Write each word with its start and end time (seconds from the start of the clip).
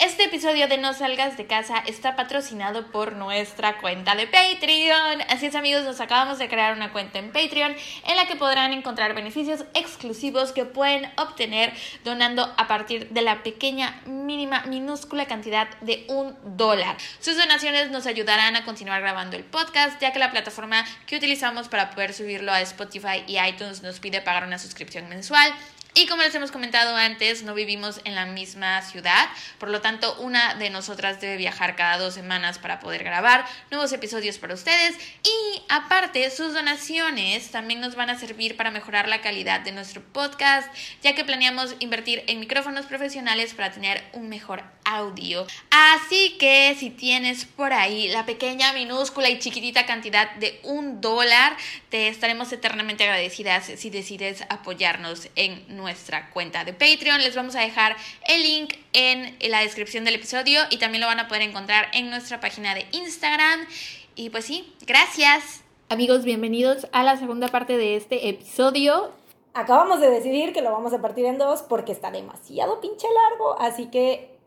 Este 0.00 0.24
episodio 0.24 0.66
de 0.66 0.78
No 0.78 0.94
Salgas 0.94 1.36
de 1.36 1.46
Casa 1.46 1.76
está 1.86 2.16
patrocinado 2.16 2.86
por 2.90 3.16
nuestra 3.16 3.76
cuenta 3.82 4.14
de 4.14 4.26
Patreon. 4.26 5.20
Así 5.28 5.44
es 5.44 5.54
amigos, 5.54 5.84
nos 5.84 6.00
acabamos 6.00 6.38
de 6.38 6.48
crear 6.48 6.74
una 6.74 6.90
cuenta 6.90 7.18
en 7.18 7.30
Patreon 7.30 7.76
en 8.06 8.16
la 8.16 8.26
que 8.26 8.34
podrán 8.34 8.72
encontrar 8.72 9.14
beneficios 9.14 9.66
exclusivos 9.74 10.52
que 10.52 10.64
pueden 10.64 11.06
obtener 11.18 11.74
donando 12.02 12.50
a 12.56 12.66
partir 12.66 13.10
de 13.10 13.20
la 13.20 13.42
pequeña, 13.42 14.00
mínima, 14.06 14.62
minúscula 14.62 15.26
cantidad 15.26 15.68
de 15.82 16.06
un 16.08 16.34
dólar. 16.56 16.96
Sus 17.20 17.36
donaciones 17.36 17.90
nos 17.90 18.06
ayudarán 18.06 18.56
a 18.56 18.64
continuar 18.64 19.02
grabando 19.02 19.36
el 19.36 19.44
podcast 19.44 20.00
ya 20.00 20.14
que 20.14 20.18
la 20.18 20.30
plataforma 20.30 20.82
que 21.06 21.18
utilizamos 21.18 21.68
para 21.68 21.90
poder 21.90 22.14
subirlo 22.14 22.52
a 22.52 22.62
Spotify 22.62 23.22
y 23.26 23.38
iTunes 23.38 23.82
nos 23.82 24.00
pide 24.00 24.22
pagar 24.22 24.46
una 24.46 24.58
suscripción 24.58 25.10
mensual. 25.10 25.52
Y 25.94 26.06
como 26.06 26.22
les 26.22 26.34
hemos 26.36 26.52
comentado 26.52 26.94
antes, 26.94 27.42
no 27.42 27.52
vivimos 27.52 28.00
en 28.04 28.14
la 28.14 28.24
misma 28.24 28.80
ciudad, 28.82 29.28
por 29.58 29.70
lo 29.70 29.80
tanto 29.80 30.14
una 30.20 30.54
de 30.54 30.70
nosotras 30.70 31.20
debe 31.20 31.36
viajar 31.36 31.74
cada 31.74 31.98
dos 31.98 32.14
semanas 32.14 32.58
para 32.58 32.78
poder 32.78 33.02
grabar 33.02 33.44
nuevos 33.72 33.92
episodios 33.92 34.38
para 34.38 34.54
ustedes 34.54 34.96
y 35.24 35.62
aparte 35.68 36.30
sus 36.30 36.54
donaciones 36.54 37.50
también 37.50 37.80
nos 37.80 37.96
van 37.96 38.08
a 38.08 38.18
servir 38.18 38.56
para 38.56 38.70
mejorar 38.70 39.08
la 39.08 39.20
calidad 39.20 39.60
de 39.60 39.72
nuestro 39.72 40.00
podcast, 40.00 40.72
ya 41.02 41.14
que 41.14 41.24
planeamos 41.24 41.74
invertir 41.80 42.22
en 42.28 42.38
micrófonos 42.38 42.86
profesionales 42.86 43.54
para 43.54 43.72
tener 43.72 44.04
un 44.12 44.28
mejor 44.28 44.62
audio. 44.84 45.46
Así 45.70 46.36
que 46.38 46.76
si 46.78 46.90
tienes 46.90 47.44
por 47.44 47.72
ahí 47.72 48.08
la 48.08 48.26
pequeña, 48.26 48.72
minúscula 48.72 49.28
y 49.28 49.38
chiquitita 49.40 49.86
cantidad 49.86 50.30
de 50.36 50.60
un 50.62 51.00
dólar, 51.00 51.56
te 51.88 52.08
estaremos 52.08 52.52
eternamente 52.52 53.04
agradecidas 53.04 53.72
si 53.76 53.90
decides 53.90 54.44
apoyarnos 54.48 55.28
en 55.34 55.79
nuestra 55.80 56.30
cuenta 56.30 56.64
de 56.64 56.72
Patreon. 56.72 57.22
Les 57.22 57.34
vamos 57.34 57.56
a 57.56 57.60
dejar 57.60 57.96
el 58.28 58.42
link 58.42 58.74
en 58.92 59.36
la 59.50 59.60
descripción 59.60 60.04
del 60.04 60.16
episodio 60.16 60.60
y 60.70 60.78
también 60.78 61.00
lo 61.00 61.06
van 61.06 61.20
a 61.20 61.28
poder 61.28 61.42
encontrar 61.42 61.88
en 61.92 62.10
nuestra 62.10 62.40
página 62.40 62.74
de 62.74 62.86
Instagram. 62.92 63.66
Y 64.14 64.30
pues 64.30 64.44
sí, 64.44 64.72
gracias. 64.86 65.62
Amigos, 65.88 66.24
bienvenidos 66.24 66.86
a 66.92 67.02
la 67.02 67.16
segunda 67.16 67.48
parte 67.48 67.76
de 67.76 67.96
este 67.96 68.28
episodio. 68.28 69.10
Acabamos 69.54 70.00
de 70.00 70.10
decidir 70.10 70.52
que 70.52 70.62
lo 70.62 70.70
vamos 70.70 70.92
a 70.92 71.00
partir 71.00 71.24
en 71.24 71.38
dos 71.38 71.62
porque 71.62 71.90
está 71.90 72.10
demasiado 72.10 72.80
pinche 72.80 73.08
largo, 73.30 73.60
así 73.60 73.86
que... 73.86 74.38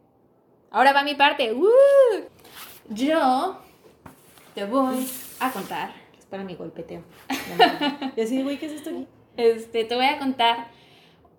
Ahora 0.71 0.93
va 0.93 1.03
mi 1.03 1.15
parte. 1.15 1.53
Yo 2.89 3.57
te 4.55 4.65
voy 4.65 5.05
a 5.39 5.51
contar. 5.51 5.93
Espera 6.17 6.43
mi 6.43 6.55
golpeteo. 6.55 7.03
y 8.15 8.21
así, 8.21 8.41
güey, 8.41 8.57
¿qué 8.57 8.67
es 8.67 8.71
esto? 8.73 8.91
Este, 9.35 9.83
te 9.83 9.95
voy 9.95 10.05
a 10.05 10.19
contar 10.19 10.67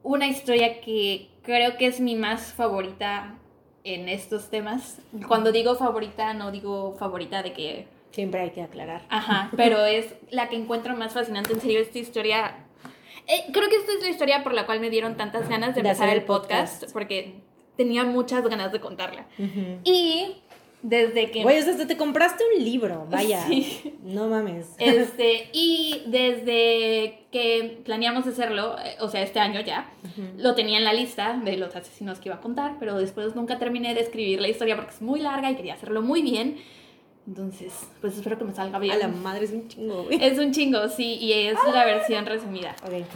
una 0.04 0.28
historia 0.28 0.80
que 0.80 1.30
creo 1.42 1.76
que 1.76 1.86
es 1.86 1.98
mi 1.98 2.14
más 2.14 2.52
favorita 2.52 3.34
en 3.82 4.08
estos 4.08 4.50
temas. 4.50 5.00
Cuando 5.26 5.50
digo 5.50 5.74
favorita, 5.74 6.32
no 6.34 6.52
digo 6.52 6.94
favorita 6.98 7.42
de 7.42 7.52
que... 7.52 7.88
Siempre 8.12 8.42
hay 8.42 8.50
que 8.50 8.62
aclarar. 8.62 9.02
Ajá, 9.08 9.50
pero 9.56 9.84
es 9.84 10.14
la 10.30 10.48
que 10.48 10.56
encuentro 10.56 10.94
más 10.94 11.14
fascinante. 11.14 11.54
En 11.54 11.60
serio, 11.60 11.80
esta 11.80 11.98
historia... 11.98 12.54
Eh, 13.26 13.50
creo 13.52 13.68
que 13.68 13.76
esta 13.76 13.92
es 13.92 14.02
la 14.02 14.10
historia 14.10 14.44
por 14.44 14.52
la 14.52 14.66
cual 14.66 14.80
me 14.80 14.90
dieron 14.90 15.16
tantas 15.16 15.48
ganas 15.48 15.74
de, 15.74 15.80
empezar 15.80 16.10
el 16.10 16.22
podcast, 16.24 16.92
porque 16.92 17.40
tenía 17.74 18.04
muchas 18.04 18.46
ganas 18.46 18.70
de 18.70 18.80
contarla. 18.80 19.26
Y 19.82 20.42
desde 20.84 21.30
que... 21.30 21.42
Güey, 21.42 21.58
o 21.60 21.62
sea, 21.62 21.86
te 21.86 21.96
compraste 21.96 22.44
un 22.54 22.62
libro, 22.62 23.06
vaya. 23.10 23.46
Sí. 23.46 23.94
No 24.02 24.28
mames. 24.28 24.66
Este, 24.78 25.48
y 25.54 26.02
desde 26.06 27.24
que 27.32 27.80
planeamos 27.84 28.26
hacerlo, 28.26 28.76
eh, 28.78 28.96
o 29.00 29.08
sea, 29.08 29.22
este 29.22 29.40
año 29.40 29.62
ya, 29.62 29.90
lo 30.36 30.54
tenía 30.54 30.76
en 30.76 30.84
la 30.84 30.92
lista 30.92 31.40
de 31.42 31.56
los 31.56 31.74
asesinos 31.74 32.18
que 32.18 32.28
iba 32.28 32.36
a 32.36 32.40
contar, 32.42 32.76
pero 32.78 32.98
después 32.98 33.34
nunca 33.34 33.58
terminé 33.58 33.94
de 33.94 34.02
escribir 34.02 34.42
la 34.42 34.48
historia 34.48 34.76
porque 34.76 34.92
es 34.92 35.00
muy 35.00 35.20
larga 35.20 35.50
y 35.50 35.56
quería 35.56 35.72
hacerlo 35.72 36.02
muy 36.02 36.20
bien. 36.20 36.58
Entonces, 37.26 37.72
pues 38.02 38.16
espero 38.16 38.36
que 38.36 38.44
me 38.44 38.52
salga 38.52 38.78
bien. 38.78 38.96
A 38.96 38.98
la 38.98 39.08
madre 39.08 39.46
es 39.46 39.52
un 39.52 39.66
chingo, 39.66 40.04
güey. 40.04 40.22
Es 40.22 40.38
un 40.38 40.52
chingo, 40.52 40.86
sí, 40.90 41.14
y 41.14 41.32
es 41.32 41.56
la 41.72 41.86
versión 41.86 42.26
resumida. 42.26 42.76
Ok. 42.84 43.06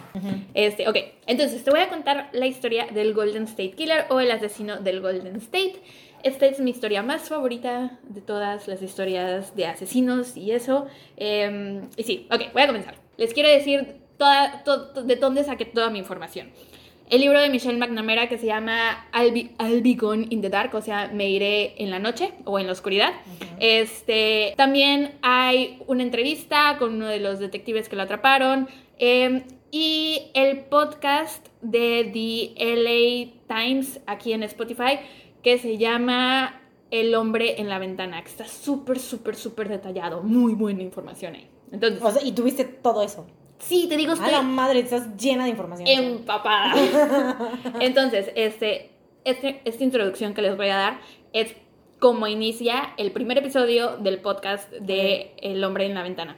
Este, 0.55 0.89
ok. 0.89 0.97
Entonces, 1.27 1.63
te 1.63 1.71
voy 1.71 1.81
a 1.81 1.91
contar 1.91 2.31
la 2.33 2.47
historia 2.47 2.87
del 2.87 3.13
Golden 3.13 3.45
State 3.45 3.73
Killer 3.73 4.07
o 4.09 4.21
el 4.21 4.31
asesino 4.31 4.79
del 4.79 5.03
Golden 5.03 5.37
State. 5.37 5.83
Esta 6.23 6.47
es 6.47 6.61
mi 6.61 6.71
historia 6.71 7.03
más 7.03 7.29
favorita 7.29 7.99
de 8.09 8.21
todas 8.21 8.67
las 8.67 8.83
historias 8.83 9.55
de 9.55 9.67
asesinos 9.67 10.37
y 10.37 10.53
eso. 10.53 10.87
Em, 11.17 11.89
y 11.97 12.03
sí, 12.03 12.27
ok, 12.31 12.53
voy 12.53 12.63
a 12.63 12.67
comenzar. 12.67 12.95
Les 13.17 13.33
quiero 13.33 13.49
decir 13.49 13.97
toda, 14.17 14.63
de 15.05 15.17
dónde 15.17 15.45
saqué 15.45 15.65
toda 15.65 15.91
mi 15.91 15.99
información. 15.99 16.51
El 17.09 17.23
libro 17.23 17.41
de 17.41 17.49
Michelle 17.49 17.79
McNamara 17.79 18.29
que 18.29 18.37
se 18.37 18.47
llama 18.47 19.09
I'll 19.15 19.83
Be, 19.83 19.95
Gone 19.95 20.27
in 20.29 20.43
the 20.43 20.51
Dark, 20.51 20.75
o 20.75 20.83
sea, 20.83 21.09
me 21.09 21.31
iré 21.31 21.75
en 21.83 21.91
la 21.91 21.99
noche 21.99 22.33
o 22.45 22.59
en 22.59 22.67
la 22.67 22.73
oscuridad. 22.73 23.15
Este, 23.61 24.53
también 24.59 25.13
hay 25.23 25.79
una 25.87 26.03
entrevista 26.03 26.77
con 26.79 26.97
uno 26.97 27.07
de 27.07 27.19
los 27.19 27.39
detectives 27.39 27.89
que 27.89 27.97
lo 27.97 28.03
atraparon. 28.03 28.69
Em, 28.99 29.45
y 29.71 30.31
el 30.35 30.61
podcast 30.61 31.47
de 31.63 32.11
The 32.13 32.77
LA 32.77 33.57
Times 33.57 34.01
aquí 34.07 34.33
en 34.33 34.43
Spotify 34.43 34.99
que 35.43 35.59
se 35.59 35.79
llama 35.79 36.61
El 36.91 37.15
hombre 37.15 37.61
en 37.61 37.69
la 37.69 37.79
ventana, 37.79 38.23
que 38.23 38.29
está 38.29 38.47
súper, 38.47 38.99
súper, 38.99 39.37
súper 39.37 39.69
detallado. 39.69 40.23
Muy 40.23 40.55
buena 40.55 40.83
información 40.83 41.35
ahí. 41.35 41.49
Entonces, 41.73 42.01
o 42.03 42.11
sea, 42.11 42.23
y 42.23 42.33
tuviste 42.33 42.65
todo 42.65 43.03
eso. 43.03 43.27
Sí, 43.59 43.87
te 43.89 43.97
digo, 43.97 44.13
estoy... 44.13 44.29
A 44.29 44.33
la 44.33 44.43
madre, 44.43 44.81
estás 44.81 45.17
llena 45.17 45.45
de 45.45 45.51
información. 45.51 45.89
Empapada. 45.89 46.75
Entonces, 47.81 48.31
este, 48.37 48.93
este, 49.25 49.61
esta 49.65 49.85
introducción 49.85 50.33
que 50.33 50.43
les 50.43 50.57
voy 50.57 50.69
a 50.69 50.77
dar 50.77 51.01
es 51.33 51.55
como 51.99 52.27
inicia 52.29 52.95
el 52.97 53.11
primer 53.11 53.39
episodio 53.39 53.97
del 53.97 54.21
podcast 54.21 54.71
de 54.73 55.35
El 55.39 55.63
hombre 55.65 55.87
en 55.87 55.95
la 55.95 56.03
ventana. 56.03 56.37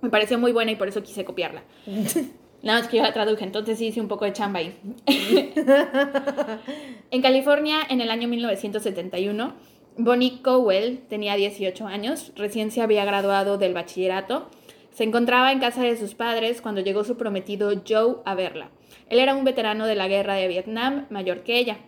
Me 0.00 0.10
pareció 0.10 0.38
muy 0.38 0.50
buena 0.52 0.72
y 0.72 0.76
por 0.76 0.88
eso 0.88 1.02
quise 1.02 1.24
copiarla. 1.24 1.62
Nada 2.62 2.80
más 2.80 2.88
que 2.88 2.98
yo 2.98 3.02
la 3.02 3.12
traduje, 3.12 3.44
entonces 3.44 3.78
sí 3.78 3.86
hice 3.86 4.00
un 4.00 4.08
poco 4.08 4.24
de 4.24 4.32
chamba 4.32 4.60
ahí. 4.60 4.76
en 7.10 7.22
California, 7.22 7.78
en 7.88 8.00
el 8.00 8.10
año 8.10 8.28
1971, 8.28 9.54
Bonnie 9.96 10.40
Cowell 10.42 11.00
tenía 11.08 11.34
18 11.34 11.86
años, 11.86 12.32
recién 12.36 12.70
se 12.70 12.80
había 12.80 13.04
graduado 13.04 13.58
del 13.58 13.74
bachillerato. 13.74 14.48
Se 14.92 15.04
encontraba 15.04 15.52
en 15.52 15.58
casa 15.58 15.82
de 15.82 15.96
sus 15.96 16.14
padres 16.14 16.62
cuando 16.62 16.80
llegó 16.80 17.02
su 17.02 17.16
prometido 17.16 17.72
Joe 17.86 18.16
a 18.24 18.34
verla. 18.34 18.70
Él 19.08 19.18
era 19.18 19.34
un 19.34 19.44
veterano 19.44 19.86
de 19.86 19.94
la 19.94 20.06
guerra 20.06 20.34
de 20.34 20.48
Vietnam, 20.48 21.06
mayor 21.10 21.42
que 21.42 21.58
ella. 21.58 21.78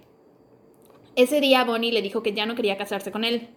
Ese 1.15 1.41
día 1.41 1.65
Bonnie 1.65 1.93
le 1.93 2.03
dijo 2.03 2.23
que 2.23 2.35
ya 2.35 2.47
no 2.47 2.57
quería 2.57 2.77
casarse 2.77 3.13
con 3.13 3.25
él. 3.25 3.49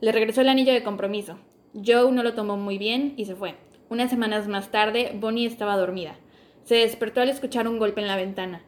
Le 0.00 0.12
regresó 0.12 0.40
el 0.40 0.48
anillo 0.48 0.72
de 0.72 0.82
compromiso. 0.82 1.38
Joe 1.74 2.10
no 2.10 2.22
lo 2.22 2.34
tomó 2.34 2.56
muy 2.56 2.78
bien 2.78 3.14
y 3.16 3.26
se 3.26 3.34
fue. 3.34 3.54
Unas 3.90 4.10
semanas 4.10 4.48
más 4.48 4.70
tarde, 4.70 5.12
Bonnie 5.14 5.46
estaba 5.46 5.76
dormida. 5.76 6.16
Se 6.64 6.76
despertó 6.76 7.20
al 7.20 7.28
escuchar 7.28 7.68
un 7.68 7.78
golpe 7.78 8.00
en 8.00 8.08
la 8.08 8.16
ventana. 8.16 8.62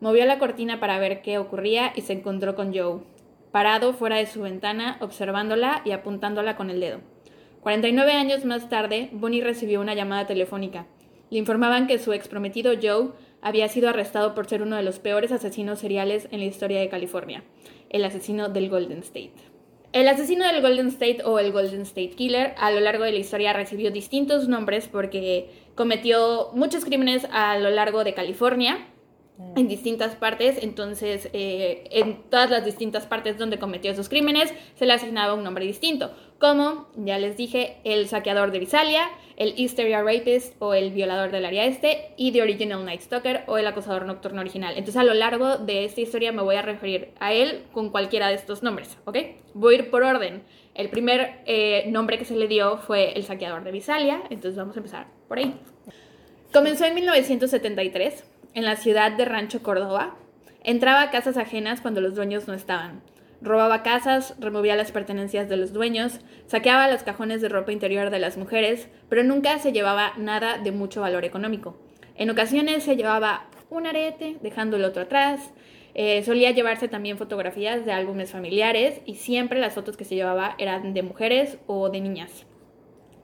Movió 0.00 0.24
la 0.24 0.38
cortina 0.38 0.80
para 0.80 0.98
ver 0.98 1.20
qué 1.20 1.38
ocurría 1.38 1.92
y 1.94 2.00
se 2.00 2.14
encontró 2.14 2.54
con 2.54 2.74
Joe, 2.74 3.00
parado 3.52 3.92
fuera 3.92 4.16
de 4.16 4.26
su 4.26 4.40
ventana, 4.40 4.96
observándola 5.00 5.82
y 5.84 5.90
apuntándola 5.90 6.56
con 6.56 6.70
el 6.70 6.80
dedo. 6.80 7.00
49 7.60 8.12
años 8.12 8.44
más 8.44 8.68
tarde, 8.68 9.10
Bonnie 9.12 9.44
recibió 9.44 9.80
una 9.80 9.94
llamada 9.94 10.26
telefónica. 10.26 10.86
Le 11.30 11.38
informaban 11.38 11.86
que 11.86 11.98
su 11.98 12.12
exprometido 12.12 12.72
Joe 12.82 13.10
había 13.42 13.68
sido 13.68 13.90
arrestado 13.90 14.34
por 14.34 14.48
ser 14.48 14.62
uno 14.62 14.76
de 14.76 14.82
los 14.82 14.98
peores 14.98 15.30
asesinos 15.30 15.78
seriales 15.78 16.28
en 16.30 16.40
la 16.40 16.46
historia 16.46 16.80
de 16.80 16.88
California, 16.88 17.44
el 17.90 18.04
asesino 18.04 18.48
del 18.48 18.70
Golden 18.70 19.00
State. 19.00 19.52
El 19.92 20.08
asesino 20.08 20.46
del 20.46 20.62
Golden 20.62 20.88
State 20.88 21.22
o 21.24 21.38
el 21.38 21.52
Golden 21.52 21.82
State 21.82 22.10
Killer 22.16 22.54
a 22.56 22.70
lo 22.70 22.80
largo 22.80 23.04
de 23.04 23.12
la 23.12 23.18
historia 23.18 23.52
recibió 23.52 23.90
distintos 23.90 24.48
nombres 24.48 24.88
porque 24.88 25.50
cometió 25.74 26.50
muchos 26.54 26.84
crímenes 26.84 27.26
a 27.30 27.58
lo 27.58 27.70
largo 27.70 28.04
de 28.04 28.14
California, 28.14 28.86
mm. 29.38 29.58
en 29.58 29.68
distintas 29.68 30.14
partes, 30.14 30.62
entonces 30.62 31.28
eh, 31.32 31.84
en 31.90 32.22
todas 32.30 32.50
las 32.50 32.64
distintas 32.64 33.06
partes 33.06 33.38
donde 33.38 33.58
cometió 33.58 33.90
esos 33.90 34.08
crímenes 34.08 34.52
se 34.74 34.86
le 34.86 34.92
asignaba 34.92 35.34
un 35.34 35.44
nombre 35.44 35.64
distinto, 35.64 36.10
como 36.38 36.88
ya 36.96 37.18
les 37.18 37.36
dije, 37.36 37.76
el 37.84 38.08
saqueador 38.08 38.50
de 38.50 38.58
Visalia, 38.58 39.08
el 39.36 39.54
Hysteria 39.56 40.02
Rapist 40.02 40.54
o 40.58 40.74
el 40.74 40.90
violador 40.90 41.30
del 41.30 41.44
área 41.44 41.64
este 41.64 42.12
y 42.16 42.32
The 42.32 42.42
Original 42.42 42.84
Night 42.84 43.02
Stalker 43.02 43.44
o 43.46 43.58
el 43.58 43.66
acosador 43.66 44.06
nocturno 44.06 44.40
original. 44.40 44.74
Entonces 44.76 44.96
a 44.96 45.04
lo 45.04 45.14
largo 45.14 45.58
de 45.58 45.84
esta 45.84 46.00
historia 46.00 46.32
me 46.32 46.42
voy 46.42 46.56
a 46.56 46.62
referir 46.62 47.12
a 47.20 47.32
él 47.32 47.62
con 47.72 47.90
cualquiera 47.90 48.28
de 48.28 48.34
estos 48.34 48.62
nombres, 48.62 48.98
¿ok? 49.04 49.18
Voy 49.54 49.74
a 49.74 49.78
ir 49.78 49.90
por 49.90 50.02
orden. 50.02 50.42
El 50.74 50.88
primer 50.88 51.42
eh, 51.46 51.84
nombre 51.90 52.18
que 52.18 52.24
se 52.24 52.34
le 52.34 52.48
dio 52.48 52.78
fue 52.78 53.12
el 53.12 53.24
saqueador 53.24 53.62
de 53.64 53.72
Visalia, 53.72 54.22
entonces 54.30 54.56
vamos 54.56 54.76
a 54.76 54.80
empezar 54.80 55.06
por 55.28 55.38
ahí. 55.38 55.54
Comenzó 56.52 56.84
en 56.84 56.94
1973 56.94 58.24
en 58.54 58.64
la 58.64 58.76
ciudad 58.76 59.12
de 59.12 59.24
Rancho 59.24 59.62
Córdoba. 59.62 60.16
Entraba 60.64 61.02
a 61.02 61.10
casas 61.10 61.36
ajenas 61.36 61.80
cuando 61.80 62.00
los 62.00 62.14
dueños 62.14 62.46
no 62.48 62.54
estaban. 62.54 63.02
Robaba 63.42 63.82
casas, 63.82 64.34
removía 64.38 64.76
las 64.76 64.92
pertenencias 64.92 65.48
de 65.48 65.56
los 65.56 65.72
dueños, 65.72 66.20
saqueaba 66.46 66.90
los 66.90 67.02
cajones 67.02 67.42
de 67.42 67.48
ropa 67.48 67.72
interior 67.72 68.10
de 68.10 68.20
las 68.20 68.36
mujeres, 68.36 68.88
pero 69.08 69.24
nunca 69.24 69.58
se 69.58 69.72
llevaba 69.72 70.12
nada 70.16 70.58
de 70.58 70.70
mucho 70.70 71.00
valor 71.00 71.24
económico. 71.24 71.76
En 72.14 72.30
ocasiones 72.30 72.84
se 72.84 72.96
llevaba 72.96 73.46
un 73.68 73.86
arete, 73.86 74.36
dejando 74.42 74.76
el 74.76 74.84
otro 74.84 75.02
atrás. 75.02 75.50
Eh, 75.94 76.22
solía 76.24 76.50
llevarse 76.52 76.88
también 76.88 77.18
fotografías 77.18 77.84
de 77.84 77.92
álbumes 77.92 78.30
familiares 78.30 79.00
y 79.04 79.16
siempre 79.16 79.60
las 79.60 79.74
fotos 79.74 79.96
que 79.96 80.04
se 80.04 80.14
llevaba 80.14 80.54
eran 80.58 80.94
de 80.94 81.02
mujeres 81.02 81.58
o 81.66 81.90
de 81.90 82.00
niñas. 82.00 82.46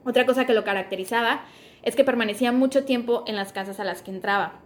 Otra 0.05 0.25
cosa 0.25 0.45
que 0.45 0.53
lo 0.53 0.63
caracterizaba 0.63 1.45
es 1.81 1.95
que 1.95 2.03
permanecía 2.03 2.51
mucho 2.51 2.85
tiempo 2.85 3.23
en 3.25 3.35
las 3.35 3.53
casas 3.53 3.79
a 3.79 3.83
las 3.83 4.01
que 4.01 4.11
entraba. 4.11 4.61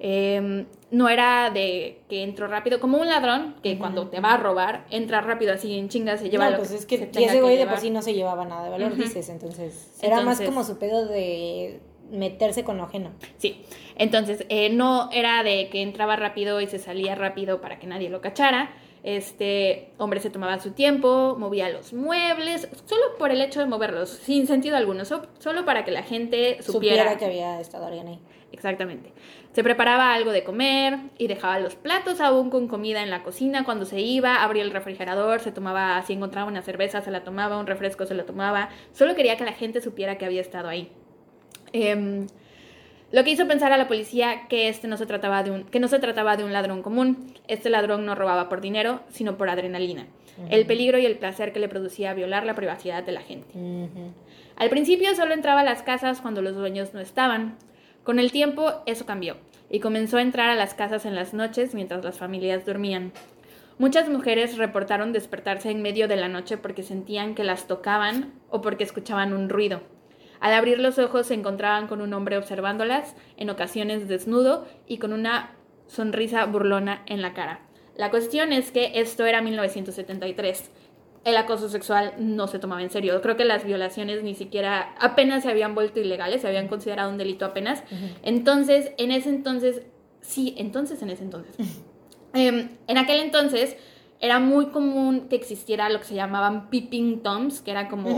Em, 0.00 0.66
no 0.92 1.08
era 1.08 1.50
de 1.50 2.00
que 2.08 2.22
entró 2.22 2.46
rápido, 2.46 2.78
como 2.78 2.98
un 2.98 3.08
ladrón 3.08 3.56
que 3.62 3.78
cuando 3.78 4.08
te 4.08 4.20
va 4.20 4.34
a 4.34 4.36
robar, 4.36 4.86
entra 4.90 5.20
rápido 5.20 5.52
así 5.52 5.76
en 5.76 5.88
chingas, 5.88 6.20
se 6.20 6.30
lleva 6.30 6.44
no, 6.44 6.50
lo 6.52 6.56
pues 6.58 6.70
que 6.86 6.94
es 6.94 7.08
que 7.08 7.24
ese 7.24 7.40
güey 7.40 7.56
de 7.56 7.66
por 7.66 7.78
sí 7.78 7.90
no 7.90 8.00
se 8.00 8.14
llevaba 8.14 8.44
nada 8.44 8.64
de 8.64 8.70
valor, 8.70 8.94
dices, 8.94 9.28
entonces 9.28 9.90
era 10.00 10.20
más 10.20 10.40
como 10.40 10.62
su 10.62 10.78
pedo 10.78 11.06
de 11.06 11.80
meterse 12.10 12.64
con 12.64 12.76
lo 12.76 12.84
ajeno. 12.84 13.10
Sí, 13.36 13.62
entonces 13.96 14.44
eh, 14.48 14.70
no 14.70 15.10
era 15.12 15.42
de 15.42 15.68
que 15.70 15.82
entraba 15.82 16.16
rápido 16.16 16.60
y 16.60 16.66
se 16.66 16.78
salía 16.78 17.14
rápido 17.14 17.60
para 17.60 17.78
que 17.78 17.86
nadie 17.86 18.10
lo 18.10 18.20
cachara. 18.20 18.70
Este 19.04 19.90
hombre 19.98 20.20
se 20.20 20.28
tomaba 20.28 20.58
su 20.58 20.72
tiempo, 20.72 21.36
movía 21.38 21.68
los 21.70 21.92
muebles, 21.92 22.68
solo 22.86 23.02
por 23.18 23.30
el 23.30 23.40
hecho 23.40 23.60
de 23.60 23.66
moverlos, 23.66 24.10
sin 24.10 24.46
sentido 24.46 24.76
alguno, 24.76 25.04
so- 25.04 25.26
solo 25.38 25.64
para 25.64 25.84
que 25.84 25.90
la 25.92 26.02
gente 26.02 26.62
supiera. 26.62 27.04
Supiera 27.04 27.16
que 27.18 27.24
había 27.24 27.60
estado 27.60 27.86
alguien 27.86 28.08
ahí. 28.08 28.18
Exactamente. 28.50 29.12
Se 29.52 29.62
preparaba 29.62 30.14
algo 30.14 30.32
de 30.32 30.42
comer 30.42 30.98
y 31.16 31.26
dejaba 31.28 31.58
los 31.60 31.74
platos 31.76 32.20
aún 32.20 32.50
con 32.50 32.66
comida 32.66 33.02
en 33.02 33.10
la 33.10 33.22
cocina 33.22 33.64
cuando 33.64 33.84
se 33.84 34.00
iba, 34.00 34.42
abría 34.42 34.62
el 34.62 34.70
refrigerador, 34.70 35.40
se 35.40 35.52
tomaba, 35.52 36.02
si 36.02 36.14
encontraba 36.14 36.48
una 36.48 36.62
cerveza, 36.62 37.00
se 37.00 37.10
la 37.10 37.24
tomaba, 37.24 37.58
un 37.58 37.66
refresco, 37.66 38.04
se 38.06 38.14
la 38.14 38.24
tomaba. 38.24 38.68
Solo 38.92 39.14
quería 39.14 39.36
que 39.36 39.44
la 39.44 39.52
gente 39.52 39.80
supiera 39.80 40.18
que 40.18 40.24
había 40.26 40.40
estado 40.40 40.68
ahí. 40.68 40.90
Em, 41.72 42.26
lo 43.10 43.24
que 43.24 43.30
hizo 43.30 43.48
pensar 43.48 43.72
a 43.72 43.78
la 43.78 43.88
policía 43.88 44.48
que 44.48 44.68
este 44.68 44.86
no 44.86 44.96
se 44.96 45.06
trataba 45.06 45.42
de 45.42 45.50
un 45.50 45.64
que 45.64 45.80
no 45.80 45.88
se 45.88 45.98
trataba 45.98 46.36
de 46.36 46.44
un 46.44 46.52
ladrón 46.52 46.82
común. 46.82 47.32
Este 47.48 47.70
ladrón 47.70 48.04
no 48.04 48.14
robaba 48.14 48.48
por 48.48 48.60
dinero, 48.60 49.00
sino 49.08 49.38
por 49.38 49.48
adrenalina. 49.48 50.06
El 50.50 50.66
peligro 50.66 50.98
y 50.98 51.06
el 51.06 51.18
placer 51.18 51.52
que 51.52 51.58
le 51.58 51.68
producía 51.68 52.14
violar 52.14 52.46
la 52.46 52.54
privacidad 52.54 53.02
de 53.02 53.12
la 53.12 53.22
gente. 53.22 53.48
Al 54.56 54.70
principio 54.70 55.14
solo 55.16 55.34
entraba 55.34 55.60
a 55.60 55.64
las 55.64 55.82
casas 55.82 56.20
cuando 56.20 56.42
los 56.42 56.54
dueños 56.54 56.94
no 56.94 57.00
estaban. 57.00 57.56
Con 58.04 58.18
el 58.18 58.30
tiempo 58.30 58.72
eso 58.86 59.04
cambió 59.04 59.36
y 59.70 59.80
comenzó 59.80 60.18
a 60.18 60.22
entrar 60.22 60.48
a 60.48 60.54
las 60.54 60.74
casas 60.74 61.06
en 61.06 61.14
las 61.14 61.34
noches 61.34 61.74
mientras 61.74 62.04
las 62.04 62.18
familias 62.18 62.64
dormían. 62.64 63.12
Muchas 63.78 64.08
mujeres 64.08 64.56
reportaron 64.56 65.12
despertarse 65.12 65.70
en 65.70 65.82
medio 65.82 66.08
de 66.08 66.16
la 66.16 66.28
noche 66.28 66.56
porque 66.56 66.82
sentían 66.82 67.34
que 67.34 67.44
las 67.44 67.66
tocaban 67.66 68.32
o 68.50 68.60
porque 68.60 68.84
escuchaban 68.84 69.32
un 69.32 69.48
ruido. 69.48 69.82
Al 70.40 70.54
abrir 70.54 70.78
los 70.78 70.98
ojos 70.98 71.26
se 71.26 71.34
encontraban 71.34 71.86
con 71.86 72.00
un 72.00 72.12
hombre 72.14 72.36
observándolas, 72.36 73.14
en 73.36 73.50
ocasiones 73.50 74.08
desnudo 74.08 74.66
y 74.86 74.98
con 74.98 75.12
una 75.12 75.52
sonrisa 75.86 76.44
burlona 76.44 77.02
en 77.06 77.22
la 77.22 77.34
cara. 77.34 77.60
La 77.96 78.10
cuestión 78.10 78.52
es 78.52 78.70
que 78.70 78.92
esto 78.94 79.26
era 79.26 79.42
1973. 79.42 80.70
El 81.24 81.36
acoso 81.36 81.68
sexual 81.68 82.14
no 82.18 82.46
se 82.46 82.60
tomaba 82.60 82.82
en 82.82 82.90
serio. 82.90 83.20
Creo 83.20 83.36
que 83.36 83.44
las 83.44 83.64
violaciones 83.64 84.22
ni 84.22 84.34
siquiera 84.34 84.94
apenas 85.00 85.42
se 85.42 85.50
habían 85.50 85.74
vuelto 85.74 85.98
ilegales, 85.98 86.42
se 86.42 86.48
habían 86.48 86.68
considerado 86.68 87.10
un 87.10 87.18
delito 87.18 87.44
apenas. 87.44 87.82
Entonces, 88.22 88.92
en 88.98 89.10
ese 89.10 89.30
entonces, 89.30 89.82
sí, 90.20 90.54
entonces, 90.58 91.02
en 91.02 91.10
ese 91.10 91.24
entonces. 91.24 91.56
Em, 92.34 92.68
en 92.86 92.98
aquel 92.98 93.20
entonces 93.20 93.78
era 94.20 94.38
muy 94.40 94.66
común 94.66 95.28
que 95.28 95.36
existiera 95.36 95.88
lo 95.88 95.98
que 96.00 96.04
se 96.06 96.14
llamaban 96.14 96.70
peeping 96.70 97.20
toms, 97.22 97.60
que 97.60 97.70
era 97.70 97.88
como 97.88 98.08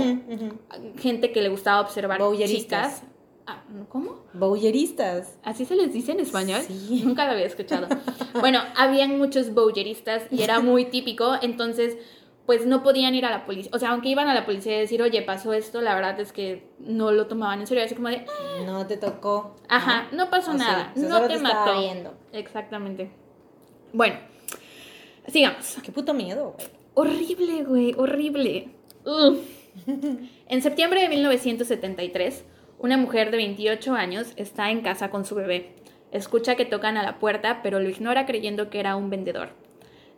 gente 0.99 1.33
que 1.33 1.43
le 1.43 1.49
gustaba 1.49 1.81
observar 1.81 2.21
chicas. 2.47 3.03
Ah, 3.47 3.65
¿Cómo? 3.89 4.25
Bowleristas. 4.33 5.37
¿Así 5.43 5.65
se 5.65 5.75
les 5.75 5.93
dice 5.93 6.13
en 6.13 6.21
español? 6.21 6.61
Sí. 6.63 7.03
Nunca 7.07 7.25
lo 7.27 7.33
había 7.33 7.47
escuchado. 7.47 7.89
bueno, 8.41 8.61
habían 8.77 9.19
muchos 9.19 9.53
voyeuristas 9.53 10.23
y 10.31 10.43
era 10.43 10.61
muy 10.61 10.85
típico, 10.85 11.35
entonces 11.43 11.97
pues 12.47 12.67
no 12.67 12.83
podían 12.83 13.15
ir 13.15 13.25
a 13.27 13.31
la 13.31 13.47
policía. 13.47 13.71
O 13.75 13.79
sea, 13.79 13.91
aunque 13.91 14.09
iban 14.09 14.29
a 14.29 14.35
la 14.35 14.45
policía 14.45 14.77
y 14.77 14.81
decir, 14.81 15.03
oye, 15.03 15.23
pasó 15.23 15.53
esto, 15.53 15.81
la 15.81 15.95
verdad 15.95 16.19
es 16.19 16.33
que 16.33 16.69
no 16.81 17.13
lo 17.13 17.27
tomaban 17.29 17.61
en 17.61 17.67
serio. 17.69 17.85
Así 17.85 17.95
como 17.95 18.09
de, 18.09 18.25
"Ah, 18.29 18.63
No 18.67 18.87
te 18.87 18.97
tocó. 18.97 19.55
ajá, 19.69 20.09
no 20.13 20.31
pasó 20.31 20.53
O 20.53 20.59
sea, 20.59 20.67
nada, 20.67 20.93
no 20.97 21.21
te, 21.23 21.35
te 21.35 21.39
mató. 21.41 21.79
viendo. 21.79 22.15
Exactamente. 22.33 23.11
Bueno, 23.93 24.17
sigamos. 25.31 25.77
Qué 25.83 25.93
puto 25.93 26.15
miedo, 26.15 26.55
güey. 26.57 26.69
Horrible, 26.95 27.65
güey, 27.65 27.95
horrible. 27.97 28.69
En 30.49 30.63
septiembre 30.63 31.03
de 31.03 31.09
1973, 31.09 32.45
una 32.79 32.97
mujer 32.97 33.31
de 33.31 33.37
28 33.37 33.95
años 33.95 34.33
está 34.37 34.71
en 34.71 34.83
casa 34.83 35.11
con 35.11 35.25
su 35.25 35.35
bebé. 35.35 35.75
Escucha 36.13 36.57
que 36.57 36.65
tocan 36.65 36.97
a 36.97 37.03
la 37.03 37.19
puerta, 37.19 37.61
pero 37.63 37.79
lo 37.79 37.89
ignora 37.89 38.27
creyendo 38.27 38.69
que 38.69 38.81
era 38.81 38.97
un 38.97 39.11
vendedor. 39.11 39.51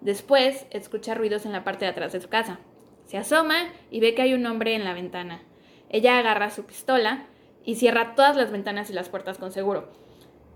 Después, 0.01 0.67
escucha 0.71 1.15
ruidos 1.15 1.45
en 1.45 1.53
la 1.53 1.65
parte 1.65 1.85
de 1.85 1.91
atrás 1.91 2.13
de 2.13 2.21
su 2.21 2.29
casa. 2.29 2.59
Se 3.05 3.19
asoma 3.19 3.57
y 3.91 4.01
ve 4.01 4.15
que 4.15 4.23
hay 4.23 4.35
un 4.35 4.47
hombre 4.47 4.75
en 4.75 4.85
la 4.85 4.95
ventana. 4.95 5.43
Ella 5.91 6.19
agarra 6.19 6.51
su 6.51 6.65
pistola 6.65 7.27
y 7.65 7.75
cierra 7.75 8.15
todas 8.15 8.37
las 8.37 8.51
ventanas 8.51 8.91
y 8.91 8.95
las 8.95 9.11
puertas 9.11 9.39
con 9.39 9.53
seguro. 9.53 9.93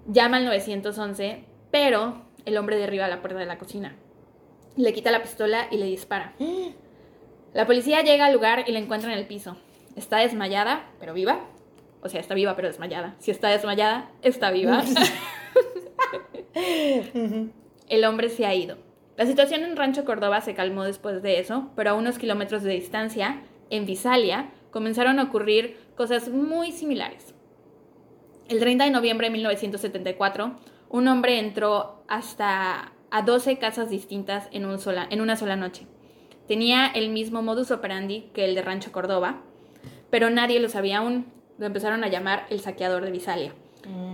Llama 0.06 0.38
al 0.38 0.46
911, 0.46 1.44
pero 1.70 2.22
el 2.44 2.56
hombre 2.56 2.78
derriba 2.78 3.08
la 3.08 3.20
puerta 3.20 3.38
de 3.38 3.46
la 3.46 3.58
cocina. 3.58 3.94
Le 4.76 4.92
quita 4.92 5.10
la 5.10 5.22
pistola 5.22 5.68
y 5.70 5.78
le 5.78 5.86
dispara. 5.86 6.34
La 7.54 7.66
policía 7.66 8.02
llega 8.02 8.26
al 8.26 8.34
lugar 8.34 8.64
y 8.66 8.72
la 8.72 8.78
encuentra 8.78 9.12
en 9.12 9.18
el 9.18 9.26
piso. 9.26 9.56
Está 9.96 10.18
desmayada, 10.18 10.86
pero 11.00 11.14
viva. 11.14 11.40
O 12.02 12.08
sea, 12.08 12.20
está 12.20 12.34
viva, 12.34 12.54
pero 12.54 12.68
desmayada. 12.68 13.16
Si 13.18 13.30
está 13.30 13.48
desmayada, 13.48 14.10
está 14.22 14.50
viva. 14.50 14.84
el 17.88 18.04
hombre 18.04 18.28
se 18.28 18.44
ha 18.44 18.54
ido. 18.54 18.76
La 19.16 19.24
situación 19.24 19.64
en 19.64 19.76
Rancho 19.76 20.04
Córdoba 20.04 20.42
se 20.42 20.54
calmó 20.54 20.84
después 20.84 21.22
de 21.22 21.40
eso, 21.40 21.70
pero 21.74 21.90
a 21.90 21.94
unos 21.94 22.18
kilómetros 22.18 22.62
de 22.62 22.74
distancia, 22.74 23.42
en 23.70 23.86
Visalia, 23.86 24.50
comenzaron 24.70 25.18
a 25.18 25.24
ocurrir 25.24 25.78
cosas 25.96 26.28
muy 26.28 26.72
similares. 26.72 27.34
El 28.48 28.60
30 28.60 28.84
de 28.84 28.90
noviembre 28.90 29.28
de 29.28 29.32
1974, 29.32 30.56
un 30.90 31.08
hombre 31.08 31.38
entró 31.38 32.04
hasta 32.06 32.92
a 33.10 33.22
12 33.22 33.58
casas 33.58 33.90
distintas 33.90 34.48
en, 34.52 34.66
un 34.66 34.78
sola, 34.78 35.06
en 35.10 35.20
una 35.20 35.36
sola 35.36 35.56
noche. 35.56 35.86
Tenía 36.48 36.86
el 36.86 37.10
mismo 37.10 37.42
modus 37.42 37.70
operandi 37.70 38.30
que 38.32 38.44
el 38.44 38.54
de 38.54 38.62
Rancho 38.62 38.92
Córdoba, 38.92 39.42
pero 40.10 40.30
nadie 40.30 40.60
lo 40.60 40.68
sabía 40.68 40.98
aún. 40.98 41.26
Lo 41.58 41.66
empezaron 41.66 42.04
a 42.04 42.08
llamar 42.08 42.46
el 42.50 42.60
saqueador 42.60 43.04
de 43.04 43.10
Visalia. 43.10 43.52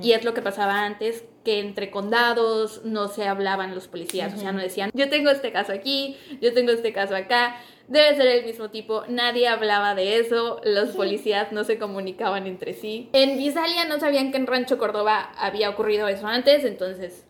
Y 0.03 0.13
es 0.13 0.23
lo 0.23 0.35
que 0.35 0.43
pasaba 0.43 0.85
antes, 0.85 1.25
que 1.45 1.59
entre 1.59 1.91
condados 1.91 2.83
no 2.85 3.09
se 3.09 3.27
hablaban 3.27 3.75
los 3.75 3.89
policías, 3.89 4.35
o 4.35 4.37
sea, 4.37 4.53
no 4.53 4.61
decían, 4.61 4.91
yo 4.93 5.09
tengo 5.09 5.31
este 5.31 5.51
caso 5.51 5.73
aquí, 5.73 6.17
yo 6.43 6.53
tengo 6.53 6.73
este 6.73 6.93
caso 6.93 7.17
acá, 7.17 7.57
debe 7.89 8.15
ser 8.17 8.27
el 8.27 8.45
mismo 8.45 8.69
tipo, 8.71 9.05
nadie 9.09 9.49
hablaba 9.49 9.95
de 9.95 10.19
eso, 10.19 10.61
los 10.65 10.91
policías 10.91 11.53
no 11.53 11.65
se 11.65 11.79
comunicaban 11.79 12.47
entre 12.47 12.75
sí. 12.75 13.09
En 13.15 13.39
Visalia 13.39 13.87
no 13.87 13.99
sabían 13.99 14.31
que 14.31 14.37
en 14.37 14.47
Rancho 14.47 14.77
Córdoba 14.77 15.33
había 15.39 15.71
ocurrido 15.71 16.07
eso 16.07 16.27
antes, 16.27 16.65
entonces 16.65 17.25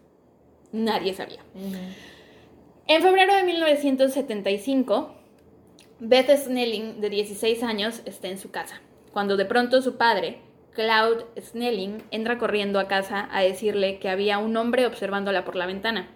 nadie 0.72 1.14
sabía. 1.14 1.40
En 2.86 3.02
febrero 3.02 3.34
de 3.34 3.44
1975, 3.44 5.14
Beth 6.00 6.30
Snelling, 6.30 7.00
de 7.00 7.10
16 7.10 7.62
años, 7.62 8.02
está 8.06 8.28
en 8.28 8.38
su 8.38 8.50
casa, 8.50 8.80
cuando 9.12 9.36
de 9.36 9.44
pronto 9.44 9.82
su 9.82 9.96
padre, 9.96 10.40
Cloud 10.72 11.24
Snelling, 11.38 12.02
entra 12.10 12.38
corriendo 12.38 12.80
a 12.80 12.88
casa 12.88 13.28
a 13.30 13.42
decirle 13.42 13.98
que 13.98 14.08
había 14.08 14.38
un 14.38 14.56
hombre 14.56 14.86
observándola 14.86 15.44
por 15.44 15.54
la 15.54 15.66
ventana. 15.66 16.08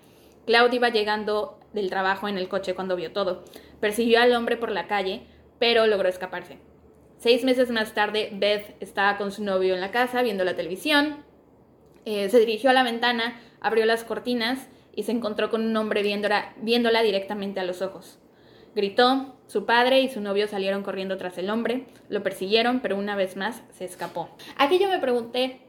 Cloud 0.46 0.72
iba 0.72 0.88
llegando 0.88 1.60
del 1.72 1.90
trabajo 1.90 2.26
en 2.26 2.38
el 2.38 2.48
coche 2.48 2.74
cuando 2.74 2.96
vio 2.96 3.12
todo. 3.12 3.44
Persiguió 3.80 4.20
al 4.20 4.34
hombre 4.34 4.56
por 4.56 4.70
la 4.70 4.86
calle, 4.86 5.22
pero 5.58 5.86
logró 5.86 6.08
escaparse. 6.08 6.58
Seis 7.18 7.44
meses 7.44 7.70
más 7.70 7.94
tarde, 7.94 8.30
Beth 8.32 8.76
estaba 8.80 9.16
con 9.18 9.30
su 9.30 9.44
novio 9.44 9.74
en 9.74 9.80
la 9.80 9.90
casa 9.90 10.22
viendo 10.22 10.44
la 10.44 10.56
televisión. 10.56 11.24
Eh, 12.04 12.28
se 12.28 12.38
dirigió 12.38 12.70
a 12.70 12.72
la 12.72 12.82
ventana, 12.82 13.40
abrió 13.66 13.84
las 13.84 14.04
cortinas 14.04 14.68
y 14.94 15.02
se 15.02 15.12
encontró 15.12 15.50
con 15.50 15.64
un 15.64 15.76
hombre 15.76 16.02
viéndola, 16.02 16.54
viéndola 16.62 17.02
directamente 17.02 17.60
a 17.60 17.64
los 17.64 17.82
ojos. 17.82 18.18
Gritó, 18.74 19.34
su 19.46 19.64
padre 19.64 20.00
y 20.00 20.08
su 20.08 20.20
novio 20.20 20.46
salieron 20.48 20.82
corriendo 20.82 21.16
tras 21.16 21.36
el 21.38 21.50
hombre, 21.50 21.86
lo 22.08 22.22
persiguieron, 22.22 22.80
pero 22.80 22.96
una 22.96 23.16
vez 23.16 23.36
más 23.36 23.62
se 23.72 23.84
escapó. 23.84 24.28
Aquí 24.56 24.78
yo 24.78 24.88
me 24.88 24.98
pregunté 24.98 25.60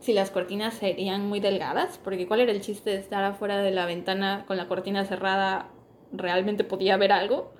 si 0.00 0.12
las 0.12 0.30
cortinas 0.30 0.74
serían 0.74 1.28
muy 1.28 1.40
delgadas, 1.40 1.98
porque 2.02 2.26
cuál 2.26 2.40
era 2.40 2.52
el 2.52 2.60
chiste 2.60 2.90
de 2.90 2.96
estar 2.96 3.24
afuera 3.24 3.58
de 3.58 3.70
la 3.70 3.84
ventana 3.84 4.44
con 4.46 4.56
la 4.56 4.68
cortina 4.68 5.04
cerrada, 5.04 5.70
¿realmente 6.12 6.64
podía 6.64 6.96
ver 6.96 7.12
algo? 7.12 7.52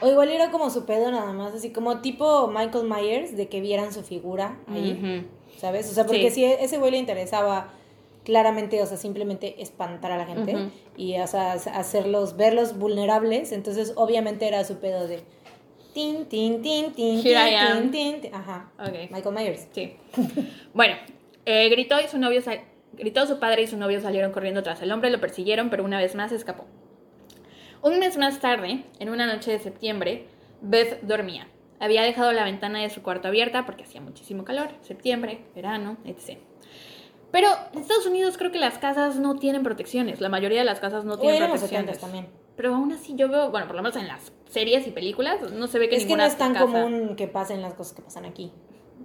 O 0.00 0.08
igual 0.08 0.28
era 0.28 0.50
como 0.50 0.70
su 0.70 0.86
pedo 0.86 1.10
nada 1.10 1.32
más, 1.32 1.54
así 1.54 1.72
como 1.72 2.00
tipo 2.00 2.48
Michael 2.48 2.88
Myers, 2.88 3.36
de 3.36 3.48
que 3.48 3.60
vieran 3.60 3.92
su 3.92 4.02
figura 4.02 4.58
ahí. 4.68 5.26
¿Sabes? 5.58 5.90
O 5.90 5.94
sea, 5.94 6.04
porque 6.04 6.30
Sí. 6.30 6.36
si 6.36 6.44
ese 6.44 6.78
güey 6.78 6.90
le 6.92 6.98
interesaba 6.98 7.68
claramente, 8.24 8.82
o 8.82 8.86
sea, 8.86 8.96
simplemente 8.96 9.62
espantar 9.62 10.10
a 10.12 10.16
la 10.16 10.26
gente 10.26 10.54
Ujú. 10.56 10.70
y, 10.96 11.18
o 11.20 11.26
sea, 11.26 11.52
hacerlos, 11.52 12.36
verlos 12.36 12.76
vulnerables, 12.78 13.52
entonces 13.52 13.92
obviamente 13.96 14.48
era 14.48 14.64
su 14.64 14.78
pedo 14.78 15.06
de 15.06 15.20
tin, 15.94 16.26
tin, 16.26 16.60
tin, 16.60 16.92
tin, 16.92 17.20
Here 17.24 17.40
I 17.40 17.48
tin, 17.50 17.58
am. 17.58 17.90
tin, 17.90 18.20
tin. 18.20 18.34
Ajá. 18.34 18.70
Ok. 18.78 19.10
Michael 19.10 19.34
Myers. 19.34 19.66
Sí. 19.72 19.96
Bueno, 20.74 20.96
eh, 21.46 21.68
gritó 21.68 22.00
y 22.00 22.08
su 22.08 22.18
novio 22.18 22.42
Gritó 22.92 23.26
su 23.26 23.38
padre 23.38 23.62
y 23.62 23.66
su 23.66 23.76
novio 23.76 24.00
salieron 24.00 24.32
corriendo 24.32 24.62
tras 24.62 24.80
el 24.82 24.90
hombre, 24.90 25.10
lo 25.10 25.20
persiguieron, 25.20 25.68
pero 25.70 25.84
una 25.84 25.98
vez 25.98 26.14
más 26.14 26.32
escapó. 26.32 26.64
Un 27.82 27.98
mes 27.98 28.16
más 28.16 28.40
tarde, 28.40 28.84
en 28.98 29.10
una 29.10 29.26
noche 29.26 29.52
de 29.52 29.58
septiembre, 29.58 30.24
Beth 30.62 31.02
dormía. 31.02 31.46
Había 31.80 32.02
dejado 32.02 32.32
la 32.32 32.44
ventana 32.44 32.80
de 32.80 32.90
su 32.90 33.02
cuarto 33.02 33.28
abierta 33.28 33.66
porque 33.66 33.84
hacía 33.84 34.00
muchísimo 34.00 34.44
calor, 34.44 34.70
septiembre, 34.82 35.44
verano, 35.54 35.96
etc. 36.04 36.38
Pero 37.30 37.48
en 37.72 37.80
Estados 37.80 38.06
Unidos 38.06 38.38
creo 38.38 38.50
que 38.50 38.58
las 38.58 38.78
casas 38.78 39.16
no 39.16 39.36
tienen 39.36 39.62
protecciones. 39.62 40.20
La 40.20 40.28
mayoría 40.28 40.60
de 40.60 40.64
las 40.64 40.80
casas 40.80 41.04
no 41.04 41.18
tienen 41.18 41.40
Bueno, 41.40 41.52
protecciones. 41.52 41.96
70 41.96 42.00
también. 42.00 42.28
Pero 42.56 42.74
aún 42.74 42.92
así 42.92 43.14
yo 43.14 43.28
veo, 43.28 43.50
bueno, 43.50 43.66
por 43.66 43.76
lo 43.76 43.82
menos 43.82 43.96
en 43.96 44.08
las 44.08 44.32
series 44.48 44.86
y 44.86 44.90
películas, 44.90 45.52
no 45.52 45.66
se 45.66 45.78
ve 45.78 45.88
que 45.88 45.96
Es 45.96 46.04
que 46.04 46.16
no 46.16 46.16
ninguna 46.16 46.26
es 46.26 46.38
tan 46.38 46.54
casa, 46.54 46.64
común 46.64 47.16
que 47.16 47.28
pasen 47.28 47.60
las 47.60 47.74
cosas 47.74 47.94
que 47.94 48.02
pasan 48.02 48.24
aquí. 48.24 48.52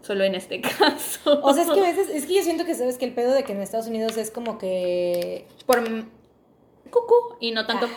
Solo 0.02 0.24
en 0.24 0.36
este 0.36 0.62
caso. 0.80 1.42
O 1.44 1.54
sea, 1.54 1.64
es 1.64 1.72
que 1.72 1.80
a 1.80 1.84
veces, 1.84 2.10
es 2.10 2.26
que 2.26 2.36
yo 2.36 2.44
siento 2.44 2.64
que 2.64 2.74
sabes 2.74 2.98
que 2.98 3.06
el 3.06 3.14
pedo 3.14 3.34
de 3.34 3.44
que 3.44 3.52
en 3.52 3.62
Estados 3.62 3.88
Unidos 3.88 4.16
es 4.18 4.32
como 4.32 4.58
que 4.58 5.46
por 5.66 5.84
cucú 6.90 7.38
y 7.40 7.52
no 7.52 7.66
tanto 7.66 7.86
Ajá. 7.86 7.96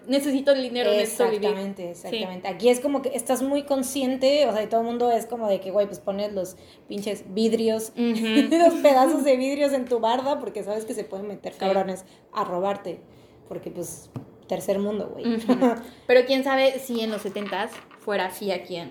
por 0.00 0.08
necesito 0.08 0.52
el 0.52 0.62
dinero, 0.62 0.90
necesito 0.92 1.24
vivir. 1.24 1.44
Exactamente, 1.46 1.90
exactamente. 1.90 2.48
Aquí 2.48 2.68
es 2.68 2.80
como 2.80 3.02
que 3.02 3.10
estás 3.16 3.42
muy 3.42 3.64
consciente, 3.64 4.46
o 4.46 4.52
sea, 4.52 4.62
y 4.62 4.66
todo 4.68 4.80
el 4.82 4.86
mundo 4.86 5.10
es 5.10 5.26
como 5.26 5.48
de 5.48 5.60
que, 5.60 5.70
güey, 5.70 5.86
pues 5.86 5.98
pones 5.98 6.32
los 6.32 6.56
pinches 6.88 7.24
vidrios, 7.34 7.92
los 7.96 8.74
pedazos 8.74 9.24
de 9.24 9.36
vidrios 9.36 9.72
en 9.72 9.86
tu 9.86 9.98
barda 10.00 10.38
porque 10.38 10.62
sabes 10.62 10.84
que 10.84 10.94
se 10.94 11.04
pueden 11.04 11.26
meter 11.26 11.52
Sí. 11.54 11.58
cabrones 11.58 12.04
a 12.32 12.44
robarte. 12.44 13.00
Porque, 13.48 13.70
pues, 13.70 14.10
tercer 14.46 14.78
mundo, 14.78 15.08
güey. 15.08 15.24
Pero 16.06 16.26
quién 16.26 16.44
sabe 16.44 16.78
si 16.78 17.00
en 17.00 17.10
los 17.10 17.24
70s 17.24 17.70
fuera 17.98 18.26
así 18.26 18.50
aquí 18.50 18.76
en 18.76 18.90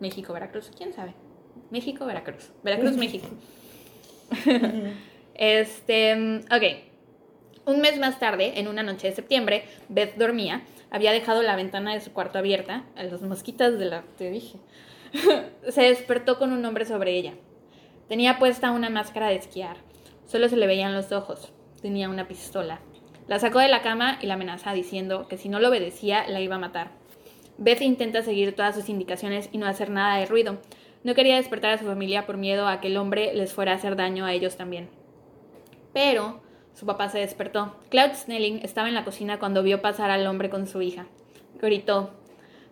México, 0.00 0.32
Veracruz. 0.32 0.70
¿Quién 0.76 0.92
sabe? 0.92 1.14
México, 1.70 2.04
Veracruz. 2.04 2.50
Veracruz, 2.62 2.96
México. 2.96 3.26
Este, 5.38 6.40
ok. 6.46 6.95
Un 7.66 7.80
mes 7.80 7.98
más 7.98 8.20
tarde, 8.20 8.60
en 8.60 8.68
una 8.68 8.84
noche 8.84 9.08
de 9.08 9.14
septiembre, 9.16 9.64
Beth 9.88 10.14
dormía. 10.14 10.62
Había 10.88 11.10
dejado 11.10 11.42
la 11.42 11.56
ventana 11.56 11.92
de 11.92 12.00
su 12.00 12.12
cuarto 12.12 12.38
abierta. 12.38 12.84
A 12.94 13.02
los 13.02 13.22
mosquitas 13.22 13.76
de 13.76 13.86
la... 13.86 14.02
Te 14.16 14.30
dije. 14.30 14.58
se 15.68 15.82
despertó 15.82 16.38
con 16.38 16.52
un 16.52 16.64
hombre 16.64 16.84
sobre 16.84 17.16
ella. 17.16 17.34
Tenía 18.08 18.38
puesta 18.38 18.70
una 18.70 18.88
máscara 18.88 19.28
de 19.28 19.34
esquiar. 19.34 19.78
Solo 20.26 20.48
se 20.48 20.56
le 20.56 20.68
veían 20.68 20.94
los 20.94 21.10
ojos. 21.10 21.52
Tenía 21.82 22.08
una 22.08 22.28
pistola. 22.28 22.80
La 23.26 23.40
sacó 23.40 23.58
de 23.58 23.66
la 23.66 23.82
cama 23.82 24.20
y 24.22 24.26
la 24.26 24.34
amenaza 24.34 24.72
diciendo 24.72 25.26
que 25.26 25.36
si 25.36 25.48
no 25.48 25.58
lo 25.58 25.68
obedecía 25.68 26.24
la 26.28 26.40
iba 26.40 26.54
a 26.54 26.60
matar. 26.60 26.92
Beth 27.58 27.80
intenta 27.80 28.22
seguir 28.22 28.54
todas 28.54 28.76
sus 28.76 28.88
indicaciones 28.88 29.48
y 29.50 29.58
no 29.58 29.66
hacer 29.66 29.90
nada 29.90 30.18
de 30.18 30.26
ruido. 30.26 30.58
No 31.02 31.16
quería 31.16 31.34
despertar 31.34 31.72
a 31.72 31.78
su 31.78 31.84
familia 31.84 32.26
por 32.26 32.36
miedo 32.36 32.68
a 32.68 32.80
que 32.80 32.86
el 32.86 32.96
hombre 32.96 33.34
les 33.34 33.52
fuera 33.52 33.72
a 33.72 33.74
hacer 33.74 33.96
daño 33.96 34.24
a 34.24 34.32
ellos 34.32 34.56
también. 34.56 34.88
Pero 35.92 36.45
su 36.76 36.84
papá 36.84 37.08
se 37.08 37.18
despertó. 37.18 37.74
Cloud 37.88 38.12
Snelling 38.12 38.60
estaba 38.62 38.88
en 38.88 38.94
la 38.94 39.04
cocina 39.04 39.38
cuando 39.38 39.62
vio 39.62 39.80
pasar 39.80 40.10
al 40.10 40.26
hombre 40.26 40.50
con 40.50 40.66
su 40.66 40.82
hija. 40.82 41.06
Gritó. 41.58 42.10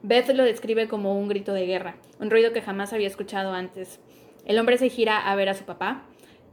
Beth 0.03 0.29
lo 0.29 0.45
describe 0.45 0.89
como 0.89 1.19
un 1.19 1.27
grito 1.27 1.55
de 1.55 1.65
guerra, 1.65 1.97
un 2.21 2.31
ruido 2.31 2.53
que 2.53 2.61
jamás 2.61 2.93
había 2.93 3.07
escuchado 3.07 3.55
antes. 3.55 4.01
El 4.45 4.59
hombre 4.59 4.77
se 4.77 4.91
gira 4.91 5.19
a 5.19 5.35
ver 5.37 5.49
a 5.49 5.55
su 5.55 5.65
papá 5.65 6.03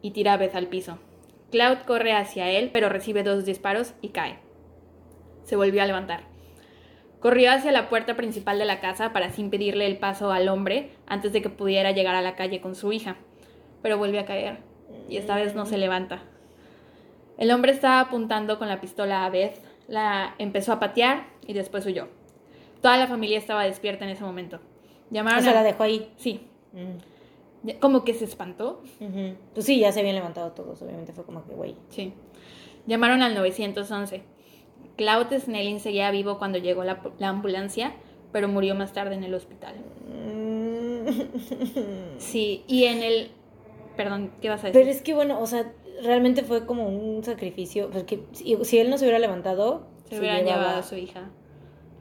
y 0.02 0.12
tira 0.12 0.32
a 0.32 0.38
Beth 0.38 0.56
al 0.56 0.68
piso. 0.68 0.98
Cloud 1.52 1.80
corre 1.86 2.14
hacia 2.14 2.50
él, 2.50 2.70
pero 2.72 2.88
recibe 2.88 3.24
dos 3.24 3.44
disparos 3.44 3.94
y 4.02 4.10
cae. 4.10 4.40
Se 5.44 5.58
volvió 5.58 5.84
a 5.84 5.86
levantar. 5.86 6.22
Corrió 7.20 7.52
hacia 7.52 7.74
la 7.74 7.90
puerta 7.90 8.16
principal 8.16 8.60
de 8.60 8.66
la 8.66 8.80
casa 8.80 9.12
para 9.12 9.30
impedirle 9.36 9.88
el 9.88 9.98
paso 9.98 10.32
al 10.32 10.48
hombre 10.48 10.92
antes 11.06 11.34
de 11.34 11.42
que 11.42 11.50
pudiera 11.50 11.92
llegar 11.92 12.16
a 12.16 12.22
la 12.22 12.36
calle 12.36 12.62
con 12.62 12.76
su 12.76 12.94
hija, 12.94 13.18
pero 13.82 13.98
volvió 13.98 14.22
a 14.22 14.26
caer 14.26 14.60
y 15.10 15.18
esta 15.18 15.36
vez 15.36 15.54
no 15.54 15.66
se 15.66 15.78
levanta. 15.78 16.24
El 17.42 17.52
hombre 17.52 17.72
estaba 17.72 18.00
apuntando 18.02 18.60
con 18.60 18.68
la 18.70 18.80
pistola 18.80 19.26
a 19.26 19.30
Beth, 19.32 19.56
la 19.88 20.36
empezó 20.38 20.74
a 20.74 20.80
patear 20.80 21.26
y 21.48 21.54
después 21.54 21.86
huyó. 21.88 22.08
Toda 22.82 22.98
la 22.98 23.08
familia 23.08 23.38
estaba 23.38 23.64
despierta 23.64 24.06
en 24.06 24.12
ese 24.12 24.24
momento. 24.24 24.60
Llamaron 25.10 25.40
O 25.40 25.42
sea, 25.42 25.52
a- 25.52 25.56
la 25.56 25.64
dejó 25.64 25.84
ahí. 25.84 26.12
Sí, 26.18 26.48
Mm, 26.74 27.70
como 27.80 28.04
que 28.04 28.14
se 28.14 28.26
espantó. 28.26 28.82
Pues 29.54 29.66
sí, 29.66 29.80
ya 29.80 29.92
se 29.92 30.00
habían 30.00 30.16
levantado 30.16 30.52
todos, 30.52 30.82
obviamente 30.82 31.14
fue 31.14 31.26
como 31.26 31.44
que, 31.46 31.54
güey. 31.54 31.76
Sí. 31.90 32.14
Llamaron 32.88 33.22
al 33.24 33.34
911. 33.36 34.24
Cloud 34.96 35.28
Snelling 35.38 35.80
seguía 35.80 36.10
vivo 36.12 36.38
cuando 36.40 36.60
llegó 36.60 36.84
la, 36.84 37.02
la 37.20 37.30
ambulancia, 37.30 37.94
pero 38.32 38.48
murió 38.48 38.74
más 38.76 38.94
tarde 38.94 39.16
en 39.16 39.24
el 39.24 39.34
hospital. 39.34 39.76
Mm. 40.08 41.08
Sí, 42.20 42.64
y 42.68 42.86
en 42.86 43.02
el... 43.04 43.32
Perdón, 43.98 44.32
¿qué 44.42 44.50
vas 44.50 44.64
a 44.64 44.68
decir? 44.68 44.80
Pero 44.82 44.92
es 44.92 45.02
que 45.02 45.14
bueno, 45.14 45.40
o 45.42 45.46
sea, 45.48 45.72
realmente 46.04 46.44
fue 46.44 46.66
como 46.66 46.88
un 46.88 47.24
sacrificio. 47.24 47.90
Porque 47.92 48.24
si, 48.34 48.58
si 48.64 48.80
él 48.80 48.90
no 48.90 48.98
se 48.98 49.06
hubiera 49.06 49.20
levantado, 49.20 49.88
Se 50.10 50.20
hubieran 50.20 50.40
llevaba- 50.46 50.58
llevado 50.62 50.80
a 50.80 50.84
su 50.84 50.96
hija. 50.96 51.30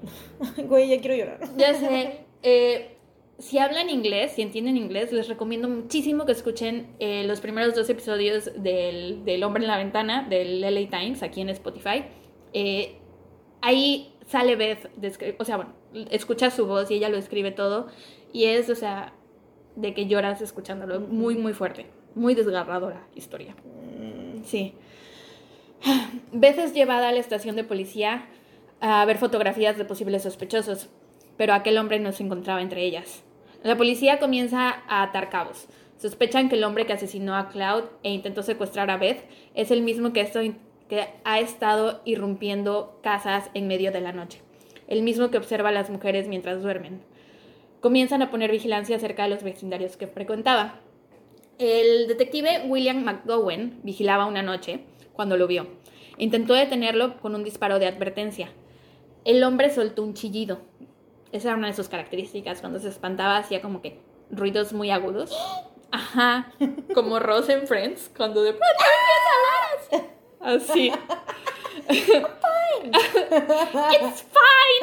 Güey, 0.68 0.88
ya 0.88 1.00
quiero 1.00 1.16
llorar. 1.16 1.40
Ya 1.56 1.74
sé. 1.74 2.24
eh, 2.42 2.96
si 3.38 3.58
hablan 3.58 3.88
inglés, 3.88 4.32
si 4.32 4.42
entienden 4.42 4.76
inglés, 4.76 5.12
les 5.12 5.28
recomiendo 5.28 5.68
muchísimo 5.68 6.26
que 6.26 6.32
escuchen 6.32 6.88
eh, 6.98 7.24
los 7.26 7.40
primeros 7.40 7.74
dos 7.74 7.88
episodios 7.88 8.50
del, 8.62 9.24
del 9.24 9.42
Hombre 9.44 9.62
en 9.62 9.68
la 9.68 9.78
Ventana, 9.78 10.26
del 10.28 10.60
LA 10.60 10.88
Times, 10.90 11.22
aquí 11.22 11.40
en 11.40 11.48
Spotify. 11.50 12.04
Eh, 12.52 12.96
ahí 13.62 14.12
sale 14.26 14.56
Beth, 14.56 14.90
o 15.38 15.44
sea, 15.44 15.56
bueno, 15.56 15.72
escucha 16.10 16.50
su 16.50 16.66
voz 16.66 16.90
y 16.90 16.94
ella 16.94 17.08
lo 17.08 17.16
escribe 17.16 17.50
todo. 17.50 17.86
Y 18.32 18.44
es, 18.44 18.68
o 18.68 18.74
sea, 18.74 19.14
de 19.74 19.94
que 19.94 20.06
lloras 20.06 20.40
escuchándolo. 20.42 21.00
Muy, 21.00 21.34
muy 21.36 21.52
fuerte. 21.54 21.86
Muy 22.14 22.34
desgarradora 22.34 23.06
historia. 23.14 23.54
Sí. 24.44 24.74
Beth 26.32 26.58
es 26.58 26.74
llevada 26.74 27.08
a 27.08 27.12
la 27.12 27.20
estación 27.20 27.56
de 27.56 27.64
policía 27.64 28.26
a 28.80 29.04
ver 29.04 29.18
fotografías 29.18 29.76
de 29.78 29.84
posibles 29.84 30.22
sospechosos, 30.22 30.88
pero 31.36 31.52
aquel 31.54 31.78
hombre 31.78 31.98
no 32.00 32.12
se 32.12 32.22
encontraba 32.22 32.62
entre 32.62 32.82
ellas. 32.84 33.22
La 33.62 33.76
policía 33.76 34.18
comienza 34.18 34.82
a 34.88 35.02
atar 35.02 35.28
cabos. 35.30 35.66
Sospechan 35.98 36.48
que 36.48 36.56
el 36.56 36.64
hombre 36.64 36.86
que 36.86 36.94
asesinó 36.94 37.36
a 37.36 37.48
Cloud 37.50 37.84
e 38.02 38.10
intentó 38.10 38.42
secuestrar 38.42 38.90
a 38.90 38.96
Beth 38.96 39.22
es 39.54 39.70
el 39.70 39.82
mismo 39.82 40.12
que, 40.14 40.22
esto- 40.22 40.40
que 40.88 41.08
ha 41.24 41.40
estado 41.40 42.00
irrumpiendo 42.06 42.98
casas 43.02 43.50
en 43.52 43.68
medio 43.68 43.92
de 43.92 44.00
la 44.00 44.12
noche, 44.12 44.40
el 44.88 45.02
mismo 45.02 45.30
que 45.30 45.36
observa 45.36 45.68
a 45.68 45.72
las 45.72 45.90
mujeres 45.90 46.26
mientras 46.26 46.62
duermen. 46.62 47.02
Comienzan 47.80 48.22
a 48.22 48.30
poner 48.30 48.50
vigilancia 48.50 48.98
cerca 48.98 49.24
de 49.24 49.30
los 49.30 49.42
vecindarios 49.42 49.96
que 49.98 50.06
frecuentaba. 50.06 50.80
El 51.60 52.08
detective 52.08 52.62
William 52.68 53.04
McGowan 53.04 53.80
vigilaba 53.82 54.24
una 54.24 54.40
noche 54.40 54.80
cuando 55.12 55.36
lo 55.36 55.46
vio. 55.46 55.66
Intentó 56.16 56.54
detenerlo 56.54 57.20
con 57.20 57.34
un 57.34 57.44
disparo 57.44 57.78
de 57.78 57.86
advertencia. 57.86 58.50
El 59.26 59.44
hombre 59.44 59.68
soltó 59.68 60.02
un 60.02 60.14
chillido. 60.14 60.62
Esa 61.32 61.48
era 61.48 61.58
una 61.58 61.66
de 61.66 61.74
sus 61.74 61.90
características. 61.90 62.62
Cuando 62.62 62.78
se 62.78 62.88
espantaba 62.88 63.36
hacía 63.36 63.60
como 63.60 63.82
que 63.82 64.00
ruidos 64.30 64.72
muy 64.72 64.90
agudos. 64.90 65.36
Ajá, 65.90 66.50
como 66.94 67.18
Ross 67.18 67.50
en 67.50 67.66
Friends, 67.66 68.10
cuando 68.16 68.42
de 68.42 68.54
pronto 68.54 68.84
empieza 70.40 70.40
a 70.40 70.54
hablar 72.14 72.40
It's 72.84 74.22
fine. 74.22 74.82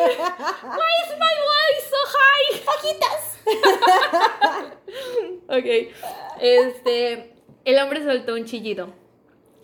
Why 0.61 0.91
is 1.03 1.09
my 1.17 1.33
voice 1.47 1.85
so 1.89 1.97
high? 2.05 2.27
Ok. 5.49 5.65
Este. 6.41 7.33
El 7.65 7.79
hombre 7.79 8.03
soltó 8.03 8.33
un 8.33 8.45
chillido. 8.45 8.89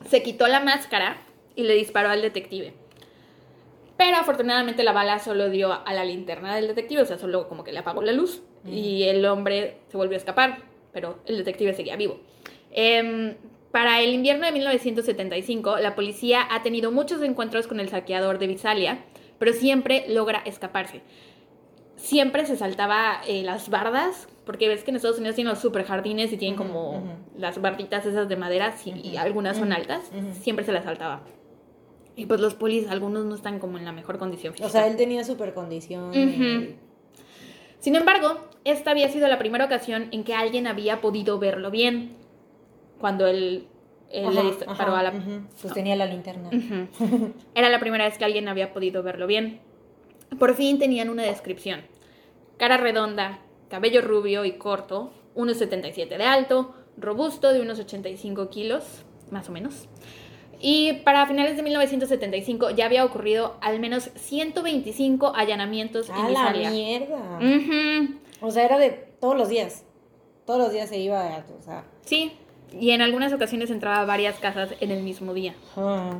Se 0.09 0.23
quitó 0.23 0.47
la 0.47 0.59
máscara 0.59 1.17
y 1.55 1.63
le 1.63 1.75
disparó 1.75 2.09
al 2.09 2.21
detective. 2.21 2.73
Pero 3.97 4.17
afortunadamente 4.17 4.83
la 4.83 4.91
bala 4.91 5.19
solo 5.19 5.49
dio 5.49 5.71
a 5.71 5.93
la 5.93 6.03
linterna 6.03 6.55
del 6.55 6.67
detective, 6.67 7.03
o 7.03 7.05
sea, 7.05 7.17
solo 7.17 7.47
como 7.47 7.63
que 7.63 7.71
le 7.71 7.79
apagó 7.79 8.01
la 8.01 8.11
luz. 8.11 8.41
Y 8.65 9.03
el 9.03 9.25
hombre 9.25 9.77
se 9.89 9.97
volvió 9.97 10.15
a 10.15 10.17
escapar, 10.17 10.59
pero 10.91 11.19
el 11.25 11.37
detective 11.37 11.73
seguía 11.73 11.95
vivo. 11.95 12.19
Em, 12.71 13.35
para 13.73 13.99
el 13.99 14.13
invierno 14.13 14.45
de 14.45 14.53
1975, 14.53 15.79
la 15.79 15.95
policía 15.95 16.47
ha 16.49 16.63
tenido 16.63 16.93
muchos 16.93 17.21
encuentros 17.21 17.67
con 17.67 17.81
el 17.81 17.89
saqueador 17.89 18.39
de 18.39 18.47
Visalia, 18.47 19.03
pero 19.37 19.51
siempre 19.51 20.05
logra 20.07 20.39
escaparse 20.45 21.01
siempre 22.03 22.45
se 22.45 22.57
saltaba 22.57 23.21
eh, 23.27 23.43
las 23.43 23.69
bardas, 23.69 24.27
porque 24.45 24.67
ves 24.67 24.83
que 24.83 24.91
en 24.91 24.97
Estados 24.97 25.19
Unidos 25.19 25.35
tienen 25.35 25.53
los 25.53 25.61
super 25.61 25.85
jardines 25.85 26.33
y 26.33 26.37
tienen 26.37 26.57
como 26.57 27.01
las 27.37 27.61
barditas 27.61 28.05
esas 28.05 28.27
de 28.27 28.35
madera 28.35 28.75
y, 28.83 29.09
y 29.09 29.17
algunas 29.17 29.57
son 29.57 29.71
altas, 29.71 30.11
siempre 30.41 30.65
se 30.65 30.73
las 30.73 30.83
saltaba. 30.83 31.23
Y 32.15 32.25
pues 32.25 32.41
los 32.41 32.55
polis, 32.55 32.89
algunos 32.89 33.25
no 33.25 33.35
están 33.35 33.57
como 33.57 33.77
en 33.77 33.85
la 33.85 33.93
mejor 33.93 34.19
condición 34.19 34.53
física. 34.53 34.67
O 34.67 34.69
sea, 34.69 34.85
él 34.85 34.97
tenía 34.97 35.23
super 35.23 35.53
condición. 35.53 36.11
Sin 37.79 37.95
embargo, 37.95 38.49
esta 38.65 38.91
había 38.91 39.09
sido 39.09 39.27
la 39.29 39.39
primera 39.39 39.65
ocasión 39.65 40.09
en 40.11 40.23
que 40.23 40.33
alguien 40.33 40.67
había 40.67 40.99
podido 41.01 41.39
verlo 41.39 41.71
bien. 41.71 42.17
Cuando 43.03 43.27
él, 43.27 43.67
él 44.11 44.33
le 44.33 44.43
disparó 44.43 44.95
a 44.95 45.03
la... 45.03 45.11
Pues 45.61 45.73
tenía 45.73 45.93
la 45.97 46.05
linterna. 46.05 46.47
Ujú. 46.47 47.33
Era 47.53 47.69
la 47.69 47.81
primera 47.81 48.05
vez 48.05 48.17
que 48.17 48.23
alguien 48.23 48.47
había 48.47 48.71
podido 48.71 49.03
verlo 49.03 49.27
bien. 49.27 49.59
Por 50.39 50.55
fin 50.55 50.79
tenían 50.79 51.09
una 51.09 51.23
descripción. 51.23 51.81
Cara 52.55 52.77
redonda, 52.77 53.41
cabello 53.69 53.99
rubio 54.01 54.45
y 54.45 54.53
corto, 54.53 55.11
1,77 55.35 56.15
de 56.17 56.23
alto, 56.23 56.73
robusto 56.95 57.51
de 57.51 57.59
unos 57.59 57.77
85 57.79 58.49
kilos, 58.49 59.03
más 59.31 59.49
o 59.49 59.51
menos. 59.51 59.89
Y 60.61 60.93
para 61.03 61.25
finales 61.27 61.57
de 61.57 61.63
1975 61.63 62.69
ya 62.69 62.85
había 62.85 63.03
ocurrido 63.03 63.57
al 63.59 63.81
menos 63.81 64.11
125 64.15 65.33
allanamientos 65.35 66.07
en 66.07 66.15
¡A 66.15 66.29
la 66.29 66.53
Visalia. 66.53 66.69
mierda! 66.71 67.37
Ujú, 67.41 68.19
O 68.39 68.49
sea, 68.49 68.63
era 68.63 68.77
de 68.77 68.91
todos 69.19 69.35
los 69.35 69.49
días. 69.49 69.83
Todos 70.45 70.59
los 70.61 70.71
días 70.71 70.87
se 70.87 70.99
iba 70.99 71.19
a... 71.35 71.45
O 71.59 71.61
sea... 71.61 71.83
Sí, 72.05 72.31
y 72.79 72.91
en 72.91 73.01
algunas 73.01 73.33
ocasiones 73.33 73.69
entraba 73.71 74.01
a 74.01 74.05
varias 74.05 74.39
casas 74.39 74.73
en 74.79 74.91
el 74.91 75.03
mismo 75.03 75.33
día. 75.33 75.55
ah, 75.75 76.17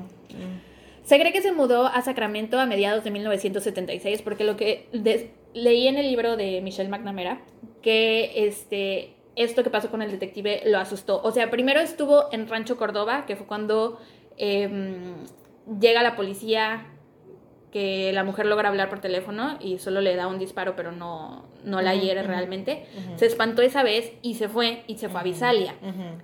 Se 1.04 1.20
cree 1.20 1.34
que 1.34 1.42
se 1.42 1.52
mudó 1.52 1.88
a 1.88 2.02
Sacramento 2.02 2.60
a 2.60 2.66
mediados 2.66 3.04
de 3.04 3.12
1976 3.12 4.22
porque 4.22 4.44
lo 4.44 4.56
que 4.58 4.88
leí 5.54 5.88
en 5.88 5.98
el 5.98 6.08
libro 6.08 6.38
de 6.38 6.62
Michelle 6.62 6.90
McNamara 6.90 7.42
que 7.82 8.48
este 8.48 9.14
esto 9.36 9.64
que 9.64 9.70
pasó 9.70 9.90
con 9.90 10.02
el 10.02 10.12
detective 10.12 10.62
lo 10.66 10.78
asustó. 10.78 11.20
O 11.24 11.32
sea, 11.32 11.50
primero 11.50 11.80
estuvo 11.80 12.32
en 12.32 12.48
Rancho 12.48 12.78
Córdoba, 12.78 13.26
que 13.26 13.36
fue 13.36 13.48
cuando 13.48 14.00
em, 14.38 15.16
llega 15.80 16.04
la 16.04 16.16
policía, 16.16 16.86
que 17.74 18.14
la 18.14 18.24
mujer 18.24 18.46
logra 18.46 18.70
hablar 18.70 18.88
por 18.88 19.00
teléfono 19.00 19.58
y 19.60 19.80
solo 19.80 20.00
le 20.00 20.16
da 20.16 20.28
un 20.28 20.38
disparo, 20.38 20.76
pero 20.76 20.92
no, 20.92 21.48
no 21.64 21.82
la 21.82 21.96
hiere 21.96 22.22
realmente. 22.22 22.86
Se 23.16 23.26
espantó 23.26 23.64
esa 23.64 23.82
vez 23.82 24.14
y 24.22 24.36
se 24.36 24.48
fue 24.48 24.84
y 24.86 25.00
se 25.00 25.10
fue 25.10 25.22
a 25.22 25.24
Visalia. 25.24 25.74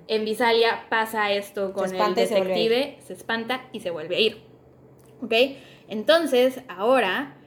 En 0.08 0.26
Visalia 0.26 0.86
pasa 0.90 1.32
esto 1.32 1.74
con 1.74 1.86
el 1.86 2.16
se 2.16 2.36
detective, 2.36 3.00
se, 3.02 3.14
espanta 3.14 3.62
y 3.74 3.80
se 3.80 3.90
vuelve 3.90 4.18
a 4.18 4.20
ir. 4.20 4.44
¿Ok? 5.24 5.34
Entonces, 5.88 6.62
ahora 6.68 7.38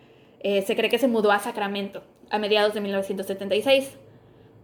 eh, 0.40 0.62
se 0.62 0.74
cree 0.74 0.90
que 0.90 0.98
se 0.98 1.06
mudó 1.06 1.30
a 1.30 1.38
Sacramento 1.38 2.02
a 2.28 2.38
mediados 2.38 2.74
de 2.74 2.80
1976, 2.80 3.98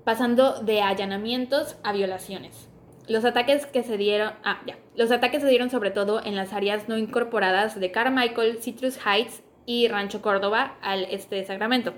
pasando 0.02 0.62
de 0.62 0.80
allanamientos 0.80 1.76
a 1.84 1.92
violaciones. 1.92 2.67
Los 3.08 3.24
ataques 3.24 3.64
que 3.64 3.82
se 3.82 3.96
dieron, 3.96 4.34
ah, 4.44 4.60
ya, 4.66 4.76
los 4.94 5.10
ataques 5.10 5.40
se 5.40 5.48
dieron 5.48 5.70
sobre 5.70 5.90
todo 5.90 6.22
en 6.22 6.36
las 6.36 6.52
áreas 6.52 6.88
no 6.88 6.98
incorporadas 6.98 7.80
de 7.80 7.90
Carmichael, 7.90 8.58
Citrus 8.60 8.98
Heights 8.98 9.42
y 9.64 9.88
Rancho 9.88 10.20
Córdoba 10.20 10.76
al 10.82 11.04
este 11.04 11.36
de 11.36 11.46
Sacramento. 11.46 11.94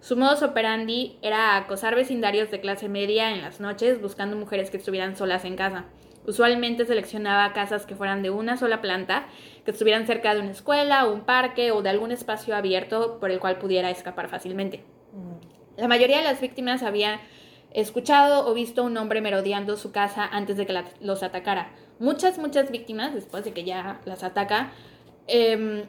Su 0.00 0.18
modus 0.18 0.42
operandi 0.42 1.18
era 1.22 1.56
acosar 1.56 1.94
vecindarios 1.94 2.50
de 2.50 2.60
clase 2.60 2.90
media 2.90 3.30
en 3.30 3.40
las 3.40 3.58
noches 3.60 4.02
buscando 4.02 4.36
mujeres 4.36 4.70
que 4.70 4.76
estuvieran 4.76 5.16
solas 5.16 5.46
en 5.46 5.56
casa. 5.56 5.86
Usualmente 6.26 6.84
seleccionaba 6.84 7.54
casas 7.54 7.86
que 7.86 7.96
fueran 7.96 8.22
de 8.22 8.28
una 8.28 8.58
sola 8.58 8.82
planta, 8.82 9.28
que 9.64 9.70
estuvieran 9.70 10.06
cerca 10.06 10.34
de 10.34 10.40
una 10.40 10.50
escuela, 10.50 11.06
un 11.06 11.22
parque 11.22 11.72
o 11.72 11.80
de 11.80 11.88
algún 11.88 12.12
espacio 12.12 12.54
abierto 12.54 13.18
por 13.18 13.30
el 13.30 13.40
cual 13.40 13.58
pudiera 13.58 13.90
escapar 13.90 14.28
fácilmente. 14.28 14.84
La 15.78 15.88
mayoría 15.88 16.18
de 16.18 16.24
las 16.24 16.40
víctimas 16.40 16.82
había 16.82 17.20
escuchado 17.72 18.46
o 18.48 18.54
visto 18.54 18.82
a 18.82 18.84
un 18.84 18.96
hombre 18.96 19.20
merodeando 19.20 19.76
su 19.76 19.92
casa 19.92 20.24
antes 20.30 20.56
de 20.56 20.66
que 20.66 20.72
la- 20.72 20.84
los 21.00 21.22
atacara. 21.22 21.70
Muchas, 21.98 22.38
muchas 22.38 22.70
víctimas, 22.70 23.14
después 23.14 23.44
de 23.44 23.52
que 23.52 23.64
ya 23.64 24.00
las 24.04 24.22
ataca, 24.24 24.72
em, 25.26 25.84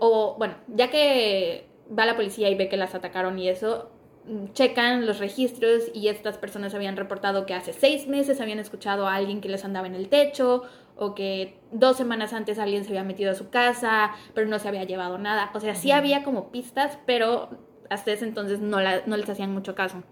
o 0.00 0.36
bueno, 0.38 0.54
ya 0.68 0.90
que 0.90 1.66
va 1.96 2.06
la 2.06 2.16
policía 2.16 2.48
y 2.48 2.54
ve 2.54 2.68
que 2.68 2.76
las 2.76 2.94
atacaron 2.94 3.38
y 3.38 3.48
eso, 3.48 3.90
mm, 4.26 4.52
checan 4.52 5.06
los 5.06 5.18
registros 5.18 5.84
y 5.94 6.08
estas 6.08 6.38
personas 6.38 6.74
habían 6.74 6.96
reportado 6.96 7.46
que 7.46 7.54
hace 7.54 7.72
seis 7.72 8.06
meses 8.08 8.40
habían 8.40 8.58
escuchado 8.58 9.06
a 9.08 9.14
alguien 9.14 9.40
que 9.40 9.48
les 9.48 9.64
andaba 9.64 9.86
en 9.86 9.94
el 9.94 10.08
techo 10.08 10.62
o 10.96 11.14
que 11.14 11.58
dos 11.72 11.96
semanas 11.96 12.32
antes 12.32 12.58
alguien 12.58 12.84
se 12.84 12.90
había 12.90 13.04
metido 13.04 13.30
a 13.30 13.34
su 13.34 13.50
casa 13.50 14.12
pero 14.34 14.48
no 14.48 14.58
se 14.58 14.68
había 14.68 14.84
llevado 14.84 15.18
nada. 15.18 15.50
O 15.54 15.60
sea, 15.60 15.74
sí 15.74 15.90
había 15.92 16.22
como 16.24 16.50
pistas, 16.50 16.98
pero 17.06 17.50
hasta 17.90 18.12
ese 18.12 18.24
entonces 18.26 18.60
no, 18.60 18.80
la- 18.80 19.02
no 19.06 19.16
les 19.16 19.28
hacían 19.30 19.52
mucho 19.52 19.74
caso. 19.74 20.02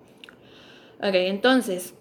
Ok, 0.98 1.14
entonces, 1.14 1.94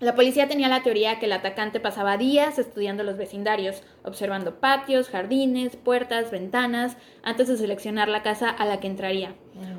la 0.00 0.14
policía 0.14 0.46
tenía 0.46 0.68
la 0.68 0.84
teoría 0.84 1.18
que 1.18 1.26
el 1.26 1.32
atacante 1.32 1.80
pasaba 1.80 2.16
días 2.16 2.58
estudiando 2.58 3.02
los 3.02 3.16
vecindarios, 3.16 3.82
observando 4.04 4.60
patios, 4.60 5.08
jardines, 5.08 5.74
puertas, 5.74 6.30
ventanas, 6.30 6.96
antes 7.24 7.48
de 7.48 7.56
seleccionar 7.56 8.08
la 8.08 8.22
casa 8.22 8.48
a 8.48 8.64
la 8.64 8.78
que 8.78 8.86
entraría. 8.86 9.34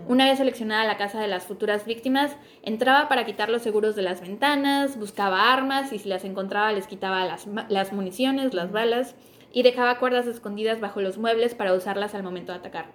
Una 0.09 0.25
vez 0.25 0.39
seleccionada 0.39 0.83
la 0.83 0.97
casa 0.97 1.21
de 1.21 1.29
las 1.29 1.45
futuras 1.45 1.85
víctimas, 1.85 2.35
entraba 2.63 3.07
para 3.07 3.25
quitar 3.25 3.49
los 3.49 3.61
seguros 3.61 3.95
de 3.95 4.01
las 4.01 4.19
ventanas, 4.19 4.97
buscaba 4.97 5.53
armas 5.53 5.93
y 5.93 5.99
si 5.99 6.09
las 6.09 6.25
encontraba 6.25 6.73
les 6.73 6.87
quitaba 6.87 7.23
las, 7.25 7.47
las 7.69 7.93
municiones, 7.93 8.53
las 8.53 8.73
balas 8.73 9.15
y 9.53 9.63
dejaba 9.63 9.99
cuerdas 9.99 10.27
escondidas 10.27 10.81
bajo 10.81 10.99
los 10.99 11.17
muebles 11.17 11.55
para 11.55 11.73
usarlas 11.73 12.13
al 12.13 12.23
momento 12.23 12.51
de 12.51 12.57
atacar. 12.57 12.87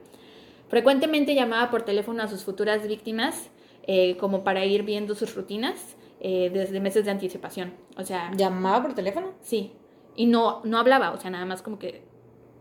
Frecuentemente 0.69 1.35
llamaba 1.35 1.71
por 1.71 1.83
teléfono 1.83 2.23
a 2.23 2.29
sus 2.29 2.45
futuras 2.45 2.87
víctimas 2.87 3.51
eh, 3.87 4.17
como 4.17 4.45
para 4.45 4.65
ir 4.65 4.83
viendo 4.83 5.15
sus 5.15 5.35
rutinas 5.35 5.97
eh, 6.21 6.51
desde 6.53 6.81
meses 6.81 7.05
de 7.05 7.11
anticipación. 7.11 7.75
O 7.97 8.05
sea, 8.05 8.31
¿Llamaba 8.37 8.83
por 8.83 8.95
teléfono? 8.95 9.33
sí. 9.41 9.73
Y 10.17 10.27
no, 10.27 10.61
no 10.65 10.79
hablaba, 10.79 11.11
o 11.11 11.19
sea, 11.19 11.29
nada 11.31 11.45
más 11.45 11.61
como 11.61 11.81
que 11.81 12.05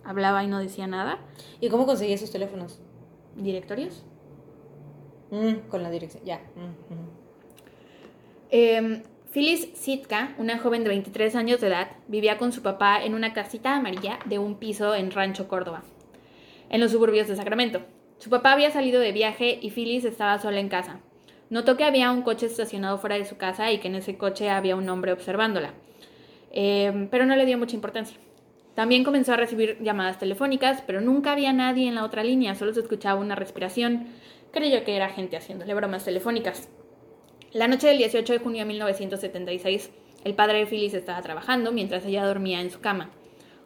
hablaba 0.04 0.44
y 0.44 0.48
no 0.48 0.58
decía 0.58 0.88
nada. 0.88 1.20
¿Y 1.62 1.70
cómo 1.70 1.86
conseguía 1.86 2.16
esos 2.16 2.32
teléfonos? 2.32 2.82
¿Directorios? 3.36 4.04
Mm, 5.30 5.70
con 5.70 5.84
la 5.84 5.92
dirección, 5.92 6.24
ya. 6.26 6.38
Mm, 6.38 6.94
ujú. 6.94 7.04
Eh, 8.50 9.04
Phyllis 9.32 9.70
Sitka, 9.74 10.36
una 10.38 10.60
joven 10.60 10.84
de 10.84 10.90
23 10.90 11.36
años 11.36 11.62
de 11.62 11.68
edad, 11.68 11.92
vivía 12.08 12.38
con 12.38 12.52
su 12.52 12.62
papá 12.62 13.04
en 13.04 13.16
una 13.16 13.34
casita 13.34 13.76
amarilla 13.76 14.20
de 14.26 14.38
un 14.38 14.56
piso 14.56 14.94
en 14.94 15.10
Rancho 15.12 15.48
Córdoba, 15.48 15.84
en 16.70 16.82
los 16.82 16.92
suburbios 16.92 17.28
de 17.28 17.36
Sacramento. 17.36 17.82
Su 18.20 18.30
papá 18.30 18.52
había 18.54 18.70
salido 18.70 19.00
de 19.00 19.12
viaje 19.12 19.58
y 19.62 19.72
Phyllis 19.72 20.06
estaba 20.06 20.38
sola 20.38 20.60
en 20.60 20.70
casa. 20.70 21.00
Notó 21.50 21.78
que 21.78 21.84
había 21.84 22.12
un 22.12 22.22
coche 22.22 22.46
estacionado 22.46 22.98
fuera 22.98 23.16
de 23.16 23.26
su 23.26 23.38
casa 23.38 23.72
y 23.72 23.80
que 23.80 23.88
en 23.88 23.96
ese 23.96 24.18
coche 24.18 24.50
había 24.50 24.76
un 24.76 24.90
hombre 24.90 25.12
observándola, 25.12 25.74
Eh, 26.56 27.08
pero 27.10 27.26
no 27.26 27.36
le 27.36 27.48
dio 27.48 27.58
mucha 27.58 27.76
importancia. 27.76 28.18
También 28.76 29.04
comenzó 29.04 29.34
a 29.34 29.38
recibir 29.38 29.78
llamadas 29.82 30.20
telefónicas, 30.20 30.84
pero 30.86 31.02
nunca 31.02 31.32
había 31.32 31.54
nadie 31.54 31.88
en 31.88 31.96
la 31.96 32.04
otra 32.04 32.24
línea, 32.24 32.56
solo 32.56 32.74
se 32.74 32.80
escuchaba 32.82 33.20
una 33.20 33.36
respiración. 33.36 34.08
Creyó 34.52 34.84
que 34.84 34.96
era 34.96 35.10
gente 35.10 35.38
haciéndole 35.38 35.74
bromas 35.74 36.06
telefónicas. 36.06 36.70
La 37.54 37.68
noche 37.68 37.88
del 37.88 38.00
18 38.00 38.34
de 38.34 38.40
junio 38.40 38.60
de 38.62 38.66
1976, 38.66 39.92
el 40.24 40.34
padre 40.34 40.60
de 40.60 40.66
Phyllis 40.66 40.96
estaba 40.96 41.22
trabajando 41.22 41.72
mientras 41.72 42.06
ella 42.06 42.26
dormía 42.26 42.62
en 42.62 42.72
su 42.72 42.80
cama. 42.82 43.12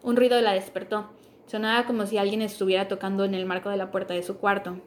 Un 0.02 0.16
ruido 0.16 0.40
la 0.42 0.52
despertó. 0.52 1.10
Sonaba 1.46 1.86
como 1.86 2.06
si 2.06 2.18
alguien 2.18 2.42
estuviera 2.42 2.88
tocando 2.88 3.24
en 3.24 3.34
el 3.34 3.46
marco 3.46 3.70
de 3.70 3.78
la 3.78 3.90
puerta 3.90 4.12
de 4.12 4.22
su 4.22 4.36
cuarto. 4.36 4.78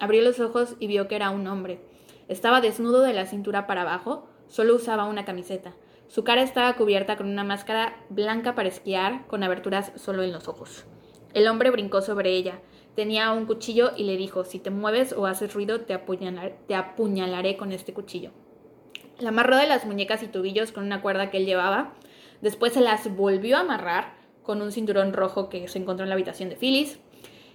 Abrió 0.00 0.22
los 0.22 0.40
ojos 0.40 0.74
y 0.80 0.88
vio 0.88 1.06
que 1.06 1.14
era 1.14 1.30
un 1.30 1.46
hombre. 1.46 1.78
Estaba 2.28 2.60
desnudo 2.60 3.02
de 3.02 3.12
la 3.12 3.26
cintura 3.26 3.66
para 3.66 3.82
abajo, 3.82 4.28
solo 4.48 4.74
usaba 4.74 5.04
una 5.06 5.24
camiseta. 5.24 5.74
Su 6.08 6.24
cara 6.24 6.42
estaba 6.42 6.74
cubierta 6.74 7.16
con 7.16 7.28
una 7.28 7.44
máscara 7.44 7.96
blanca 8.10 8.54
para 8.54 8.68
esquiar, 8.68 9.26
con 9.26 9.42
aberturas 9.42 9.92
solo 9.96 10.22
en 10.22 10.32
los 10.32 10.46
ojos. 10.48 10.84
El 11.32 11.48
hombre 11.48 11.70
brincó 11.70 12.02
sobre 12.02 12.32
ella. 12.32 12.60
Tenía 12.94 13.32
un 13.32 13.46
cuchillo 13.46 13.92
y 13.96 14.04
le 14.04 14.18
dijo, 14.18 14.44
si 14.44 14.58
te 14.58 14.68
mueves 14.70 15.14
o 15.14 15.24
haces 15.26 15.54
ruido, 15.54 15.80
te, 15.80 15.94
apuñalar- 15.94 16.56
te 16.68 16.74
apuñalaré 16.74 17.56
con 17.56 17.72
este 17.72 17.94
cuchillo. 17.94 18.30
La 19.18 19.30
amarró 19.30 19.56
de 19.56 19.66
las 19.66 19.86
muñecas 19.86 20.22
y 20.22 20.26
tobillos 20.26 20.72
con 20.72 20.84
una 20.84 21.00
cuerda 21.00 21.30
que 21.30 21.38
él 21.38 21.46
llevaba. 21.46 21.94
Después 22.42 22.74
se 22.74 22.82
las 22.82 23.14
volvió 23.16 23.56
a 23.56 23.60
amarrar 23.60 24.14
con 24.42 24.60
un 24.60 24.72
cinturón 24.72 25.14
rojo 25.14 25.48
que 25.48 25.68
se 25.68 25.78
encontró 25.78 26.04
en 26.04 26.10
la 26.10 26.14
habitación 26.14 26.50
de 26.50 26.56
Phyllis 26.56 26.98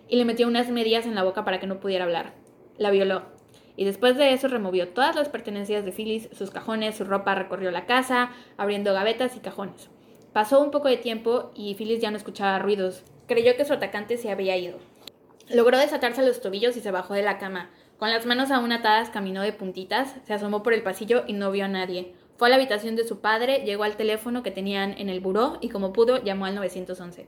y 0.08 0.16
le 0.16 0.26
metió 0.26 0.48
unas 0.48 0.70
medias 0.70 1.06
en 1.06 1.14
la 1.14 1.24
boca 1.24 1.46
para 1.46 1.60
que 1.60 1.68
no 1.68 1.80
pudiera 1.80 2.06
hablar. 2.06 2.34
La 2.78 2.90
violó. 2.90 3.37
Y 3.78 3.86
después 3.86 4.18
de 4.18 4.34
eso 4.34 4.50
removió 4.50 4.90
todas 4.90 5.16
las 5.16 5.30
pertenencias 5.30 5.86
de 5.86 5.92
Phyllis, 5.92 6.28
sus 6.38 6.50
cajones, 6.50 6.98
su 6.98 7.06
ropa, 7.06 7.36
recorrió 7.36 7.72
la 7.72 7.86
casa, 7.86 8.32
abriendo 8.58 8.92
gavetas 8.94 9.38
y 9.38 9.40
cajones. 9.40 9.90
Pasó 10.34 10.60
un 10.60 10.72
poco 10.72 10.90
de 10.90 10.98
tiempo 10.98 11.52
y 11.56 11.76
Phyllis 11.76 12.02
ya 12.02 12.12
no 12.12 12.18
escuchaba 12.18 12.60
ruidos. 12.60 13.04
Creyó 13.28 13.56
que 13.56 13.66
su 13.66 13.74
atacante 13.74 14.18
se 14.18 14.32
había 14.32 14.58
ido. 14.58 14.80
Logró 15.50 15.78
desatarse 15.78 16.26
los 16.26 16.42
tobillos 16.42 16.76
y 16.76 16.82
se 16.82 16.92
bajó 16.92 17.14
de 17.14 17.22
la 17.22 17.38
cama. 17.38 17.70
Con 18.00 18.10
las 18.10 18.26
manos 18.26 18.52
aún 18.52 18.72
atadas 18.72 19.10
caminó 19.10 19.42
de 19.42 19.54
puntitas, 19.54 20.16
se 20.26 20.34
asomó 20.34 20.64
por 20.64 20.74
el 20.74 20.84
pasillo 20.84 21.24
y 21.28 21.34
no 21.34 21.52
vio 21.52 21.66
a 21.66 21.70
nadie. 21.70 22.14
Fue 22.38 22.48
a 22.48 22.50
la 22.50 22.58
habitación 22.58 22.96
de 22.96 23.08
su 23.08 23.22
padre, 23.22 23.64
llegó 23.64 23.84
al 23.84 23.98
teléfono 23.98 24.44
que 24.44 24.52
tenían 24.52 24.94
en 24.98 25.10
el 25.10 25.20
buró 25.20 25.58
y 25.62 25.70
como 25.70 25.94
pudo 25.94 26.24
llamó 26.24 26.46
al 26.46 26.56
911. 26.56 27.28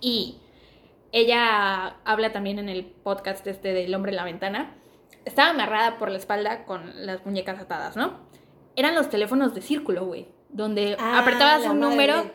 Y 0.00 0.38
ella 1.12 1.96
habla 2.04 2.32
también 2.32 2.58
en 2.58 2.68
el 2.68 2.84
podcast 2.86 3.46
este 3.46 3.72
del 3.72 3.94
hombre 3.94 4.10
en 4.10 4.16
la 4.16 4.24
ventana. 4.24 4.76
Estaba 5.24 5.50
amarrada 5.50 5.98
por 5.98 6.10
la 6.10 6.18
espalda 6.18 6.64
con 6.64 7.06
las 7.06 7.24
muñecas 7.24 7.60
atadas, 7.60 7.96
¿no? 7.96 8.20
Eran 8.76 8.94
los 8.94 9.08
teléfonos 9.10 9.54
de 9.54 9.60
círculo, 9.62 10.06
güey. 10.06 10.26
Donde 10.48 10.96
Ah, 10.98 11.18
apretabas 11.20 11.64
un 11.66 11.80
número 11.80 12.24
de- 12.24 12.30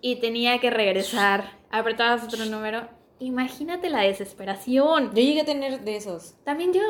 y 0.00 0.16
tenía 0.16 0.58
que 0.58 0.70
regresar. 0.70 1.52
Apretabas 1.70 2.24
otro 2.24 2.44
número. 2.46 2.88
Imagínate 3.18 3.88
la 3.88 4.00
desesperación. 4.02 5.06
Yo 5.14 5.22
llegué 5.22 5.42
a 5.42 5.44
tener 5.44 5.80
de 5.80 5.96
esos. 5.96 6.34
También 6.44 6.72
yo. 6.72 6.80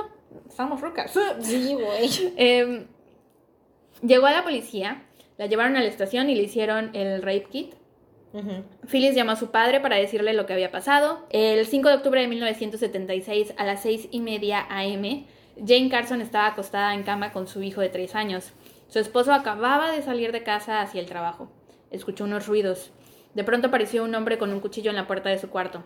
Estamos 0.49 0.81
rucas. 0.81 1.13
Sí, 1.41 1.75
güey. 1.75 2.09
Em, 2.37 2.87
llegó 4.03 4.27
a 4.27 4.33
la 4.33 4.43
policía, 4.43 5.03
la 5.37 5.47
llevaron 5.47 5.77
a 5.77 5.81
la 5.81 5.87
estación 5.89 6.31
y 6.31 6.35
le 6.35 6.45
hicieron 6.45 6.91
el 6.95 7.21
rape 7.23 7.47
kit. 7.51 7.75
Phyllis 8.91 9.15
llamó 9.15 9.33
a 9.33 9.37
su 9.37 9.51
padre 9.51 9.79
para 9.81 9.97
decirle 9.97 10.33
lo 10.33 10.47
que 10.47 10.55
había 10.55 10.71
pasado. 10.71 11.27
El 11.29 11.67
5 11.67 11.91
de 11.91 11.95
octubre 11.97 12.19
de 12.23 12.29
1976, 12.29 13.53
a 13.59 13.65
las 13.67 13.83
6 13.83 14.09
y 14.11 14.21
media 14.21 14.67
am, 14.71 15.27
Jane 15.57 15.91
Carson 15.91 16.21
estaba 16.21 16.47
acostada 16.47 16.95
en 16.95 17.03
cama 17.03 17.33
con 17.33 17.47
su 17.47 17.63
hijo 17.63 17.81
de 17.81 17.91
3 17.91 18.15
años. 18.15 18.53
Su 18.89 18.99
esposo 18.99 19.33
acababa 19.33 19.93
de 19.93 20.03
salir 20.03 20.33
de 20.33 20.43
casa 20.43 20.81
hacia 20.81 21.01
el 21.01 21.07
trabajo. 21.07 21.51
escuchó 21.91 22.25
unos 22.25 22.47
ruidos. 22.47 22.91
De 23.35 23.45
pronto 23.45 23.69
apareció 23.69 24.03
un 24.03 24.15
hombre 24.15 24.39
con 24.39 24.51
un 24.51 24.61
cuchillo 24.61 24.91
en 24.91 24.97
la 24.97 25.07
puerta 25.07 25.29
de 25.29 25.39
su 25.39 25.51
cuarto. 25.51 25.85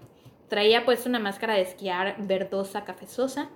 Traía 0.49 0.85
puesto 0.85 1.09
una 1.09 1.19
máscara 1.19 1.55
de 1.55 1.63
esquiar 1.63 2.17
verdosa, 2.19 2.85
cafezosa. 2.85 3.51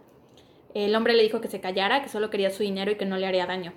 El 0.75 0.95
hombre 0.97 1.15
le 1.15 1.23
dijo 1.23 1.41
que 1.41 1.49
se 1.49 1.61
callara, 1.61 2.03
que 2.03 2.09
solo 2.09 2.31
quería 2.31 2.51
su 2.51 2.63
dinero 2.63 2.91
y 2.91 2.97
que 2.97 3.07
no 3.07 3.17
le 3.17 3.27
haría 3.27 3.47
daño. 3.47 3.73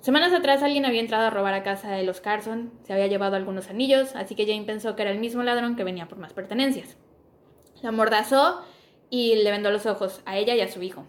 Semanas 0.00 0.32
atrás 0.32 0.62
alguien 0.62 0.84
había 0.84 1.00
entrado 1.00 1.26
a 1.26 1.30
robar 1.30 1.54
a 1.54 1.62
casa 1.62 1.92
de 1.92 2.04
los 2.04 2.20
Carson, 2.20 2.72
se 2.84 2.92
había 2.92 3.06
llevado 3.06 3.36
algunos 3.36 3.68
anillos, 3.68 4.16
así 4.16 4.34
que 4.34 4.46
Jane 4.46 4.64
pensó 4.64 4.96
que 4.96 5.02
era 5.02 5.10
el 5.10 5.18
mismo 5.18 5.42
ladrón 5.42 5.76
que 5.76 5.84
venía 5.84 6.08
por 6.08 6.18
más 6.18 6.32
pertenencias. 6.32 6.96
La 7.82 7.92
mordazó 7.92 8.64
y 9.10 9.36
le 9.36 9.50
vendó 9.50 9.70
los 9.70 9.86
ojos 9.86 10.22
a 10.24 10.38
ella 10.38 10.54
y 10.54 10.60
a 10.60 10.68
su 10.68 10.82
hijo. 10.82 11.04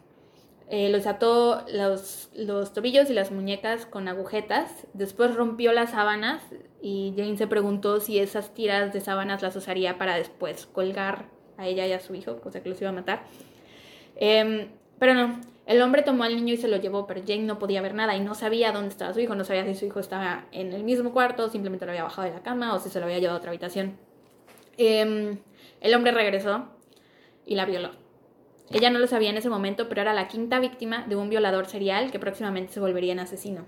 Eh, 0.74 0.88
los 0.88 1.06
ató 1.06 1.66
los, 1.74 2.30
los 2.34 2.72
tobillos 2.72 3.10
y 3.10 3.14
las 3.14 3.30
muñecas 3.30 3.86
con 3.86 4.08
agujetas. 4.08 4.88
Después 4.94 5.36
rompió 5.36 5.74
las 5.74 5.92
sábanas 5.92 6.42
y 6.82 7.14
Jane 7.18 7.36
se 7.36 7.46
preguntó 7.46 8.00
si 8.00 8.20
esas 8.20 8.54
tiras 8.54 8.94
de 8.94 9.02
sábanas 9.02 9.42
las 9.42 9.54
usaría 9.58 9.98
para 9.98 10.16
después 10.16 10.68
colgar 10.68 11.26
a 11.58 11.68
ella 11.68 11.86
y 11.88 11.92
a 11.92 12.00
su 12.00 12.16
hijo, 12.16 12.40
cosa 12.40 12.64
que 12.64 12.70
los 12.70 12.80
iba 12.80 12.90
a 12.90 12.94
matar. 12.94 13.24
Em, 14.16 14.70
pero 14.98 15.14
no, 15.14 15.42
el 15.66 15.82
hombre 15.82 16.04
tomó 16.04 16.24
al 16.24 16.38
niño 16.38 16.54
y 16.54 16.58
se 16.58 16.70
lo 16.70 16.78
llevó, 16.78 17.06
pero 17.06 17.20
Jane 17.20 17.44
no 17.44 17.60
podía 17.60 17.82
ver 17.82 17.94
nada 17.94 18.16
y 18.16 18.22
no 18.22 18.34
sabía 18.34 18.72
dónde 18.72 18.92
estaba 18.92 19.14
su 19.14 19.20
hijo, 19.20 19.36
no 19.36 19.44
sabía 19.44 19.66
si 19.66 19.76
su 19.76 19.88
hijo 19.88 20.00
estaba 20.00 20.46
en 20.54 20.72
el 20.72 20.86
mismo 20.86 21.12
cuarto, 21.12 21.50
simplemente 21.50 21.86
lo 21.86 21.92
había 21.92 22.04
bajado 22.04 22.30
de 22.30 22.34
la 22.34 22.44
cama 22.44 22.74
o 22.74 22.80
si 22.80 22.90
se 22.90 23.02
lo 23.02 23.08
había 23.08 23.20
llevado 23.20 23.36
a 23.36 23.40
otra 23.40 23.52
habitación. 23.52 23.98
Em, 24.78 25.38
el 25.82 25.94
hombre 25.94 26.14
regresó 26.14 26.70
y 27.46 27.56
la 27.56 27.66
violó. 27.66 27.92
Ella 28.74 28.90
no 28.90 29.00
lo 29.00 29.08
sabía 29.08 29.30
en 29.30 29.38
ese 29.38 29.50
momento, 29.50 29.90
pero 29.90 30.02
era 30.02 30.14
la 30.14 30.28
quinta 30.28 30.60
víctima 30.60 31.06
de 31.08 31.16
un 31.16 31.30
violador 31.30 31.66
serial 31.66 32.12
que 32.12 32.20
próximamente 32.20 32.74
se 32.74 32.80
volvería 32.80 33.12
en 33.12 33.20
asesino. 33.20 33.66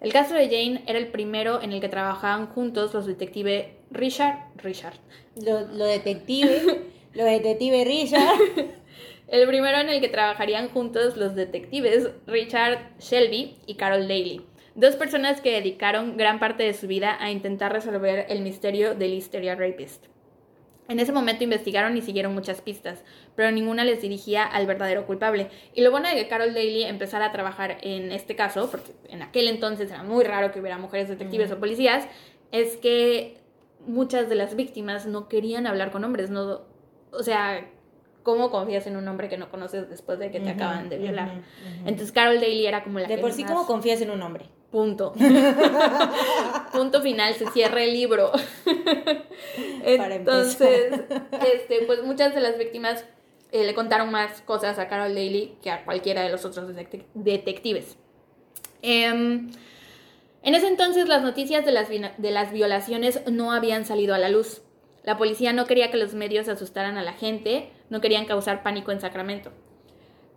El 0.00 0.12
caso 0.12 0.34
de 0.34 0.46
Jane 0.46 0.82
era 0.86 0.98
el 0.98 1.08
primero 1.08 1.62
en 1.62 1.72
el 1.72 1.80
que 1.80 1.88
trabajaban 1.88 2.46
juntos 2.48 2.92
los 2.92 3.06
detectives 3.06 3.66
Richard, 3.90 4.48
Richard. 4.56 4.94
Lo, 5.36 5.60
lo 5.60 5.84
detective, 5.84 6.82
lo 7.14 7.24
detective 7.24 7.84
Richard. 7.84 8.38
El 9.28 9.46
primero 9.46 9.78
en 9.78 9.88
el 9.88 10.02
que 10.02 10.10
trabajarían 10.10 10.68
juntos 10.68 11.16
los 11.16 11.34
detectives 11.34 12.10
Richard 12.26 12.98
Shelby 12.98 13.56
y 13.66 13.76
Carol 13.76 14.06
Daly. 14.06 14.42
Dos 14.74 14.96
personas 14.96 15.40
que 15.40 15.52
dedicaron 15.52 16.18
gran 16.18 16.38
parte 16.38 16.64
de 16.64 16.74
su 16.74 16.86
vida 16.86 17.16
a 17.18 17.30
intentar 17.30 17.72
resolver 17.72 18.26
el 18.28 18.42
misterio 18.42 18.94
del 18.94 19.14
Hysteria 19.14 19.54
Rapist. 19.54 20.11
En 20.92 21.00
ese 21.00 21.10
momento 21.10 21.42
investigaron 21.42 21.96
y 21.96 22.02
siguieron 22.02 22.34
muchas 22.34 22.60
pistas, 22.60 23.02
pero 23.34 23.50
ninguna 23.50 23.82
les 23.82 24.02
dirigía 24.02 24.44
al 24.44 24.66
verdadero 24.66 25.06
culpable. 25.06 25.48
Y 25.72 25.80
lo 25.80 25.90
bueno 25.90 26.06
de 26.06 26.16
que 26.16 26.28
Carol 26.28 26.52
Daly 26.52 26.82
empezara 26.82 27.24
a 27.24 27.32
trabajar 27.32 27.78
en 27.80 28.12
este 28.12 28.36
caso, 28.36 28.70
porque 28.70 28.92
en 29.08 29.22
aquel 29.22 29.48
entonces 29.48 29.90
era 29.90 30.02
muy 30.02 30.22
raro 30.22 30.52
que 30.52 30.60
hubiera 30.60 30.76
mujeres 30.76 31.08
detectives 31.08 31.50
o 31.50 31.58
policías, 31.58 32.06
es 32.50 32.76
que 32.76 33.38
muchas 33.86 34.28
de 34.28 34.34
las 34.34 34.54
víctimas 34.54 35.06
no 35.06 35.28
querían 35.28 35.66
hablar 35.66 35.92
con 35.92 36.04
hombres, 36.04 36.28
no, 36.28 36.60
o 37.10 37.22
sea, 37.22 37.66
¿cómo 38.22 38.50
confías 38.50 38.86
en 38.86 38.98
un 38.98 39.08
hombre 39.08 39.30
que 39.30 39.38
no 39.38 39.50
conoces 39.50 39.88
después 39.88 40.18
de 40.18 40.30
que 40.30 40.40
te 40.40 40.50
acaban 40.50 40.90
de 40.90 40.98
violar? 40.98 41.40
Entonces 41.86 42.12
Carol 42.12 42.38
Daly 42.38 42.66
era 42.66 42.84
como 42.84 42.98
la 42.98 43.08
De 43.08 43.16
por 43.16 43.32
sí, 43.32 43.44
¿cómo 43.44 43.66
confías 43.66 44.02
en 44.02 44.10
un 44.10 44.20
hombre? 44.20 44.44
Punto. 44.72 45.12
Punto 46.72 47.02
final, 47.02 47.34
se 47.34 47.46
cierra 47.50 47.84
el 47.84 47.92
libro. 47.92 48.32
Entonces, 49.84 51.02
este, 51.54 51.82
pues 51.86 52.02
muchas 52.02 52.34
de 52.34 52.40
las 52.40 52.56
víctimas 52.56 53.04
eh, 53.52 53.64
le 53.64 53.74
contaron 53.74 54.10
más 54.10 54.40
cosas 54.40 54.78
a 54.78 54.88
Carol 54.88 55.14
Daly 55.14 55.58
que 55.62 55.70
a 55.70 55.84
cualquiera 55.84 56.22
de 56.22 56.30
los 56.30 56.46
otros 56.46 56.74
detectives. 57.12 57.98
Em, 58.80 59.50
en 60.42 60.54
ese 60.54 60.68
entonces 60.68 61.06
las 61.06 61.22
noticias 61.22 61.66
de 61.66 61.72
las, 61.72 61.88
de 61.90 62.30
las 62.30 62.50
violaciones 62.50 63.20
no 63.30 63.52
habían 63.52 63.84
salido 63.84 64.14
a 64.14 64.18
la 64.18 64.30
luz. 64.30 64.62
La 65.02 65.18
policía 65.18 65.52
no 65.52 65.66
quería 65.66 65.90
que 65.90 65.98
los 65.98 66.14
medios 66.14 66.48
asustaran 66.48 66.96
a 66.96 67.02
la 67.02 67.12
gente, 67.12 67.68
no 67.90 68.00
querían 68.00 68.24
causar 68.24 68.62
pánico 68.62 68.90
en 68.90 69.02
Sacramento. 69.02 69.52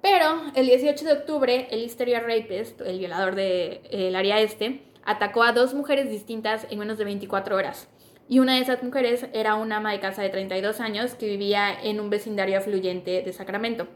Pero 0.06 0.40
el 0.54 0.68
18 0.68 1.04
de 1.04 1.14
octubre, 1.14 1.68
el 1.72 1.82
Hysteria 1.82 2.20
Rapist, 2.20 2.80
el 2.82 3.00
violador 3.00 3.34
del 3.34 4.16
área 4.16 4.40
este, 4.40 4.84
atacó 5.04 5.42
a 5.42 5.52
dos 5.52 5.74
mujeres 5.74 6.12
distintas 6.12 6.68
en 6.70 6.78
menos 6.78 7.00
de 7.00 7.06
24 7.06 7.56
horas. 7.56 7.88
Y 8.30 8.38
una 8.38 8.54
de 8.54 8.62
esas 8.62 8.84
mujeres 8.84 9.26
era 9.34 9.56
una 9.56 9.78
ama 9.78 9.94
de 9.94 10.00
casa 10.00 10.22
de 10.22 10.30
32 10.30 10.80
años 10.80 11.16
que 11.16 11.26
vivía 11.26 11.74
en 11.82 12.00
un 12.00 12.12
vecindario 12.12 12.60
afluyente 12.60 13.24
de 13.24 13.34
Sacramento. 13.34 13.88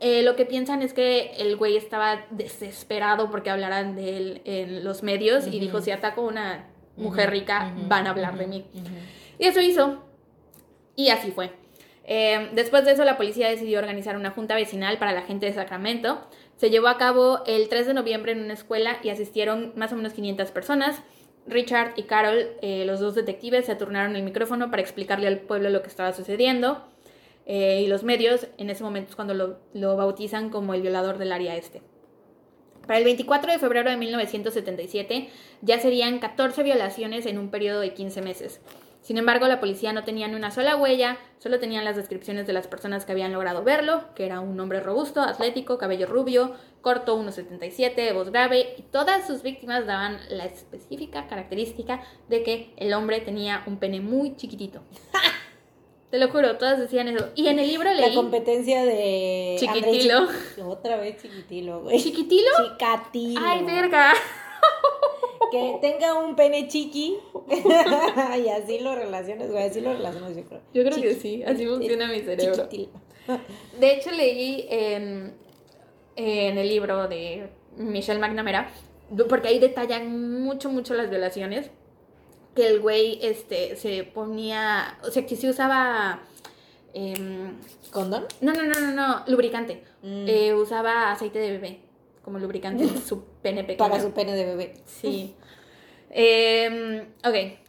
Eh, 0.00 0.22
lo 0.22 0.36
que 0.36 0.46
piensan 0.46 0.80
es 0.80 0.94
que 0.94 1.32
el 1.36 1.56
güey 1.56 1.76
estaba 1.76 2.24
desesperado 2.30 3.30
porque 3.30 3.50
hablaran 3.50 3.94
de 3.94 4.16
él 4.16 4.42
en 4.46 4.84
los 4.84 5.02
medios 5.02 5.46
y 5.46 5.60
dijo, 5.60 5.82
si 5.82 5.90
ataco 5.90 6.22
a 6.22 6.28
una 6.28 6.66
mujer 6.96 7.28
rica, 7.28 7.74
van 7.88 8.06
a 8.06 8.10
hablar 8.10 8.38
de 8.38 8.46
mí. 8.46 8.64
Y 9.38 9.44
eso 9.44 9.60
hizo. 9.60 10.02
Y 10.94 11.10
así 11.10 11.30
fue. 11.30 11.52
Em, 12.08 12.54
después 12.54 12.84
de 12.84 12.92
eso, 12.92 13.04
la 13.04 13.16
policía 13.16 13.48
decidió 13.48 13.80
organizar 13.80 14.16
una 14.16 14.30
junta 14.30 14.54
vecinal 14.54 14.96
para 14.96 15.12
la 15.12 15.22
gente 15.22 15.46
de 15.46 15.52
Sacramento. 15.52 16.20
Se 16.56 16.70
llevó 16.70 16.86
a 16.86 16.98
cabo 16.98 17.42
el 17.46 17.68
3 17.68 17.88
de 17.88 17.94
noviembre 17.94 18.30
en 18.30 18.42
una 18.42 18.54
escuela 18.54 18.98
y 19.02 19.10
asistieron 19.10 19.72
más 19.74 19.92
o 19.92 19.96
menos 19.96 20.12
500 20.12 20.52
personas. 20.52 21.02
Richard 21.48 21.94
y 21.96 22.04
Carol, 22.04 22.48
eh, 22.62 22.84
los 22.86 23.00
dos 23.00 23.16
detectives, 23.16 23.66
se 23.66 23.74
turnaron 23.74 24.14
el 24.14 24.22
micrófono 24.22 24.70
para 24.70 24.82
explicarle 24.82 25.26
al 25.26 25.40
pueblo 25.40 25.68
lo 25.68 25.82
que 25.82 25.88
estaba 25.88 26.12
sucediendo. 26.12 26.84
Eh, 27.44 27.82
y 27.84 27.88
los 27.88 28.04
medios, 28.04 28.46
en 28.56 28.70
ese 28.70 28.84
momento 28.84 29.10
es 29.10 29.16
cuando 29.16 29.34
lo, 29.34 29.58
lo 29.74 29.96
bautizan 29.96 30.50
como 30.50 30.74
el 30.74 30.82
violador 30.82 31.18
del 31.18 31.32
área 31.32 31.56
este. 31.56 31.82
Para 32.86 33.00
el 33.00 33.04
24 33.04 33.50
de 33.50 33.58
febrero 33.58 33.90
de 33.90 33.96
1977 33.96 35.28
ya 35.60 35.80
serían 35.80 36.20
14 36.20 36.62
violaciones 36.62 37.26
en 37.26 37.38
un 37.38 37.50
periodo 37.50 37.80
de 37.80 37.94
15 37.94 38.22
meses. 38.22 38.60
Sin 39.06 39.18
embargo, 39.18 39.46
la 39.46 39.60
policía 39.60 39.92
no 39.92 40.02
tenía 40.02 40.26
ni 40.26 40.34
una 40.34 40.50
sola 40.50 40.74
huella, 40.74 41.16
solo 41.38 41.60
tenían 41.60 41.84
las 41.84 41.94
descripciones 41.94 42.48
de 42.48 42.52
las 42.52 42.66
personas 42.66 43.04
que 43.04 43.12
habían 43.12 43.32
logrado 43.32 43.62
verlo, 43.62 44.02
que 44.16 44.26
era 44.26 44.40
un 44.40 44.58
hombre 44.58 44.80
robusto, 44.80 45.20
atlético, 45.20 45.78
cabello 45.78 46.08
rubio, 46.08 46.56
corto, 46.80 47.16
1,77, 47.16 48.12
voz 48.14 48.30
grave, 48.30 48.74
y 48.76 48.82
todas 48.82 49.24
sus 49.24 49.44
víctimas 49.44 49.86
daban 49.86 50.18
la 50.28 50.44
específica 50.46 51.28
característica 51.28 52.02
de 52.28 52.42
que 52.42 52.74
el 52.78 52.92
hombre 52.94 53.20
tenía 53.20 53.62
un 53.66 53.78
pene 53.78 54.00
muy 54.00 54.34
chiquitito. 54.34 54.82
Te 56.10 56.18
lo 56.18 56.28
juro, 56.28 56.56
todas 56.56 56.80
decían 56.80 57.06
eso. 57.06 57.28
Y 57.36 57.46
en 57.46 57.60
el 57.60 57.68
libro 57.68 57.88
leí... 57.94 58.08
La 58.08 58.12
competencia 58.12 58.84
de... 58.84 59.54
Chiquitilo. 59.60 60.26
Otra 60.66 60.96
vez 60.96 61.22
chiquitilo, 61.22 61.82
güey. 61.82 62.02
¿Chiquitilo? 62.02 62.50
Chicatilo. 62.56 63.40
Ay, 63.40 63.62
verga. 63.62 64.14
Que 65.50 65.78
tenga 65.80 66.14
un 66.14 66.36
pene 66.36 66.68
chiqui 66.68 67.16
y 68.44 68.48
así 68.48 68.78
lo 68.80 68.94
relaciones, 68.94 69.50
güey, 69.50 69.64
así 69.64 69.80
lo 69.80 69.92
relacionas 69.92 70.36
yo 70.36 70.44
creo. 70.44 70.60
Yo 70.74 70.84
creo 70.84 71.00
que 71.00 71.14
sí, 71.14 71.42
así 71.42 71.66
funciona 71.66 72.08
mi 72.08 72.20
cerebro. 72.20 72.68
De 73.78 73.92
hecho 73.92 74.10
leí 74.10 74.66
en, 74.68 75.34
en 76.16 76.58
el 76.58 76.68
libro 76.68 77.08
de 77.08 77.48
Michelle 77.76 78.20
McNamara, 78.20 78.70
porque 79.28 79.48
ahí 79.48 79.58
detallan 79.58 80.42
mucho, 80.42 80.70
mucho 80.70 80.94
las 80.94 81.10
violaciones, 81.10 81.70
que 82.54 82.66
el 82.66 82.80
güey 82.80 83.18
este, 83.22 83.76
se 83.76 84.04
ponía, 84.04 84.98
o 85.02 85.10
sea, 85.10 85.26
que 85.26 85.36
se 85.36 85.50
usaba... 85.50 86.22
Eh, 86.94 87.14
¿Condón? 87.90 88.24
No, 88.40 88.54
no, 88.54 88.62
no, 88.62 88.80
no, 88.80 88.92
no, 88.92 89.24
lubricante. 89.26 89.82
Mm. 90.02 90.24
Eh, 90.26 90.54
usaba 90.54 91.12
aceite 91.12 91.38
de 91.38 91.50
bebé 91.50 91.85
como 92.26 92.40
lubricante 92.40 92.82
en 92.82 93.00
su 93.06 93.24
pene 93.40 93.62
pequeño. 93.62 93.88
Para 93.88 94.02
su 94.02 94.10
pene 94.10 94.34
de 94.34 94.44
bebé. 94.44 94.74
Sí. 94.84 95.34
eh, 96.10 97.06
ok. 97.24 97.60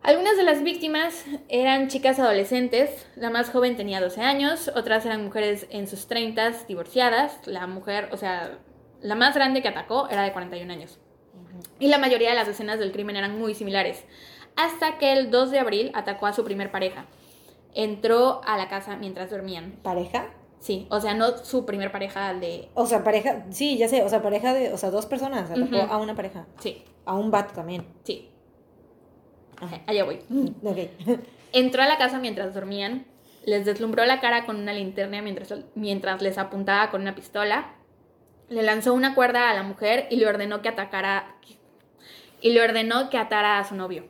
Algunas 0.00 0.36
de 0.36 0.44
las 0.44 0.62
víctimas 0.62 1.24
eran 1.48 1.88
chicas 1.88 2.20
adolescentes. 2.20 3.06
La 3.16 3.30
más 3.30 3.50
joven 3.50 3.76
tenía 3.76 4.00
12 4.00 4.22
años, 4.22 4.70
otras 4.76 5.04
eran 5.04 5.24
mujeres 5.24 5.66
en 5.70 5.88
sus 5.88 6.06
30, 6.06 6.52
divorciadas. 6.68 7.46
La 7.46 7.66
mujer, 7.66 8.08
o 8.12 8.16
sea, 8.16 8.58
la 9.02 9.16
más 9.16 9.34
grande 9.34 9.60
que 9.60 9.68
atacó 9.68 10.08
era 10.08 10.22
de 10.22 10.32
41 10.32 10.72
años. 10.72 11.00
Y 11.80 11.88
la 11.88 11.98
mayoría 11.98 12.30
de 12.30 12.36
las 12.36 12.46
escenas 12.46 12.78
del 12.78 12.92
crimen 12.92 13.16
eran 13.16 13.36
muy 13.40 13.54
similares. 13.54 14.04
Hasta 14.54 14.98
que 14.98 15.12
el 15.12 15.32
2 15.32 15.50
de 15.50 15.58
abril 15.58 15.90
atacó 15.94 16.26
a 16.26 16.32
su 16.32 16.44
primer 16.44 16.70
pareja. 16.70 17.06
Entró 17.74 18.40
a 18.44 18.56
la 18.56 18.68
casa 18.68 18.96
mientras 18.96 19.30
dormían. 19.30 19.72
¿Pareja? 19.82 20.30
Sí, 20.60 20.86
o 20.90 21.00
sea, 21.00 21.14
no 21.14 21.36
su 21.38 21.64
primer 21.64 21.92
pareja 21.92 22.34
de... 22.34 22.68
O 22.74 22.86
sea, 22.86 23.04
pareja, 23.04 23.44
sí, 23.50 23.78
ya 23.78 23.88
sé, 23.88 24.02
o 24.02 24.08
sea, 24.08 24.22
pareja 24.22 24.52
de, 24.52 24.72
o 24.72 24.76
sea, 24.76 24.90
dos 24.90 25.06
personas, 25.06 25.50
atacó 25.50 25.76
a 25.76 25.98
una 25.98 26.14
pareja. 26.14 26.46
Sí, 26.58 26.84
A 27.04 27.14
un 27.14 27.30
vato 27.30 27.54
también. 27.54 27.86
sí, 28.04 28.30
Ajá. 29.60 29.80
allá 29.86 30.04
voy. 30.04 30.20
Ok. 30.62 30.78
Entró 31.52 31.82
a 31.82 31.86
la 31.86 31.96
casa 31.96 32.18
mientras 32.18 32.54
dormían, 32.54 33.06
les 33.44 33.64
deslumbró 33.64 34.04
la 34.04 34.20
cara 34.20 34.44
con 34.46 34.56
una 34.56 34.72
linterna 34.72 35.22
mientras, 35.22 35.54
mientras 35.74 36.20
les 36.22 36.38
apuntaba 36.38 36.90
con 36.90 37.00
una 37.02 37.14
pistola, 37.14 37.74
le 38.48 38.62
lanzó 38.62 38.94
una 38.94 39.14
cuerda 39.14 39.50
a 39.50 39.54
la 39.54 39.62
mujer 39.62 40.06
y 40.10 40.16
le 40.16 40.26
ordenó 40.26 40.60
que 40.60 40.68
atacara 40.68 41.36
y 42.40 42.52
le 42.52 42.62
ordenó 42.62 43.10
que 43.10 43.18
atara 43.18 43.58
a 43.58 43.64
su 43.64 43.74
novio. 43.74 44.04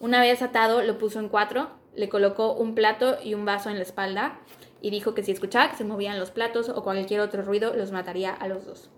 Una 0.00 0.20
vez 0.20 0.42
atado, 0.42 0.82
lo 0.82 0.98
puso 0.98 1.18
en 1.18 1.28
cuatro, 1.28 1.70
le 1.94 2.08
colocó 2.08 2.52
un 2.54 2.74
plato 2.74 3.18
y 3.22 3.34
un 3.34 3.44
vaso 3.44 3.68
en 3.70 3.76
la 3.76 3.82
espalda 3.82 4.38
y 4.80 4.90
dijo 4.90 5.14
que 5.14 5.22
si 5.22 5.32
escuchaba 5.32 5.70
que 5.70 5.76
se 5.76 5.84
movían 5.84 6.18
los 6.18 6.30
platos 6.30 6.68
o 6.68 6.82
cualquier 6.82 7.20
otro 7.20 7.42
ruido, 7.42 7.74
los 7.74 7.92
mataría 7.92 8.32
a 8.32 8.48
los 8.48 8.64
dos. 8.64 8.90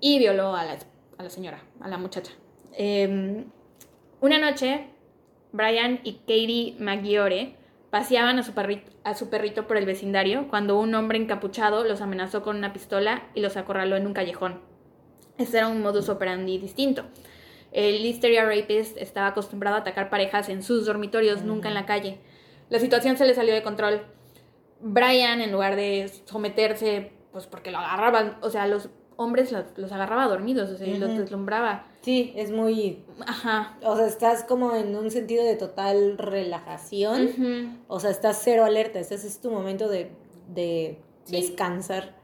Y 0.00 0.18
violó 0.18 0.54
a 0.54 0.64
la, 0.64 0.78
a 1.18 1.22
la 1.22 1.30
señora, 1.30 1.62
a 1.80 1.88
la 1.88 1.98
muchacha. 1.98 2.32
Em, 2.72 3.44
una 4.20 4.38
noche, 4.38 4.88
Brian 5.52 6.00
y 6.04 6.14
Katie 6.14 6.76
Maggiore 6.78 7.56
paseaban 7.90 8.38
a 8.38 8.42
su, 8.42 8.52
perrito, 8.52 8.90
a 9.04 9.14
su 9.14 9.28
perrito 9.28 9.66
por 9.66 9.76
el 9.76 9.84
vecindario 9.84 10.48
cuando 10.48 10.78
un 10.78 10.94
hombre 10.94 11.18
encapuchado 11.18 11.84
los 11.84 12.00
amenazó 12.00 12.42
con 12.42 12.56
una 12.56 12.72
pistola 12.72 13.28
y 13.34 13.40
los 13.40 13.56
acorraló 13.56 13.96
en 13.96 14.06
un 14.06 14.14
callejón. 14.14 14.60
Este 15.38 15.58
era 15.58 15.68
un 15.68 15.82
modus 15.82 16.08
operandi 16.08 16.58
distinto. 16.58 17.04
El 17.72 18.02
Listeria 18.02 18.44
Rapist 18.44 18.96
estaba 18.98 19.28
acostumbrado 19.28 19.76
a 19.76 19.80
atacar 19.80 20.10
parejas 20.10 20.48
en 20.48 20.62
sus 20.62 20.84
dormitorios, 20.84 21.42
nunca 21.42 21.68
en 21.68 21.74
la 21.74 21.86
calle. 21.86 22.18
La 22.68 22.78
situación 22.78 23.16
se 23.16 23.26
le 23.26 23.34
salió 23.34 23.54
de 23.54 23.62
control. 23.62 24.02
Brian, 24.82 25.40
en 25.40 25.52
lugar 25.52 25.76
de 25.76 26.10
someterse, 26.24 27.12
pues 27.32 27.46
porque 27.46 27.70
lo 27.70 27.78
agarraban, 27.78 28.36
o 28.42 28.50
sea, 28.50 28.66
los 28.66 28.90
hombres 29.16 29.52
los, 29.76 29.92
agarraba 29.92 30.26
dormidos, 30.26 30.70
o 30.70 30.76
sea, 30.76 30.86
y 30.86 30.98
los 30.98 31.16
deslumbraba. 31.16 31.86
Sí, 32.00 32.32
es 32.36 32.50
muy... 32.50 33.04
Ajá. 33.26 33.78
O 33.82 33.96
sea, 33.96 34.06
estás 34.06 34.42
como 34.42 34.74
en 34.74 34.96
un 34.96 35.10
sentido 35.10 35.44
de 35.44 35.54
total 35.54 36.18
relajación. 36.18 37.78
O 37.86 38.00
sea, 38.00 38.10
estás 38.10 38.40
cero 38.42 38.64
alerta, 38.64 38.98
ese 38.98 39.14
es 39.14 39.40
tu 39.40 39.50
momento 39.50 39.88
de, 39.88 40.10
de 40.48 40.98
descansar. 41.28 42.14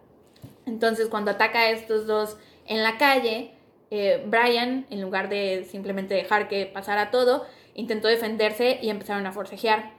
Entonces, 0.67 1.09
cuando 1.09 1.31
ataca 1.31 1.61
a 1.61 1.71
estos 1.71 2.07
dos 2.07 2.37
en 2.67 2.83
la 2.83 2.99
calle, 2.99 3.53
eh, 3.91 4.25
Brian, 4.27 4.87
en 4.91 5.01
lugar 5.01 5.29
de 5.29 5.67
simplemente 5.71 6.15
dejar 6.15 6.49
que 6.49 6.67
pasara 6.67 7.11
todo, 7.11 7.47
intentó 7.75 8.09
defenderse 8.09 8.79
y 8.83 8.91
empezaron 8.91 9.27
a 9.27 9.33
forcejear. 9.33 9.93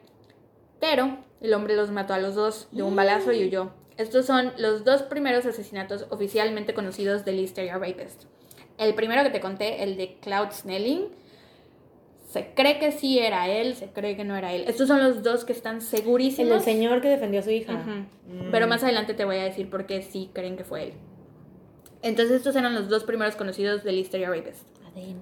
Pero 0.80 1.18
el 1.42 1.54
hombre 1.54 1.76
los 1.76 1.92
mató 1.92 2.14
a 2.14 2.20
los 2.20 2.36
dos 2.36 2.68
de 2.72 2.84
un 2.84 2.96
balazo 2.96 3.32
y 3.32 3.46
huyó. 3.46 3.72
Estos 3.98 4.26
son 4.26 4.54
los 4.58 4.86
dos 4.86 5.04
primeros 5.04 5.46
asesinatos 5.46 6.06
oficialmente 6.10 6.74
conocidos 6.74 7.26
del 7.26 7.38
Listeria 7.38 7.78
Rapist. 7.78 8.24
El 8.78 8.96
primero 8.96 9.24
que 9.24 9.30
te 9.30 9.42
conté, 9.42 9.84
el 9.84 9.98
de 9.98 10.18
Cloud 10.22 10.52
Snelling, 10.52 11.08
se 12.30 12.54
cree 12.54 12.80
que 12.80 12.92
sí 12.92 13.20
era 13.20 13.50
él, 13.50 13.76
se 13.76 13.88
cree 13.88 14.16
que 14.16 14.24
no 14.24 14.36
era 14.36 14.54
él. 14.54 14.66
Estos 14.68 14.88
son 14.88 15.04
los 15.04 15.24
dos 15.24 15.46
que 15.46 15.52
están 15.52 15.82
segurísimos. 15.82 16.52
El 16.52 16.58
del 16.58 16.62
señor 16.62 17.02
que 17.02 17.10
defendió 17.10 17.40
a 17.40 17.44
su 17.44 17.50
hija. 17.50 17.74
Mm. 17.74 18.52
Pero 18.52 18.68
más 18.68 18.84
adelante 18.84 19.14
te 19.14 19.26
voy 19.26 19.38
a 19.38 19.44
decir 19.44 19.70
por 19.70 19.86
qué 19.86 20.02
sí 20.04 20.30
creen 20.34 20.56
que 20.56 20.64
fue 20.64 20.84
él. 20.84 20.94
Entonces 22.02 22.38
estos 22.38 22.56
eran 22.56 22.76
los 22.76 22.88
dos 22.88 23.04
primeros 23.04 23.36
conocidos 23.36 23.84
del 23.84 23.96
Listeria 23.96 24.30
Rapist. 24.30 24.62
ADN. 24.96 25.22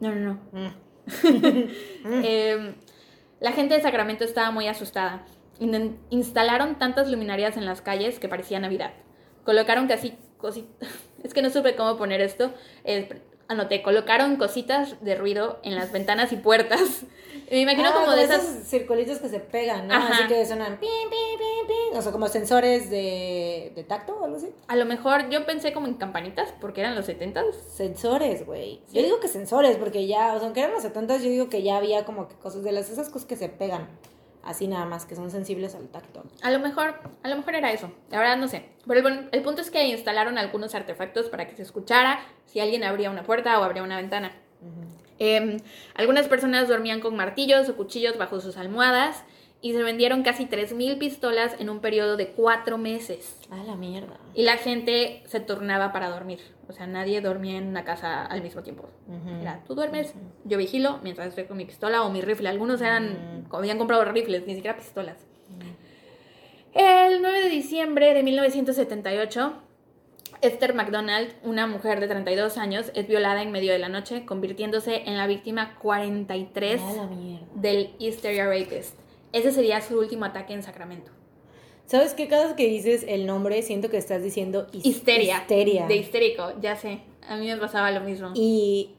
No, 0.00 0.14
no, 0.14 0.38
no. 0.52 0.60
Mm. 0.60 0.86
Em, 2.24 2.74
la 3.40 3.52
gente 3.52 3.74
de 3.74 3.82
Sacramento 3.82 4.24
estaba 4.24 4.50
muy 4.50 4.68
asustada. 4.68 5.24
instalaron 6.10 6.78
tantas 6.78 7.10
luminarias 7.10 7.56
en 7.56 7.64
las 7.64 7.80
calles 7.80 8.18
que 8.18 8.28
parecía 8.28 8.60
Navidad. 8.60 8.92
Colocaron 9.44 9.86
casi 9.88 10.16
cositas. 10.36 10.88
Es 11.24 11.34
que 11.34 11.42
no 11.42 11.50
supe 11.50 11.74
cómo 11.74 11.96
poner 11.96 12.20
esto. 12.20 12.54
anoté, 13.48 13.82
colocaron 13.82 14.36
cositas 14.36 15.02
de 15.02 15.16
ruido 15.16 15.58
en 15.64 15.74
las 15.74 15.90
ventanas 15.90 16.32
y 16.32 16.36
puertas. 16.36 17.04
Me 17.50 17.60
imagino 17.60 17.88
ah, 17.88 17.94
como 17.94 18.12
de 18.12 18.24
esas. 18.24 18.42
Esos 18.42 18.68
circulitos 18.68 19.18
que 19.18 19.28
se 19.28 19.40
pegan, 19.40 19.88
¿no? 19.88 19.94
Así 19.94 20.26
que 20.26 20.44
sonan 20.44 20.78
pim, 20.78 20.88
pim, 20.88 21.38
pim, 21.38 21.66
pim. 21.66 21.98
O 21.98 22.02
sea, 22.02 22.12
como 22.12 22.28
sensores 22.28 22.90
de, 22.90 23.72
de 23.74 23.84
tacto 23.84 24.16
o 24.16 24.24
algo 24.24 24.36
así. 24.36 24.48
A 24.68 24.76
lo 24.76 24.84
mejor 24.84 25.28
yo 25.30 25.46
pensé 25.46 25.72
como 25.72 25.86
en 25.86 25.94
campanitas, 25.94 26.52
porque 26.60 26.80
eran 26.80 26.94
los 26.94 27.06
70 27.06 27.44
Sensores, 27.52 28.44
güey. 28.46 28.80
Yo 28.92 29.02
digo 29.02 29.20
que 29.20 29.28
sensores, 29.28 29.76
porque 29.76 30.06
ya, 30.06 30.34
o 30.34 30.38
sea, 30.38 30.46
aunque 30.46 30.60
eran 30.60 30.72
los 30.72 30.82
70 30.82 31.18
yo 31.18 31.30
digo 31.30 31.48
que 31.48 31.62
ya 31.62 31.76
había 31.76 32.04
como 32.04 32.28
que 32.28 32.34
cosas 32.36 32.64
de 32.64 32.72
las, 32.72 32.90
esas 32.90 33.08
cosas 33.08 33.28
que 33.28 33.36
se 33.36 33.48
pegan 33.48 33.88
así 34.46 34.68
nada 34.68 34.84
más, 34.86 35.04
que 35.04 35.16
son 35.16 35.30
sensibles 35.30 35.74
al 35.74 35.88
tacto. 35.88 36.22
A 36.42 36.50
lo 36.50 36.60
mejor, 36.60 36.94
a 37.22 37.28
lo 37.28 37.36
mejor 37.36 37.54
era 37.54 37.72
eso, 37.72 37.90
la 38.10 38.18
verdad 38.18 38.36
no 38.36 38.48
sé. 38.48 38.64
Pero 38.86 39.08
el, 39.08 39.42
punto 39.42 39.60
es 39.60 39.70
que 39.70 39.84
instalaron 39.88 40.38
algunos 40.38 40.74
artefactos 40.74 41.28
para 41.28 41.46
que 41.46 41.56
se 41.56 41.62
escuchara 41.62 42.20
si 42.46 42.60
alguien 42.60 42.84
abría 42.84 43.10
una 43.10 43.24
puerta 43.24 43.58
o 43.58 43.64
abría 43.64 43.82
una 43.82 43.96
ventana. 43.96 44.32
Em, 45.18 45.58
algunas 45.94 46.28
personas 46.28 46.68
dormían 46.68 47.00
con 47.00 47.16
martillos 47.16 47.68
o 47.68 47.76
cuchillos 47.76 48.18
bajo 48.18 48.40
sus 48.40 48.56
almohadas 48.56 49.24
y 49.62 49.72
se 49.72 49.82
vendieron 49.82 50.22
casi 50.22 50.46
3.000 50.46 50.98
pistolas 50.98 51.56
en 51.58 51.70
un 51.70 51.80
periodo 51.80 52.16
de 52.16 52.28
cuatro 52.28 52.78
meses. 52.78 53.40
Ah, 53.50 53.62
la 53.66 53.74
mierda. 53.74 54.18
Y 54.34 54.42
la 54.42 54.58
gente 54.58 55.22
se 55.26 55.40
turnaba 55.40 55.92
para 55.92 56.10
dormir. 56.10 56.40
O 56.68 56.72
sea, 56.72 56.86
nadie 56.86 57.20
dormía 57.20 57.56
en 57.58 57.66
una 57.66 57.84
casa 57.84 58.24
al 58.24 58.42
mismo 58.42 58.62
tiempo. 58.62 58.88
Era, 59.40 59.62
tú 59.66 59.74
duermes, 59.74 60.14
yo 60.44 60.58
vigilo 60.58 61.00
mientras 61.02 61.28
estoy 61.28 61.44
con 61.44 61.56
mi 61.56 61.64
pistola 61.64 62.02
o 62.02 62.10
mi 62.10 62.20
rifle. 62.20 62.48
Algunos 62.48 62.80
eran, 62.80 63.46
habían 63.50 63.78
comprado 63.78 64.04
rifles, 64.04 64.46
ni 64.46 64.54
siquiera 64.54 64.76
pistolas. 64.76 65.16
El 66.74 67.22
9 67.22 67.40
de 67.44 67.48
diciembre 67.48 68.12
de 68.12 68.22
1978, 68.22 69.54
Esther 70.46 70.74
McDonald, 70.74 71.32
una 71.42 71.66
mujer 71.66 72.00
de 72.00 72.08
32 72.08 72.56
años, 72.56 72.90
es 72.94 73.08
violada 73.08 73.42
en 73.42 73.50
medio 73.50 73.72
de 73.72 73.78
la 73.78 73.88
noche, 73.88 74.24
convirtiéndose 74.24 75.02
en 75.06 75.16
la 75.16 75.26
víctima 75.26 75.76
43 75.82 76.80
del 77.54 77.90
Hysteria 77.98 78.46
Rapist. 78.46 78.94
Ese 79.32 79.52
sería 79.52 79.80
su 79.80 79.98
último 79.98 80.24
ataque 80.24 80.54
en 80.54 80.62
Sacramento. 80.62 81.10
¿Sabes 81.86 82.14
qué? 82.14 82.26
Cada 82.28 82.46
vez 82.46 82.54
que 82.54 82.66
dices 82.66 83.04
el 83.06 83.26
nombre, 83.26 83.62
siento 83.62 83.90
que 83.90 83.96
estás 83.96 84.22
diciendo 84.22 84.66
histeria. 84.72 85.38
Histeria. 85.38 85.86
De 85.86 85.96
histérico, 85.96 86.52
ya 86.60 86.76
sé. 86.76 87.00
A 87.28 87.36
mí 87.36 87.46
me 87.46 87.56
pasaba 87.56 87.90
lo 87.90 88.00
mismo. 88.00 88.32
Y 88.34 88.94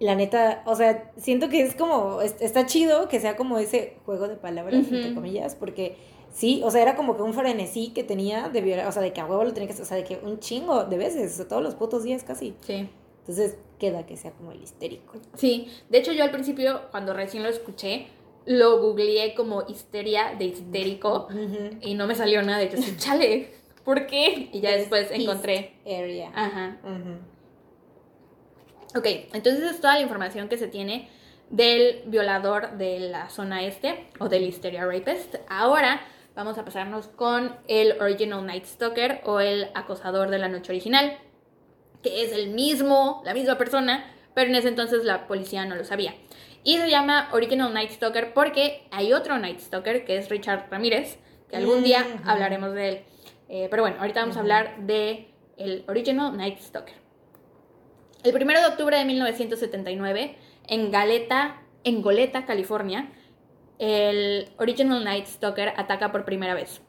la 0.00 0.14
neta, 0.14 0.62
o 0.64 0.74
sea, 0.74 1.12
siento 1.16 1.48
que 1.48 1.62
es 1.62 1.74
como, 1.74 2.22
está 2.22 2.66
chido 2.66 3.08
que 3.08 3.20
sea 3.20 3.36
como 3.36 3.58
ese 3.58 3.98
juego 4.04 4.28
de 4.28 4.36
palabras, 4.36 4.86
entre 4.90 5.14
comillas, 5.14 5.54
porque 5.54 5.96
sí, 6.32 6.60
o 6.64 6.70
sea, 6.70 6.82
era 6.82 6.96
como 6.96 7.16
que 7.16 7.22
un 7.22 7.34
frenesí 7.34 7.88
que 7.88 8.04
tenía 8.04 8.48
de 8.48 8.60
violar, 8.60 8.86
o 8.86 8.92
sea, 8.92 9.02
de 9.02 9.12
que 9.12 9.20
a 9.20 9.26
huevo 9.26 9.44
lo 9.44 9.52
tenía 9.52 9.66
que 9.66 9.74
hacer, 9.74 9.84
o 9.84 9.88
sea, 9.88 9.96
de 9.96 10.04
que 10.04 10.20
un 10.22 10.38
chingo 10.40 10.84
de 10.84 10.98
veces, 10.98 11.32
o 11.32 11.36
sea, 11.36 11.48
todos 11.48 11.62
los 11.62 11.74
putos 11.74 12.02
días 12.02 12.24
casi. 12.24 12.54
Sí. 12.60 12.88
Entonces 13.20 13.56
queda 13.78 14.06
que 14.06 14.16
sea 14.16 14.32
como 14.32 14.52
el 14.52 14.62
histérico. 14.62 15.14
Sí, 15.34 15.68
de 15.88 15.98
hecho 15.98 16.12
yo 16.12 16.24
al 16.24 16.30
principio, 16.30 16.82
cuando 16.90 17.12
recién 17.14 17.42
lo 17.42 17.48
escuché, 17.48 18.06
lo 18.46 18.80
googleé 18.80 19.34
como 19.34 19.62
histeria 19.68 20.34
de 20.38 20.46
histérico 20.46 21.28
y 21.80 21.94
no 21.94 22.06
me 22.06 22.14
salió 22.14 22.42
nada. 22.42 22.58
De 22.58 22.64
hecho, 22.64 22.76
chale, 22.96 23.52
¿por 23.84 24.06
qué? 24.06 24.48
Y 24.52 24.60
ya 24.60 24.70
después 24.72 25.10
encontré. 25.10 25.74
Area. 25.84 26.32
Ajá. 26.34 26.78
Ok, 28.96 29.06
entonces 29.32 29.62
es 29.62 29.80
toda 29.80 29.94
la 29.94 30.00
información 30.00 30.48
que 30.48 30.58
se 30.58 30.66
tiene 30.66 31.08
del 31.50 32.02
violador 32.06 32.76
de 32.78 33.00
la 33.00 33.28
zona 33.28 33.64
este 33.64 34.08
o 34.18 34.28
del 34.28 34.44
Hysteria 34.44 34.86
Rapist. 34.86 35.36
Ahora 35.48 36.00
vamos 36.34 36.58
a 36.58 36.64
pasarnos 36.64 37.08
con 37.08 37.56
el 37.68 38.00
Original 38.00 38.44
Night 38.46 38.64
Stalker 38.64 39.20
o 39.24 39.40
el 39.40 39.68
acosador 39.74 40.30
de 40.30 40.38
la 40.38 40.48
noche 40.48 40.72
original, 40.72 41.18
que 42.02 42.24
es 42.24 42.32
el 42.32 42.50
mismo, 42.50 43.22
la 43.24 43.34
misma 43.34 43.58
persona, 43.58 44.04
pero 44.34 44.48
en 44.48 44.56
ese 44.56 44.68
entonces 44.68 45.04
la 45.04 45.26
policía 45.26 45.64
no 45.64 45.76
lo 45.76 45.84
sabía. 45.84 46.14
Y 46.62 46.76
se 46.76 46.90
llama 46.90 47.28
Original 47.32 47.72
Night 47.72 47.90
Stalker 47.90 48.32
porque 48.34 48.86
hay 48.90 49.12
otro 49.12 49.38
Night 49.38 49.60
Stalker 49.60 50.04
que 50.04 50.18
es 50.18 50.28
Richard 50.28 50.68
Ramírez, 50.70 51.18
que 51.48 51.56
algún 51.56 51.82
día 51.82 52.06
hablaremos 52.24 52.74
de 52.74 52.88
él. 52.88 53.00
Eh, 53.48 53.68
pero 53.70 53.82
bueno, 53.82 53.96
ahorita 53.98 54.20
vamos 54.20 54.36
a 54.36 54.40
hablar 54.40 54.76
de 54.86 55.30
el 55.56 55.84
Original 55.88 56.36
Night 56.36 56.58
Stalker. 56.60 56.94
El 58.22 58.34
1 58.34 58.60
de 58.60 58.66
octubre 58.66 58.98
de 58.98 59.04
1979, 59.06 60.36
en 60.68 60.90
Galeta, 60.90 61.62
en 61.84 62.02
Goleta, 62.02 62.44
California, 62.44 63.10
el 63.80 64.50
Original 64.58 65.02
Night 65.02 65.26
Stalker 65.26 65.72
ataca 65.74 66.12
por 66.12 66.26
primera 66.26 66.52
vez. 66.52 66.82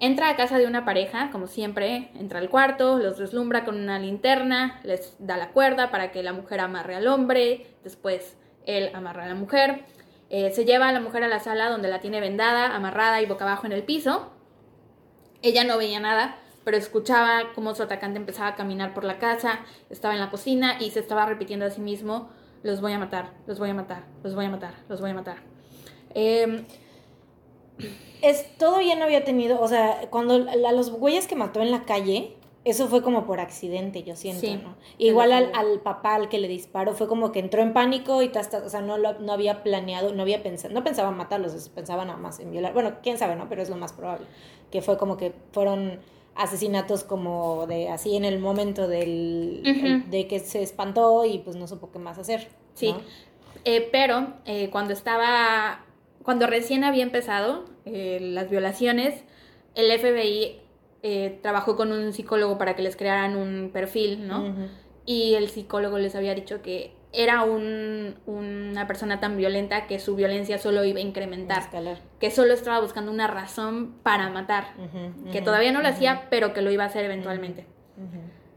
Entra 0.00 0.30
a 0.30 0.36
casa 0.36 0.58
de 0.58 0.66
una 0.66 0.86
pareja, 0.86 1.30
como 1.30 1.46
siempre, 1.46 2.10
entra 2.14 2.40
al 2.40 2.48
cuarto, 2.48 2.98
los 2.98 3.18
deslumbra 3.18 3.64
con 3.64 3.76
una 3.76 3.98
linterna, 3.98 4.80
les 4.84 5.16
da 5.18 5.36
la 5.36 5.50
cuerda 5.50 5.90
para 5.90 6.10
que 6.12 6.22
la 6.22 6.32
mujer 6.32 6.60
amarre 6.60 6.96
al 6.96 7.06
hombre, 7.08 7.66
después 7.84 8.38
él 8.66 8.90
amarra 8.94 9.26
a 9.26 9.28
la 9.28 9.34
mujer, 9.34 9.84
eh, 10.30 10.50
se 10.50 10.64
lleva 10.64 10.88
a 10.88 10.92
la 10.92 11.00
mujer 11.00 11.22
a 11.24 11.28
la 11.28 11.40
sala 11.40 11.68
donde 11.68 11.88
la 11.88 12.00
tiene 12.00 12.20
vendada, 12.20 12.74
amarrada 12.74 13.20
y 13.20 13.26
boca 13.26 13.44
abajo 13.44 13.66
en 13.66 13.72
el 13.72 13.82
piso. 13.82 14.32
Ella 15.42 15.62
no 15.62 15.76
veía 15.76 16.00
nada, 16.00 16.38
pero 16.64 16.78
escuchaba 16.78 17.52
cómo 17.54 17.74
su 17.74 17.82
atacante 17.82 18.18
empezaba 18.18 18.48
a 18.48 18.54
caminar 18.56 18.94
por 18.94 19.04
la 19.04 19.18
casa, 19.18 19.60
estaba 19.90 20.14
en 20.14 20.20
la 20.20 20.30
cocina 20.30 20.78
y 20.80 20.90
se 20.90 21.00
estaba 21.00 21.26
repitiendo 21.26 21.66
a 21.66 21.70
sí 21.70 21.82
mismo, 21.82 22.30
los 22.62 22.80
voy 22.80 22.92
a 22.92 22.98
matar, 22.98 23.30
los 23.46 23.58
voy 23.58 23.68
a 23.68 23.74
matar, 23.74 24.04
los 24.22 24.34
voy 24.34 24.46
a 24.46 24.50
matar, 24.50 24.72
los 24.88 25.02
voy 25.02 25.10
a 25.10 25.14
matar. 25.14 25.53
Em, 26.14 26.64
es, 28.22 28.56
todo 28.56 28.80
ya 28.80 28.96
no 28.96 29.04
había 29.04 29.24
tenido, 29.24 29.60
o 29.60 29.68
sea, 29.68 30.08
cuando 30.10 30.34
a 30.48 30.72
los 30.72 30.90
güeyes 30.90 31.26
que 31.26 31.36
mató 31.36 31.60
en 31.60 31.70
la 31.70 31.84
calle, 31.84 32.36
eso 32.64 32.88
fue 32.88 33.02
como 33.02 33.26
por 33.26 33.40
accidente, 33.40 34.02
yo 34.04 34.16
siento, 34.16 34.46
¿no? 34.62 34.76
Igual 34.96 35.32
al, 35.32 35.50
al, 35.54 35.80
papá 35.80 36.14
al 36.14 36.30
que 36.30 36.38
le 36.38 36.48
disparó, 36.48 36.94
fue 36.94 37.06
como 37.06 37.30
que 37.30 37.40
entró 37.40 37.60
en 37.60 37.74
pánico 37.74 38.22
y 38.22 38.32
o 38.34 38.68
sea, 38.70 38.80
no, 38.80 38.96
lo, 38.96 39.18
no 39.20 39.32
había 39.32 39.62
planeado, 39.62 40.14
no 40.14 40.22
había 40.22 40.42
pensado, 40.42 40.72
no 40.72 40.82
pensaba 40.82 41.10
matarlos, 41.10 41.68
pensaba 41.68 42.06
nada 42.06 42.18
más 42.18 42.40
en 42.40 42.50
violar. 42.50 42.72
Bueno, 42.72 42.94
quién 43.02 43.18
sabe, 43.18 43.36
¿no? 43.36 43.50
Pero 43.50 43.60
es 43.60 43.68
lo 43.68 43.76
más 43.76 43.92
probable. 43.92 44.26
Que 44.70 44.80
fue 44.80 44.96
como 44.96 45.18
que 45.18 45.34
fueron 45.52 46.00
asesinatos 46.36 47.04
como 47.04 47.66
de 47.66 47.90
así 47.90 48.16
en 48.16 48.24
el 48.24 48.38
momento 48.38 48.88
del, 48.88 50.04
de 50.10 50.26
que 50.26 50.40
se 50.40 50.62
espantó 50.62 51.26
y 51.26 51.38
pues 51.40 51.56
no 51.56 51.66
supo 51.66 51.90
qué 51.92 51.98
más 51.98 52.18
hacer. 52.18 52.48
Sí, 52.72 52.94
eh, 53.64 53.88
pero 53.92 54.34
eh, 54.46 54.68
cuando 54.70 54.92
estaba, 54.92 55.83
cuando 56.24 56.46
recién 56.46 56.82
había 56.82 57.04
empezado 57.04 57.66
eh, 57.84 58.18
las 58.20 58.50
violaciones, 58.50 59.22
el 59.74 59.96
FBI 59.98 60.60
eh, 61.02 61.38
trabajó 61.42 61.76
con 61.76 61.92
un 61.92 62.12
psicólogo 62.12 62.58
para 62.58 62.74
que 62.74 62.82
les 62.82 62.96
crearan 62.96 63.36
un 63.36 63.70
perfil, 63.72 64.26
¿no? 64.26 64.54
y 65.06 65.34
el 65.34 65.50
psicólogo 65.50 65.98
les 65.98 66.14
había 66.14 66.34
dicho 66.34 66.62
que 66.62 66.94
era 67.12 67.42
un, 67.42 68.16
una 68.26 68.86
persona 68.86 69.20
tan 69.20 69.36
violenta 69.36 69.86
que 69.86 70.00
su 70.00 70.16
violencia 70.16 70.58
solo 70.58 70.82
iba 70.84 70.98
a 70.98 71.02
incrementar, 71.02 71.64
que 72.18 72.30
solo 72.30 72.54
estaba 72.54 72.80
buscando 72.80 73.12
una 73.12 73.26
razón 73.26 73.94
para 74.02 74.30
matar, 74.30 74.74
que 75.30 75.42
todavía 75.42 75.72
no 75.72 75.82
lo 75.82 75.88
hacía, 75.88 76.26
pero 76.30 76.54
que 76.54 76.62
lo 76.62 76.72
iba 76.72 76.84
a 76.84 76.86
hacer 76.86 77.04
eventualmente. 77.04 77.66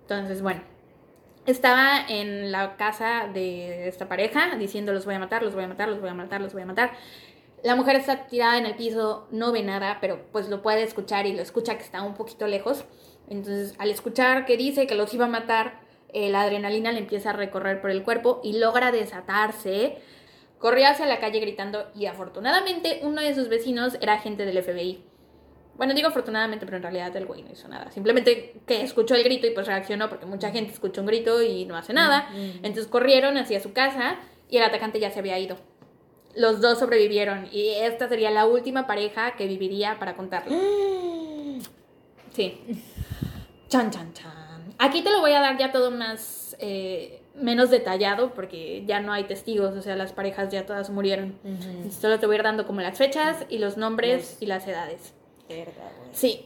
Entonces, 0.02 0.42
bueno, 0.42 0.62
estaba 1.46 2.00
en 2.08 2.52
la 2.52 2.76
casa 2.78 3.30
de 3.34 3.88
esta 3.88 4.08
pareja 4.08 4.56
diciendo 4.58 4.92
los 4.92 5.06
voy 5.06 5.16
a 5.16 5.20
matar, 5.20 5.44
los 5.44 5.54
voy 5.54 5.64
a 5.64 5.68
matar, 5.68 5.90
los 5.90 6.02
voy 6.02 6.10
a 6.10 6.14
matar, 6.14 6.42
los 6.42 6.54
voy 6.54 6.62
a 6.64 6.66
matar. 6.66 6.92
La 7.68 7.76
mujer 7.76 7.98
está 7.98 8.28
tirada 8.28 8.58
en 8.58 8.66
el 8.66 8.76
piso, 8.76 9.28
no 9.30 9.52
ve 9.52 9.62
nada, 9.62 9.98
pero 10.00 10.32
pues 10.32 10.48
lo 10.48 10.62
puede 10.62 10.84
escuchar 10.84 11.26
y 11.26 11.34
lo 11.34 11.42
escucha 11.42 11.76
que 11.76 11.84
está 11.84 12.02
un 12.02 12.14
poquito 12.14 12.48
lejos. 12.48 12.86
Entonces, 13.30 13.76
al 13.78 13.90
escuchar 13.90 14.46
que 14.46 14.56
dice 14.56 14.88
que 14.88 14.96
los 14.96 15.14
iba 15.14 15.26
a 15.26 15.28
matar, 15.28 15.82
eh, 16.14 16.30
la 16.30 16.44
adrenalina 16.44 16.94
le 16.94 17.00
empieza 17.00 17.32
a 17.32 17.34
recorrer 17.34 17.82
por 17.82 17.92
el 17.92 18.04
cuerpo 18.04 18.40
y 18.42 18.58
logra 18.58 18.94
desatarse. 18.94 19.98
Corrió 20.60 20.88
hacia 20.88 21.08
la 21.08 21.20
calle 21.20 21.42
gritando 21.42 21.92
y 21.94 22.06
afortunadamente 22.06 23.02
uno 23.04 23.22
de 23.22 23.36
sus 23.36 23.50
vecinos 23.50 23.98
era 24.00 24.14
agente 24.14 24.46
del 24.46 24.64
FBI. 24.64 25.04
Bueno, 25.76 25.94
digo 25.94 26.08
afortunadamente, 26.08 26.66
pero 26.66 26.78
en 26.78 26.84
realidad 26.84 27.14
el 27.18 27.26
güey 27.26 27.44
no 27.44 27.52
hizo 27.52 27.68
nada. 27.68 27.92
Simplemente 27.92 28.62
que 28.66 28.82
escuchó 28.82 29.14
el 29.16 29.26
grito 29.26 29.46
y 29.46 29.50
pues 29.50 29.68
reaccionó 29.68 30.08
porque 30.08 30.26
mucha 30.26 30.52
gente 30.52 30.72
escuchó 30.72 31.02
un 31.02 31.08
grito 31.08 31.44
y 31.44 31.66
no 31.66 31.76
hace 31.76 31.92
nada. 31.92 32.30
Mm, 32.32 32.38
mm. 32.38 32.52
Entonces 32.64 32.88
corrieron 32.88 33.38
hacia 33.38 33.60
su 33.60 33.74
casa 33.74 34.20
y 34.50 34.56
el 34.56 34.64
atacante 34.64 35.02
ya 35.02 35.12
se 35.12 35.20
había 35.20 35.38
ido. 35.38 35.58
Los 36.38 36.62
dos 36.62 36.80
sobrevivieron 36.80 37.50
y 37.52 37.70
esta 37.70 38.08
sería 38.08 38.30
la 38.30 38.46
última 38.46 38.86
pareja 38.86 39.36
que 39.36 39.48
viviría 39.48 40.00
para 40.00 40.16
contarlo. 40.16 40.56
Sí. 42.34 42.56
Chan, 43.68 43.90
chan, 43.90 44.14
chan. 44.14 44.76
Aquí 44.78 45.02
te 45.02 45.10
lo 45.10 45.22
voy 45.22 45.32
a 45.32 45.40
dar 45.40 45.58
ya 45.58 45.72
todo 45.72 45.90
más, 45.90 46.56
eh, 46.60 47.24
menos 47.34 47.72
detallado 47.72 48.36
porque 48.36 48.84
ya 48.86 49.00
no 49.00 49.12
hay 49.12 49.24
testigos, 49.24 49.76
o 49.76 49.82
sea, 49.82 49.96
las 49.96 50.14
parejas 50.14 50.52
ya 50.52 50.68
todas 50.68 50.92
murieron. 50.92 51.40
Solo 51.90 52.20
te 52.20 52.28
voy 52.28 52.36
a 52.36 52.38
ir 52.38 52.44
dando 52.44 52.68
como 52.68 52.82
las 52.82 52.96
fechas 52.96 53.44
y 53.50 53.58
los 53.58 53.76
nombres 53.76 54.38
y 54.40 54.46
las 54.46 54.68
edades. 54.68 55.16
Sí. 56.12 56.46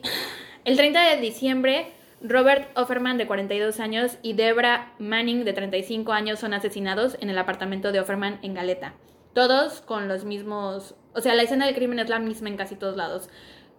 El 0.63 0.77
30 0.77 1.15
de 1.15 1.21
diciembre, 1.21 1.91
Robert 2.21 2.69
Offerman, 2.77 3.17
de 3.17 3.27
42 3.27 3.81
años, 3.81 4.17
y 4.21 4.31
Debra 4.33 4.93
Manning, 4.99 5.43
de 5.43 5.51
35 5.53 6.13
años, 6.13 6.39
son 6.39 6.53
asesinados 6.53 7.17
en 7.19 7.29
el 7.29 7.37
apartamento 7.37 7.91
de 7.91 7.99
Offerman 7.99 8.39
en 8.43 8.53
Galeta. 8.53 8.93
Todos 9.33 9.81
con 9.81 10.07
los 10.07 10.25
mismos... 10.25 10.95
O 11.13 11.21
sea, 11.21 11.35
la 11.35 11.43
escena 11.43 11.65
del 11.65 11.75
crimen 11.75 11.99
es 11.99 12.09
la 12.09 12.19
misma 12.19 12.49
en 12.49 12.57
casi 12.57 12.75
todos 12.75 12.97
lados. 12.97 13.29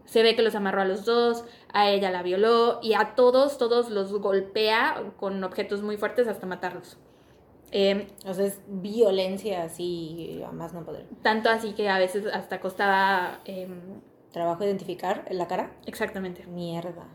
Se 0.04 0.22
ve 0.22 0.34
que 0.34 0.42
los 0.42 0.54
amarró 0.54 0.82
a 0.82 0.84
los 0.84 1.04
dos, 1.04 1.44
a 1.72 1.90
ella 1.90 2.10
la 2.10 2.22
violó 2.22 2.80
y 2.82 2.94
a 2.94 3.14
todos, 3.14 3.58
todos 3.58 3.90
los 3.90 4.12
golpea 4.12 5.12
con 5.16 5.42
objetos 5.44 5.82
muy 5.82 5.96
fuertes 5.96 6.26
hasta 6.28 6.46
matarlos. 6.46 6.98
Em, 7.70 8.06
o 8.26 8.34
sea, 8.34 8.46
es 8.46 8.60
violencia 8.66 9.62
así, 9.62 10.42
a 10.46 10.52
más 10.52 10.74
no 10.74 10.84
poder. 10.84 11.06
Tanto 11.22 11.48
así 11.48 11.72
que 11.72 11.88
a 11.88 11.98
veces 11.98 12.26
hasta 12.26 12.60
costaba... 12.60 13.40
Em, 13.44 14.00
¿Trabajo 14.32 14.64
identificar 14.64 15.24
en 15.28 15.36
la 15.36 15.46
cara? 15.46 15.72
Exactamente. 15.84 16.46
Mierda. 16.46 17.06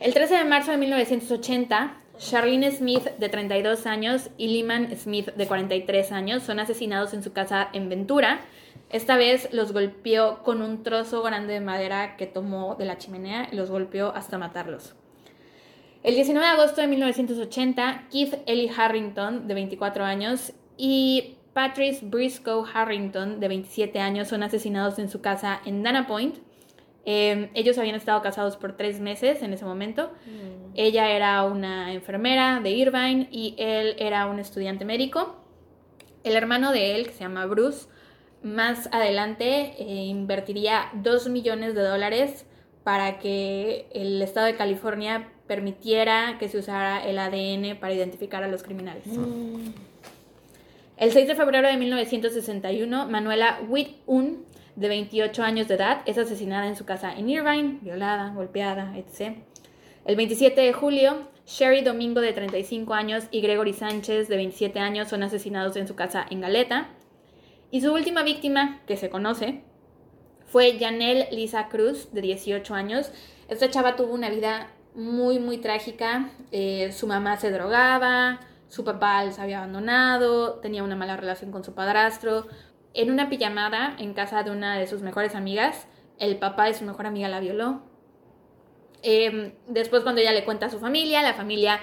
El 0.00 0.12
13 0.12 0.36
de 0.36 0.44
marzo 0.44 0.70
de 0.70 0.76
1980, 0.76 2.02
Charlene 2.18 2.70
Smith, 2.72 3.04
de 3.18 3.28
32 3.28 3.86
años, 3.86 4.30
y 4.38 4.48
Lyman 4.48 4.96
Smith, 4.96 5.34
de 5.34 5.46
43 5.46 6.12
años, 6.12 6.42
son 6.42 6.60
asesinados 6.60 7.14
en 7.14 7.22
su 7.22 7.32
casa 7.32 7.68
en 7.72 7.88
Ventura. 7.88 8.40
Esta 8.90 9.16
vez 9.16 9.48
los 9.52 9.72
golpeó 9.72 10.42
con 10.42 10.62
un 10.62 10.82
trozo 10.82 11.22
grande 11.22 11.54
de 11.54 11.60
madera 11.60 12.16
que 12.16 12.26
tomó 12.26 12.76
de 12.76 12.84
la 12.84 12.98
chimenea 12.98 13.48
y 13.50 13.56
los 13.56 13.70
golpeó 13.70 14.12
hasta 14.14 14.38
matarlos. 14.38 14.94
El 16.02 16.14
19 16.14 16.46
de 16.46 16.52
agosto 16.52 16.80
de 16.80 16.86
1980, 16.86 18.08
Keith 18.12 18.34
Ellie 18.46 18.70
Harrington, 18.74 19.48
de 19.48 19.54
24 19.54 20.04
años, 20.04 20.52
y 20.76 21.36
Patrice 21.52 22.04
Briscoe 22.04 22.64
Harrington, 22.72 23.40
de 23.40 23.48
27 23.48 23.98
años, 23.98 24.28
son 24.28 24.42
asesinados 24.42 24.98
en 24.98 25.08
su 25.08 25.20
casa 25.20 25.60
en 25.64 25.82
Dana 25.82 26.06
Point. 26.06 26.36
Em, 27.08 27.50
ellos 27.54 27.78
habían 27.78 27.94
estado 27.94 28.20
casados 28.20 28.56
por 28.56 28.76
tres 28.76 28.98
meses 28.98 29.40
en 29.40 29.52
ese 29.52 29.64
momento. 29.64 30.10
Mm. 30.26 30.72
Ella 30.74 31.10
era 31.12 31.44
una 31.44 31.92
enfermera 31.92 32.58
de 32.60 32.70
Irvine 32.70 33.28
y 33.30 33.54
él 33.58 33.94
era 33.98 34.26
un 34.26 34.40
estudiante 34.40 34.84
médico. 34.84 35.36
El 36.24 36.34
hermano 36.34 36.72
de 36.72 36.96
él, 36.96 37.06
que 37.06 37.12
se 37.12 37.20
llama 37.20 37.46
Bruce, 37.46 37.86
más 38.42 38.88
adelante 38.92 39.74
eh, 39.78 40.06
invertiría 40.06 40.90
2 40.94 41.28
millones 41.28 41.76
de 41.76 41.82
dólares 41.82 42.44
para 42.82 43.20
que 43.20 43.86
el 43.92 44.20
estado 44.20 44.46
de 44.46 44.56
California 44.56 45.28
permitiera 45.46 46.38
que 46.40 46.48
se 46.48 46.58
usara 46.58 47.06
el 47.06 47.20
ADN 47.20 47.78
para 47.78 47.94
identificar 47.94 48.42
a 48.42 48.48
los 48.48 48.64
criminales. 48.64 49.06
Mm. 49.06 49.70
El 50.96 51.12
6 51.12 51.28
de 51.28 51.34
febrero 51.36 51.68
de 51.68 51.76
1961, 51.76 53.06
Manuela 53.06 53.60
Witt-Un, 53.68 54.44
de 54.76 54.88
28 54.88 55.42
años 55.42 55.68
de 55.68 55.74
edad, 55.74 56.02
es 56.06 56.18
asesinada 56.18 56.68
en 56.68 56.76
su 56.76 56.84
casa 56.84 57.12
en 57.12 57.28
Irvine, 57.28 57.78
violada, 57.80 58.32
golpeada, 58.34 58.94
etc. 58.96 59.38
El 60.04 60.16
27 60.16 60.60
de 60.60 60.72
julio, 60.72 61.28
Sherry 61.46 61.82
Domingo, 61.82 62.20
de 62.20 62.32
35 62.32 62.94
años, 62.94 63.24
y 63.30 63.40
Gregory 63.40 63.72
Sánchez, 63.72 64.28
de 64.28 64.36
27 64.36 64.78
años, 64.78 65.08
son 65.08 65.22
asesinados 65.22 65.76
en 65.76 65.88
su 65.88 65.94
casa 65.96 66.26
en 66.30 66.42
Galeta. 66.42 66.88
Y 67.70 67.80
su 67.80 67.92
última 67.92 68.22
víctima, 68.22 68.80
que 68.86 68.96
se 68.96 69.10
conoce, 69.10 69.62
fue 70.46 70.78
Janelle 70.78 71.28
Lisa 71.32 71.68
Cruz, 71.68 72.12
de 72.12 72.20
18 72.20 72.74
años. 72.74 73.10
Esta 73.48 73.70
chava 73.70 73.96
tuvo 73.96 74.12
una 74.12 74.30
vida 74.30 74.70
muy, 74.94 75.38
muy 75.38 75.58
trágica. 75.58 76.30
Eh, 76.52 76.92
su 76.92 77.06
mamá 77.06 77.36
se 77.36 77.50
drogaba, 77.50 78.40
su 78.68 78.84
papá 78.84 79.24
les 79.24 79.38
había 79.38 79.58
abandonado, 79.58 80.54
tenía 80.54 80.82
una 80.82 80.96
mala 80.96 81.16
relación 81.16 81.50
con 81.50 81.64
su 81.64 81.74
padrastro. 81.74 82.46
En 82.96 83.10
una 83.10 83.28
pijamada 83.28 83.94
en 83.98 84.14
casa 84.14 84.42
de 84.42 84.50
una 84.50 84.78
de 84.78 84.86
sus 84.86 85.02
mejores 85.02 85.34
amigas, 85.34 85.86
el 86.18 86.38
papá 86.38 86.64
de 86.64 86.72
su 86.72 86.82
mejor 86.86 87.04
amiga 87.04 87.28
la 87.28 87.40
violó. 87.40 87.82
Em, 89.02 89.52
después 89.68 90.02
cuando 90.02 90.22
ella 90.22 90.32
le 90.32 90.46
cuenta 90.46 90.64
a 90.64 90.70
su 90.70 90.78
familia, 90.78 91.20
la 91.20 91.34
familia 91.34 91.78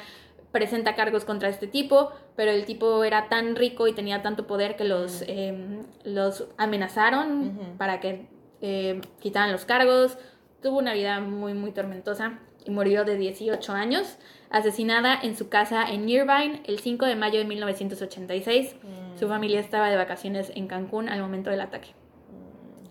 presenta 0.52 0.96
cargos 0.96 1.24
contra 1.24 1.50
este 1.50 1.68
tipo, 1.68 2.12
pero 2.36 2.50
el 2.50 2.66
tipo 2.66 3.04
era 3.04 3.30
tan 3.30 3.56
rico 3.56 3.88
y 3.88 3.94
tenía 3.94 4.24
tanto 4.24 4.48
poder 4.48 4.76
que 4.76 4.86
los, 4.86 5.24
em, 5.28 5.84
los 6.04 6.48
amenazaron 6.58 7.76
para 7.78 8.00
que 8.00 8.28
em, 8.62 9.02
quitaran 9.20 9.52
los 9.52 9.66
cargos. 9.66 10.18
Tuvo 10.64 10.80
una 10.80 10.94
vida 10.94 11.20
muy, 11.20 11.54
muy 11.54 11.72
tormentosa 11.74 12.40
y 12.66 12.72
murió 12.72 13.06
de 13.06 13.18
18 13.18 13.72
años 13.74 14.18
asesinada 14.54 15.20
en 15.22 15.36
su 15.36 15.50
casa 15.50 15.84
en 15.84 16.08
Irvine 16.08 16.62
el 16.66 16.80
5 16.80 17.06
de 17.08 17.16
mayo 17.16 17.40
de 17.40 17.46
1986. 17.46 18.76
Mm. 18.76 19.20
Su 19.20 19.28
familia 19.28 19.60
estaba 19.60 19.90
de 19.90 19.98
vacaciones 19.98 20.52
en 20.56 20.68
Cancún 20.68 21.10
al 21.10 21.20
momento 21.20 21.50
del 21.50 21.60
ataque. 21.60 21.90
Mm. 21.90 22.86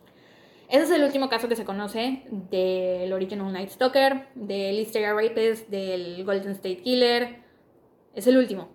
Ese 0.69 0.83
es 0.83 0.91
el 0.91 1.05
último 1.05 1.29
caso 1.29 1.49
que 1.49 1.55
se 1.55 1.65
conoce 1.65 2.25
del 2.31 3.13
Original 3.13 3.53
Night 3.53 3.71
Stalker, 3.71 4.27
del 4.35 4.79
Easter 4.81 5.15
Rapist, 5.15 5.69
del 5.69 6.25
Golden 6.25 6.51
State 6.53 6.83
Killer. 6.83 7.43
Es 8.13 8.27
el 8.27 8.37
último. 8.37 8.72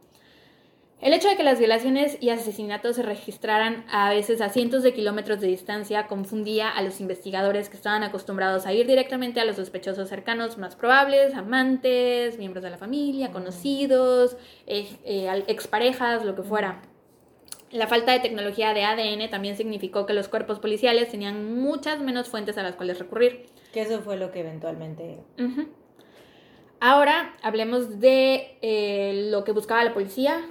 El 0.99 1.13
hecho 1.13 1.29
de 1.29 1.37
que 1.37 1.43
las 1.43 1.59
violaciones 1.59 2.17
y 2.21 2.31
asesinatos 2.31 2.95
se 2.95 3.03
registraran 3.03 3.85
a 3.87 4.09
veces 4.09 4.41
a 4.41 4.49
cientos 4.49 4.81
de 4.81 4.93
kilómetros 4.93 5.39
de 5.39 5.47
distancia 5.47 6.07
confundía 6.07 6.69
a 6.69 6.81
los 6.81 6.99
investigadores 6.99 7.69
que 7.69 7.77
estaban 7.77 8.01
acostumbrados 8.01 8.65
a 8.65 8.73
ir 8.73 8.87
directamente 8.87 9.39
a 9.39 9.45
los 9.45 9.57
sospechosos 9.57 10.09
cercanos 10.09 10.57
más 10.57 10.75
probables, 10.75 11.35
amantes, 11.35 12.39
miembros 12.39 12.63
de 12.63 12.71
la 12.71 12.77
familia, 12.77 13.31
conocidos, 13.31 14.37
eh, 14.65 14.87
eh, 15.05 15.43
exparejas, 15.47 16.25
lo 16.25 16.35
que 16.35 16.41
fuera. 16.41 16.81
La 17.69 17.85
falta 17.85 18.13
de 18.13 18.19
tecnología 18.19 18.73
de 18.73 18.83
ADN 18.83 19.29
también 19.29 19.55
significó 19.55 20.07
que 20.07 20.13
los 20.13 20.29
cuerpos 20.29 20.59
policiales 20.59 21.09
tenían 21.09 21.61
muchas 21.61 22.01
menos 22.01 22.27
fuentes 22.27 22.57
a 22.57 22.63
las 22.63 22.75
cuales 22.75 22.97
recurrir. 22.97 23.45
Que 23.71 23.81
eso 23.81 24.01
fue 24.01 24.17
lo 24.17 24.31
que 24.31 24.39
eventualmente... 24.39 25.19
Ahora 26.79 27.35
hablemos 27.41 27.99
de 27.99 28.57
eh, 28.61 29.29
lo 29.31 29.43
que 29.43 29.51
buscaba 29.51 29.83
la 29.83 29.95
policía, 29.95 30.47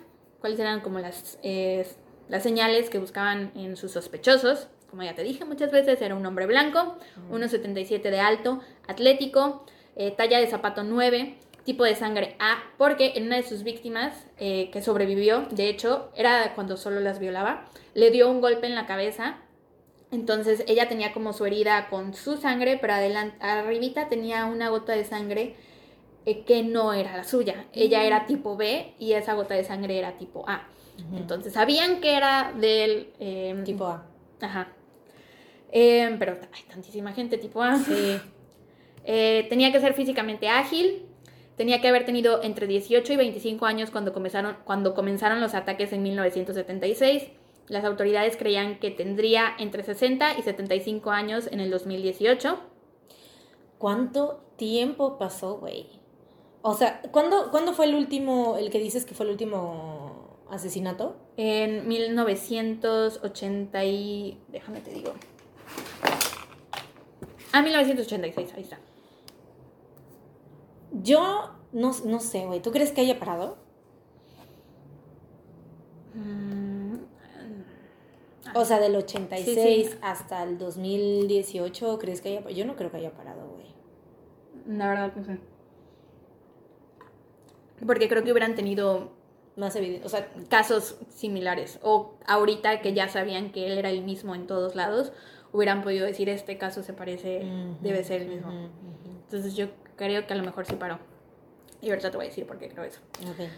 cuáles 0.47 0.61
eran 0.61 0.81
como 0.81 1.01
las, 1.01 1.41
eh, 1.43 1.85
las 2.29 2.45
señales 2.45 2.89
que 2.89 3.01
buscaban 3.01 3.51
en 3.57 3.77
sus 3.77 3.91
sospechosos. 3.91 4.69
Como 4.89 5.03
ya 5.03 5.17
te 5.17 5.25
dije 5.25 5.45
muchas 5.45 5.73
veces, 5.73 6.01
era 6.01 6.15
un 6.15 6.25
hombre 6.25 6.47
blanco, 6.47 6.99
1,77 7.33 8.11
de 8.11 8.21
alto, 8.21 8.61
atlético, 8.87 9.67
eh, 9.97 10.13
talla 10.13 10.39
de 10.39 10.47
zapato 10.47 10.85
9, 10.85 11.35
tipo 11.65 11.83
de 11.83 11.97
sangre 11.97 12.37
A, 12.39 12.63
porque 12.79 13.15
en 13.17 13.27
una 13.27 13.35
de 13.35 13.43
sus 13.43 13.65
víctimas 13.65 14.25
eh, 14.39 14.71
que 14.73 14.83
sobrevivió, 14.83 15.49
de 15.51 15.69
hecho, 15.69 16.13
era 16.15 16.55
cuando 16.55 16.77
solo 16.77 17.01
las 17.01 17.19
violaba, 17.19 17.65
le 17.95 18.13
dio 18.13 18.31
un 18.31 18.41
golpe 18.41 18.69
en 18.69 18.77
la 18.77 18.87
cabeza. 18.87 19.39
Entonces 20.13 20.63
ella 20.69 20.89
tenía 20.89 21.13
como 21.13 21.33
su 21.33 21.45
herida 21.45 21.89
con 21.91 22.15
su 22.15 22.37
sangre, 22.37 22.79
pero 22.81 22.93
adelante, 22.93 23.37
arribita 23.41 24.09
tenía 24.09 24.45
una 24.45 24.69
gota 24.69 24.93
de 24.93 25.05
sangre 25.05 25.57
eh, 26.27 26.45
que 26.45 26.63
no 26.63 26.93
era 26.93 27.17
la 27.17 27.25
suya. 27.25 27.67
Ella 27.73 28.05
era 28.05 28.21
mm. 28.21 28.27
tipo 28.27 28.57
B 28.57 28.95
y 28.99 29.13
esa 29.13 29.33
gota 29.35 29.55
de 29.55 29.65
sangre 29.65 29.99
era 29.99 30.19
tipo 30.19 30.47
A. 30.49 30.69
Entonces 31.15 31.53
sabían 31.53 32.01
que 32.01 32.17
era 32.17 32.53
del... 32.59 33.13
Em, 33.19 33.65
tipo 33.65 33.87
A. 33.87 34.07
Ajá. 34.41 34.69
Em, 35.71 36.19
pero 36.19 36.39
hay 36.53 36.63
tantísima 36.63 37.13
gente 37.13 37.39
tipo 37.39 37.63
A. 37.63 37.79
Sí. 37.79 38.21
Eh, 39.09 39.47
tenía 39.49 39.71
que 39.71 39.79
ser 39.79 39.95
físicamente 39.95 40.49
ágil, 40.49 41.07
Tenía 41.57 41.81
que 41.81 41.89
haber 41.89 42.05
tenido 42.05 42.43
entre 42.43 42.67
18 42.67 43.15
y 43.15 43.17
25 43.17 43.65
años 43.65 43.91
cuando 43.91 44.13
comenzaron, 44.13 44.59
cuando 44.65 44.95
comenzaron 44.95 45.41
los 45.41 45.55
ataques 45.55 45.93
en 45.93 46.03
1976. 46.03 47.25
Las 47.69 47.85
autoridades 47.85 48.37
creían 48.37 48.79
que 48.79 48.91
tendría 48.91 49.55
entre 49.59 49.83
60 49.83 50.39
y 50.39 50.43
75 50.43 51.11
años 51.11 51.49
en 51.51 51.61
el 51.61 51.71
2018. 51.71 52.59
¿Cuánto 53.79 54.45
tiempo 54.57 55.17
pasó, 55.19 55.57
güey? 55.57 55.87
O 56.69 56.75
sea, 56.75 57.01
¿cuándo, 57.13 57.53
¿cuándo 57.53 57.73
fue 57.75 57.85
el 57.85 57.95
último, 57.95 58.57
el 58.57 58.71
que 58.71 58.81
dices 58.81 59.07
que 59.07 59.15
fue 59.15 59.25
el 59.25 59.31
último 59.31 60.37
asesinato? 60.51 61.15
En 61.37 61.87
1980 61.87 63.85
y... 63.85 64.41
déjame 64.49 64.81
te 64.81 64.91
digo. 64.91 65.13
Ah, 67.53 67.63
1986, 67.63 68.53
ahí 68.57 68.63
está. 68.65 68.81
Yo 70.91 71.51
no, 71.71 71.93
no 72.05 72.19
sé, 72.19 72.47
güey. 72.47 72.61
¿Tú 72.61 72.73
crees 72.73 72.91
que 72.91 73.03
haya 73.03 73.21
parado? 73.21 73.59
Mm, 76.15 76.97
O 78.57 78.65
sea, 78.65 78.81
del 78.81 78.97
86 78.97 79.55
Sí, 79.55 79.85
sí. 79.93 79.99
hasta 80.03 80.43
el 80.43 80.59
2018, 80.59 81.99
¿crees 82.01 82.21
que 82.21 82.31
haya 82.31 82.39
parado? 82.41 82.57
Yo 82.57 82.67
no 82.67 82.75
creo 82.75 82.91
que 82.91 82.97
haya 82.97 83.13
parado, 83.13 83.47
güey. 83.51 83.67
La 84.67 84.89
verdad 84.89 85.15
no 85.15 85.25
sé. 85.25 85.39
Porque 87.85 88.09
creo 88.09 88.23
que 88.25 88.31
hubieran 88.33 88.55
tenido 88.55 89.13
Más 89.57 89.75
evidente. 89.75 90.05
O 90.07 90.11
sea, 90.11 90.29
casos 90.51 90.99
similares. 91.09 91.79
O 91.83 92.19
ahorita 92.27 92.83
que 92.83 92.93
ya 92.93 93.09
sabían 93.09 93.53
que 93.53 93.67
él 93.67 93.79
era 93.79 93.89
el 93.89 94.03
mismo 94.03 94.35
en 94.35 94.47
todos 94.47 94.75
lados, 94.75 95.13
hubieran 95.53 95.83
podido 95.83 96.05
decir 96.05 96.29
este 96.29 96.59
caso 96.59 96.83
se 96.83 96.93
parece, 96.93 97.39
Ujú, 97.39 97.77
debe 97.81 98.05
ser 98.05 98.21
el 98.23 98.29
mismo. 98.29 98.49
ujú, 98.49 98.67
ujú. 98.67 99.19
Entonces 99.25 99.57
yo 99.57 99.69
creo 99.97 100.27
que 100.27 100.35
a 100.35 100.37
lo 100.37 100.43
mejor 100.43 100.67
sí 100.67 100.75
paró. 100.75 100.99
Y 101.81 101.89
ahorita 101.89 102.11
te 102.11 102.17
voy 102.19 102.27
a 102.27 102.29
decir 102.29 102.47
por 102.47 102.59
qué 102.59 102.69
creo 102.69 102.85
eso. 102.85 103.01
Ok. 103.23 103.49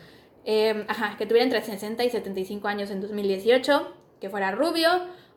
Eh, 0.45 0.85
ajá, 0.89 1.16
que 1.19 1.27
tuviera 1.27 1.45
entre 1.45 1.61
60 1.62 2.05
y 2.05 2.11
75 2.11 2.69
años 2.69 2.91
en 2.91 3.01
2018, 3.01 3.93
que 4.21 4.31
fuera 4.31 4.53
rubio, 4.53 4.89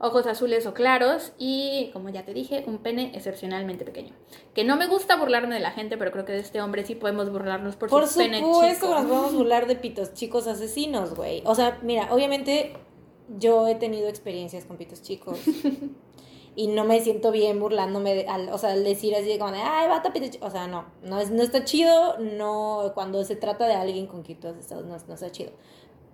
ojos 0.01 0.25
azules 0.27 0.65
o 0.65 0.73
claros 0.73 1.31
y, 1.37 1.89
como 1.93 2.09
ya 2.09 2.25
te 2.25 2.33
dije, 2.33 2.63
un 2.67 2.79
pene 2.79 3.11
excepcionalmente 3.15 3.85
pequeño. 3.85 4.13
Que 4.53 4.63
no 4.63 4.75
me 4.75 4.87
gusta 4.87 5.15
burlarme 5.17 5.53
de 5.55 5.61
la 5.61 5.71
gente, 5.71 5.97
pero 5.97 6.11
creo 6.11 6.25
que 6.25 6.33
de 6.33 6.39
este 6.39 6.61
hombre 6.61 6.83
sí 6.85 6.95
podemos 6.95 7.31
burlarnos 7.31 7.75
por, 7.75 7.89
Por 7.89 8.07
su 8.07 8.19
pene 8.19 8.39
supuesto 8.39 8.87
chico. 8.87 8.87
que 8.87 9.01
nos 9.01 9.05
podemos 9.11 9.33
burlar 9.35 9.67
de 9.67 9.75
pitos 9.75 10.13
chicos 10.13 10.47
asesinos, 10.47 11.15
güey. 11.15 11.41
O 11.45 11.55
sea, 11.55 11.79
mira, 11.83 12.07
obviamente 12.13 12.73
yo 13.37 13.67
he 13.67 13.75
tenido 13.75 14.07
experiencias 14.09 14.65
con 14.65 14.77
pitos 14.77 15.01
chicos. 15.01 15.39
y 16.55 16.67
no 16.67 16.83
me 16.83 16.99
siento 16.99 17.31
bien 17.31 17.59
burlándome, 17.59 18.13
de- 18.13 18.27
al, 18.27 18.49
o 18.49 18.57
sea, 18.57 18.71
al 18.71 18.83
decir 18.83 19.15
así 19.15 19.37
como 19.37 19.51
de, 19.51 19.59
ay, 19.61 19.87
bata 19.87 20.11
pito 20.11 20.27
chico. 20.29 20.45
O 20.45 20.51
sea, 20.51 20.67
no, 20.67 20.85
no, 21.03 21.19
es, 21.19 21.31
no 21.31 21.43
está 21.43 21.63
chido, 21.63 22.17
no, 22.17 22.91
cuando 22.93 23.23
se 23.23 23.35
trata 23.35 23.67
de 23.67 23.75
alguien 23.75 24.07
con 24.07 24.23
quien 24.23 24.39
tú 24.39 24.47
has 24.49 24.57
estado, 24.57 24.81
no, 24.81 24.97
no 25.07 25.13
está 25.13 25.31
chido. 25.31 25.51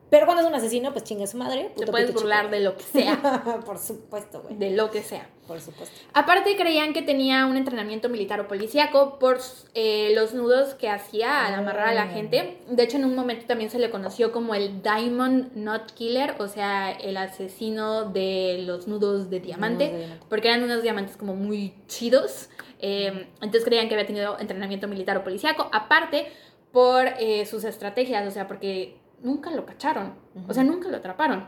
Pero 0.09 0.25
cuando 0.25 0.41
es 0.43 0.47
un 0.49 0.55
asesino, 0.55 0.91
pues 0.93 1.03
chinga 1.03 1.27
su 1.27 1.37
madre. 1.37 1.65
Te 1.75 1.81
puto 1.81 1.91
puedes 1.91 2.07
pito 2.07 2.19
burlar 2.21 2.45
chico. 2.45 2.51
de 2.55 2.59
lo 2.61 2.77
que 2.77 2.83
sea, 2.83 3.61
Por 3.65 3.77
supuesto, 3.77 4.41
güey. 4.41 4.55
de 4.55 4.69
lo 4.71 4.89
que 4.89 5.01
sea. 5.03 5.27
Por 5.47 5.59
supuesto. 5.61 5.95
Aparte 6.13 6.55
creían 6.57 6.91
que 6.93 7.01
tenía 7.01 7.45
un 7.45 7.55
entrenamiento 7.57 8.09
militar 8.09 8.39
o 8.41 8.47
policíaco 8.47 9.17
por 9.19 9.39
eh, 9.75 10.11
los 10.13 10.33
nudos 10.33 10.73
que 10.75 10.89
hacía 10.89 11.45
al 11.45 11.53
amarrar 11.55 11.87
a 11.89 11.93
la 11.93 12.03
Ah. 12.03 12.07
gente. 12.07 12.57
De 12.69 12.83
hecho, 12.83 12.97
en 12.97 13.05
un 13.05 13.15
momento 13.15 13.45
también 13.47 13.69
se 13.69 13.79
le 13.79 13.89
conoció 13.89 14.31
como 14.31 14.55
el 14.55 14.81
Diamond 14.81 15.53
Knot 15.53 15.93
Killer, 15.93 16.35
o 16.39 16.47
sea, 16.47 16.91
el 16.91 17.15
asesino 17.17 18.05
de 18.05 18.63
los 18.65 18.87
nudos 18.87 19.29
de 19.29 19.39
diamante, 19.39 19.85
Nudos 19.87 19.93
de 19.93 19.99
diamante. 20.05 20.25
porque 20.29 20.47
eran 20.49 20.63
unos 20.63 20.83
diamantes 20.83 21.15
como 21.17 21.33
muy 21.35 21.73
chidos. 21.87 22.49
Eh, 22.79 23.27
entonces 23.41 23.63
creían 23.65 23.87
que 23.87 23.95
había 23.95 24.05
tenido 24.07 24.37
entrenamiento 24.39 24.87
militar 24.87 25.17
o 25.17 25.23
policíaco. 25.23 25.69
Aparte, 25.71 26.27
por 26.71 27.07
eh, 27.19 27.45
sus 27.45 27.63
estrategias, 27.63 28.27
o 28.27 28.31
sea, 28.31 28.47
porque 28.47 28.97
nunca 29.21 29.51
lo 29.51 29.65
cacharon, 29.65 30.13
o 30.47 30.53
sea, 30.53 30.63
nunca 30.63 30.89
lo 30.89 30.97
atraparon. 30.97 31.45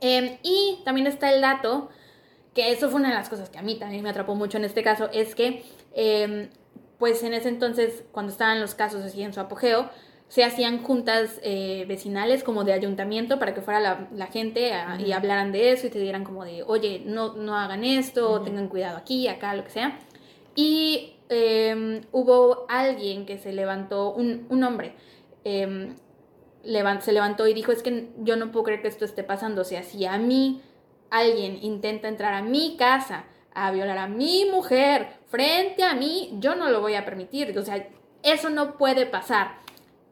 Eh, 0.00 0.38
y 0.42 0.80
también 0.84 1.06
está 1.06 1.32
el 1.32 1.40
dato 1.40 1.88
que 2.54 2.70
eso 2.72 2.88
fue 2.90 3.00
una 3.00 3.08
de 3.10 3.14
las 3.14 3.28
cosas 3.28 3.50
que 3.50 3.58
a 3.58 3.62
mí 3.62 3.76
también 3.78 4.02
me 4.02 4.10
atrapó 4.10 4.34
mucho 4.34 4.58
en 4.58 4.64
este 4.64 4.82
caso, 4.82 5.08
es 5.12 5.34
que, 5.34 5.64
eh, 5.94 6.48
pues 6.98 7.22
en 7.22 7.34
ese 7.34 7.48
entonces, 7.50 8.04
cuando 8.12 8.32
estaban 8.32 8.60
los 8.60 8.74
casos 8.74 9.02
así 9.04 9.22
en 9.22 9.34
su 9.34 9.40
apogeo, 9.40 9.90
se 10.28 10.42
hacían 10.42 10.82
juntas 10.82 11.38
eh, 11.42 11.84
vecinales 11.86 12.42
como 12.42 12.64
de 12.64 12.72
ayuntamiento 12.72 13.38
para 13.38 13.54
que 13.54 13.60
fuera 13.60 13.78
la, 13.80 14.08
la 14.12 14.26
gente 14.26 14.72
a- 14.72 15.00
y 15.00 15.12
hablaran 15.12 15.52
de 15.52 15.70
eso 15.72 15.86
y 15.86 15.90
te 15.90 16.00
dieran 16.00 16.24
como 16.24 16.44
de, 16.44 16.62
oye, 16.64 17.02
no, 17.06 17.34
no 17.34 17.56
hagan 17.56 17.84
esto, 17.84 18.40
tengan 18.42 18.68
cuidado 18.68 18.96
aquí, 18.96 19.28
acá, 19.28 19.54
lo 19.54 19.62
que 19.64 19.70
sea. 19.70 19.98
Y 20.56 21.12
eh, 21.28 22.00
hubo 22.12 22.64
alguien 22.68 23.26
que 23.26 23.38
se 23.38 23.52
levantó, 23.52 24.12
un, 24.14 24.46
un 24.48 24.64
hombre, 24.64 24.94
eh, 25.44 25.94
se 27.00 27.12
levantó 27.12 27.46
y 27.46 27.54
dijo, 27.54 27.72
es 27.72 27.82
que 27.82 28.10
yo 28.18 28.36
no 28.36 28.50
puedo 28.52 28.64
creer 28.64 28.82
que 28.82 28.88
esto 28.88 29.04
esté 29.04 29.22
pasando. 29.22 29.62
O 29.62 29.64
sea, 29.64 29.82
si 29.82 30.04
a 30.06 30.18
mí 30.18 30.60
alguien 31.10 31.58
intenta 31.62 32.08
entrar 32.08 32.34
a 32.34 32.42
mi 32.42 32.76
casa 32.76 33.24
a 33.54 33.70
violar 33.70 33.98
a 33.98 34.06
mi 34.08 34.44
mujer 34.52 35.08
frente 35.28 35.82
a 35.84 35.94
mí, 35.94 36.30
yo 36.40 36.54
no 36.56 36.68
lo 36.70 36.80
voy 36.80 36.94
a 36.94 37.04
permitir. 37.04 37.56
O 37.58 37.62
sea, 37.64 37.88
eso 38.22 38.50
no 38.50 38.76
puede 38.76 39.06
pasar. 39.06 39.58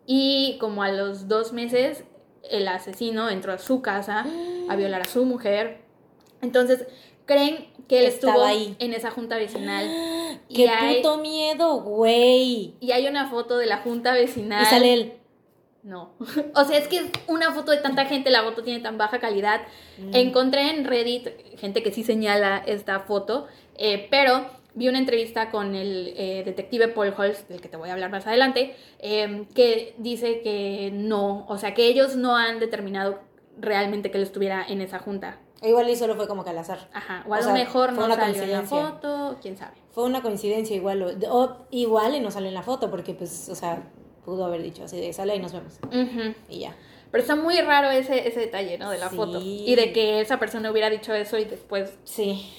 Y 0.07 0.57
como 0.61 0.83
a 0.83 0.91
los 0.91 1.29
dos 1.29 1.53
meses, 1.53 2.05
el 2.51 2.69
asesino 2.69 3.29
entró 3.31 3.53
a 3.53 3.59
su 3.59 3.83
casa 3.83 4.25
a 4.69 4.77
violar 4.77 5.03
a 5.03 5.05
su 5.07 5.25
mujer. 5.25 5.83
Entonces, 6.43 6.87
creen 7.27 7.69
que 7.89 8.01
él 8.01 8.07
Estaba 8.07 8.33
estuvo 8.35 8.47
ahí. 8.47 8.77
en 8.79 8.93
esa 8.95 9.11
junta 9.11 9.37
vecinal. 9.37 9.91
Y 10.49 10.57
¡Qué 10.57 10.69
hay- 10.69 10.97
puto 10.97 11.19
miedo, 11.19 11.81
güey! 11.81 12.75
Y 12.81 12.93
hay 12.93 13.07
una 13.07 13.31
foto 13.31 13.57
de 13.57 13.67
la 13.67 13.79
junta 13.79 14.13
vecinal. 14.13 14.63
Y 14.63 14.67
sale 14.67 14.93
él. 14.93 15.13
No. 15.85 16.15
O 16.55 16.65
sea, 16.65 16.79
es 16.79 16.89
que 16.89 17.13
una 17.29 17.53
foto 17.53 17.71
de 17.71 17.79
tanta 17.79 18.07
gente, 18.07 18.31
la 18.31 18.43
foto 18.43 18.65
tiene 18.65 18.81
tan 18.81 18.99
baja 18.99 19.21
calidad. 19.21 19.61
Encontré 20.13 20.71
en 20.71 20.85
Reddit 20.85 21.29
gente 21.59 21.83
que 21.83 21.93
sí 21.93 22.03
señala 22.03 22.63
esta 22.67 23.01
foto, 23.01 23.47
eh, 23.77 24.09
pero 24.11 24.47
vi 24.75 24.89
una 24.89 24.99
entrevista 24.99 25.51
con 25.51 25.75
el 25.75 26.15
eh, 26.17 26.43
detective 26.45 26.89
Paul 26.89 27.15
Holst, 27.17 27.49
del 27.49 27.61
que 27.61 27.69
te 27.69 27.77
voy 27.77 27.91
a 27.91 27.93
hablar 27.93 28.11
más 28.11 28.27
adelante, 28.27 28.75
eh, 28.99 29.47
que 29.55 29.95
dice 29.99 30.41
que 30.41 30.91
no, 30.93 31.47
o 31.49 31.59
sea, 31.59 31.75
que 31.75 31.87
ellos 31.87 32.17
no 32.17 32.37
han 32.37 32.59
determinado 32.59 33.21
realmente 33.59 34.11
que 34.11 34.17
él 34.19 34.25
estuviera 34.25 34.65
en 34.67 34.81
esa 34.81 34.99
junta. 34.99 35.39
Igual 35.63 35.89
y 35.89 35.97
solo 35.97 36.17
fue 36.17 36.27
como 36.27 36.45
que 36.45 36.51
al 36.51 36.59
azar. 36.59 36.89
Ajá, 36.93 37.25
o 37.29 37.35
a 37.35 37.41
lo 37.41 37.53
mejor 37.53 37.93
no 37.93 38.05
una 38.05 38.17
salió 38.17 38.43
en 38.43 38.51
la 38.51 38.63
foto, 38.63 39.37
quién 39.41 39.57
sabe. 39.57 39.77
Fue 39.93 40.05
una 40.05 40.23
coincidencia 40.23 40.75
igual. 40.75 41.03
O, 41.03 41.39
o 41.39 41.57
igual 41.71 42.15
y 42.17 42.21
no 42.21 42.31
sale 42.31 42.49
en 42.49 42.55
la 42.55 42.63
foto, 42.63 42.91
porque 42.91 43.15
pues, 43.15 43.49
o 43.49 43.55
sea, 43.55 43.83
pudo 44.25 44.45
haber 44.45 44.63
dicho 44.63 44.85
así 44.85 45.01
de 45.01 45.13
sale 45.13 45.37
y 45.37 45.39
nos 45.39 45.53
vemos. 45.53 45.79
Ujú. 45.87 46.35
Y 46.49 46.61
ya. 46.61 46.75
Pero 47.11 47.23
está 47.23 47.37
muy 47.37 47.61
raro 47.61 47.91
ese, 47.91 48.27
ese 48.27 48.41
detalle, 48.41 48.77
¿no? 48.79 48.91
De 48.91 48.99
la 48.99 49.09
Sí. 49.11 49.17
foto. 49.17 49.41
Y 49.43 49.75
de 49.77 49.93
que 49.93 50.21
esa 50.21 50.39
persona 50.41 50.71
hubiera 50.71 50.91
dicho 50.91 51.15
eso 51.15 51.39
y 51.39 51.45
después 51.45 51.97
Sí. 52.05 52.53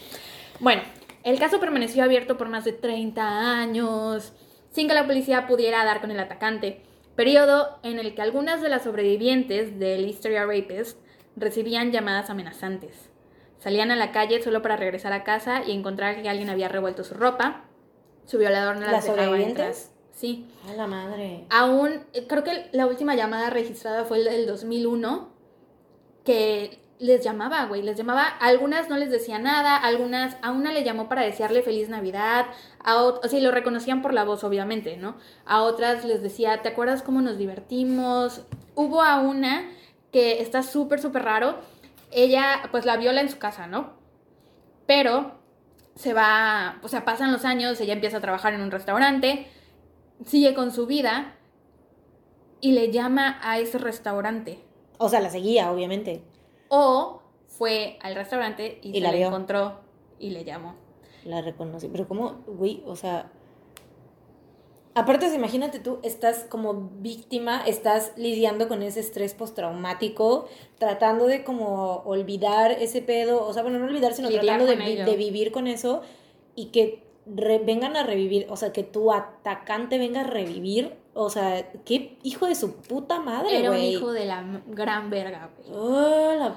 Bueno, 0.60 0.82
el 1.24 1.40
caso 1.40 1.60
permaneció 1.60 2.04
abierto 2.04 2.38
por 2.38 2.48
más 2.50 2.64
de 2.64 2.72
30 2.72 3.60
años, 3.60 4.32
sin 4.72 4.88
que 4.88 4.94
la 4.94 5.06
policía 5.06 5.48
pudiera 5.48 5.84
dar 5.84 6.00
con 6.02 6.12
el 6.12 6.20
atacante, 6.20 6.82
periodo 7.16 7.80
en 7.84 8.00
el 8.00 8.14
que 8.16 8.22
algunas 8.22 8.62
de 8.62 8.70
las 8.70 8.84
sobrevivientes 8.84 9.80
del 9.80 10.06
Hysteria 10.08 10.46
Rapist 10.46 10.98
recibían 11.36 11.92
llamadas 11.92 12.30
amenazantes. 12.30 13.10
Salían 13.60 13.90
a 13.92 13.96
la 13.96 14.12
calle 14.12 14.42
solo 14.44 14.62
para 14.62 14.76
regresar 14.78 15.12
a 15.14 15.24
casa 15.24 15.64
y 15.66 15.72
encontrar 15.72 16.22
que 16.22 16.30
alguien 16.30 16.50
había 16.50 16.68
revuelto 16.70 17.04
su 17.04 17.14
ropa. 17.16 17.64
Su 18.26 18.38
violador 18.38 18.76
no 18.76 18.82
las, 18.84 18.92
¿Las 18.92 19.04
dejaba 19.06 19.24
sobrevivientes? 19.26 19.92
Sí. 20.16 20.48
A 20.68 20.74
la 20.74 20.88
madre. 20.88 21.46
Aún, 21.50 22.06
creo 22.28 22.44
que 22.44 22.70
la 22.72 22.88
última 22.88 23.16
llamada 23.16 23.50
registrada 23.50 24.06
fue 24.06 24.20
el 24.20 24.26
del 24.26 24.48
2001, 24.48 25.30
que 26.24 26.80
les 26.98 27.22
llamaba, 27.22 27.66
güey, 27.66 27.82
les 27.82 27.98
llamaba, 27.98 28.26
algunas 28.26 28.90
no 28.90 28.96
les 28.96 29.12
decía 29.12 29.38
nada, 29.40 29.76
algunas, 29.76 30.38
a 30.42 30.52
una 30.52 30.72
le 30.72 30.86
llamó 30.86 31.10
para 31.10 31.24
desearle 31.24 31.62
feliz 31.62 31.90
Navidad, 31.90 32.46
a 32.82 33.04
o 33.04 33.22
sea, 33.28 33.40
y 33.40 33.42
lo 33.42 33.52
reconocían 33.52 34.02
por 34.02 34.14
la 34.14 34.24
voz, 34.24 34.46
obviamente, 34.46 34.96
¿no? 34.96 35.18
A 35.46 35.62
otras 35.62 36.06
les 36.06 36.24
decía, 36.24 36.62
¿te 36.62 36.70
acuerdas 36.70 37.02
cómo 37.02 37.22
nos 37.22 37.38
divertimos? 37.38 38.44
Hubo 38.76 39.02
a 39.02 39.20
una 39.20 39.70
que 40.14 40.42
está 40.42 40.64
súper, 40.64 41.02
súper 41.02 41.24
raro, 41.24 41.60
ella, 42.12 42.70
pues 42.72 42.86
la 42.86 42.96
viola 42.96 43.20
en 43.20 43.30
su 43.30 43.38
casa, 43.38 43.68
¿no? 43.68 43.94
Pero 44.88 45.40
se 45.96 46.14
va, 46.14 46.80
o 46.82 46.88
sea, 46.88 47.04
pasan 47.04 47.34
los 47.34 47.44
años, 47.44 47.82
ella 47.82 47.94
empieza 47.94 48.18
a 48.18 48.22
trabajar 48.22 48.54
en 48.54 48.62
un 48.62 48.72
restaurante, 48.72 49.50
sigue 50.26 50.54
con 50.54 50.72
su 50.72 50.86
vida 50.86 51.36
y 52.62 52.72
le 52.72 52.92
llama 52.92 53.40
a 53.42 53.60
ese 53.60 53.78
restaurante. 53.78 54.60
O 54.98 55.10
sea, 55.10 55.20
la 55.20 55.30
seguía, 55.30 55.72
obviamente. 55.72 56.24
O 56.70 57.22
fue 57.48 57.98
al 58.02 58.16
restaurante 58.16 58.80
y, 58.82 58.90
Y 58.90 58.94
se 58.94 59.00
la 59.02 59.16
encontró 59.16 59.80
y 60.20 60.30
le 60.32 60.44
llamó. 60.44 60.76
La 61.26 61.42
reconocí. 61.42 61.88
Pero 61.90 62.08
como, 62.08 62.44
güey, 62.48 62.82
o 62.86 62.96
sea... 62.96 63.32
Aparte, 64.98 65.26
imagínate 65.36 65.80
tú, 65.80 66.00
estás 66.04 66.46
como 66.48 66.74
víctima, 66.74 67.62
estás 67.66 68.14
lidiando 68.16 68.70
con 68.70 68.82
ese 68.82 69.02
estrés 69.02 69.34
postraumático, 69.34 70.48
tratando 70.80 71.28
de 71.28 71.44
como 71.44 71.98
olvidar 72.06 72.72
ese 72.72 73.02
pedo, 73.02 73.46
o 73.46 73.52
sea, 73.52 73.62
bueno, 73.62 73.78
no 73.78 73.88
olvidar, 73.88 74.14
sino 74.14 74.30
Lidiar 74.30 74.46
tratando 74.46 74.66
de, 74.72 74.78
con 74.78 74.86
vi- 74.86 74.92
ello. 74.94 75.06
de 75.06 75.18
vivir 75.18 75.52
con 75.52 75.68
eso 75.68 76.02
y 76.56 76.68
que 76.68 77.04
re- 77.26 77.60
vengan 77.60 77.96
a 77.96 78.04
revivir, 78.04 78.48
o 78.50 78.56
sea, 78.56 78.72
que 78.72 78.84
tu 78.84 79.12
atacante 79.14 79.98
venga 79.98 80.22
a 80.22 80.24
revivir 80.24 80.96
O 81.18 81.30
sea, 81.30 81.72
qué 81.86 82.18
hijo 82.24 82.46
de 82.46 82.56
su 82.56 82.76
puta 82.76 83.22
madre, 83.22 83.48
güey. 83.50 83.56
Era 83.62 83.72
un 83.72 83.78
hijo 83.78 84.12
de 84.12 84.26
la 84.26 84.44
gran 84.68 85.10
verga, 85.10 85.50
güey. 85.58 85.70
Oh, 85.72 86.52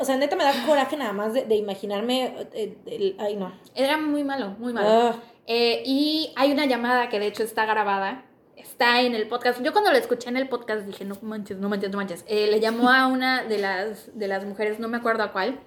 o 0.00 0.04
sea, 0.04 0.16
neta 0.18 0.36
me 0.36 0.44
da 0.44 0.52
coraje 0.66 0.96
nada 0.98 1.14
más 1.14 1.32
de, 1.32 1.56
imaginarme. 1.56 2.34
Eh, 2.52 3.16
ay, 3.18 3.36
no. 3.36 3.50
Era 3.74 3.96
muy 3.96 4.24
malo, 4.24 4.50
muy 4.58 4.74
malo. 4.74 4.88
Ah. 4.88 5.22
Eh, 5.46 5.82
y 5.86 6.32
hay 6.36 6.52
una 6.52 6.66
llamada 6.66 7.08
que 7.08 7.18
de 7.18 7.28
hecho 7.28 7.42
está 7.42 7.64
grabada. 7.64 8.26
Está 8.56 9.00
en 9.00 9.14
el 9.14 9.26
podcast. 9.26 9.62
Yo 9.62 9.72
cuando 9.72 9.90
la 9.90 9.96
escuché 9.96 10.28
en 10.28 10.36
el 10.36 10.50
podcast 10.50 10.84
dije, 10.84 11.06
no 11.06 11.16
manches, 11.22 11.56
no 11.56 11.70
manches, 11.70 11.90
no 11.90 11.96
manches. 11.96 12.24
Eh, 12.28 12.46
le 12.50 12.60
llamó 12.60 12.90
a 12.90 13.06
una 13.06 13.44
de 13.44 13.56
las, 13.56 14.10
de 14.18 14.28
las 14.28 14.44
mujeres, 14.44 14.78
no 14.78 14.88
me 14.88 14.98
acuerdo 14.98 15.22
a 15.22 15.32
cuál. 15.32 15.60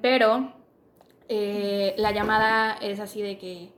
pero 0.00 0.54
la 1.96 2.12
llamada 2.12 2.76
es 2.80 3.00
así 3.00 3.22
de 3.22 3.38
que 3.38 3.70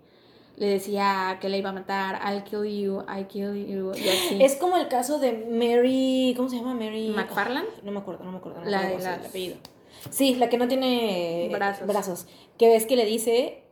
le 0.57 0.67
decía 0.67 1.39
que 1.41 1.49
le 1.49 1.59
iba 1.59 1.71
a 1.71 1.73
matar, 1.73 2.21
I'll 2.25 2.45
kill 2.45 2.65
you, 2.65 3.03
I 3.03 3.25
kill 3.25 3.67
you, 3.67 3.93
y 3.95 4.09
así. 4.09 4.43
Es 4.43 4.57
como 4.57 4.77
el 4.77 4.89
caso 4.89 5.19
de 5.19 5.33
Mary, 5.33 6.35
¿cómo 6.37 6.49
se 6.49 6.57
llama? 6.57 6.75
Mary 6.75 7.09
McFarland. 7.09 7.67
no 7.83 7.93
me 7.93 7.99
acuerdo, 7.99 8.25
no 8.25 8.33
me 8.33 8.39
acuerdo. 8.39 8.65
la 8.65 8.83
de 8.83 9.09
apellido. 9.09 9.57
Sí, 10.11 10.35
la 10.35 10.49
que 10.49 10.59
no 10.59 10.69
tiene 10.69 11.49
brazos. 11.53 11.87
brazos. 11.87 12.27
Que 12.59 12.69
ves 12.69 12.87
que 12.87 12.97
le 12.97 13.05
dice, 13.05 13.63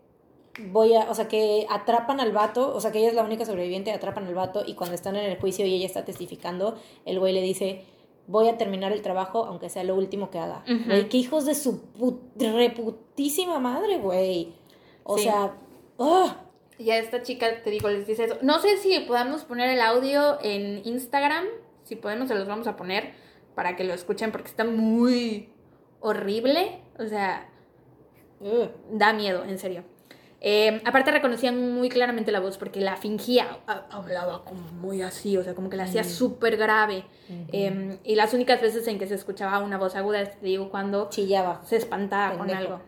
voy 0.58 0.94
a, 0.94 1.10
o 1.10 1.14
sea, 1.14 1.28
que 1.28 1.66
atrapan 1.70 2.20
al 2.20 2.32
vato, 2.32 2.74
o 2.74 2.80
sea, 2.80 2.90
que 2.90 2.98
ella 2.98 3.08
es 3.08 3.14
la 3.14 3.22
única 3.22 3.44
sobreviviente, 3.44 3.92
atrapan 3.92 4.26
al 4.26 4.34
vato 4.34 4.62
y 4.66 4.74
cuando 4.74 4.94
están 4.94 5.16
en 5.16 5.30
el 5.30 5.38
juicio 5.38 5.66
y 5.66 5.74
ella 5.74 5.86
está 5.86 6.04
testificando, 6.04 6.76
el 7.04 7.18
güey 7.18 7.32
le 7.32 7.42
dice, 7.42 7.84
voy 8.26 8.48
a 8.48 8.56
terminar 8.58 8.92
el 8.92 9.02
trabajo 9.02 9.44
aunque 9.44 9.68
sea 9.68 9.84
lo 9.84 9.94
último 9.94 10.30
que 10.30 10.38
haga. 10.38 10.64
Güey, 10.86 11.08
qué 11.08 11.18
hijos 11.18 11.44
de 11.44 11.54
su 11.54 11.82
reputísima 12.38 13.58
madre, 13.58 13.98
güey. 13.98 14.54
O 15.04 15.18
sea, 15.18 15.56
¡oh! 15.96 16.30
Y 16.78 16.90
a 16.90 16.98
esta 16.98 17.22
chica, 17.22 17.62
te 17.62 17.70
digo, 17.70 17.88
les 17.88 18.06
dice 18.06 18.24
eso. 18.24 18.38
No 18.42 18.58
sé 18.60 18.76
si 18.78 18.98
podamos 19.00 19.44
poner 19.44 19.70
el 19.70 19.80
audio 19.80 20.38
en 20.42 20.82
Instagram. 20.84 21.44
Si 21.84 21.96
podemos, 21.96 22.28
se 22.28 22.34
los 22.34 22.48
vamos 22.48 22.66
a 22.66 22.76
poner 22.76 23.12
para 23.54 23.76
que 23.76 23.84
lo 23.84 23.94
escuchen 23.94 24.32
porque 24.32 24.48
está 24.48 24.64
muy 24.64 25.50
horrible. 26.00 26.80
O 26.98 27.06
sea, 27.06 27.48
da 28.90 29.12
miedo, 29.12 29.44
en 29.44 29.58
serio. 29.58 29.84
Em, 30.45 30.80
aparte 30.84 31.12
reconocían 31.12 31.72
muy 31.72 31.88
claramente 31.88 32.32
la 32.32 32.40
voz 32.40 32.59
porque 32.59 32.80
la 32.80 32.97
fingía, 32.97 33.59
hablaba 33.90 34.45
como 34.45 34.61
muy 34.72 35.01
así, 35.01 35.36
o 35.36 35.45
sea, 35.45 35.55
como 35.55 35.70
que 35.70 35.76
la 35.76 35.84
hacía 35.84 36.03
súper 36.03 36.57
grave. 36.57 37.05
Em, 37.53 37.99
y 38.03 38.16
las 38.16 38.34
únicas 38.34 38.61
veces 38.61 38.88
en 38.88 38.99
que 38.99 39.07
se 39.07 39.14
escuchaba 39.14 39.61
una 39.61 39.78
voz 39.78 39.95
aguda, 39.95 40.24
te 40.24 40.45
digo, 40.45 40.68
cuando 40.68 41.09
chillaba, 41.11 41.62
se 41.64 41.76
espantaba 41.76 42.36
con 42.36 42.51
algo. 42.51 42.80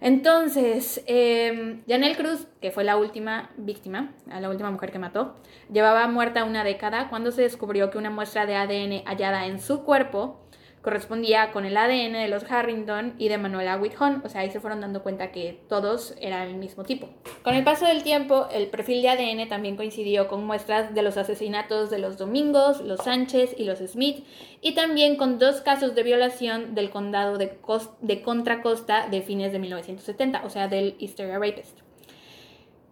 Entonces, 0.00 1.02
eh, 1.08 1.80
Janelle 1.88 2.16
Cruz, 2.16 2.46
que 2.60 2.70
fue 2.70 2.84
la 2.84 2.96
última 2.96 3.50
víctima, 3.56 4.12
la 4.26 4.48
última 4.48 4.70
mujer 4.70 4.92
que 4.92 5.00
mató, 5.00 5.34
llevaba 5.72 6.06
muerta 6.06 6.44
una 6.44 6.62
década 6.62 7.08
cuando 7.08 7.32
se 7.32 7.42
descubrió 7.42 7.90
que 7.90 7.98
una 7.98 8.10
muestra 8.10 8.46
de 8.46 8.54
ADN 8.54 9.02
hallada 9.04 9.46
en 9.46 9.58
su 9.58 9.82
cuerpo 9.82 10.45
correspondía 10.86 11.50
con 11.50 11.64
el 11.64 11.76
ADN 11.76 12.12
de 12.12 12.28
los 12.28 12.48
Harrington 12.48 13.14
y 13.18 13.28
de 13.28 13.38
Manuela 13.38 13.76
Whithorn, 13.76 14.22
o 14.24 14.28
sea, 14.28 14.42
ahí 14.42 14.52
se 14.52 14.60
fueron 14.60 14.80
dando 14.80 15.02
cuenta 15.02 15.32
que 15.32 15.58
todos 15.68 16.14
eran 16.20 16.46
el 16.46 16.54
mismo 16.54 16.84
tipo. 16.84 17.08
Con 17.42 17.56
el 17.56 17.64
paso 17.64 17.86
del 17.86 18.04
tiempo, 18.04 18.46
el 18.52 18.68
perfil 18.68 19.02
de 19.02 19.08
ADN 19.08 19.48
también 19.48 19.74
coincidió 19.74 20.28
con 20.28 20.46
muestras 20.46 20.94
de 20.94 21.02
los 21.02 21.16
asesinatos 21.16 21.90
de 21.90 21.98
los 21.98 22.18
Domingos, 22.18 22.80
los 22.82 23.00
Sánchez 23.00 23.56
y 23.58 23.64
los 23.64 23.80
Smith, 23.80 24.24
y 24.60 24.76
también 24.76 25.16
con 25.16 25.40
dos 25.40 25.60
casos 25.60 25.96
de 25.96 26.04
violación 26.04 26.76
del 26.76 26.90
condado 26.90 27.36
de, 27.36 27.58
de 28.02 28.22
Contra 28.22 28.62
Costa 28.62 29.08
de 29.08 29.22
fines 29.22 29.50
de 29.50 29.58
1970, 29.58 30.44
o 30.44 30.50
sea, 30.50 30.68
del 30.68 30.94
Hysteria 31.00 31.40
Rapist. 31.40 31.85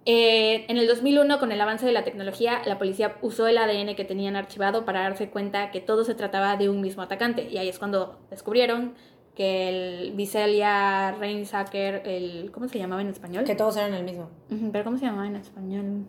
Eh, 0.07 0.67
en 0.69 0.77
el 0.77 0.87
2001, 0.87 1.39
con 1.39 1.51
el 1.51 1.61
avance 1.61 1.87
de 1.87 1.93
la 1.93 2.05
tecnología, 2.05 2.61
la 2.67 2.79
policía 2.79 3.17
usó 3.23 3.47
el 3.47 3.57
ADN 3.57 3.95
que 3.95 4.05
tenían 4.05 4.37
archivado 4.37 4.85
para 4.85 5.01
darse 5.01 5.31
cuenta 5.31 5.71
que 5.71 5.81
todo 5.81 6.05
se 6.05 6.15
trataba 6.15 6.57
de 6.57 6.69
un 6.69 6.81
mismo 6.81 7.03
atacante. 7.03 7.49
Y 7.51 7.57
ahí 7.57 7.69
es 7.69 7.79
cuando 7.79 8.19
descubrieron 8.31 8.95
que 9.35 9.69
el 9.69 10.13
Vicelia 10.13 11.13
Reinsacker, 11.19 12.03
el 12.05 12.51
¿cómo 12.53 12.69
se 12.69 12.79
llamaba 12.79 13.01
en 13.01 13.09
español? 13.09 13.45
Que 13.45 13.55
todos 13.55 13.77
eran 13.77 13.95
el 13.95 14.05
mismo. 14.05 14.31
Pero 14.73 14.85
¿cómo 14.85 14.99
se 14.99 15.07
llamaba 15.07 15.27
en 15.27 15.37
español? 15.37 16.07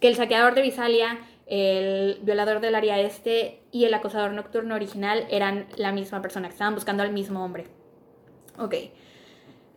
Que 0.00 0.08
el 0.08 0.16
saqueador 0.16 0.54
de 0.54 0.62
Visalia, 0.62 1.18
el 1.46 2.18
violador 2.22 2.60
del 2.60 2.74
área 2.74 2.98
este 2.98 3.62
y 3.70 3.84
el 3.84 3.94
acosador 3.94 4.32
nocturno 4.32 4.74
original 4.74 5.26
eran 5.30 5.66
la 5.76 5.92
misma 5.92 6.20
persona, 6.20 6.48
que 6.48 6.52
estaban 6.52 6.74
buscando 6.74 7.02
al 7.02 7.12
mismo 7.12 7.44
hombre. 7.44 7.66
Ok. 8.58 8.74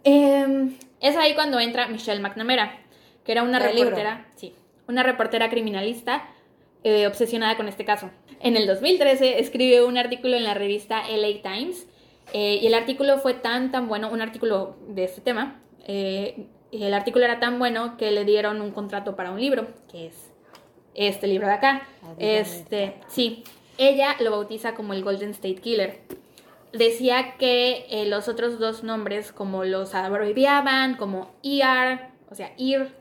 Em, 0.03 0.75
es 0.99 1.15
ahí 1.15 1.35
cuando 1.35 1.59
entra 1.59 1.87
Michelle 1.87 2.21
McNamara 2.21 2.86
que 3.27 3.33
era 3.33 3.43
una 3.43 3.59
reportera, 3.59 4.25
sí, 4.35 4.55
una 4.87 5.03
reportera 5.03 5.49
criminalista 5.49 6.29
eh, 6.85 7.07
obsesionada 7.07 7.57
con 7.57 7.67
este 7.67 7.83
caso. 7.83 8.09
En 8.39 8.55
el 8.55 8.65
2013 8.65 9.41
escribió 9.41 9.85
un 9.85 9.97
artículo 9.97 10.37
en 10.37 10.45
la 10.45 10.53
revista 10.53 11.03
LA 11.09 11.41
Times 11.41 11.87
eh, 12.31 12.59
y 12.61 12.67
el 12.67 12.73
artículo 12.73 13.17
fue 13.17 13.33
tan, 13.33 13.69
tan 13.69 13.89
bueno, 13.89 14.09
un 14.09 14.21
artículo 14.21 14.77
de 14.87 15.03
este 15.03 15.19
tema, 15.19 15.61
eh, 15.85 16.47
y 16.71 16.83
el 16.83 16.93
artículo 16.93 17.25
era 17.25 17.41
tan 17.41 17.59
bueno 17.59 17.97
que 17.97 18.11
le 18.11 18.23
dieron 18.23 18.61
un 18.61 18.71
contrato 18.71 19.17
para 19.17 19.31
un 19.31 19.41
libro, 19.41 19.67
que 19.91 20.07
es 20.07 20.31
este 20.95 21.27
libro 21.27 21.47
de 21.47 21.53
acá. 21.53 21.85
Este, 22.17 22.95
sí, 23.07 23.43
ella 23.77 24.15
lo 24.21 24.31
bautiza 24.31 24.73
como 24.73 24.93
el 24.93 25.03
Golden 25.03 25.31
State 25.31 25.55
Killer. 25.55 25.99
Decía 26.71 27.35
que 27.37 28.05
los 28.07 28.29
otros 28.29 28.57
dos 28.57 28.83
nombres, 28.83 29.33
como 29.33 29.65
los 29.65 29.95
abreviaban, 29.95 30.95
como 30.95 31.31
ER, 31.43 32.07
o 32.29 32.35
sea, 32.35 32.53
IR, 32.57 32.91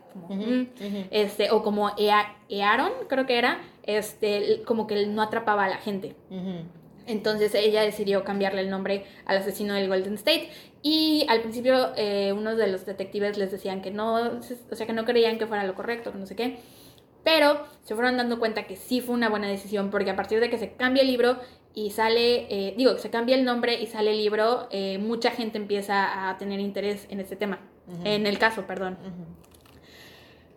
este, 1.11 1.51
o 1.51 1.63
como 1.63 1.91
Earon, 1.97 2.91
creo 3.07 3.25
que 3.25 3.37
era, 3.37 3.61
este, 3.83 4.61
como 4.65 4.87
que 4.87 5.05
no 5.07 5.21
atrapaba 5.21 5.65
a 5.65 5.69
la 5.69 5.77
gente. 5.77 6.15
Entonces 7.07 7.55
ella 7.55 7.81
decidió 7.81 8.23
cambiarle 8.23 8.61
el 8.61 8.69
nombre 8.69 9.05
al 9.25 9.37
asesino 9.37 9.73
del 9.73 9.87
Golden 9.87 10.15
State. 10.15 10.49
Y 10.83 11.25
al 11.29 11.41
principio 11.41 11.91
eh, 11.95 12.33
unos 12.33 12.57
de 12.57 12.67
los 12.67 12.85
detectives 12.85 13.37
les 13.37 13.51
decían 13.51 13.81
que 13.81 13.91
no, 13.91 14.15
o 14.15 14.75
sea, 14.75 14.85
que 14.85 14.93
no 14.93 15.05
creían 15.05 15.37
que 15.37 15.47
fuera 15.47 15.63
lo 15.63 15.73
correcto, 15.73 16.11
que 16.11 16.17
no 16.17 16.25
sé 16.25 16.35
qué. 16.35 16.59
Pero 17.23 17.63
se 17.83 17.95
fueron 17.95 18.17
dando 18.17 18.39
cuenta 18.39 18.63
que 18.63 18.75
sí 18.75 19.01
fue 19.01 19.15
una 19.15 19.29
buena 19.29 19.47
decisión 19.47 19.89
porque 19.89 20.11
a 20.11 20.15
partir 20.15 20.39
de 20.39 20.49
que 20.49 20.57
se 20.57 20.73
cambia 20.73 21.01
el 21.01 21.07
libro 21.07 21.37
y 21.73 21.91
sale, 21.91 22.47
eh, 22.49 22.73
digo, 22.77 22.97
se 22.97 23.09
cambia 23.09 23.35
el 23.35 23.45
nombre 23.45 23.81
y 23.81 23.87
sale 23.87 24.11
el 24.11 24.17
libro, 24.17 24.67
eh, 24.71 24.97
mucha 24.97 25.31
gente 25.31 25.57
empieza 25.57 26.29
a 26.29 26.37
tener 26.37 26.59
interés 26.59 27.05
en 27.09 27.19
este 27.19 27.35
tema, 27.35 27.59
en 28.03 28.25
el 28.25 28.39
caso, 28.39 28.65
perdón. 28.65 28.97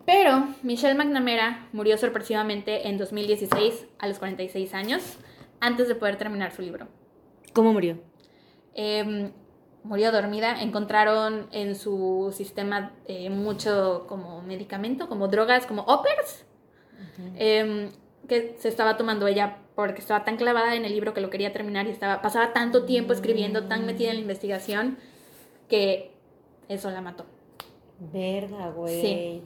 Pero 0.05 0.47
Michelle 0.63 0.95
McNamara 0.95 1.67
murió 1.73 1.97
sorpresivamente 1.97 2.87
en 2.87 2.97
2016 2.97 3.85
a 3.99 4.07
los 4.07 4.19
46 4.19 4.73
años, 4.73 5.17
antes 5.59 5.87
de 5.87 5.95
poder 5.95 6.17
terminar 6.17 6.51
su 6.51 6.61
libro. 6.61 6.87
¿Cómo 7.53 7.73
murió? 7.73 7.99
Em, 8.73 9.31
murió 9.83 10.11
dormida. 10.11 10.61
Encontraron 10.61 11.47
en 11.51 11.75
su 11.75 12.33
sistema 12.35 12.93
eh, 13.05 13.29
mucho 13.29 14.05
como 14.07 14.41
medicamento, 14.41 15.07
como 15.07 15.27
drogas, 15.27 15.65
como 15.65 15.83
uppers, 15.83 16.45
em, 17.35 17.89
que 18.27 18.55
se 18.57 18.69
estaba 18.69 18.97
tomando 18.97 19.27
ella 19.27 19.57
porque 19.75 19.99
estaba 19.99 20.23
tan 20.23 20.37
clavada 20.37 20.75
en 20.75 20.85
el 20.85 20.93
libro 20.93 21.13
que 21.13 21.21
lo 21.21 21.29
quería 21.29 21.51
terminar 21.53 21.87
y 21.87 21.91
estaba, 21.91 22.21
pasaba 22.21 22.53
tanto 22.53 22.85
tiempo 22.85 23.13
escribiendo, 23.13 23.67
tan 23.67 23.85
metida 23.85 24.09
en 24.09 24.15
la 24.15 24.21
investigación, 24.21 24.97
que 25.67 26.11
eso 26.67 26.89
la 26.91 27.01
mató. 27.01 27.25
Verga, 27.99 28.69
güey. 28.69 29.01
Sí. 29.01 29.41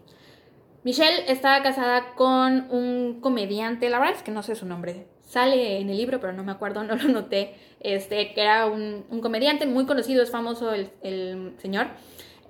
Michelle 0.86 1.24
estaba 1.32 1.64
casada 1.64 2.14
con 2.14 2.68
un 2.70 3.20
comediante, 3.20 3.90
la 3.90 3.98
verdad 3.98 4.18
es 4.18 4.22
que 4.22 4.30
no 4.30 4.44
sé 4.44 4.54
su 4.54 4.68
nombre. 4.68 5.08
Sale 5.24 5.80
en 5.80 5.90
el 5.90 5.98
libro, 5.98 6.20
pero 6.20 6.32
no 6.32 6.44
me 6.44 6.52
acuerdo, 6.52 6.84
no 6.84 6.96
lo 6.96 7.10
noté. 7.10 7.56
Este, 7.80 8.36
que 8.36 8.42
era 8.42 8.68
un, 8.68 9.04
comediante 9.20 9.66
muy 9.66 9.88
conocido, 9.88 10.22
es 10.22 10.30
famoso 10.30 10.72
el, 10.74 11.56
señor. 11.58 11.88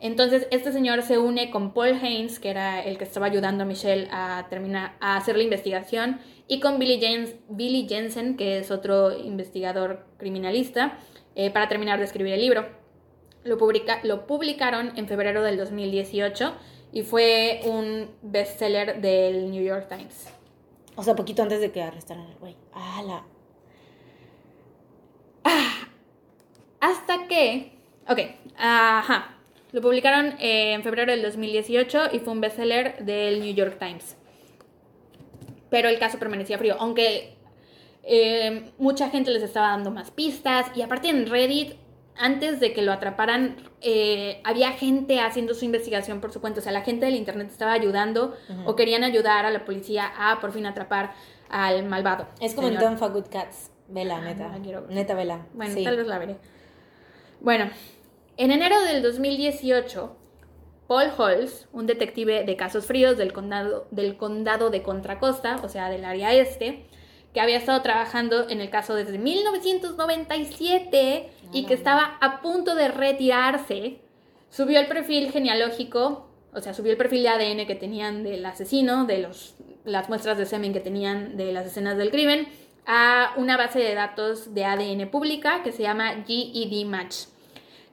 Entonces, 0.01 0.49
este 0.51 0.73
señor 0.73 1.01
se 1.03 1.17
une 1.17 1.49
con 1.49 1.73
Paul 1.73 1.93
Haynes, 1.93 2.41
que 2.41 2.49
era 2.49 2.83
el 2.83 2.97
que 2.97 3.05
estaba 3.05 3.27
ayudando 3.27 3.63
a 3.63 3.65
Michelle 3.65 4.09
a 4.11 4.47
terminar, 4.49 4.97
a 4.99 5.15
hacer 5.15 5.37
la 5.37 5.43
investigación, 5.43 6.19
y 6.49 6.59
con 6.59 6.77
Billy, 6.77 6.99
Billy 7.47 7.87
Jensen, 7.87 8.35
que 8.35 8.57
es 8.57 8.69
otro 8.69 9.17
investigador 9.17 10.07
criminalista, 10.17 10.99
eh, 11.35 11.51
para 11.51 11.69
terminar 11.69 11.99
de 11.99 12.05
escribir 12.05 12.33
el 12.33 12.41
libro. 12.41 12.67
Lo, 13.45 13.57
publica, 13.57 14.01
lo 14.03 14.27
publicaron 14.27 14.91
en 14.97 15.07
febrero 15.07 15.41
del 15.41 15.55
2018 15.55 16.53
y 16.95 17.03
fue 17.03 17.59
un 17.65 18.09
bestseller 18.21 19.01
del 19.01 19.51
New 19.51 19.61
York 19.61 19.89
Times. 19.89 20.29
O 20.95 21.03
sea, 21.03 21.13
poquito 21.13 21.43
antes 21.43 21.59
de 21.59 21.69
que 21.69 21.83
arrestaran 21.83 22.25
al 22.25 22.35
güey. 22.35 22.55
¡Hala! 22.71 23.25
Ah, 25.43 25.89
hasta 26.79 27.27
que. 27.27 27.73
Ok, 28.07 28.19
ajá. 28.57 29.35
Lo 29.73 29.81
publicaron 29.81 30.35
en 30.39 30.83
febrero 30.83 31.11
del 31.11 31.21
2018 31.21 32.11
y 32.13 32.19
fue 32.19 32.31
un 32.31 32.39
bestseller 32.39 33.03
del 33.03 33.41
New 33.41 33.53
York 33.53 33.77
Times. 33.77 34.15
Pero 35.69 35.89
el 35.89 35.99
caso 35.99 36.17
permanecía 36.17 36.57
frío, 36.57 36.77
aunque 36.79 37.35
eh, 38.03 38.71
mucha 38.77 39.09
gente 39.09 39.31
les 39.31 39.43
estaba 39.43 39.71
dando 39.71 39.91
más 39.91 40.11
pistas 40.11 40.71
y 40.73 40.81
aparte 40.81 41.09
en 41.09 41.25
Reddit 41.25 41.73
antes 42.17 42.59
de 42.59 42.73
que 42.73 42.81
lo 42.81 42.91
atraparan, 42.91 43.57
eh, 43.81 44.41
había 44.43 44.71
gente 44.71 45.19
haciendo 45.19 45.53
su 45.53 45.65
investigación 45.65 46.21
por 46.21 46.31
su 46.31 46.41
cuenta. 46.41 46.59
O 46.59 46.63
sea, 46.63 46.71
la 46.71 46.81
gente 46.81 47.05
del 47.05 47.15
internet 47.15 47.49
estaba 47.51 47.73
ayudando 47.73 48.35
o 48.65 48.75
querían 48.75 49.03
ayudar 49.03 49.45
a 49.45 49.51
la 49.51 49.65
policía 49.65 50.11
a 50.17 50.39
por 50.39 50.51
fin 50.51 50.65
atrapar 50.65 51.13
al 51.49 51.85
malvado. 51.85 52.27
Es 52.39 52.53
como 52.53 52.69
en 52.69 52.77
Don't 52.77 52.99
Good 52.99 53.27
Cats. 53.29 53.71
Vela, 53.87 54.19
neta. 54.21 54.49
Neta, 54.89 55.13
vela. 55.13 55.45
Bueno, 55.53 55.75
tal 55.83 55.97
vez 55.97 56.07
la 56.07 56.17
veré. 56.17 56.37
Bueno, 57.41 57.69
en 58.37 58.51
enero 58.51 58.81
del 58.81 59.03
2018, 59.03 60.15
Paul 60.87 61.11
Halls, 61.17 61.67
un 61.71 61.85
detective 61.85 62.43
de 62.43 62.55
casos 62.55 62.85
fríos 62.85 63.17
del 63.17 63.33
condado, 63.33 63.87
del 63.91 64.17
condado 64.17 64.69
de 64.69 64.81
Contracosta, 64.81 65.57
o 65.63 65.69
sea, 65.69 65.89
del 65.89 66.05
área 66.05 66.33
este, 66.33 66.85
que 67.33 67.41
había 67.41 67.57
estado 67.57 67.81
trabajando 67.81 68.49
en 68.49 68.61
el 68.61 68.69
caso 68.69 68.95
desde 68.95 69.17
1997 69.17 71.29
y 71.55 71.65
que 71.65 71.73
estaba 71.73 72.17
a 72.19 72.41
punto 72.41 72.75
de 72.75 72.89
retirarse, 72.89 74.01
subió 74.49 74.79
el 74.79 74.87
perfil 74.87 75.31
genealógico, 75.31 76.27
o 76.53 76.59
sea, 76.59 76.73
subió 76.73 76.91
el 76.91 76.97
perfil 76.97 77.23
de 77.23 77.29
ADN 77.29 77.65
que 77.65 77.75
tenían 77.75 78.23
del 78.23 78.45
asesino, 78.45 79.05
de 79.05 79.19
los, 79.19 79.55
las 79.85 80.09
muestras 80.09 80.37
de 80.37 80.45
semen 80.45 80.73
que 80.73 80.81
tenían 80.81 81.37
de 81.37 81.53
las 81.53 81.65
escenas 81.65 81.97
del 81.97 82.11
crimen, 82.11 82.47
a 82.85 83.33
una 83.37 83.55
base 83.55 83.79
de 83.79 83.95
datos 83.95 84.53
de 84.53 84.65
ADN 84.65 85.09
pública 85.09 85.63
que 85.63 85.71
se 85.71 85.83
llama 85.83 86.25
GED 86.27 86.85
Match, 86.85 87.25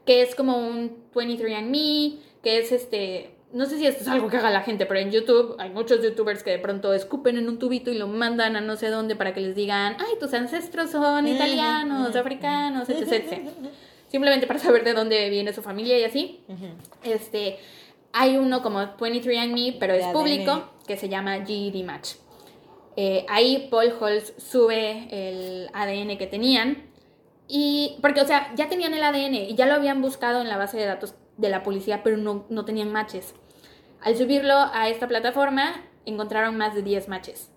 que 0.04 0.22
es 0.22 0.34
como 0.34 0.58
un 0.58 1.04
23andMe, 1.14 2.18
que 2.42 2.58
es 2.58 2.72
este 2.72 3.30
no 3.52 3.66
sé 3.66 3.78
si 3.78 3.86
esto 3.86 4.02
es 4.02 4.08
algo 4.08 4.28
que 4.28 4.38
haga 4.38 4.50
la 4.50 4.62
gente, 4.62 4.86
pero 4.86 5.00
en 5.00 5.10
YouTube 5.10 5.56
hay 5.58 5.70
muchos 5.70 6.02
youtubers 6.02 6.42
que 6.42 6.50
de 6.50 6.58
pronto 6.58 6.94
escupen 6.94 7.36
en 7.36 7.48
un 7.48 7.58
tubito 7.58 7.90
y 7.90 7.98
lo 7.98 8.08
mandan 8.08 8.56
a 8.56 8.60
no 8.60 8.76
sé 8.76 8.88
dónde 8.88 9.14
para 9.14 9.34
que 9.34 9.40
les 9.40 9.54
digan, 9.54 9.96
ay, 9.98 10.18
tus 10.18 10.32
ancestros 10.32 10.90
son 10.90 11.28
italianos, 11.28 12.16
africanos, 12.16 12.88
etc. 12.88 13.40
Simplemente 14.08 14.46
para 14.46 14.58
saber 14.58 14.84
de 14.84 14.94
dónde 14.94 15.28
viene 15.28 15.52
su 15.52 15.62
familia 15.62 15.98
y 15.98 16.04
así. 16.04 16.40
Este, 17.02 17.58
hay 18.12 18.36
uno 18.36 18.62
como 18.62 18.80
23andMe, 18.80 19.76
pero 19.78 19.94
es 19.94 20.06
público, 20.08 20.70
que 20.86 20.96
se 20.96 21.08
llama 21.08 21.44
GED 21.44 21.84
Match. 21.84 22.14
Eh, 22.96 23.24
ahí 23.28 23.68
Paul 23.70 23.92
Holz 23.98 24.34
sube 24.36 25.08
el 25.10 25.68
ADN 25.72 26.16
que 26.18 26.26
tenían. 26.26 26.90
Y, 27.48 27.98
porque, 28.00 28.22
o 28.22 28.26
sea, 28.26 28.52
ya 28.54 28.68
tenían 28.68 28.94
el 28.94 29.02
ADN 29.02 29.34
y 29.34 29.54
ya 29.54 29.66
lo 29.66 29.74
habían 29.74 30.00
buscado 30.00 30.40
en 30.40 30.48
la 30.48 30.56
base 30.56 30.78
de 30.78 30.86
datos 30.86 31.14
de 31.36 31.48
la 31.48 31.62
policía, 31.62 32.02
pero 32.02 32.16
no, 32.16 32.46
no 32.48 32.64
tenían 32.64 32.90
matches. 32.92 33.34
Al 34.02 34.16
subirlo 34.16 34.54
a 34.72 34.88
esta 34.88 35.06
plataforma, 35.06 35.84
encontraron 36.04 36.56
más 36.56 36.74
de 36.74 36.82
10 36.82 37.08
matches. 37.08 37.50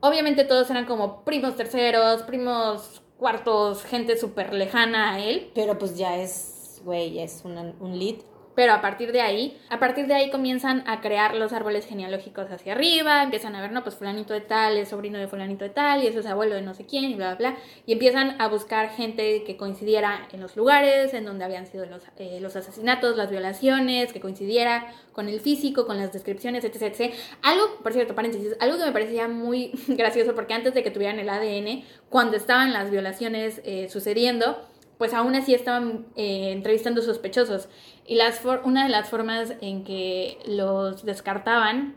Obviamente 0.00 0.44
todos 0.44 0.70
eran 0.70 0.84
como 0.84 1.24
primos 1.24 1.56
terceros, 1.56 2.22
primos 2.24 3.02
cuartos, 3.16 3.84
gente 3.84 4.18
súper 4.18 4.52
lejana 4.52 5.14
a 5.14 5.20
él. 5.20 5.50
Pero 5.54 5.78
pues 5.78 5.96
ya 5.96 6.18
es, 6.18 6.82
güey, 6.84 7.20
es 7.20 7.42
un 7.44 7.98
lead. 7.98 8.16
Pero 8.54 8.72
a 8.72 8.80
partir 8.80 9.12
de 9.12 9.20
ahí, 9.20 9.58
a 9.68 9.78
partir 9.78 10.06
de 10.06 10.14
ahí 10.14 10.30
comienzan 10.30 10.84
a 10.86 11.00
crear 11.00 11.34
los 11.34 11.52
árboles 11.52 11.86
genealógicos 11.86 12.50
hacia 12.50 12.72
arriba, 12.72 13.22
empiezan 13.22 13.54
a 13.56 13.60
ver, 13.60 13.72
no, 13.72 13.82
pues 13.82 13.96
fulanito 13.96 14.32
de 14.32 14.40
tal 14.40 14.76
es 14.76 14.88
sobrino 14.88 15.18
de 15.18 15.28
fulanito 15.28 15.64
de 15.64 15.70
tal 15.70 16.02
y 16.02 16.06
eso 16.06 16.20
es 16.20 16.26
abuelo 16.26 16.54
de 16.54 16.62
no 16.62 16.74
sé 16.74 16.86
quién 16.86 17.04
y 17.04 17.14
bla, 17.14 17.34
bla, 17.34 17.50
bla. 17.50 17.58
Y 17.86 17.92
empiezan 17.92 18.40
a 18.40 18.48
buscar 18.48 18.90
gente 18.90 19.44
que 19.44 19.56
coincidiera 19.56 20.28
en 20.32 20.40
los 20.40 20.56
lugares 20.56 21.14
en 21.14 21.24
donde 21.24 21.44
habían 21.44 21.66
sido 21.66 21.86
los, 21.86 22.02
eh, 22.18 22.38
los 22.40 22.56
asesinatos, 22.56 23.16
las 23.16 23.30
violaciones, 23.30 24.12
que 24.12 24.20
coincidiera 24.20 24.86
con 25.12 25.28
el 25.28 25.40
físico, 25.40 25.86
con 25.86 25.98
las 25.98 26.12
descripciones, 26.12 26.64
etc, 26.64 26.82
etc. 26.82 27.14
Algo, 27.42 27.78
por 27.82 27.92
cierto, 27.92 28.14
paréntesis, 28.14 28.56
algo 28.60 28.78
que 28.78 28.84
me 28.84 28.92
parecía 28.92 29.28
muy 29.28 29.72
gracioso 29.88 30.34
porque 30.34 30.54
antes 30.54 30.74
de 30.74 30.82
que 30.82 30.90
tuvieran 30.90 31.18
el 31.18 31.28
ADN, 31.28 31.84
cuando 32.08 32.36
estaban 32.36 32.72
las 32.72 32.90
violaciones 32.90 33.60
eh, 33.64 33.88
sucediendo, 33.88 34.58
pues 34.98 35.14
aún 35.14 35.34
así 35.34 35.54
estaban 35.54 36.06
eh, 36.16 36.52
entrevistando 36.52 37.02
sospechosos. 37.02 37.68
Y 38.06 38.16
las 38.16 38.42
una 38.64 38.84
de 38.84 38.90
las 38.90 39.08
formas 39.08 39.54
en 39.60 39.84
que 39.84 40.38
los 40.46 41.04
descartaban 41.04 41.96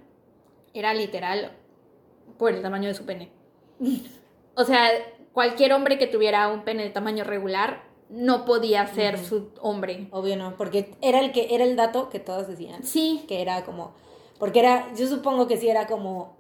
era 0.74 0.94
literal 0.94 1.52
por 2.38 2.54
el 2.54 2.62
tamaño 2.62 2.88
de 2.88 2.94
su 2.94 3.06
pene. 3.06 3.32
o 4.56 4.64
sea, 4.64 4.90
cualquier 5.34 5.74
hombre 5.74 5.98
que 5.98 6.08
tuviera 6.08 6.48
un 6.48 6.64
pene 6.64 6.84
de 6.84 6.90
tamaño 6.90 7.24
regular 7.24 7.84
no 8.10 8.46
podía 8.46 8.88
ser 8.88 9.18
su 9.18 9.50
hombre. 9.62 10.08
Obvio 10.12 10.38
no, 10.38 10.56
porque 10.56 10.96
era 11.02 11.20
el 11.20 11.32
que 11.32 11.54
era 11.54 11.64
el 11.64 11.76
dato 11.76 12.10
que 12.10 12.20
todos 12.20 12.48
decían. 12.48 12.84
Sí. 12.84 13.26
Que 13.28 13.42
era 13.42 13.66
como 13.66 13.94
porque 14.40 14.60
era 14.60 14.94
yo 14.96 15.08
supongo 15.08 15.48
que 15.48 15.58
sí 15.58 15.68
era 15.68 15.88
como 15.88 16.37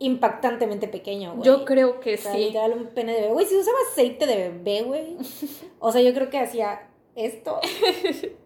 impactantemente 0.00 0.88
pequeño, 0.88 1.34
güey. 1.34 1.46
Yo 1.46 1.64
creo 1.64 2.00
que 2.00 2.16
sí. 2.16 2.36
Literal 2.36 2.72
un 2.72 2.86
pene 2.88 3.12
de 3.12 3.20
bebé. 3.20 3.32
Güey, 3.32 3.46
si 3.46 3.56
usaba 3.56 3.76
aceite 3.92 4.26
de 4.26 4.48
bebé, 4.48 4.82
güey. 4.82 5.16
O 5.78 5.92
sea, 5.92 6.02
yo 6.02 6.12
creo 6.12 6.28
que 6.28 6.38
hacía 6.38 6.88
esto 7.14 7.60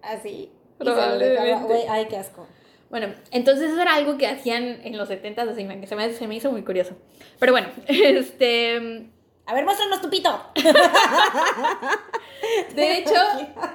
así. 0.03 0.53
Probablemente. 0.79 1.65
Güey, 1.65 1.85
ay, 1.89 2.07
qué 2.09 2.17
asco. 2.17 2.47
Bueno, 2.91 3.13
entonces 3.33 3.73
eso 3.73 3.81
era 3.81 3.95
algo 3.95 4.19
que 4.19 4.27
hacían 4.27 4.81
en 4.85 4.97
los 4.97 5.09
70 5.09 5.43
así 5.43 5.67
que 5.67 5.87
se 5.87 5.97
me, 5.97 6.13
se 6.13 6.29
me 6.29 6.37
hizo 6.37 6.53
muy 6.53 6.63
curioso. 6.63 6.95
Pero 7.41 7.53
bueno, 7.53 7.69
este... 7.87 9.09
A 9.47 9.55
ver, 9.55 9.65
muéstranos 9.65 10.01
tu 10.01 10.09
pito. 10.09 10.41
De 12.75 12.99
hecho, 12.99 13.15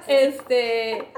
este 0.06 1.12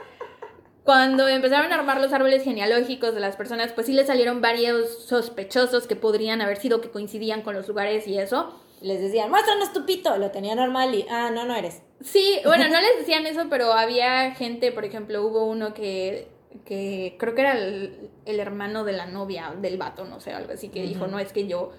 cuando 0.85 1.29
empezaron 1.29 1.73
a 1.73 1.77
armar 1.77 2.01
los 2.01 2.13
árboles 2.13 2.43
genealógicos 2.43 3.15
de 3.15 3.21
las 3.21 3.37
personas, 3.37 3.73
pues 3.73 3.87
sí 3.87 3.93
les 3.93 4.09
salieron 4.09 4.41
varios 4.41 5.05
sospechosos 5.05 5.87
que 5.87 5.95
podrían 5.95 6.41
haber 6.41 6.57
sido 6.57 6.81
que 6.81 6.91
coincidían 6.91 7.43
con 7.43 7.55
los 7.55 7.69
lugares 7.69 8.09
y 8.09 8.19
eso. 8.19 8.53
Les 8.81 9.01
decían, 9.01 9.31
muéstranos 9.31 9.73
tu 9.73 9.87
pito, 9.87 10.17
lo 10.17 10.33
tenía 10.33 10.57
normal 10.57 10.93
y, 10.93 11.07
ah, 11.09 11.31
no, 11.33 11.45
no 11.45 11.55
eres. 11.55 11.83
Sí, 12.01 12.41
bueno, 12.45 12.69
no 12.69 12.81
les 12.81 12.99
decían 12.99 13.27
eso, 13.27 13.47
pero 13.49 13.73
había 13.73 14.33
gente, 14.35 14.73
por 14.73 14.85
ejemplo, 14.85 15.25
hubo 15.25 15.45
uno 15.45 15.73
que, 15.73 16.29
que 16.65 17.15
creo 17.17 17.37
que 17.37 17.41
era 17.43 17.53
el, 17.53 18.11
hermano 18.27 18.83
de 18.83 18.93
la 18.93 19.07
novia 19.07 19.55
del 19.57 19.79
vato, 19.79 20.05
no 20.05 20.19
sé, 20.19 20.33
algo 20.33 20.53
así, 20.53 20.69
que 20.69 20.83
dijo, 20.83 21.07
no, 21.07 21.21
es 21.21 21.33
que 21.33 21.47
yo 21.47 21.71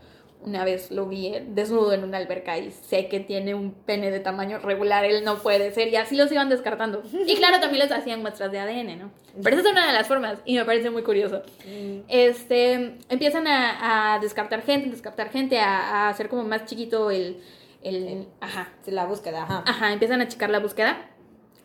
una 0.45 0.65
vez 0.65 0.91
lo 0.91 1.07
vi 1.07 1.33
desnudo 1.47 1.93
en 1.93 2.03
una 2.03 2.17
alberca 2.17 2.57
y 2.57 2.71
sé 2.71 3.07
que 3.07 3.19
tiene 3.19 3.53
un 3.53 3.73
pene 3.73 4.11
de 4.11 4.19
tamaño 4.19 4.59
regular, 4.59 5.05
él 5.05 5.23
no 5.23 5.37
puede 5.37 5.71
ser, 5.71 5.87
y 5.89 5.95
así 5.95 6.15
los 6.15 6.31
iban 6.31 6.49
descartando. 6.49 7.03
Y 7.25 7.35
claro, 7.35 7.59
también 7.59 7.83
les 7.87 7.91
hacían 7.91 8.21
muestras 8.21 8.51
de 8.51 8.59
ADN, 8.59 8.99
¿no? 8.99 9.11
Pero 9.41 9.57
esa 9.57 9.67
es 9.67 9.71
una 9.71 9.87
de 9.87 9.93
las 9.93 10.07
formas, 10.07 10.39
y 10.45 10.55
me 10.55 10.65
parece 10.65 10.89
muy 10.89 11.03
curioso. 11.03 11.41
Mm. 11.65 11.99
Este, 12.07 12.97
empiezan 13.09 13.47
a, 13.47 14.19
descartar 14.21 14.61
gente, 14.63 14.89
descartar 14.89 15.29
gente, 15.29 15.59
a, 15.59 16.09
hacer 16.09 16.29
como 16.29 16.43
más 16.43 16.65
chiquito 16.65 17.11
el, 17.11 17.41
el, 17.81 18.27
ajá. 18.41 18.69
La 18.85 19.05
búsqueda, 19.05 19.43
ajá. 19.43 19.63
Ajá, 19.65 19.93
empiezan 19.93 20.21
a 20.21 20.25
achicar 20.25 20.49
la 20.49 20.59
búsqueda, 20.59 21.09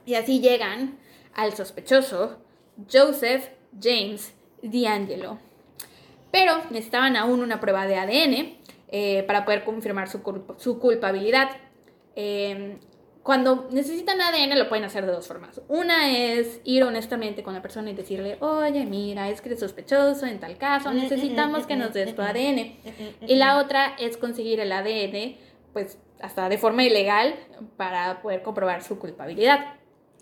y 0.07 0.15
así 0.15 0.41
llegan 0.41 0.99
al 1.35 1.55
sospechoso 1.55 2.39
Joseph 2.91 3.49
James 3.81 4.35
D'Angelo. 4.63 5.39
Pero 6.31 6.59
necesitaban 6.71 7.17
aún 7.17 7.41
una 7.41 7.61
prueba 7.61 7.87
de 7.87 7.97
ADN 7.97 8.58
eh, 8.91 9.23
para 9.25 9.45
poder 9.45 9.65
confirmar 9.65 10.09
su, 10.09 10.21
su 10.57 10.79
culpabilidad. 10.79 11.51
Em, 12.15 12.79
cuando 13.23 13.69
necesitan 13.71 14.19
ADN 14.21 14.59
lo 14.59 14.71
pueden 14.71 14.87
hacer 14.87 15.05
de 15.05 15.13
dos 15.13 15.29
formas. 15.29 15.61
Una 15.69 16.11
es 16.11 16.63
ir 16.65 16.83
honestamente 16.83 17.43
con 17.43 17.53
la 17.53 17.61
persona 17.61 17.91
y 17.91 17.95
decirle, 17.95 18.39
oye, 18.41 18.87
mira, 18.87 19.29
es 19.29 19.43
que 19.43 19.51
eres 19.51 19.61
sospechoso 19.61 20.25
en 20.25 20.41
tal 20.41 20.57
caso, 20.57 20.93
necesitamos 20.95 21.67
que 21.67 21.77
nos 21.77 21.93
des 21.93 22.17
tu 22.17 22.23
ADN. 22.23 22.79
Y 23.27 23.35
la 23.37 23.59
otra 23.59 23.95
es 23.99 24.17
conseguir 24.17 24.61
el 24.61 24.73
ADN, 24.73 25.37
pues 25.75 25.99
hasta 26.21 26.49
de 26.49 26.57
forma 26.57 26.85
ilegal, 26.85 27.35
para 27.77 28.23
poder 28.23 28.43
comprobar 28.43 28.83
su 28.83 28.99
culpabilidad. 28.99 29.75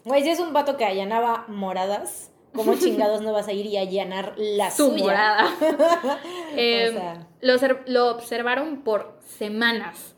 Güey, 0.04 0.24
si 0.24 0.30
es 0.30 0.40
un 0.40 0.52
vato 0.52 0.76
que 0.76 0.84
allanaba 0.84 1.44
moradas, 1.46 2.32
¿cómo 2.56 2.74
chingados 2.78 3.22
no 3.22 3.32
vas 3.32 3.48
a 3.48 3.52
ir 3.52 3.66
y 3.66 3.76
allanar 3.76 4.34
la 4.36 4.70
Su 4.70 4.92
morada. 4.92 5.54
Em, 6.56 6.94
lo, 7.40 8.10
observaron 8.10 8.82
por 8.82 9.18
semanas. 9.38 10.14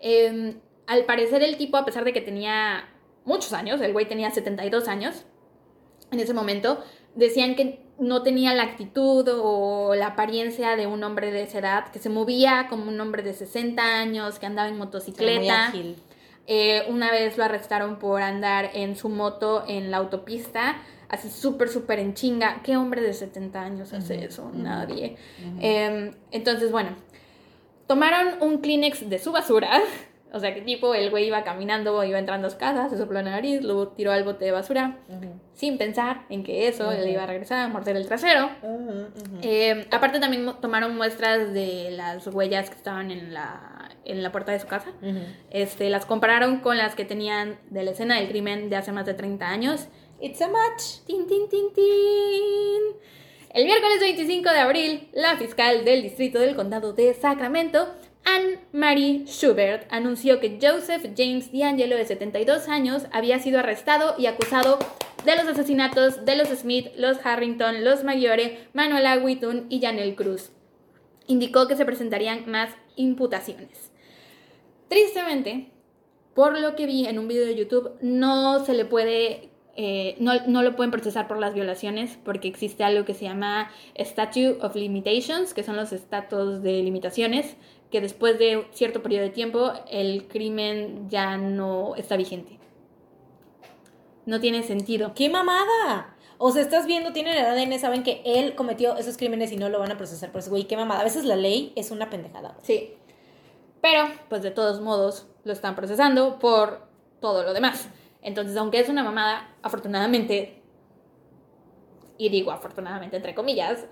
Em, 0.00 0.58
al 0.86 1.04
parecer 1.04 1.42
el 1.42 1.56
tipo, 1.56 1.76
a 1.76 1.84
pesar 1.84 2.04
de 2.04 2.12
que 2.12 2.20
tenía 2.20 2.88
muchos 3.24 3.52
años, 3.52 3.80
el 3.80 3.92
güey 3.92 4.08
tenía 4.08 4.30
72 4.30 4.88
años 4.88 5.24
en 6.10 6.20
ese 6.20 6.34
momento, 6.34 6.82
decían 7.14 7.54
que 7.54 7.84
no 7.98 8.22
tenía 8.22 8.54
la 8.54 8.64
actitud 8.64 9.28
o 9.32 9.94
la 9.94 10.08
apariencia 10.08 10.76
de 10.76 10.86
un 10.86 11.02
hombre 11.04 11.30
de 11.30 11.42
esa 11.42 11.58
edad, 11.58 11.88
que 11.90 11.98
se 11.98 12.08
movía 12.08 12.66
como 12.68 12.88
un 12.88 13.00
hombre 13.00 13.22
de 13.22 13.34
60 13.34 13.82
años, 13.82 14.38
que 14.38 14.46
andaba 14.46 14.68
en 14.68 14.78
motocicleta. 14.78 15.72
Eh, 16.46 16.84
una 16.88 17.10
vez 17.10 17.38
lo 17.38 17.44
arrestaron 17.44 17.98
por 17.98 18.20
andar 18.20 18.70
en 18.74 18.96
su 18.96 19.08
moto 19.08 19.64
en 19.66 19.90
la 19.90 19.96
autopista 19.98 20.76
así 21.14 21.30
súper, 21.30 21.68
súper 21.68 21.98
en 21.98 22.14
chinga. 22.14 22.60
¿Qué 22.62 22.76
hombre 22.76 23.00
de 23.00 23.12
70 23.12 23.60
años 23.60 23.92
hace 23.92 24.24
eso? 24.24 24.50
Nadie. 24.52 25.16
Em, 25.60 26.12
entonces, 26.30 26.70
bueno, 26.70 26.90
tomaron 27.86 28.42
un 28.42 28.58
Kleenex 28.58 29.08
de 29.08 29.18
su 29.18 29.32
basura, 29.32 29.80
O 30.34 30.40
sea, 30.40 30.52
que 30.52 30.62
tipo, 30.62 30.96
el 30.96 31.10
güey 31.10 31.28
iba 31.28 31.44
caminando, 31.44 32.02
iba 32.02 32.18
entrando 32.18 32.48
a 32.48 32.50
su 32.50 32.58
casa, 32.58 32.88
se 32.88 32.98
sopló 32.98 33.22
la 33.22 33.30
nariz, 33.30 33.62
luego 33.62 33.90
tiró 33.90 34.10
al 34.10 34.24
bote 34.24 34.44
de 34.44 34.50
basura, 34.50 34.96
sin 35.52 35.78
pensar 35.78 36.26
en 36.28 36.42
que 36.42 36.66
eso 36.66 36.90
le 36.90 37.12
iba 37.12 37.22
a 37.22 37.26
regresar 37.26 37.60
a 37.60 37.68
morder 37.68 37.96
el 37.96 38.08
trasero. 38.08 38.50
Eh, 39.42 39.86
aparte 39.92 40.18
también 40.18 40.52
tomaron 40.60 40.96
muestras 40.96 41.52
de 41.54 41.92
las 41.92 42.26
huellas 42.26 42.68
que 42.68 42.74
estaban 42.74 43.12
en 43.12 43.32
la, 43.32 43.90
en 44.04 44.24
la 44.24 44.32
puerta 44.32 44.50
de 44.50 44.58
su 44.58 44.66
casa. 44.66 44.90
este, 45.50 45.88
las 45.88 46.04
compararon 46.04 46.58
con 46.58 46.78
las 46.78 46.96
que 46.96 47.04
tenían 47.04 47.56
de 47.70 47.84
la 47.84 47.92
escena 47.92 48.16
del 48.16 48.28
crimen 48.28 48.70
de 48.70 48.74
hace 48.74 48.90
más 48.90 49.06
de 49.06 49.14
30 49.14 49.48
años. 49.48 49.86
It's 50.20 50.40
a 50.40 50.48
match. 50.48 51.00
Tin, 51.06 51.26
tin, 51.26 51.48
tin, 51.48 51.72
tin. 51.74 52.82
El 53.50 53.64
miércoles 53.64 54.00
25 54.00 54.50
de 54.50 54.58
abril, 54.58 55.08
la 55.12 55.36
fiscal 55.36 55.84
del 55.84 56.02
Distrito 56.02 56.38
del 56.38 56.56
Condado 56.56 56.92
de 56.92 57.14
Sacramento 57.14 57.88
Anne-Marie 58.24 59.26
Schubert 59.26 59.86
anunció 59.90 60.40
que 60.40 60.58
Joseph 60.60 61.12
James 61.16 61.52
D'Angelo, 61.52 61.96
de 61.96 62.06
72 62.06 62.68
años, 62.68 63.06
había 63.12 63.38
sido 63.38 63.58
arrestado 63.58 64.14
y 64.18 64.26
acusado 64.26 64.78
de 65.24 65.36
los 65.36 65.46
asesinatos 65.46 66.24
de 66.24 66.36
los 66.36 66.48
Smith, 66.48 66.88
los 66.96 67.18
Harrington, 67.24 67.84
los 67.84 68.02
Maggiore, 68.02 68.68
Manuela 68.72 69.18
Whitton 69.18 69.66
y 69.68 69.80
Janelle 69.80 70.14
Cruz. 70.14 70.50
Indicó 71.26 71.66
que 71.66 71.76
se 71.76 71.84
presentarían 71.84 72.50
más 72.50 72.70
imputaciones. 72.96 73.90
Tristemente, 74.88 75.70
por 76.34 76.58
lo 76.58 76.76
que 76.76 76.86
vi 76.86 77.06
en 77.06 77.18
un 77.18 77.28
video 77.28 77.46
de 77.46 77.56
YouTube, 77.56 77.92
no 78.00 78.64
se 78.64 78.74
le 78.74 78.84
puede 78.84 79.53
eh, 79.76 80.16
no, 80.20 80.32
no, 80.46 80.62
lo 80.62 80.76
pueden 80.76 80.90
procesar 80.90 81.26
por 81.26 81.38
las 81.38 81.54
violaciones 81.54 82.18
porque 82.24 82.46
existe 82.46 82.84
algo 82.84 83.04
que 83.04 83.14
se 83.14 83.24
llama 83.24 83.70
Statute 83.98 84.58
of 84.60 84.76
Limitations, 84.76 85.52
que 85.52 85.64
son 85.64 85.76
los 85.76 85.92
estatus 85.92 86.62
de 86.62 86.82
limitaciones, 86.82 87.56
que 87.90 88.00
después 88.00 88.38
de 88.38 88.66
cierto 88.72 89.02
periodo 89.02 89.24
de 89.24 89.30
tiempo 89.30 89.72
el 89.90 90.28
crimen 90.28 91.08
ya 91.08 91.36
no 91.36 91.96
está 91.96 92.16
vigente. 92.16 92.58
No 94.26 94.40
tiene 94.40 94.62
sentido. 94.62 95.12
¡Qué 95.14 95.28
mamada! 95.28 96.16
O 96.38 96.50
sea, 96.50 96.62
estás 96.62 96.86
viendo, 96.86 97.12
tienen 97.12 97.36
el 97.36 97.44
ADN, 97.44 97.78
saben 97.78 98.02
que 98.02 98.22
él 98.24 98.54
cometió 98.54 98.96
esos 98.96 99.16
crímenes 99.16 99.52
y 99.52 99.56
no 99.56 99.68
lo 99.68 99.78
van 99.78 99.92
a 99.92 99.96
procesar 99.96 100.30
por 100.30 100.40
eso, 100.40 100.50
güey. 100.50 100.64
¡Qué 100.64 100.76
mamada! 100.76 101.00
A 101.00 101.04
veces 101.04 101.24
la 101.24 101.36
ley 101.36 101.72
es 101.76 101.90
una 101.90 102.10
pendejada. 102.10 102.56
Sí. 102.62 102.94
Pero, 103.80 104.08
pues 104.28 104.42
de 104.42 104.50
todos 104.50 104.80
modos, 104.80 105.26
lo 105.44 105.52
están 105.52 105.76
procesando 105.76 106.38
por 106.38 106.86
todo 107.20 107.42
lo 107.42 107.52
demás. 107.52 107.88
Entonces, 108.24 108.56
aunque 108.56 108.80
es 108.80 108.88
una 108.88 109.04
mamada, 109.04 109.54
afortunadamente, 109.62 110.62
y 112.16 112.30
digo 112.30 112.50
afortunadamente 112.50 113.16
entre 113.16 113.34
comillas, 113.34 113.84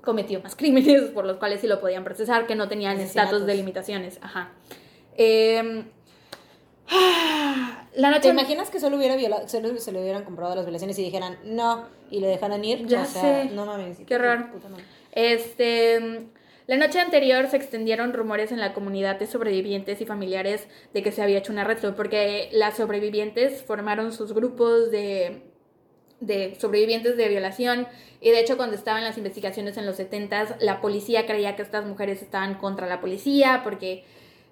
cometió 0.00 0.40
más 0.42 0.54
crímenes 0.56 1.10
por 1.10 1.26
los 1.26 1.36
cuales 1.36 1.60
sí 1.60 1.66
lo 1.66 1.80
podían 1.80 2.04
procesar, 2.04 2.46
que 2.46 2.54
no 2.54 2.68
tenían 2.68 2.98
estatus 3.00 3.44
de 3.44 3.54
limitaciones. 3.56 4.18
Ajá. 4.22 4.52
Em, 5.16 5.84
la 7.96 8.10
noche... 8.10 8.22
¿Te 8.22 8.28
imaginas 8.28 8.70
que 8.70 8.78
solo 8.78 8.96
hubiera 8.96 9.16
violado, 9.16 9.48
solo 9.48 9.76
se 9.76 9.90
le 9.90 10.00
hubieran 10.00 10.24
comprobado 10.24 10.54
las 10.54 10.64
violaciones 10.64 10.96
y 11.00 11.02
dijeran 11.02 11.38
no 11.44 11.86
y 12.10 12.20
lo 12.20 12.28
dejaran 12.28 12.64
ir? 12.64 12.86
Ya 12.86 13.04
sé. 13.04 13.50
No 13.52 13.66
mames. 13.66 13.98
Qué 14.06 14.16
raro. 14.16 14.50
Este. 15.12 16.30
La 16.70 16.76
noche 16.76 17.00
anterior 17.00 17.48
se 17.48 17.56
extendieron 17.56 18.12
rumores 18.12 18.52
en 18.52 18.60
la 18.60 18.72
comunidad 18.74 19.18
de 19.18 19.26
sobrevivientes 19.26 20.00
y 20.00 20.06
familiares 20.06 20.68
de 20.94 21.02
que 21.02 21.10
se 21.10 21.20
había 21.20 21.38
hecho 21.38 21.52
un 21.52 21.58
arresto, 21.58 21.96
porque 21.96 22.48
las 22.52 22.76
sobrevivientes 22.76 23.64
formaron 23.64 24.12
sus 24.12 24.32
grupos 24.32 24.92
de 24.92 25.42
de 26.20 26.54
sobrevivientes 26.60 27.16
de 27.16 27.28
violación. 27.28 27.88
Y 28.20 28.30
de 28.30 28.38
hecho 28.38 28.56
cuando 28.56 28.76
estaban 28.76 29.02
las 29.02 29.18
investigaciones 29.18 29.78
en 29.78 29.84
los 29.84 29.96
70 29.96 30.58
la 30.60 30.80
policía 30.80 31.26
creía 31.26 31.56
que 31.56 31.62
estas 31.62 31.84
mujeres 31.86 32.22
estaban 32.22 32.54
contra 32.54 32.86
la 32.86 33.00
policía 33.00 33.62
porque 33.64 34.04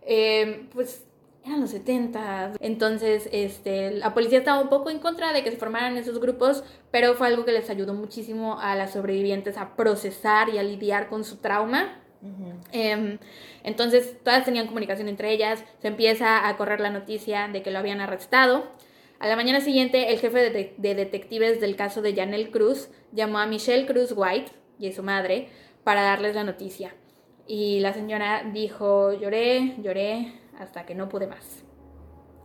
eh, 0.04 0.66
pues 0.74 1.04
eran 1.44 1.60
los 1.60 1.70
70 1.70 2.54
entonces 2.58 3.28
este 3.30 3.92
la 3.92 4.12
policía 4.12 4.38
estaba 4.38 4.60
un 4.60 4.70
poco 4.70 4.90
en 4.90 4.98
contra 4.98 5.32
de 5.32 5.44
que 5.44 5.52
se 5.52 5.56
formaran 5.56 5.96
esos 5.96 6.18
grupos 6.18 6.64
pero 6.90 7.14
fue 7.14 7.28
algo 7.28 7.44
que 7.44 7.52
les 7.52 7.70
ayudó 7.70 7.94
muchísimo 7.94 8.58
a 8.58 8.74
las 8.74 8.94
sobrevivientes 8.94 9.56
a 9.56 9.76
procesar 9.76 10.48
y 10.48 10.58
a 10.58 10.64
lidiar 10.64 11.08
con 11.08 11.22
su 11.22 11.36
trauma 11.36 12.02
em, 12.72 13.18
entonces 13.62 14.16
todas 14.24 14.44
tenían 14.44 14.66
comunicación 14.66 15.08
entre 15.08 15.32
ellas 15.32 15.64
se 15.80 15.88
empieza 15.88 16.48
a 16.48 16.56
correr 16.56 16.80
la 16.80 16.90
noticia 16.90 17.48
de 17.48 17.62
que 17.62 17.70
lo 17.70 17.78
habían 17.78 18.00
arrestado 18.00 18.64
a 19.20 19.26
la 19.26 19.34
mañana 19.34 19.60
siguiente, 19.60 20.12
el 20.12 20.20
jefe 20.20 20.50
de, 20.50 20.94
detectives 20.94 21.60
del 21.60 21.74
caso 21.74 22.02
de 22.02 22.14
Janelle 22.14 22.52
Cruz 22.52 22.88
llamó 23.10 23.38
a 23.38 23.46
Michelle 23.46 23.84
Cruz 23.84 24.12
White 24.14 24.52
y 24.78 24.88
a 24.88 24.92
su 24.92 25.02
madre 25.02 25.48
para 25.82 26.02
darles 26.02 26.36
la 26.36 26.44
noticia. 26.44 26.94
Y 27.48 27.80
la 27.80 27.92
señora 27.92 28.44
dijo, 28.52 29.12
lloré, 29.12 29.74
lloré, 29.82 30.34
hasta 30.60 30.86
que 30.86 30.94
no 30.94 31.08
pude 31.08 31.26
más. 31.26 31.64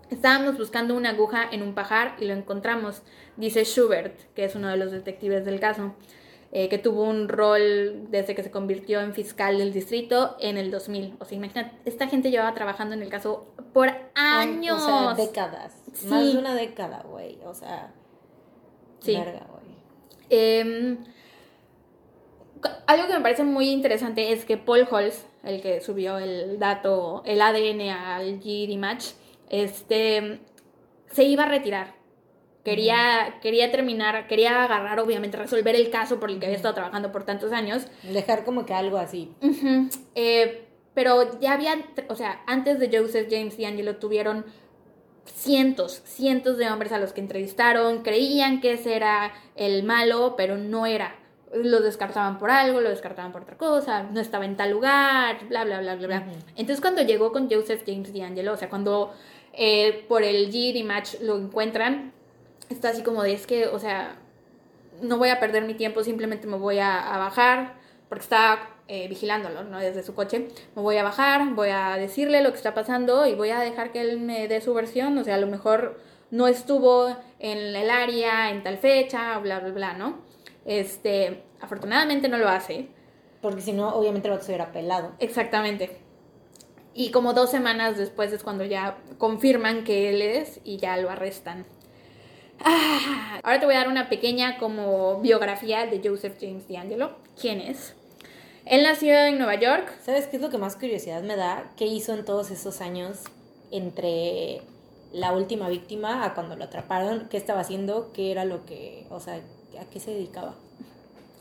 Estábamos 0.09 0.57
buscando 0.57 0.95
una 0.95 1.11
aguja 1.11 1.47
en 1.51 1.61
un 1.61 1.76
pajar 1.76 2.15
y 2.19 2.26
lo 2.26 2.34
encontramos, 2.34 3.03
dice 3.38 3.65
Schubert, 3.65 4.19
que 4.34 4.45
es 4.45 4.55
uno 4.55 4.69
de 4.69 4.78
los 4.78 4.91
detectives 4.91 5.45
del 5.45 5.59
caso. 5.59 5.93
Eh, 6.56 6.70
que 6.70 6.78
tuvo 6.78 7.01
un 7.01 7.30
rol 7.30 8.12
desde 8.12 8.36
que 8.36 8.43
se 8.43 8.51
convirtió 8.51 9.01
en 9.01 9.16
fiscal 9.16 9.58
del 9.58 9.74
distrito 9.74 10.38
en 10.39 10.58
el 10.58 10.70
2000. 10.70 11.16
O 11.20 11.26
sea, 11.26 11.36
imagínate, 11.36 11.76
esta 11.84 12.08
gente 12.08 12.30
llevaba 12.30 12.54
trabajando 12.54 12.93
en 12.93 13.01
el 13.01 13.10
caso 13.10 13.47
por 13.74 13.89
años. 14.14 14.84
O 14.84 14.86
sea, 14.86 15.26
décadas. 15.26 15.74
Más 16.06 16.32
de 16.32 16.38
una 16.38 16.54
década, 16.54 17.04
güey. 17.10 17.39
O 17.43 17.56
sea, 17.56 17.91
sí. 18.99 19.16
güey. 19.16 19.66
Em, 20.30 20.99
algo 22.86 23.08
que 23.08 23.14
me 23.14 23.22
parece 23.22 23.43
muy 23.43 23.72
interesante 23.72 24.32
es 24.32 24.45
que 24.45 24.56
Paul 24.56 24.88
Holz, 24.91 25.26
el 25.43 25.60
que 25.60 25.82
subió 25.82 26.20
el 26.20 26.60
dato, 26.60 27.24
el 27.26 27.41
ADN 27.41 27.89
al 27.89 28.38
GD 28.38 28.78
Match, 28.78 29.06
este, 29.49 30.39
se 31.10 31.24
iba 31.24 31.45
a 31.45 31.49
retirar 31.49 31.95
Quería, 32.64 33.39
quería 33.41 33.72
terminar, 33.72 34.28
quería 34.28 34.64
agarrar, 34.64 34.99
obviamente, 35.01 35.36
resolver 35.36 35.76
el 35.76 35.89
caso 35.89 36.20
por 36.20 36.30
el 36.30 36.39
que 36.39 36.45
había 36.45 36.55
estado 36.55 36.74
trabajando 36.74 37.11
por 37.11 37.26
tantos 37.26 37.51
años. 37.51 37.88
Dejar 38.03 38.45
como 38.45 38.66
que 38.66 38.74
algo 38.74 38.97
así. 38.97 39.34
Eh, 40.16 40.66
pero 40.93 41.39
ya 41.39 41.53
había, 41.53 41.76
o 42.07 42.16
sea, 42.16 42.41
antes 42.45 42.80
de 42.80 42.95
Joseph 42.95 43.28
James 43.30 43.57
y 43.57 43.66
Angelo 43.66 43.97
tuvieron 43.97 44.45
cientos, 45.26 46.01
cientos 46.05 46.57
de 46.57 46.70
hombres 46.70 46.91
a 46.91 46.99
los 46.99 47.14
que 47.14 47.22
entrevistaron, 47.22 48.03
creían 48.03 48.61
que 48.61 48.74
ese 48.74 48.95
era 48.95 49.34
el 49.55 49.84
malo, 49.84 50.36
pero 50.38 50.57
no 50.57 50.86
era. 50.86 51.16
Lo 51.53 51.82
descartaban 51.82 52.39
por 52.39 52.49
algo, 52.49 52.82
lo 52.82 52.89
descartaban 52.89 53.32
por 53.32 53.43
otra 53.43 53.57
cosa, 53.57 54.03
no 54.03 54.20
estaba 54.20 54.45
en 54.45 54.57
tal 54.57 54.72
lugar, 54.72 55.47
bla, 55.47 55.64
bla, 55.66 55.80
bla, 55.82 55.95
bla, 55.95 56.07
bla. 56.07 56.28
Entonces 56.55 56.82
cuando 56.82 57.01
llegó 57.01 57.32
con 57.32 57.49
Joseph 57.49 57.84
James 57.86 58.14
y 58.14 58.22
Angelo, 58.22 58.53
o 58.53 58.57
sea, 58.57 58.70
cuando 58.70 59.14
eh, 59.53 60.05
por 60.07 60.24
el 60.24 60.47
GD 60.51 60.84
match 60.84 61.16
lo 61.22 61.38
encuentran, 61.38 62.14
está 62.74 62.89
así 62.89 63.03
como 63.03 63.24
de, 63.24 63.34
es 63.34 63.47
que, 63.47 63.67
o 63.67 63.80
sea, 63.80 64.17
no 65.01 65.17
voy 65.17 65.30
a 65.30 65.39
perder 65.39 65.63
mi 65.63 65.74
tiempo, 65.74 66.03
simplemente 66.03 66.47
me 66.47 66.57
voy 66.57 66.80
a, 66.80 67.17
bajar, 67.17 67.76
porque 68.09 68.24
está 68.24 68.69
eh, 68.88 69.07
vigilándolo, 69.07 69.63
¿no? 69.63 69.80
Desde 69.80 70.03
su 70.03 70.13
coche, 70.13 70.47
me 70.76 70.82
voy 70.82 70.97
a 70.97 71.03
bajar, 71.03 71.53
voy 71.53 71.69
a 71.69 71.95
decirle 71.97 72.41
lo 72.41 72.51
que 72.51 72.57
está 72.57 72.74
pasando 72.74 73.26
y 73.26 73.36
voy 73.36 73.49
a 73.49 73.59
dejar 73.59 73.91
que 73.91 74.01
él 74.01 74.19
me 74.19 74.47
dé 74.47 74.61
su 74.61 74.74
versión, 74.74 75.17
o 75.17 75.24
sea, 75.24 75.36
a 75.36 75.39
lo 75.39 75.47
mejor 75.47 75.99
no 76.32 76.47
estuvo 76.47 77.15
en 77.39 77.76
el 77.76 77.89
área 77.89 78.49
en 78.49 78.63
tal 78.63 78.78
fecha, 78.78 79.38
bla, 79.39 79.59
bla, 79.59 79.71
bla, 79.71 79.93
¿no? 79.93 80.19
Este, 80.65 81.43
afortunadamente 81.61 82.30
no 82.30 82.38
lo 82.38 82.49
hace. 82.49 82.89
Porque 83.41 83.61
si 83.61 83.74
no, 83.74 83.89
obviamente 83.89 84.30
lo 84.30 84.36
hubiera 84.36 84.71
pelado. 84.71 85.11
Exactamente. 85.19 85.97
Y 86.93 87.11
como 87.11 87.34
dos 87.34 87.51
semanas 87.51 87.97
después 87.97 88.32
es 88.32 88.41
cuando 88.41 88.63
ya 88.63 88.97
confirman 89.17 89.84
que 89.84 90.09
él 90.09 90.21
es 90.21 90.61
y 90.63 90.78
ya 90.78 90.95
lo 90.97 91.09
arrestan. 91.09 91.65
Ah, 92.64 93.39
ahora 93.43 93.59
te 93.59 93.66
voy 93.66 93.76
a 93.76 93.80
dar 93.80 93.88
una 93.88 94.09
pequeña 94.09 94.57
como 94.57 95.20
biografía 95.22 95.86
de 95.86 96.01
Joseph 96.03 96.38
James 96.39 96.68
D'Angelo. 96.68 97.11
¿Quién 97.39 97.59
es? 97.59 97.95
Él 98.66 98.84
nació 98.84 99.14
en 99.26 99.38
Nueva 99.38 99.55
York. 99.55 99.93
¿Sabes 100.01 100.28
qué 100.28 100.38
es 100.38 100.41
lo 100.41 100.49
que 100.49 100.57
más 100.57 100.76
curiosidad 100.76 101.22
me 101.22 101.36
da? 101.36 101.72
¿Qué 101.76 101.86
hizo 101.86 102.14
en 102.14 102.24
todos 102.24 102.49
esos 102.49 102.80
años 102.80 103.24
entre 103.72 104.61
la 105.11 105.34
última 105.34 105.68
víctima 105.68 106.24
a 106.24 106.34
cuando 106.34 106.55
lo 106.55 106.64
atraparon? 106.64 107.28
¿Qué 107.30 107.38
estaba 107.38 107.59
haciendo? 107.59 108.11
¿Qué 108.14 108.32
era 108.32 108.45
lo 108.45 108.66
que, 108.66 109.05
o 109.09 109.20
sea, 109.20 109.36
a 109.80 109.86
qué 109.91 109.99
se 109.99 110.11
dedicaba? 110.11 110.55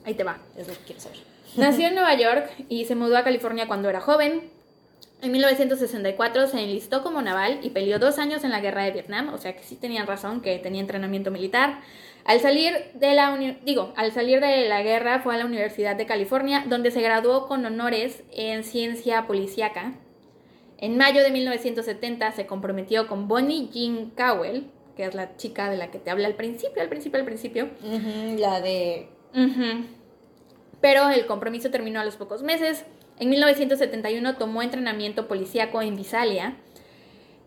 Ahí 0.05 0.15
te 0.15 0.25
va. 0.25 0.39
Es 0.57 0.67
lo 0.67 0.75
que 0.75 0.81
quiero 0.81 1.01
saber. 1.01 1.19
Nació 1.57 1.89
en 1.89 1.95
Nueva 1.95 2.15
York 2.15 2.51
y 2.69 2.87
se 2.87 2.97
mudó 2.97 3.17
a 3.17 3.25
California 3.25 3.69
cuando 3.69 3.89
era 3.89 4.01
joven. 4.01 4.51
En 5.23 5.31
1964 5.31 6.49
se 6.49 6.61
enlistó 6.61 7.05
como 7.05 7.23
naval 7.23 7.61
y 7.63 7.71
peleó 7.71 8.01
dos 8.01 8.19
años 8.19 8.43
en 8.43 8.51
la 8.51 8.61
guerra 8.61 8.83
de 8.83 8.91
Vietnam, 8.91 9.33
o 9.33 9.39
sea 9.39 9.55
que 9.55 9.63
sí 9.63 9.77
tenían 9.77 10.09
razón, 10.09 10.41
que 10.41 10.59
tenía 10.59 10.81
entrenamiento 10.81 11.31
militar. 11.31 11.79
Al 12.25 12.41
salir 12.41 12.73
de 12.95 13.15
la 13.15 13.37
digo, 13.65 13.93
al 13.95 14.11
salir 14.11 14.41
de 14.41 14.69
la 14.69 14.83
guerra 14.83 15.21
fue 15.21 15.37
a 15.37 15.39
la 15.39 15.47
Universidad 15.47 15.95
de 15.95 16.07
California, 16.07 16.65
donde 16.69 16.91
se 16.91 17.01
graduó 17.03 17.47
con 17.47 17.65
honores 17.65 18.25
en 18.33 18.65
ciencia 18.65 19.29
policíaca. 19.29 19.95
En 20.79 20.97
mayo 20.97 21.23
de 21.23 21.31
1970 21.31 22.33
se 22.33 22.47
comprometió 22.47 23.07
con 23.07 23.29
Bonnie 23.29 23.69
Jean 23.73 24.11
Cowell, 24.11 24.67
que 24.97 25.05
es 25.05 25.15
la 25.15 25.37
chica 25.37 25.71
de 25.71 25.77
la 25.77 25.93
que 25.93 26.01
te 26.01 26.11
hablé 26.11 26.27
al 26.27 26.35
principio, 26.35 26.83
al 26.83 26.89
principio, 26.89 27.21
al 27.21 27.25
principio. 27.25 27.69
la 28.39 28.61
de... 28.61 29.09
Pero 30.81 31.09
el 31.11 31.27
compromiso 31.27 31.71
terminó 31.71 32.01
a 32.01 32.05
los 32.05 32.17
pocos 32.17 32.43
meses. 32.43 32.85
En 33.23 33.31
1971 33.31 34.35
tomó 34.35 34.63
entrenamiento 34.63 35.29
policíaco 35.29 35.81
en 35.81 35.95
Visalia. 35.95 36.57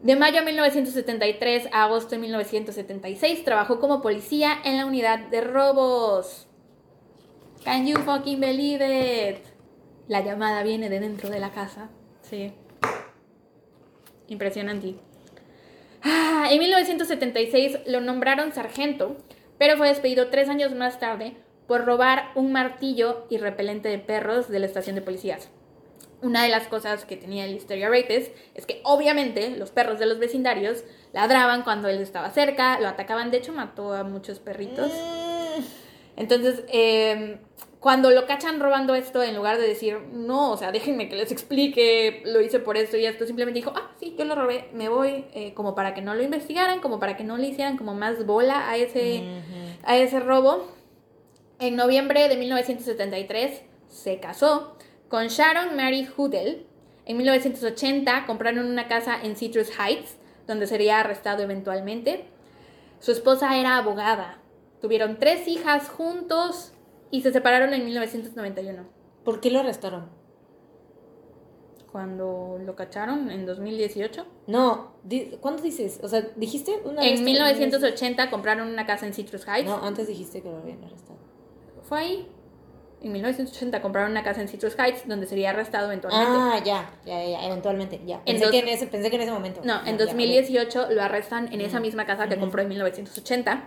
De 0.02 0.16
mayo 0.16 0.40
de 0.40 0.46
1973 0.46 1.68
a 1.74 1.84
agosto 1.84 2.12
de 2.12 2.20
1976 2.20 3.44
trabajó 3.44 3.82
como 3.82 4.02
policía 4.02 4.58
en 4.64 4.78
la 4.78 4.86
unidad 4.86 5.20
de 5.28 5.42
robos. 5.42 6.48
Can 7.66 7.86
you 7.86 7.98
fucking 7.98 8.40
believe 8.40 8.86
it? 8.86 9.44
La 10.08 10.22
llamada 10.22 10.64
viene 10.64 10.88
de 10.88 11.02
dentro 11.02 11.30
de 11.30 11.42
la 11.42 11.52
casa. 11.52 11.90
Sí. 12.22 12.54
Impresionante. 14.30 14.96
Ah, 16.04 16.48
en 16.52 16.60
1976 16.60 17.80
lo 17.86 18.00
nombraron 18.00 18.54
sargento, 18.54 19.18
pero 19.58 19.76
fue 19.76 19.90
despedido 19.90 20.30
tres 20.30 20.48
años 20.48 20.74
más 20.74 21.02
tarde 21.02 21.36
por 21.68 21.84
robar 21.84 22.32
un 22.36 22.54
martillo 22.54 23.26
y 23.30 23.40
repelente 23.40 23.90
de 23.90 24.00
perros 24.00 24.48
de 24.48 24.60
la 24.60 24.68
estación 24.68 24.96
de 24.96 25.02
policías. 25.02 25.50
Una 26.22 26.44
de 26.44 26.50
las 26.50 26.68
cosas 26.68 27.06
que 27.06 27.18
tenía 27.18 27.46
el 27.46 27.56
Hysteria 27.56 27.90
Rates 27.90 28.32
es 28.54 28.66
que 28.66 28.82
obviamente 28.84 29.50
los 29.58 29.72
perros 29.72 30.00
de 30.00 30.06
los 30.06 30.20
vecindarios 30.20 30.84
ladraban 31.14 31.64
cuando 31.64 31.88
él 31.88 32.00
estaba 32.00 32.32
cerca, 32.32 32.80
lo 32.80 32.88
atacaban, 32.88 33.32
de 33.32 33.38
hecho 33.38 33.54
mató 33.54 33.94
a 33.94 34.04
muchos 34.04 34.40
perritos. 34.40 34.92
Mm. 34.92 35.62
Entonces, 36.18 36.64
eh, 36.70 37.38
cuando 37.80 38.10
lo 38.10 38.26
cachan 38.26 38.60
robando 38.60 38.96
esto, 38.96 39.22
en 39.22 39.36
lugar 39.36 39.60
de 39.60 39.68
decir, 39.68 40.00
no, 40.12 40.52
o 40.52 40.58
sea, 40.58 40.72
déjenme 40.72 41.08
que 41.08 41.16
les 41.16 41.32
explique, 41.32 42.24
lo 42.26 42.42
hice 42.42 42.60
por 42.60 42.78
esto 42.78 42.98
y 42.98 43.06
esto, 43.06 43.28
simplemente 43.28 43.60
dijo, 43.60 43.74
ah, 43.76 43.92
sí, 44.00 44.16
yo 44.18 44.26
lo 44.26 44.34
robé, 44.34 44.70
me 44.74 44.90
voy, 44.90 45.26
eh, 45.34 45.54
como 45.54 45.76
para 45.76 45.94
que 45.94 46.02
no 46.02 46.16
lo 46.16 46.24
investigaran, 46.24 46.80
como 46.80 47.00
para 47.00 47.16
que 47.16 47.24
no 47.24 47.38
le 47.38 47.48
hicieran 47.48 47.78
como 47.78 47.94
más 47.94 48.26
bola 48.26 48.70
a 48.70 48.78
ese, 48.78 49.24
a 49.84 49.98
ese 49.98 50.20
robo. 50.20 50.66
En 51.60 51.76
noviembre 51.76 52.28
de 52.28 52.38
1973 52.38 53.62
se 53.88 54.20
casó 54.20 54.75
con 55.10 55.28
Sharon 55.28 55.76
Mary 55.76 56.08
Hoodle. 56.16 56.66
En 57.06 57.18
1980 57.18 58.26
compraron 58.26 58.66
una 58.66 58.88
casa 58.88 59.20
en 59.22 59.36
Citrus 59.36 59.70
Heights, 59.80 60.18
donde 60.48 60.68
sería 60.68 61.00
arrestado 61.00 61.44
eventualmente. 61.44 62.26
Su 63.00 63.12
esposa 63.12 63.58
era 63.58 63.78
abogada. 63.78 64.40
Tuvieron 64.82 65.18
tres 65.20 65.48
hijas 65.48 65.90
juntos 65.90 66.74
y 67.12 67.22
se 67.22 67.32
separaron 67.32 67.74
en 67.74 67.86
1991. 67.86 68.84
¿Por 69.24 69.40
qué 69.40 69.52
lo 69.52 69.60
arrestaron? 69.60 70.10
Cuando 71.92 72.60
lo 72.64 72.76
cacharon 72.76 73.32
en 73.32 73.46
2018. 73.46 74.26
No, 74.48 74.96
¿cuándo 75.40 75.62
dices? 75.62 76.00
O 76.04 76.10
sea, 76.10 76.28
dijiste 76.36 76.82
una 76.84 77.08
En 77.08 77.24
1980 77.24 78.30
compraron 78.30 78.68
una 78.68 78.86
casa 78.86 79.08
en 79.08 79.14
Citrus 79.14 79.48
Heights. 79.48 79.70
No, 79.70 79.84
antes 79.84 80.08
dijiste 80.08 80.42
que 80.42 80.50
lo 80.50 80.58
habían 80.58 80.84
arrestado. 80.84 81.20
Fue 81.84 82.00
ahí. 82.00 82.28
En 83.02 83.12
1980 83.12 83.82
compraron 83.82 84.12
una 84.12 84.24
casa 84.24 84.42
en 84.42 84.48
Citrus 84.48 84.76
Heights 84.80 85.08
donde 85.08 85.28
sería 85.28 85.52
arrestado 85.52 85.86
eventualmente. 85.88 86.32
Ah, 86.34 86.62
ya, 86.64 86.90
ya, 87.06 87.24
ya, 87.24 87.46
eventualmente, 87.46 88.02
ya. 88.06 88.24
Pensé, 88.24 88.50
que 88.50 88.60
en 88.60 88.68
ese, 88.68 88.88
pensé 88.88 89.10
que 89.10 89.18
en 89.18 89.22
ese 89.24 89.32
momento. 89.32 89.62
No, 89.64 89.86
en 89.86 89.98
2018 89.98 90.88
lo 90.92 91.04
arrestan 91.04 91.54
en 91.54 91.62
esa 91.62 91.80
misma 91.80 92.06
casa 92.06 92.28
que 92.28 92.38
compró 92.38 92.62
en 92.62 92.70
1980. 92.70 93.66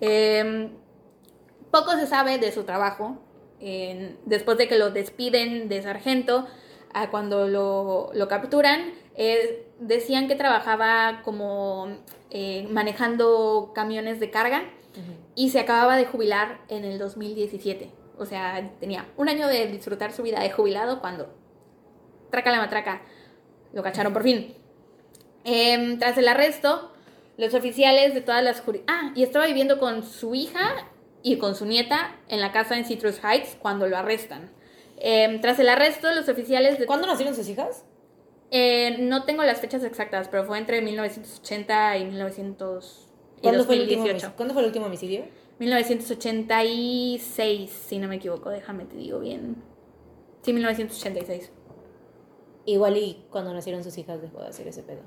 Eh, 0.00 0.70
poco 1.70 1.92
se 1.96 2.06
sabe 2.06 2.38
de 2.38 2.52
su 2.52 2.64
trabajo. 2.64 3.18
después 4.24 4.56
de 4.56 4.68
que 4.68 4.78
lo 4.78 4.90
despiden 4.90 5.68
de 5.68 5.82
sargento, 5.82 6.46
a 6.92 7.10
cuando 7.10 7.48
lo, 7.48 8.28
capturan, 8.28 8.92
eh, 9.14 9.66
decían 9.78 10.28
que 10.28 10.34
trabajaba 10.34 11.22
como 11.24 11.98
eh, 12.30 12.66
manejando 12.70 13.72
camiones 13.74 14.20
de 14.20 14.30
carga 14.30 14.64
y 15.36 15.50
se 15.50 15.60
acababa 15.60 15.96
de 15.96 16.06
jubilar 16.06 16.60
en 16.68 16.84
el 16.84 16.98
2017. 16.98 17.90
O 18.18 18.26
sea, 18.26 18.70
tenía 18.80 19.06
un 19.16 19.28
año 19.28 19.46
de 19.46 19.66
disfrutar 19.66 20.12
su 20.12 20.22
vida 20.22 20.40
de 20.40 20.50
jubilado 20.50 21.00
cuando, 21.00 21.34
traca 22.30 22.50
la 22.50 22.58
matraca, 22.58 23.02
lo 23.72 23.82
cacharon 23.82 24.12
por 24.12 24.22
fin. 24.22 24.54
Em, 25.44 25.98
tras 25.98 26.18
el 26.18 26.28
arresto, 26.28 26.92
los 27.36 27.54
oficiales 27.54 28.14
de 28.14 28.20
todas 28.20 28.42
las 28.42 28.62
Ah, 28.86 29.12
y 29.14 29.22
estaba 29.22 29.46
viviendo 29.46 29.78
con 29.78 30.02
su 30.02 30.34
hija 30.34 30.88
y 31.22 31.38
con 31.38 31.54
su 31.54 31.66
nieta 31.66 32.16
en 32.28 32.40
la 32.40 32.52
casa 32.52 32.76
en 32.76 32.84
Citrus 32.84 33.22
Heights 33.22 33.56
cuando 33.60 33.86
lo 33.86 33.96
arrestan. 33.96 34.50
Em, 34.98 35.40
tras 35.40 35.58
el 35.60 35.68
arresto, 35.68 36.12
los 36.12 36.28
oficiales... 36.28 36.78
De 36.78 36.86
¿Cuándo 36.86 37.06
nacieron 37.06 37.34
sus 37.34 37.48
hijas? 37.48 37.84
Eh, 38.50 38.96
no 38.98 39.24
tengo 39.24 39.44
las 39.44 39.60
fechas 39.60 39.84
exactas, 39.84 40.28
pero 40.28 40.44
fue 40.44 40.58
entre 40.58 40.82
1980 40.82 41.98
y 41.98 42.04
1900... 42.06 43.04
¿Cuándo, 43.40 43.64
Fue 43.64 43.76
el 43.76 43.82
último, 43.82 44.04
¿Cuándo 44.36 44.52
fue 44.52 44.62
el 44.62 44.66
último 44.66 44.86
homicidio? 44.86 45.24
1986, 45.58 47.70
si 47.70 47.98
no 47.98 48.08
me 48.08 48.16
equivoco, 48.16 48.50
déjame 48.50 48.84
te 48.84 48.96
digo 48.96 49.20
bien. 49.20 49.56
Sí, 50.42 50.52
1986. 50.52 51.52
Igual 52.64 52.96
y 52.96 53.24
cuando 53.30 53.52
nacieron 53.52 53.82
sus 53.82 53.98
hijas 53.98 54.22
dejó 54.22 54.40
de 54.40 54.48
hacer 54.48 54.68
ese 54.68 54.82
pedo. 54.82 55.02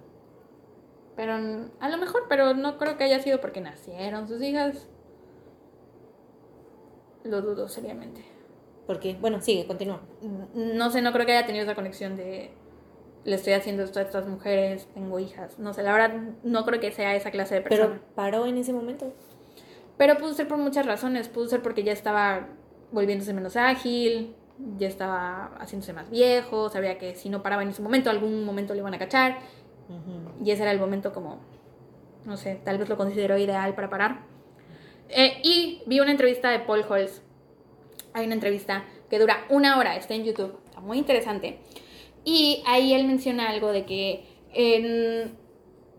Pero 1.16 1.34
a 1.34 1.90
lo 1.90 1.98
mejor, 1.98 2.24
pero 2.28 2.54
no 2.54 2.78
creo 2.78 2.98
que 2.98 3.06
haya 3.06 3.20
sido 3.20 3.40
porque 3.40 3.62
nacieron 3.62 4.28
sus 4.28 4.42
hijas. 4.42 4.88
Lo 7.24 7.42
dudo 7.42 7.68
seriamente. 7.68 8.26
Porque, 8.88 9.16
bueno, 9.22 9.42
sigue, 9.42 9.68
continúa. 9.68 10.02
No 10.54 10.90
sé, 10.90 11.02
no 11.02 11.14
creo 11.14 11.26
que 11.26 11.34
haya 11.34 11.46
tenido 11.46 11.64
esa 11.64 11.76
conexión 11.76 12.18
de 12.18 12.52
le 13.24 13.36
estoy 13.36 13.54
haciendo 13.54 13.84
esto 13.84 14.00
a 14.00 14.04
estas 14.04 14.28
mujeres, 14.28 14.88
tengo 14.94 15.20
hijas. 15.20 15.60
No 15.60 15.74
sé, 15.74 15.84
la 15.84 15.94
verdad 15.94 16.20
no 16.44 16.66
creo 16.66 16.80
que 16.80 16.92
sea 16.92 17.16
esa 17.16 17.32
clase 17.32 17.56
de 17.56 17.62
persona. 17.62 17.90
Pero 17.90 18.02
paró 18.16 18.46
en 18.48 18.58
ese 18.58 18.74
momento. 18.74 19.14
Pero 20.02 20.18
pudo 20.18 20.34
ser 20.34 20.48
por 20.48 20.58
muchas 20.58 20.88
razones. 20.88 21.28
Pudo 21.28 21.48
ser 21.48 21.62
porque 21.62 21.84
ya 21.84 21.92
estaba 21.92 22.48
volviéndose 22.92 23.36
menos 23.36 23.56
ágil, 23.56 24.36
ya 24.80 24.88
estaba 24.88 25.52
haciéndose 25.60 25.94
más 25.94 26.10
viejo, 26.10 26.70
sabía 26.70 26.98
que 26.98 27.14
si 27.14 27.30
no 27.30 27.44
paraba 27.44 27.62
en 27.62 27.70
ese 27.70 27.84
momento, 27.84 28.10
algún 28.10 28.44
momento 28.44 28.74
le 28.74 28.80
iban 28.80 28.96
a 28.96 28.98
cachar. 28.98 29.38
Y 30.44 30.50
ese 30.50 30.64
era 30.64 30.72
el 30.72 30.80
momento 30.80 31.14
como, 31.14 31.38
no 32.26 32.36
sé, 32.36 32.60
tal 32.66 32.80
vez 32.80 32.90
lo 32.90 32.98
consideró 32.98 33.38
ideal 33.38 33.76
para 33.76 33.92
parar. 33.92 34.22
Eh, 35.08 35.40
y 35.44 35.84
vi 35.86 36.00
una 36.00 36.10
entrevista 36.10 36.50
de 36.50 36.62
Paul 36.62 36.84
Holz. 36.90 37.22
Hay 38.14 38.26
una 38.26 38.34
entrevista 38.34 38.86
que 39.08 39.20
dura 39.20 39.46
una 39.50 39.78
hora, 39.78 39.96
está 39.98 40.16
en 40.16 40.24
YouTube, 40.24 40.58
está 40.66 40.80
muy 40.80 40.98
interesante. 40.98 41.60
Y 42.26 42.64
ahí 42.66 42.96
él 42.96 43.06
menciona 43.06 43.50
algo 43.50 43.72
de 43.72 43.86
que 43.86 44.26
en 44.52 45.38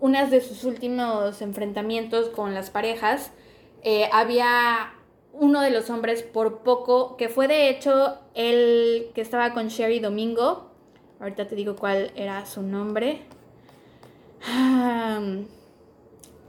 unas 0.01 0.33
de 0.33 0.41
sus 0.41 0.65
últimos 0.65 1.41
enfrentamientos 1.41 2.31
con 2.31 2.53
las 2.53 2.71
parejas, 2.71 3.33
eh, 3.83 4.09
había 4.13 4.95
uno 5.33 5.61
de 5.61 5.71
los 5.71 5.91
hombres 5.91 6.23
por 6.23 6.63
poco, 6.63 7.17
que 7.17 7.29
fue 7.29 7.49
de 7.49 7.69
hecho 7.69 8.19
el 8.35 9.11
que 9.15 9.21
estaba 9.21 9.53
con 9.53 9.69
Sherry 9.69 9.99
Domingo. 9.99 10.71
Ahorita 11.21 11.47
te 11.47 11.55
digo 11.55 11.77
cuál 11.77 12.13
era 12.17 12.45
su 12.47 12.63
nombre. 12.63 13.23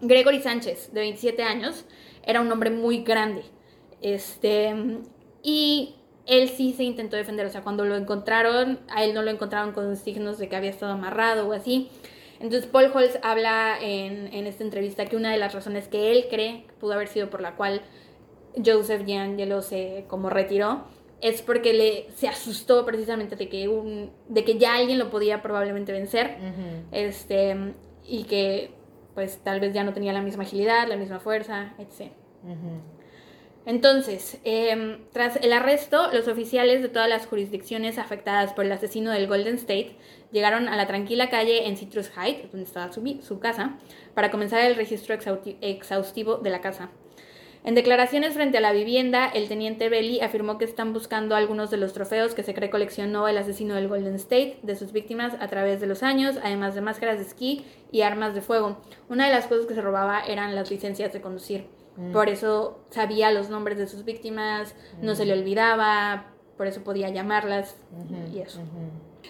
Gregory 0.01 0.41
Sánchez, 0.41 0.91
de 0.91 0.99
27 1.01 1.43
años 1.43 1.85
era 2.23 2.41
un 2.41 2.51
hombre 2.51 2.69
muy 2.69 3.03
grande. 3.03 3.43
Este, 4.01 4.75
y 5.41 5.95
él 6.25 6.49
sí 6.49 6.73
se 6.73 6.83
intentó 6.83 7.15
defender, 7.15 7.45
o 7.45 7.49
sea, 7.49 7.61
cuando 7.61 7.85
lo 7.85 7.95
encontraron, 7.95 8.79
a 8.89 9.03
él 9.03 9.13
no 9.13 9.21
lo 9.21 9.31
encontraron 9.31 9.73
con 9.73 9.95
signos 9.95 10.37
de 10.37 10.49
que 10.49 10.55
había 10.55 10.69
estado 10.69 10.93
amarrado 10.93 11.47
o 11.47 11.53
así. 11.53 11.89
Entonces 12.43 12.69
Paul 12.69 12.91
Holtz 12.93 13.17
habla 13.23 13.77
en, 13.81 14.27
en 14.33 14.47
esta 14.47 14.65
entrevista 14.65 15.05
que 15.05 15.15
una 15.15 15.31
de 15.31 15.37
las 15.37 15.53
razones 15.53 15.87
que 15.87 16.11
él 16.11 16.25
cree 16.29 16.65
pudo 16.77 16.91
haber 16.91 17.07
sido 17.07 17.29
por 17.29 17.39
la 17.39 17.55
cual 17.55 17.81
Joseph 18.63 19.05
Giangelo 19.05 19.61
se 19.61 20.03
como 20.09 20.29
retiró 20.29 20.83
es 21.21 21.41
porque 21.41 21.73
le 21.73 22.11
se 22.17 22.27
asustó 22.27 22.85
precisamente 22.85 23.37
de 23.37 23.47
que 23.47 23.69
un 23.69 24.11
de 24.27 24.43
que 24.43 24.57
ya 24.57 24.75
alguien 24.75 24.99
lo 24.99 25.09
podía 25.09 25.41
probablemente 25.41 25.93
vencer. 25.93 26.35
Este 26.91 27.55
y 28.05 28.25
que 28.25 28.71
pues 29.15 29.37
tal 29.41 29.61
vez 29.61 29.73
ya 29.73 29.85
no 29.85 29.93
tenía 29.93 30.11
la 30.11 30.21
misma 30.21 30.43
agilidad, 30.43 30.89
la 30.89 30.97
misma 30.97 31.21
fuerza, 31.21 31.75
etc. 31.79 32.11
Entonces, 33.65 34.41
em, 34.43 35.05
tras 35.13 35.37
el 35.37 35.53
arresto, 35.53 36.11
los 36.11 36.27
oficiales 36.27 36.81
de 36.81 36.89
todas 36.89 37.07
las 37.07 37.25
jurisdicciones 37.25 37.97
afectadas 37.97 38.51
por 38.51 38.65
el 38.65 38.71
asesino 38.73 39.11
del 39.11 39.27
Golden 39.27 39.55
State 39.55 39.95
llegaron 40.33 40.67
a 40.67 40.75
la 40.75 40.87
tranquila 40.87 41.29
calle 41.29 41.67
en 41.67 41.77
Citrus 41.77 42.11
Heights, 42.17 42.51
donde 42.51 42.65
estaba 42.65 42.91
su, 42.91 43.19
su 43.21 43.39
casa, 43.39 43.77
para 44.13 44.31
comenzar 44.31 44.59
el 44.65 44.75
registro 44.75 45.15
exhaustivo 45.61 46.37
de 46.37 46.49
la 46.49 46.59
casa. 46.59 46.89
En 47.65 47.75
declaraciones 47.75 48.33
frente 48.33 48.57
a 48.57 48.61
la 48.61 48.73
vivienda, 48.73 49.25
el 49.25 49.47
teniente 49.47 49.87
Belly 49.87 50.19
afirmó 50.19 50.57
que 50.57 50.65
están 50.65 50.91
buscando 50.91 51.33
algunos 51.33 51.71
de 51.71 51.77
los 51.77 51.93
trofeos 51.93 52.33
que 52.33 52.43
se 52.43 52.53
cree 52.53 52.69
coleccionó 52.69 53.29
el 53.29 53.37
asesino 53.37 53.75
del 53.75 53.87
Golden 53.87 54.15
State 54.15 54.59
de 54.63 54.75
sus 54.75 54.91
víctimas 54.91 55.33
a 55.39 55.47
través 55.47 55.79
de 55.79 55.87
los 55.87 56.03
años, 56.03 56.37
además 56.43 56.75
de 56.75 56.81
máscaras 56.81 57.19
de 57.19 57.25
esquí 57.25 57.65
y 57.89 58.01
armas 58.01 58.35
de 58.35 58.41
fuego. 58.41 58.81
Una 59.07 59.27
de 59.27 59.31
las 59.31 59.47
cosas 59.47 59.65
que 59.65 59.75
se 59.75 59.81
robaba 59.81 60.25
eran 60.25 60.55
las 60.55 60.71
licencias 60.71 61.13
de 61.13 61.21
conducir. 61.21 61.67
Mm. 61.95 62.11
Por 62.11 62.27
eso 62.27 62.83
sabía 62.89 63.31
los 63.31 63.49
nombres 63.49 63.77
de 63.77 63.87
sus 63.87 64.03
víctimas, 64.03 64.75
no 65.01 65.15
se 65.15 65.25
le 65.25 65.33
mm. 65.33 65.39
olvidaba, 65.39 66.33
por 66.57 66.67
eso 66.67 66.83
podía 66.83 67.09
llamarlas 67.09 67.77
y 68.33 68.39
eso. 68.39 68.59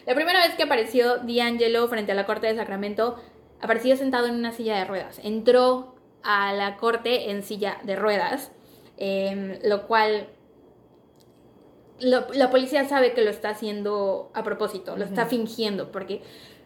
La 0.05 0.15
primera 0.15 0.45
vez 0.45 0.55
que 0.55 0.63
apareció 0.63 1.17
D'Angelo 1.19 1.87
frente 1.87 2.11
a 2.11 2.15
la 2.15 2.25
corte 2.25 2.47
de 2.47 2.55
Sacramento, 2.55 3.17
apareció 3.61 3.95
sentado 3.95 4.27
en 4.27 4.35
una 4.35 4.51
silla 4.51 4.77
de 4.77 4.85
ruedas. 4.85 5.19
Entró 5.23 5.95
a 6.23 6.53
la 6.53 6.77
corte 6.77 7.31
en 7.31 7.43
silla 7.43 7.77
de 7.83 7.95
ruedas, 7.95 8.51
em, 8.97 9.59
lo 9.63 9.87
cual 9.87 10.27
la 11.99 12.49
policía 12.49 12.87
sabe 12.87 13.13
que 13.13 13.23
lo 13.23 13.29
está 13.29 13.49
haciendo 13.49 14.31
a 14.33 14.43
propósito, 14.43 14.97
lo 14.97 15.05
está 15.05 15.25
fingiendo, 15.25 15.91
porque 15.91 16.21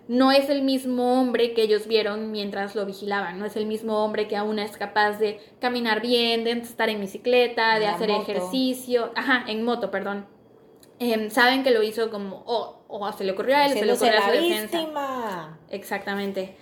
no 0.08 0.32
es 0.32 0.50
el 0.50 0.64
mismo 0.64 1.20
hombre 1.20 1.54
que 1.54 1.64
ellos 1.64 1.86
vieron 1.88 2.32
mientras 2.32 2.76
lo 2.76 2.86
vigilaban, 2.86 3.40
no 3.40 3.46
es 3.46 3.56
el 3.56 3.66
mismo 3.66 4.04
hombre 4.04 4.28
que 4.28 4.38
aún 4.38 4.58
es 4.58 4.78
capaz 4.78 5.20
de 5.20 5.40
caminar 5.60 6.02
bien, 6.02 6.44
de 6.44 6.52
estar 6.52 6.90
en 6.90 7.02
bicicleta, 7.02 7.78
de 7.78 7.88
hacer 7.88 8.10
ejercicio, 8.10 9.12
ajá, 9.16 9.44
en 9.48 9.64
moto, 9.64 9.92
perdón. 9.92 10.26
Em, 11.00 11.30
saben 11.30 11.64
que 11.64 11.72
lo 11.72 11.84
hizo 11.84 12.10
como, 12.10 12.44
o 12.88 13.12
se 13.12 13.24
le 13.24 13.32
ocurrió 13.32 13.56
a 13.56 13.66
él, 13.66 13.74
se 13.74 13.86
le 13.86 13.94
ocurrió 13.94 14.20
a 14.20 14.26
su 14.26 14.32
defensa. 14.32 15.58
Exactamente. 15.70 16.56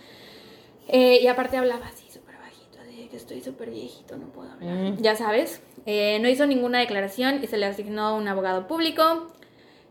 Eh, 0.87 1.19
y 1.21 1.27
aparte 1.27 1.57
hablaba 1.57 1.87
así 1.87 2.09
súper 2.11 2.35
bajito, 2.37 2.79
de 2.79 3.07
que 3.07 3.17
estoy 3.17 3.41
súper 3.41 3.69
viejito, 3.69 4.17
no 4.17 4.27
puedo 4.27 4.51
hablar. 4.51 4.75
Mm. 4.75 5.01
Ya 5.01 5.15
sabes, 5.15 5.61
eh, 5.85 6.19
no 6.19 6.29
hizo 6.29 6.45
ninguna 6.45 6.79
declaración 6.79 7.43
y 7.43 7.47
se 7.47 7.57
le 7.57 7.65
asignó 7.65 8.15
un 8.15 8.27
abogado 8.27 8.67
público. 8.67 9.27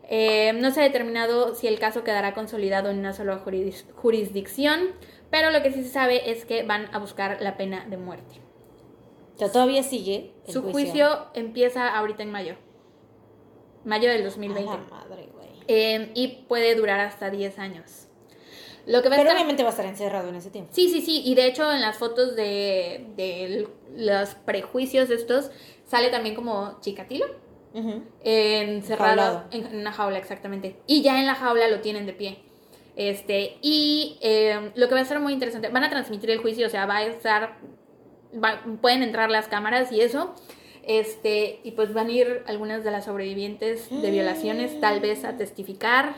Eh, 0.07 0.53
no 0.53 0.71
se 0.71 0.81
ha 0.81 0.83
determinado 0.83 1.55
si 1.55 1.67
el 1.67 1.79
caso 1.79 2.03
quedará 2.03 2.33
consolidado 2.33 2.89
en 2.89 2.99
una 2.99 3.13
sola 3.13 3.41
jurisdicción, 3.95 4.91
pero 5.31 5.51
lo 5.51 5.63
que 5.63 5.71
sí 5.71 5.83
se 5.83 5.89
sabe 5.89 6.29
es 6.29 6.45
que 6.45 6.63
van 6.63 6.93
a 6.93 6.99
buscar 6.99 7.41
la 7.41 7.57
pena 7.57 7.85
de 7.89 7.97
muerte. 7.97 8.41
O 9.39 9.49
todavía 9.49 9.83
sigue. 9.83 10.31
Su 10.47 10.61
juicio. 10.63 11.27
empieza 11.33 11.89
ahorita 11.95 12.23
en 12.23 12.31
mayo. 12.31 12.55
Mayo 13.83 14.09
del 14.09 14.23
2020. 14.23 14.77
madre, 14.89 15.29
güey. 15.33 15.44
Eh, 15.67 16.11
y 16.13 16.45
puede 16.47 16.75
durar 16.75 16.99
hasta 16.99 17.29
10 17.29 17.59
años. 17.59 18.07
Lo 18.85 19.01
que 19.01 19.09
Pero 19.09 19.31
obviamente 19.31 19.63
va 19.63 19.69
a 19.69 19.71
estar 19.71 19.85
encerrado 19.85 20.29
en 20.29 20.35
ese 20.35 20.51
tiempo. 20.51 20.71
Sí, 20.73 20.89
sí, 20.89 21.01
sí. 21.01 21.23
Y 21.25 21.33
de 21.33 21.47
hecho 21.47 21.71
en 21.71 21.81
las 21.81 21.97
fotos 21.97 22.35
de, 22.35 23.07
de 23.15 23.67
los 23.95 24.35
prejuicios 24.35 25.09
estos 25.09 25.49
sale 25.87 26.09
también 26.09 26.35
como 26.35 26.79
chicatilo 26.81 27.25
encerrado 28.23 29.43
en, 29.51 29.75
una 29.75 29.91
jaula, 29.91 30.17
exactamente. 30.17 30.77
Y 30.87 31.01
ya 31.01 31.19
en 31.19 31.25
la 31.25 31.35
jaula 31.35 31.67
lo 31.67 31.81
tienen 31.81 32.05
de 32.05 32.13
pie. 32.13 32.39
Este, 32.95 33.57
y 33.61 34.17
em, 34.21 34.71
lo 34.75 34.87
que 34.87 34.95
va 34.95 35.01
a 35.01 35.05
ser 35.05 35.19
muy 35.19 35.33
interesante, 35.33 35.67
van 35.67 35.83
a 35.83 35.89
transmitir 35.89 36.29
el 36.31 36.39
juicio, 36.39 36.67
o 36.67 36.69
sea, 36.69 36.85
va 36.85 36.97
a 36.97 37.05
estar, 37.05 37.57
pueden 38.81 39.03
entrar 39.03 39.29
las 39.29 39.47
cámaras 39.47 39.91
y 39.91 40.01
eso. 40.01 40.33
Este, 40.87 41.61
y 41.63 41.71
pues 41.71 41.93
van 41.93 42.07
a 42.07 42.11
ir 42.11 42.43
algunas 42.45 42.83
de 42.83 42.91
las 42.91 43.05
sobrevivientes 43.05 43.89
de 43.89 44.11
violaciones, 44.11 44.79
tal 44.79 44.99
vez 44.99 45.25
a 45.25 45.35
testificar. 45.35 46.15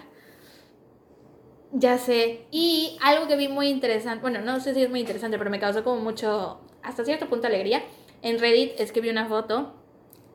Ya 1.72 1.98
sé. 1.98 2.46
Y 2.52 2.98
algo 3.02 3.28
que 3.28 3.38
vi 3.38 3.48
muy 3.48 3.70
interesante, 3.70 4.22
bueno, 4.22 4.42
no 4.42 4.60
sé 4.60 4.74
si 4.74 4.84
es 4.84 4.90
muy 4.90 5.00
interesante, 5.00 5.38
pero 5.38 5.50
me 5.50 5.60
causó 5.60 5.84
como 5.84 6.02
mucho, 6.02 6.60
hasta 6.84 7.06
cierto 7.06 7.30
punto, 7.30 7.48
alegría. 7.48 7.82
En 8.22 8.40
Reddit 8.40 8.80
es 8.80 8.92
que 8.92 9.00
vi 9.00 9.10
una 9.10 9.28
foto 9.28 9.74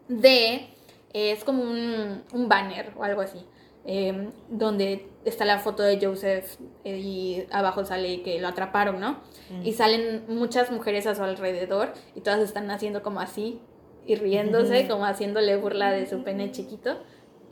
de 0.08 0.68
es 1.12 1.44
como 1.44 1.62
un, 1.62 2.22
un 2.32 2.48
banner 2.48 2.92
o 2.96 3.04
algo 3.04 3.20
así, 3.20 3.44
em, 3.84 4.30
donde 4.48 5.08
está 5.24 5.44
la 5.44 5.58
foto 5.58 5.82
de 5.82 5.98
Joseph 6.00 6.56
eh, 6.84 6.98
y 6.98 7.46
abajo 7.50 7.84
sale 7.84 8.22
que 8.22 8.40
lo 8.40 8.48
atraparon, 8.48 9.00
¿no? 9.00 9.20
Mm. 9.50 9.66
Y 9.66 9.72
salen 9.72 10.24
muchas 10.28 10.70
mujeres 10.70 11.06
a 11.06 11.14
su 11.14 11.22
alrededor 11.22 11.92
y 12.14 12.20
todas 12.20 12.40
están 12.40 12.70
haciendo 12.70 13.02
como 13.02 13.20
así 13.20 13.60
y 14.06 14.16
riéndose, 14.16 14.88
como 14.88 15.04
haciéndole 15.04 15.56
burla 15.56 15.92
de 15.92 16.06
su 16.06 16.22
pene 16.22 16.50
chiquito. 16.50 16.98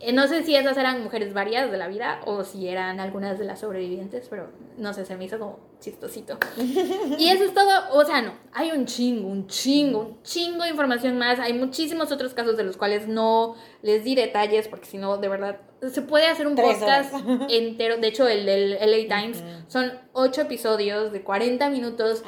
Eh, 0.00 0.12
no 0.12 0.26
sé 0.26 0.42
si 0.42 0.56
esas 0.56 0.76
eran 0.76 1.02
mujeres 1.02 1.34
varias 1.34 1.70
de 1.70 1.76
la 1.76 1.88
vida 1.88 2.20
o 2.24 2.44
si 2.44 2.68
eran 2.68 3.00
algunas 3.00 3.38
de 3.38 3.44
las 3.44 3.60
sobrevivientes, 3.60 4.28
pero 4.28 4.48
no 4.78 4.92
sé, 4.94 5.04
se 5.04 5.16
me 5.16 5.24
hizo 5.24 5.38
como 5.38 5.58
chistosito. 5.80 6.38
y 7.18 7.28
eso 7.28 7.44
es 7.44 7.54
todo, 7.54 7.70
o 7.92 8.04
sea, 8.04 8.22
no, 8.22 8.32
hay 8.52 8.70
un 8.70 8.86
chingo, 8.86 9.28
un 9.28 9.46
chingo, 9.46 10.00
un 10.00 10.22
chingo 10.22 10.64
de 10.64 10.70
información 10.70 11.18
más. 11.18 11.38
Hay 11.40 11.54
muchísimos 11.54 12.12
otros 12.12 12.34
casos 12.34 12.56
de 12.56 12.64
los 12.64 12.76
cuales 12.76 13.08
no 13.08 13.56
les 13.82 14.04
di 14.04 14.14
detalles 14.14 14.68
porque 14.68 14.86
si 14.86 14.98
no, 14.98 15.16
de 15.16 15.28
verdad, 15.28 15.60
se 15.92 16.02
puede 16.02 16.26
hacer 16.26 16.46
un 16.46 16.54
podcast 16.54 17.14
entero. 17.48 17.96
De 17.96 18.08
hecho, 18.08 18.28
el 18.28 18.46
del 18.46 18.72
LA 18.72 19.20
Times 19.20 19.42
son 19.68 19.92
ocho 20.12 20.42
episodios 20.42 21.12
de 21.12 21.22
40 21.22 21.70
minutos 21.70 22.22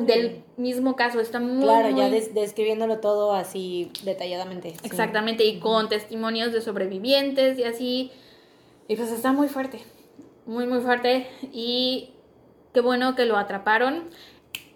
del 0.00 0.42
mismo 0.56 0.96
caso. 0.96 1.20
Está 1.20 1.40
muy. 1.40 1.62
Claro, 1.62 1.90
ya 1.90 2.08
describiéndolo 2.08 2.98
todo 3.00 3.34
así 3.34 3.90
detalladamente. 4.02 4.74
Exactamente, 4.82 5.44
y 5.44 5.60
con 5.60 5.88
testimonios 5.88 6.52
de 6.52 6.60
sobrevivientes 6.60 7.58
y 7.58 7.64
así. 7.64 8.10
Y 8.88 8.96
pues 8.96 9.10
está 9.10 9.32
muy 9.32 9.48
fuerte. 9.48 9.80
Muy, 10.46 10.66
muy 10.66 10.80
fuerte. 10.80 11.26
Y 11.52 12.13
qué 12.74 12.80
bueno 12.80 13.14
que 13.14 13.24
lo 13.24 13.38
atraparon. 13.38 14.10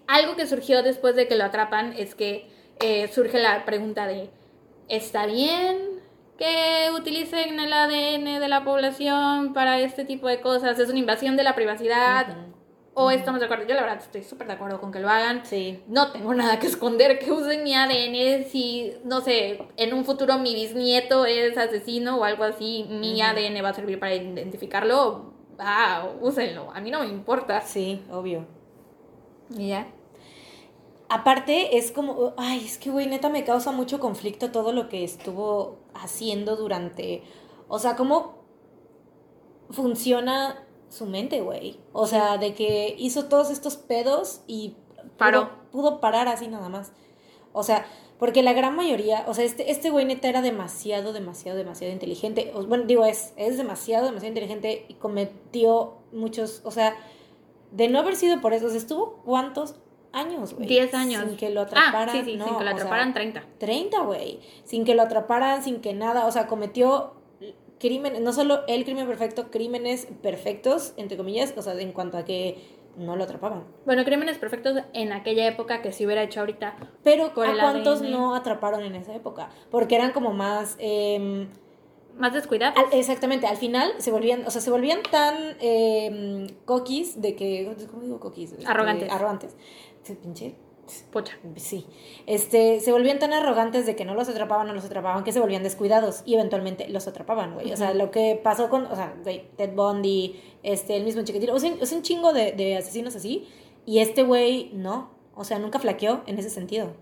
Algo 0.07 0.37
que 0.37 0.47
surgió 0.47 0.83
después 0.83 1.17
de 1.17 1.29
que 1.29 1.37
lo 1.37 1.45
atrapan 1.45 1.93
es 1.93 2.15
que 2.15 2.49
eh, 2.81 3.09
surge 3.09 3.39
la 3.41 3.67
pregunta 3.67 4.07
de, 4.07 4.31
¿está 4.89 5.27
bien 5.27 5.77
que 6.39 6.89
utilicen 6.97 7.59
el 7.59 7.73
ADN 7.73 8.41
de 8.41 8.49
la 8.49 8.65
población 8.65 9.53
para 9.53 9.81
este 9.81 10.05
tipo 10.05 10.29
de 10.29 10.41
cosas? 10.41 10.79
¿Es 10.79 10.89
una 10.89 11.01
invasión 11.01 11.37
de 11.37 11.43
la 11.43 11.57
privacidad? 11.57 12.37
¿O 12.95 13.11
estamos 13.11 13.41
de 13.41 13.47
acuerdo? 13.47 13.67
Yo 13.67 13.75
la 13.75 13.83
verdad 13.83 13.99
estoy 13.99 14.23
súper 14.23 14.47
de 14.47 14.55
acuerdo 14.55 14.81
con 14.81 14.93
que 14.93 15.01
lo 15.01 15.09
hagan. 15.09 15.45
Sí. 15.45 15.83
No 15.89 16.11
tengo 16.13 16.33
nada 16.35 16.59
que 16.59 16.69
esconder 16.69 17.19
que 17.19 17.31
usen 17.33 17.65
mi 17.65 17.75
ADN. 17.75 18.45
Si, 18.49 18.95
no 19.05 19.21
sé, 19.21 19.61
en 19.77 19.93
un 19.93 20.05
futuro 20.05 20.39
mi 20.39 20.55
bisnieto 20.55 21.27
es 21.27 21.59
asesino 21.59 22.17
o 22.17 22.25
algo 22.25 22.45
así, 22.45 22.87
mi 22.89 23.21
ADN 23.21 23.63
va 23.63 23.71
a 23.71 23.75
servir 23.75 23.99
para 23.99 24.15
identificarlo 24.15 25.38
ah, 25.59 26.09
úsenlo, 26.21 26.71
a 26.73 26.81
mí 26.81 26.91
no 26.91 27.01
me 27.01 27.07
importa. 27.09 27.61
Sí, 27.61 28.05
obvio. 28.11 28.47
Y 29.51 29.69
ya. 29.69 29.87
Aparte, 31.09 31.79
es 31.79 31.91
como, 31.91 32.35
ay, 32.37 32.65
es 32.65 32.77
que, 32.77 32.91
güey, 32.91 33.07
neta 33.07 33.31
me 33.31 33.45
causa 33.45 33.73
mucho 33.73 33.99
conflicto 33.99 34.51
todo 34.51 34.73
lo 34.73 34.89
que 34.89 35.05
estuvo 35.05 35.79
haciendo 35.95 36.57
durante, 36.57 37.23
o 37.67 37.79
sea, 37.79 37.97
cómo 37.97 38.45
funciona 39.71 40.67
su 40.91 41.07
mente, 41.07 41.41
güey. 41.41 41.79
O 41.93 42.07
sea, 42.07 42.39
de 42.39 42.55
que 42.55 42.95
hizo 42.99 43.27
todos 43.27 43.51
estos 43.51 43.77
pedos 43.77 44.43
y 44.47 44.77
Paró. 45.17 45.51
pudo 45.71 46.01
parar 46.01 46.29
así 46.29 46.49
nada 46.49 46.69
más. 46.69 46.93
O 47.53 47.63
sea, 47.63 47.87
porque 48.19 48.43
la 48.43 48.53
gran 48.53 48.75
mayoría, 48.75 49.25
o 49.29 49.35
sea, 49.35 49.45
este, 49.45 49.71
este 49.71 49.91
güey 49.91 50.05
neta 50.05 50.29
era 50.29 50.43
demasiado, 50.43 51.13
demasiado, 51.13 51.57
demasiado 51.57 51.93
inteligente. 51.93 52.53
Bueno, 52.67 52.85
digo, 52.85 53.05
es, 53.05 53.33
es 53.37 53.57
demasiado, 53.57 54.07
demasiado 54.07 54.29
inteligente 54.29 54.87
y 54.89 54.95
cometió 54.95 55.99
muchos, 56.13 56.61
o 56.65 56.71
sea, 56.71 56.97
de 57.71 57.89
no 57.89 58.01
haber 58.01 58.17
sido 58.17 58.41
por 58.41 58.53
eso, 58.55 58.67
o 58.67 58.71
sea, 58.71 58.79
estuvo 58.79 59.23
cuántos 59.25 59.77
años, 60.13 60.55
güey. 60.55 60.67
Diez 60.67 60.95
años. 60.95 61.25
Sin 61.27 61.37
que 61.37 61.51
lo 61.51 61.61
atraparan. 61.61 62.09
Ah, 62.09 62.13
sí, 62.13 62.19
sí, 62.25 62.33
sin 62.33 62.57
que 62.57 62.65
lo 62.65 62.71
atraparan, 62.71 63.15
treinta. 63.15 63.45
Treinta, 63.59 64.01
güey. 64.01 64.41
Sin 64.65 64.85
que 64.85 64.95
lo 64.95 65.03
atraparan, 65.03 65.63
sin 65.63 65.81
que 65.81 65.95
nada, 65.95 66.27
o 66.27 66.33
sea, 66.33 66.47
cometió 66.47 67.13
crímenes, 67.79 68.21
no 68.21 68.33
solo 68.33 68.67
el 68.67 68.85
crimen 68.85 69.07
perfecto, 69.07 69.51
crímenes 69.51 70.09
perfectos, 70.23 70.93
entre 70.97 71.17
comillas, 71.17 71.55
o 71.57 71.63
sea, 71.63 71.75
en 71.75 71.93
cuanto 71.93 72.19
a 72.19 72.25
que 72.25 72.59
no 72.99 73.17
lo 73.17 73.25
atrapaban. 73.25 73.65
Bueno, 73.85 74.05
crímenes 74.05 74.39
perfectos 74.39 74.83
en 74.93 75.13
aquella 75.13 75.47
época 75.47 75.83
que 75.83 75.93
se 75.93 76.05
hubiera 76.05 76.23
hecho 76.23 76.41
ahorita. 76.41 76.77
Pero 77.03 77.27
¿a 77.27 77.33
cuántos 77.33 78.03
no 78.03 78.35
atraparon 78.35 78.83
en 78.83 78.95
esa 78.95 79.15
época? 79.15 79.51
Porque 79.71 79.97
eran 79.97 80.13
como 80.13 80.33
más... 80.33 80.77
Eh, 80.79 81.49
más 82.17 82.33
descuidados. 82.33 82.77
exactamente, 82.91 83.47
al 83.47 83.59
final 83.59 83.93
se 83.99 84.11
volvían, 84.11 84.45
o 84.45 84.51
sea, 84.51 84.61
se 84.61 84.73
volvían 84.73 85.03
tan 85.09 85.57
eh, 85.61 86.49
coquis 86.65 87.23
de 87.23 87.37
que, 87.37 87.77
¿cómo 87.89 88.03
digo 88.03 88.19
coquis? 88.19 88.53
Este, 88.53 88.67
arrogantes. 88.67 89.13
arrogantes. 89.13 89.57
Pinche 90.23 90.57
Pocha. 91.11 91.39
Sí. 91.57 91.87
Este, 92.27 92.81
se 92.81 92.93
volvían 92.93 93.19
tan 93.19 93.33
arrogantes 93.33 93.87
de 93.87 93.97
que 93.97 94.05
no 94.05 94.15
los 94.15 94.29
atrapaban, 94.29 94.67
no 94.67 94.75
los 94.75 94.85
atrapaban, 94.85 95.25
que 95.25 95.33
se 95.33 95.41
volvían 95.41 95.63
descuidados 95.63 96.23
y 96.25 96.35
eventualmente 96.35 96.89
los 96.89 97.07
atrapaban, 97.09 97.55
güey. 97.55 97.73
O 97.73 97.77
sea, 97.77 97.95
lo 97.95 98.11
que 98.11 98.41
pasó 98.43 98.69
con, 98.69 98.87
o 98.87 98.95
sea, 98.97 99.15
güey, 99.23 99.51
Ted 99.57 99.75
Bundy, 99.75 100.41
este, 100.63 100.97
el 100.97 101.05
mismo 101.05 101.23
chiquitito, 101.23 101.55
o 101.55 101.59
sea, 101.59 101.73
es 101.81 101.93
un 101.93 102.03
chingo 102.03 102.33
de, 102.33 102.53
de 102.53 102.77
asesinos 102.77 103.17
así. 103.17 103.49
Y 103.87 104.01
este 104.01 104.23
güey, 104.23 104.71
no. 104.75 105.17
O 105.35 105.45
sea, 105.45 105.59
nunca 105.59 105.79
flaqueó 105.79 106.23
en 106.27 106.39
ese 106.39 106.51
sentido. 106.51 106.95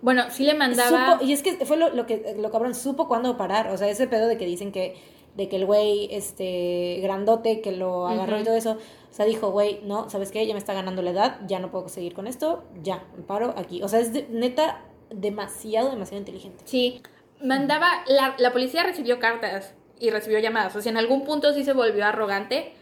Bueno, 0.00 0.24
sí 0.30 0.44
le 0.44 0.54
mandaba. 0.54 1.18
y 1.22 1.32
es 1.32 1.42
que 1.42 1.64
fue 1.64 1.76
lo, 1.76 1.90
lo, 1.90 2.06
que, 2.06 2.34
lo 2.38 2.50
cabrón, 2.50 2.74
supo 2.74 3.06
cuándo 3.06 3.36
parar. 3.36 3.68
O 3.70 3.76
sea, 3.76 3.88
ese 3.88 4.06
pedo 4.06 4.26
de 4.26 4.38
que 4.38 4.46
dicen 4.46 4.72
que, 4.72 4.96
de 5.34 5.48
que 5.48 5.56
el 5.56 5.66
güey, 5.66 6.08
este, 6.10 7.00
grandote, 7.02 7.60
que 7.60 7.72
lo 7.72 8.06
agarró 8.06 8.40
y 8.40 8.44
todo 8.44 8.54
eso 8.54 8.78
o 9.12 9.14
sea, 9.14 9.26
dijo, 9.26 9.50
güey, 9.50 9.80
no, 9.84 10.08
¿sabes 10.08 10.30
qué? 10.32 10.46
Ya 10.46 10.54
me 10.54 10.58
está 10.58 10.72
ganando 10.72 11.02
la 11.02 11.10
edad, 11.10 11.40
ya 11.46 11.58
no 11.58 11.70
puedo 11.70 11.86
seguir 11.90 12.14
con 12.14 12.26
esto, 12.26 12.64
ya, 12.82 13.04
me 13.14 13.22
paro 13.22 13.52
aquí. 13.58 13.82
O 13.82 13.88
sea, 13.88 14.00
es 14.00 14.10
neta 14.30 14.80
demasiado, 15.10 15.90
demasiado 15.90 16.20
inteligente. 16.20 16.64
Sí, 16.64 17.02
mandaba, 17.44 17.88
la, 18.06 18.34
la 18.38 18.52
policía 18.52 18.84
recibió 18.84 19.18
cartas 19.18 19.74
y 20.00 20.08
recibió 20.08 20.38
llamadas. 20.38 20.74
O 20.76 20.80
sea, 20.80 20.90
en 20.90 20.96
algún 20.96 21.24
punto 21.24 21.52
sí 21.52 21.62
se 21.62 21.74
volvió 21.74 22.06
arrogante, 22.06 22.72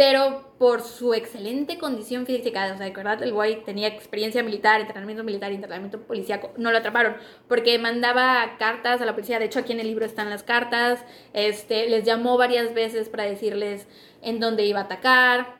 pero 0.00 0.54
por 0.56 0.80
su 0.80 1.12
excelente 1.12 1.76
condición 1.76 2.24
física, 2.24 2.72
o 2.72 2.78
sea, 2.78 2.86
de 2.86 2.92
verdad 2.92 3.22
el 3.22 3.34
güey 3.34 3.62
tenía 3.64 3.88
experiencia 3.88 4.42
militar, 4.42 4.80
entrenamiento 4.80 5.22
militar, 5.22 5.52
entrenamiento 5.52 6.00
policíaco, 6.00 6.52
no 6.56 6.72
lo 6.72 6.78
atraparon, 6.78 7.16
porque 7.48 7.78
mandaba 7.78 8.56
cartas 8.58 9.02
a 9.02 9.04
la 9.04 9.12
policía, 9.12 9.38
de 9.38 9.44
hecho 9.44 9.58
aquí 9.58 9.74
en 9.74 9.80
el 9.80 9.88
libro 9.88 10.06
están 10.06 10.30
las 10.30 10.42
cartas, 10.42 11.04
este, 11.34 11.90
les 11.90 12.04
llamó 12.04 12.38
varias 12.38 12.72
veces 12.72 13.10
para 13.10 13.24
decirles 13.24 13.86
en 14.22 14.40
dónde 14.40 14.64
iba 14.64 14.80
a 14.80 14.84
atacar, 14.84 15.58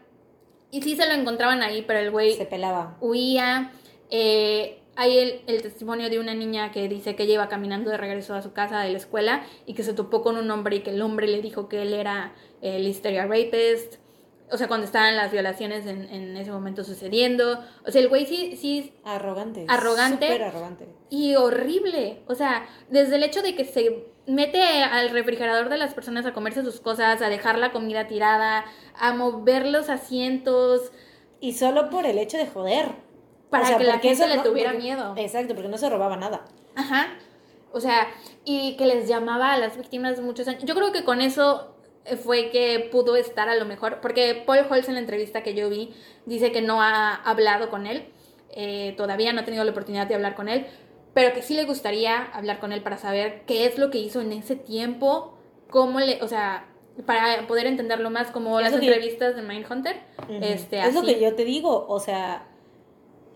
y 0.70 0.80
sí 0.80 0.96
se 0.96 1.06
lo 1.06 1.12
encontraban 1.12 1.62
ahí, 1.62 1.84
pero 1.86 1.98
el 1.98 2.10
güey... 2.10 2.32
Se 2.32 2.46
pelaba. 2.46 2.96
Huía. 3.02 3.72
Eh, 4.08 4.80
hay 4.96 5.18
el, 5.18 5.42
el, 5.48 5.60
testimonio 5.60 6.08
de 6.08 6.18
una 6.18 6.32
niña 6.32 6.72
que 6.72 6.88
dice 6.88 7.14
que 7.14 7.24
ella 7.24 7.34
iba 7.34 7.48
caminando 7.48 7.90
de 7.90 7.98
regreso 7.98 8.34
a 8.34 8.40
su 8.40 8.54
casa 8.54 8.80
de 8.80 8.90
la 8.90 8.96
escuela 8.96 9.44
y 9.66 9.74
que 9.74 9.82
se 9.82 9.92
topó 9.92 10.22
con 10.22 10.38
un 10.38 10.50
hombre 10.50 10.76
y 10.76 10.80
que 10.80 10.90
el 10.90 11.02
hombre 11.02 11.26
le 11.26 11.42
dijo 11.42 11.68
que 11.68 11.82
él 11.82 11.92
era 11.92 12.32
el 12.62 12.86
hysteria 12.86 13.26
rapist. 13.26 13.99
O 14.52 14.56
sea, 14.56 14.68
cuando 14.68 14.84
estaban 14.84 15.16
las 15.16 15.30
violaciones 15.30 15.86
en, 15.86 16.08
en 16.12 16.36
ese 16.36 16.50
momento 16.50 16.84
sucediendo. 16.84 17.62
O 17.86 17.90
sea, 17.90 18.00
el 18.00 18.08
güey 18.08 18.26
sí, 18.26 18.56
sí. 18.56 18.92
Arrogante. 19.04 19.66
Arrogante. 19.68 20.26
Súper 20.26 20.42
arrogante. 20.42 20.88
Y 21.08 21.36
horrible. 21.36 22.22
O 22.26 22.34
sea, 22.34 22.66
desde 22.88 23.16
el 23.16 23.22
hecho 23.22 23.42
de 23.42 23.54
que 23.54 23.64
se 23.64 24.06
mete 24.26 24.62
al 24.62 25.10
refrigerador 25.10 25.68
de 25.68 25.78
las 25.78 25.94
personas 25.94 26.26
a 26.26 26.32
comerse 26.32 26.62
sus 26.62 26.80
cosas, 26.80 27.22
a 27.22 27.28
dejar 27.28 27.58
la 27.58 27.72
comida 27.72 28.06
tirada, 28.06 28.64
a 28.98 29.14
mover 29.14 29.66
los 29.66 29.88
asientos. 29.88 30.92
Y 31.40 31.54
solo 31.54 31.90
por 31.90 32.06
el 32.06 32.18
hecho 32.18 32.36
de 32.36 32.46
joder. 32.46 32.88
Para 33.50 33.78
que 33.78 33.84
la 33.84 33.98
gente 33.98 34.28
le 34.28 34.38
tuviera 34.38 34.72
miedo. 34.72 35.14
Exacto, 35.16 35.54
porque 35.54 35.68
no 35.68 35.78
se 35.78 35.90
robaba 35.90 36.16
nada. 36.16 36.44
Ajá. 36.76 37.08
O 37.72 37.80
sea, 37.80 38.08
y 38.44 38.76
que 38.76 38.86
les 38.86 39.08
llamaba 39.08 39.52
a 39.52 39.58
las 39.58 39.76
víctimas 39.76 40.16
de 40.16 40.22
muchos 40.22 40.46
años. 40.46 40.64
Yo 40.64 40.74
creo 40.74 40.92
que 40.92 41.04
con 41.04 41.20
eso 41.20 41.74
fue 42.22 42.50
que 42.50 42.88
pudo 42.90 43.16
estar 43.16 43.48
a 43.48 43.54
lo 43.54 43.64
mejor, 43.64 44.00
porque 44.00 44.42
Paul 44.46 44.66
Holtz 44.68 44.88
en 44.88 44.94
la 44.94 45.00
entrevista 45.00 45.42
que 45.42 45.54
yo 45.54 45.68
vi 45.68 45.94
dice 46.26 46.52
que 46.52 46.62
no 46.62 46.82
ha 46.82 47.14
hablado 47.14 47.70
con 47.70 47.86
él, 47.86 48.08
eh, 48.52 48.94
todavía 48.96 49.32
no 49.32 49.40
ha 49.40 49.44
tenido 49.44 49.64
la 49.64 49.70
oportunidad 49.70 50.06
de 50.06 50.14
hablar 50.14 50.34
con 50.34 50.48
él, 50.48 50.66
pero 51.14 51.32
que 51.34 51.42
sí 51.42 51.54
le 51.54 51.64
gustaría 51.64 52.24
hablar 52.32 52.58
con 52.58 52.72
él 52.72 52.82
para 52.82 52.98
saber 52.98 53.42
qué 53.46 53.66
es 53.66 53.78
lo 53.78 53.90
que 53.90 53.98
hizo 53.98 54.20
en 54.20 54.32
ese 54.32 54.56
tiempo, 54.56 55.38
cómo 55.70 56.00
le, 56.00 56.22
o 56.22 56.28
sea, 56.28 56.66
para 57.06 57.46
poder 57.46 57.66
entenderlo 57.66 58.10
más, 58.10 58.30
como 58.30 58.60
las 58.60 58.72
entrevistas 58.72 59.36
de 59.36 59.42
Mindhunter. 59.42 59.96
este, 60.28 60.80
es 60.80 60.94
lo 60.94 61.02
que 61.02 61.20
yo 61.20 61.34
te 61.34 61.44
digo, 61.44 61.86
o 61.88 62.00
sea, 62.00 62.46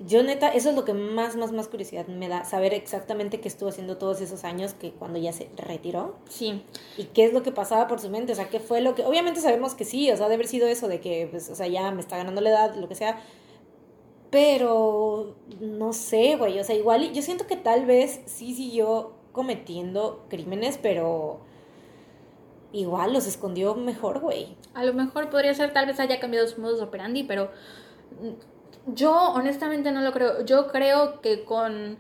yo 0.01 0.23
neta, 0.23 0.49
eso 0.49 0.71
es 0.71 0.77
lo 0.77 0.85
que 0.85 0.93
más, 0.93 1.37
más, 1.37 1.53
más 1.53 1.69
curiosidad 1.69 2.07
me 2.09 2.29
da, 2.29 2.45
saber 2.45 2.75
exactamente 2.75 3.41
qué 3.41 3.49
estuvo 3.49 3.69
haciendo 3.69 3.97
todos 3.97 4.21
esos 4.21 4.45
años 4.45 4.75
que 4.75 4.93
cuando 4.93 5.19
ya 5.19 5.33
se 5.33 5.49
retiró. 5.57 6.17
Sí. 6.29 6.63
Y 6.97 7.05
qué 7.05 7.25
es 7.25 7.33
lo 7.33 7.43
que 7.43 7.53
pasaba 7.53 7.87
por 7.87 8.01
su 8.01 8.11
mente, 8.11 8.33
o 8.33 8.37
sea, 8.37 8.49
qué 8.49 8.61
fue 8.61 8.81
lo 8.81 8.95
que, 8.95 9.05
obviamente 9.05 9.41
sabemos 9.41 9.75
que 9.75 9.85
sí, 9.85 10.11
o 10.11 10.17
sea, 10.17 10.27
debe 10.27 10.35
haber 10.35 10.49
sido 10.49 10.67
eso 10.67 10.89
de 10.89 11.01
que, 11.01 11.29
pues, 11.31 11.49
o 11.49 11.55
sea, 11.55 11.69
ya 11.69 11.91
me 11.93 12.01
está 12.01 12.17
ganando 12.17 12.41
la 12.41 12.51
edad, 12.51 12.75
lo 12.75 12.89
que 12.89 12.97
sea, 12.97 13.21
pero 14.31 15.37
no 15.61 15.93
sé, 15.93 16.37
güey, 16.37 16.59
o 16.59 16.65
sea, 16.65 16.75
igual 16.75 17.13
yo 17.13 17.23
siento 17.23 17.47
que 17.47 17.57
tal 17.57 17.87
vez 17.87 18.21
sí 18.27 18.53
siguió 18.53 19.13
cometiendo 19.31 20.27
crímenes, 20.29 20.77
pero 20.83 21.41
igual 22.73 23.13
los 23.13 23.29
escondió 23.29 23.77
mejor, 23.77 24.19
güey. 24.19 24.57
A 24.75 24.85
lo 24.85 24.93
mejor 24.93 25.31
podría 25.31 25.55
ser, 25.55 25.73
tal 25.73 25.87
vez 25.87 26.01
haya 26.01 26.19
cambiado 26.19 26.49
su 26.49 26.61
modus 26.61 26.81
operandi, 26.81 27.23
pero 27.23 27.51
yo 28.87 29.13
honestamente 29.33 29.93
no 29.93 30.01
lo 30.01 30.13
creo. 30.13 30.45
Yo 30.45 30.69
creo 30.69 31.21
que 31.21 31.45
con... 31.45 31.99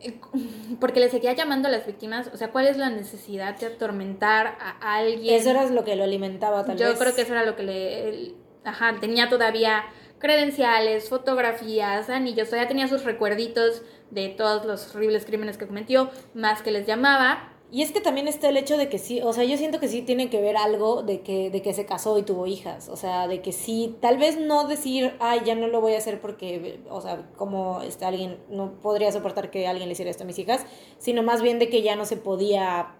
Eh, 0.00 0.20
porque 0.80 1.00
le 1.00 1.10
seguía 1.10 1.32
llamando 1.32 1.68
a 1.68 1.70
las 1.70 1.86
víctimas, 1.86 2.30
o 2.32 2.36
sea, 2.36 2.50
¿cuál 2.50 2.66
es 2.66 2.76
la 2.76 2.90
necesidad 2.90 3.58
de 3.58 3.66
atormentar 3.66 4.58
a 4.60 4.96
alguien? 4.96 5.34
Eso 5.34 5.50
era 5.50 5.66
lo 5.66 5.84
que 5.84 5.96
lo 5.96 6.04
alimentaba 6.04 6.64
tal 6.64 6.76
Yo 6.76 6.88
vez. 6.88 6.98
Creo 6.98 7.14
que 7.14 7.22
eso 7.22 7.32
era 7.32 7.44
lo 7.44 7.56
que 7.56 7.62
le... 7.62 8.34
Ajá, 8.64 8.96
tenía 9.00 9.28
todavía 9.28 9.84
credenciales, 10.18 11.10
fotografías, 11.10 12.08
anillos, 12.08 12.48
todavía 12.48 12.68
tenía 12.68 12.88
sus 12.88 13.04
recuerditos 13.04 13.82
de 14.10 14.30
todos 14.30 14.64
los 14.64 14.94
horribles 14.94 15.26
crímenes 15.26 15.58
que 15.58 15.66
cometió, 15.66 16.10
más 16.32 16.62
que 16.62 16.70
les 16.70 16.86
llamaba. 16.86 17.53
Y 17.74 17.82
es 17.82 17.90
que 17.90 18.00
también 18.00 18.28
está 18.28 18.50
el 18.50 18.56
hecho 18.56 18.76
de 18.76 18.88
que 18.88 19.00
sí, 19.00 19.20
o 19.20 19.32
sea, 19.32 19.42
yo 19.42 19.56
siento 19.56 19.80
que 19.80 19.88
sí 19.88 20.00
tiene 20.00 20.30
que 20.30 20.40
ver 20.40 20.56
algo 20.56 21.02
de 21.02 21.22
que, 21.22 21.50
de 21.50 21.60
que 21.60 21.74
se 21.74 21.84
casó 21.84 22.16
y 22.18 22.22
tuvo 22.22 22.46
hijas, 22.46 22.88
o 22.88 22.94
sea, 22.94 23.26
de 23.26 23.42
que 23.42 23.50
sí, 23.50 23.96
tal 24.00 24.16
vez 24.16 24.38
no 24.38 24.68
decir, 24.68 25.16
ay, 25.18 25.40
ya 25.44 25.56
no 25.56 25.66
lo 25.66 25.80
voy 25.80 25.94
a 25.94 25.98
hacer 25.98 26.20
porque, 26.20 26.78
o 26.88 27.00
sea, 27.00 27.28
como 27.36 27.80
este, 27.80 28.04
alguien, 28.04 28.38
no 28.48 28.74
podría 28.80 29.10
soportar 29.10 29.50
que 29.50 29.66
alguien 29.66 29.88
le 29.88 29.94
hiciera 29.94 30.08
esto 30.08 30.22
a 30.22 30.26
mis 30.26 30.38
hijas, 30.38 30.64
sino 30.98 31.24
más 31.24 31.42
bien 31.42 31.58
de 31.58 31.68
que 31.68 31.82
ya 31.82 31.96
no 31.96 32.04
se 32.04 32.16
podía 32.16 32.94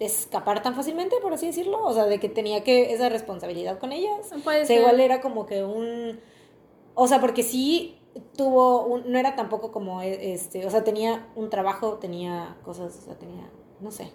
escapar 0.00 0.60
tan 0.60 0.74
fácilmente, 0.74 1.14
por 1.22 1.32
así 1.32 1.46
decirlo, 1.46 1.80
o 1.84 1.92
sea, 1.92 2.06
de 2.06 2.18
que 2.18 2.28
tenía 2.28 2.64
que 2.64 2.94
esa 2.94 3.08
responsabilidad 3.08 3.78
con 3.78 3.92
ellas. 3.92 4.34
puede 4.42 4.62
o 4.62 4.66
sea, 4.66 4.76
igual 4.76 4.98
era 4.98 5.20
como 5.20 5.46
que 5.46 5.62
un, 5.62 6.18
o 6.96 7.06
sea, 7.06 7.20
porque 7.20 7.44
sí 7.44 7.96
tuvo, 8.36 8.86
un, 8.86 9.08
no 9.08 9.20
era 9.20 9.36
tampoco 9.36 9.70
como, 9.70 10.00
este, 10.02 10.66
o 10.66 10.70
sea, 10.70 10.82
tenía 10.82 11.28
un 11.36 11.48
trabajo, 11.48 11.98
tenía 11.98 12.56
cosas, 12.64 12.98
o 12.98 13.02
sea, 13.02 13.14
tenía 13.16 13.48
no 13.80 13.90
sé. 13.90 14.12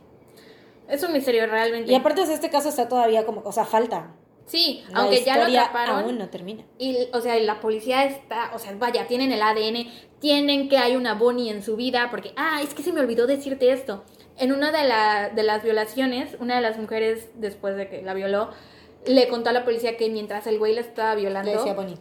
Es 0.87 1.03
un 1.03 1.13
misterio 1.13 1.47
realmente. 1.47 1.91
Y 1.91 1.95
aparte, 1.95 2.25
de 2.25 2.33
este 2.33 2.49
caso 2.49 2.69
está 2.69 2.87
todavía 2.87 3.25
como, 3.25 3.41
o 3.45 3.51
sea, 3.51 3.65
falta. 3.65 4.13
Sí, 4.45 4.83
aunque 4.93 5.23
ya 5.23 5.37
lo 5.37 5.45
atraparon. 5.45 6.03
Aún 6.03 6.17
no 6.17 6.29
termina. 6.29 6.63
Y, 6.77 7.07
o 7.13 7.21
sea, 7.21 7.39
la 7.39 7.61
policía 7.61 8.03
está, 8.03 8.51
o 8.53 8.59
sea, 8.59 8.73
vaya, 8.75 9.07
tienen 9.07 9.31
el 9.31 9.41
ADN, 9.41 9.87
tienen 10.19 10.67
que 10.67 10.77
hay 10.77 10.97
una 10.97 11.13
Bonnie 11.13 11.49
en 11.49 11.63
su 11.63 11.77
vida, 11.77 12.09
porque, 12.11 12.33
ah, 12.35 12.59
es 12.61 12.73
que 12.73 12.83
se 12.83 12.91
me 12.91 12.99
olvidó 12.99 13.27
decirte 13.27 13.71
esto. 13.71 14.03
En 14.37 14.51
una 14.51 14.73
de, 14.73 14.83
la, 14.85 15.29
de 15.29 15.43
las 15.43 15.63
violaciones, 15.63 16.35
una 16.39 16.55
de 16.55 16.61
las 16.61 16.77
mujeres, 16.77 17.29
después 17.35 17.77
de 17.77 17.87
que 17.87 18.01
la 18.01 18.13
violó, 18.13 18.49
le 19.05 19.27
contó 19.27 19.49
a 19.49 19.53
la 19.53 19.63
policía 19.63 19.97
que 19.97 20.09
mientras 20.09 20.45
el 20.47 20.59
güey 20.59 20.75
la 20.75 20.81
estaba 20.81 21.15
violando, 21.15 21.51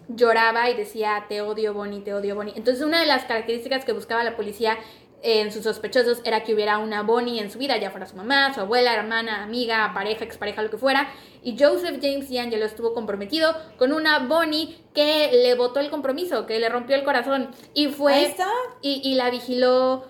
lloraba 0.09 0.69
y 0.71 0.75
decía, 0.75 1.25
te 1.29 1.41
odio, 1.41 1.73
Bonnie, 1.73 2.01
te 2.01 2.13
odio, 2.13 2.35
Bonnie. 2.35 2.55
Entonces, 2.57 2.85
una 2.85 3.01
de 3.01 3.07
las 3.07 3.25
características 3.25 3.85
que 3.85 3.93
buscaba 3.93 4.23
la 4.23 4.37
policía 4.37 4.77
en 5.23 5.53
sus 5.53 5.65
sospechosos 5.65 6.21
era 6.25 6.45
que 6.45 6.55
hubiera 6.55 6.79
una 6.79 7.03
Bonnie 7.03 7.41
en 7.41 7.51
su 7.51 7.59
vida, 7.59 7.77
ya 7.77 7.91
fuera 7.91 8.07
su 8.07 8.17
mamá, 8.17 8.55
su 8.55 8.61
abuela, 8.61 8.95
hermana, 8.95 9.43
amiga, 9.43 9.91
pareja, 9.95 10.25
expareja, 10.25 10.63
lo 10.63 10.71
que 10.71 10.79
fuera. 10.79 11.09
Y 11.43 11.57
Joseph 11.59 11.99
James 12.01 12.31
D'Angelo 12.31 12.65
estuvo 12.65 12.95
comprometido 12.95 13.55
con 13.79 13.93
una 13.93 14.21
Bonnie 14.21 14.79
que 14.95 15.31
le 15.33 15.55
votó 15.55 15.81
el 15.81 15.91
compromiso, 15.91 16.47
que 16.47 16.59
le 16.59 16.69
rompió 16.69 16.97
el 16.97 17.05
corazón. 17.05 17.51
Y 17.75 17.89
fue. 17.89 18.35
Y, 18.83 19.01
y 19.05 19.15
la 19.15 19.31
vigiló. 19.31 20.05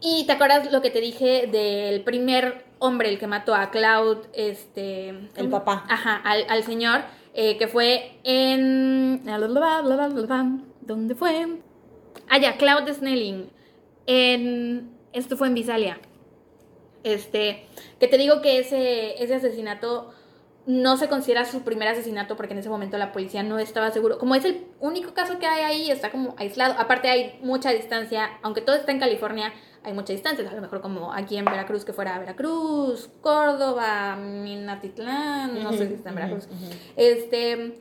Y 0.00 0.24
te 0.24 0.32
acuerdas 0.32 0.70
lo 0.72 0.80
que 0.80 0.90
te 0.90 1.00
dije 1.00 1.46
del 1.46 2.02
primer 2.02 2.64
hombre, 2.78 3.08
el 3.08 3.18
que 3.18 3.26
mató 3.26 3.54
a 3.54 3.70
Cloud, 3.70 4.18
este. 4.32 5.08
El 5.36 5.48
papá. 5.48 5.84
Ajá, 5.88 6.16
al, 6.24 6.46
al 6.48 6.62
señor, 6.64 7.02
eh, 7.34 7.56
que 7.58 7.66
fue 7.66 8.18
en. 8.24 9.22
¿Dónde 10.80 11.14
fue? 11.14 11.58
Ah, 12.28 12.38
ya, 12.38 12.56
Cloud 12.56 12.88
Snelling 12.88 13.59
en, 14.06 14.90
esto 15.12 15.36
fue 15.36 15.48
en 15.48 15.54
Visalia. 15.54 16.00
Este, 17.02 17.66
que 17.98 18.08
te 18.08 18.18
digo 18.18 18.42
que 18.42 18.58
ese, 18.58 19.22
ese 19.22 19.36
asesinato 19.36 20.12
no 20.66 20.96
se 20.96 21.08
considera 21.08 21.44
su 21.44 21.62
primer 21.62 21.88
asesinato 21.88 22.36
porque 22.36 22.52
en 22.52 22.60
ese 22.60 22.68
momento 22.68 22.98
la 22.98 23.12
policía 23.12 23.42
no 23.42 23.58
estaba 23.58 23.90
seguro. 23.90 24.18
Como 24.18 24.34
es 24.34 24.44
el 24.44 24.66
único 24.78 25.14
caso 25.14 25.38
que 25.38 25.46
hay 25.46 25.62
ahí, 25.62 25.90
está 25.90 26.10
como 26.10 26.34
aislado. 26.38 26.74
Aparte 26.78 27.08
hay 27.08 27.38
mucha 27.42 27.70
distancia, 27.70 28.38
aunque 28.42 28.60
todo 28.60 28.76
está 28.76 28.92
en 28.92 29.00
California, 29.00 29.52
hay 29.82 29.94
mucha 29.94 30.12
distancia. 30.12 30.48
A 30.48 30.54
lo 30.54 30.60
mejor 30.60 30.80
como 30.80 31.12
aquí 31.12 31.36
en 31.36 31.44
Veracruz, 31.44 31.84
que 31.84 31.92
fuera 31.92 32.18
Veracruz, 32.18 33.10
Córdoba, 33.20 34.16
Minatitlán, 34.16 35.62
no 35.62 35.72
sé 35.72 35.88
si 35.88 35.94
está 35.94 36.10
en 36.10 36.14
Veracruz. 36.14 36.48
Este, 36.96 37.80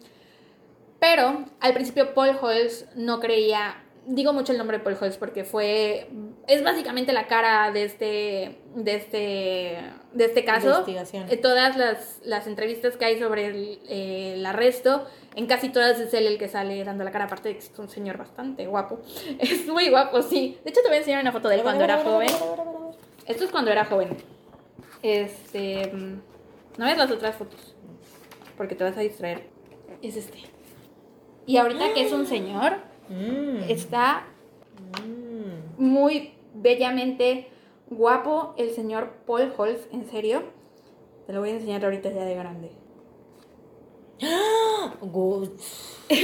pero 1.00 1.46
al 1.60 1.74
principio 1.74 2.14
Paul 2.14 2.38
Holz 2.42 2.86
no 2.96 3.20
creía 3.20 3.84
digo 4.10 4.34
mucho 4.34 4.52
el 4.52 4.58
nombre 4.58 4.80
de 4.80 4.84
Paul 4.84 4.98
Holtz 5.00 5.18
porque 5.18 5.44
fue 5.44 6.10
es 6.48 6.64
básicamente 6.64 7.14
la 7.14 7.28
cara 7.28 7.72
de 7.72 7.84
este 7.84 8.60
de 8.76 8.96
este 8.96 9.84
de 10.14 10.26
este 10.26 10.44
caso. 10.44 10.84
Eh, 10.88 11.38
todas 11.38 11.78
las, 11.78 12.20
las, 12.24 12.48
entrevistas 12.48 12.98
que 12.98 13.06
hay 13.06 13.20
sobre 13.20 13.46
el, 13.46 13.80
eh, 13.88 14.34
el, 14.36 14.46
arresto 14.46 15.06
en 15.36 15.46
casi 15.46 15.70
todas 15.70 16.00
es 16.00 16.14
él 16.16 16.26
el 16.26 16.40
que 16.40 16.48
sale 16.48 16.84
dando 16.84 17.04
la 17.04 17.12
cara. 17.12 17.26
Aparte 17.26 17.50
de 17.50 17.56
que 17.56 17.60
es 17.60 17.72
un 17.78 17.90
señor 17.90 18.18
bastante 18.18 18.66
guapo. 18.66 19.00
Es 19.40 19.68
muy 19.68 19.90
guapo 19.90 20.24
sí. 20.24 20.58
De 20.64 20.72
hecho 20.72 20.82
te 20.82 20.88
voy 20.88 20.98
a 20.98 21.00
enseñar 21.00 21.22
una 21.22 21.32
foto 21.32 21.48
de 21.48 21.56
él 21.56 21.62
cuando 21.62 21.84
era 21.84 21.98
joven. 22.04 22.30
Esto 23.28 23.44
es 23.46 23.52
cuando 23.52 23.72
era 23.72 23.86
joven. 23.86 24.18
Este 25.04 25.92
no 25.94 26.86
ves 26.86 26.98
las 26.98 27.12
otras 27.12 27.36
fotos 27.36 27.76
porque 28.58 28.74
te 28.74 28.84
vas 28.84 28.98
a 28.98 29.02
distraer. 29.02 29.48
Es 30.02 30.16
este. 30.16 30.40
Y 31.46 31.58
ahorita 31.58 31.94
que 31.94 32.06
es 32.06 32.12
un 32.12 32.26
señor 32.26 32.89
Mm. 33.10 33.70
Está 33.70 34.28
mm. 35.04 35.84
muy 35.84 36.34
bellamente 36.54 37.48
guapo 37.90 38.54
el 38.58 38.72
señor 38.72 39.12
Paul 39.26 39.54
Holz, 39.58 39.88
en 39.92 40.10
serio. 40.10 40.44
Te 41.26 41.34
lo 41.34 41.42
voy 41.42 41.50
a 41.50 41.54
enseñar 41.54 41.84
ahorita 41.84 42.12
ya 42.12 42.26
de 42.26 42.36
grande. 42.36 42.72
Good. 45.02 45.50
ya 46.10 46.18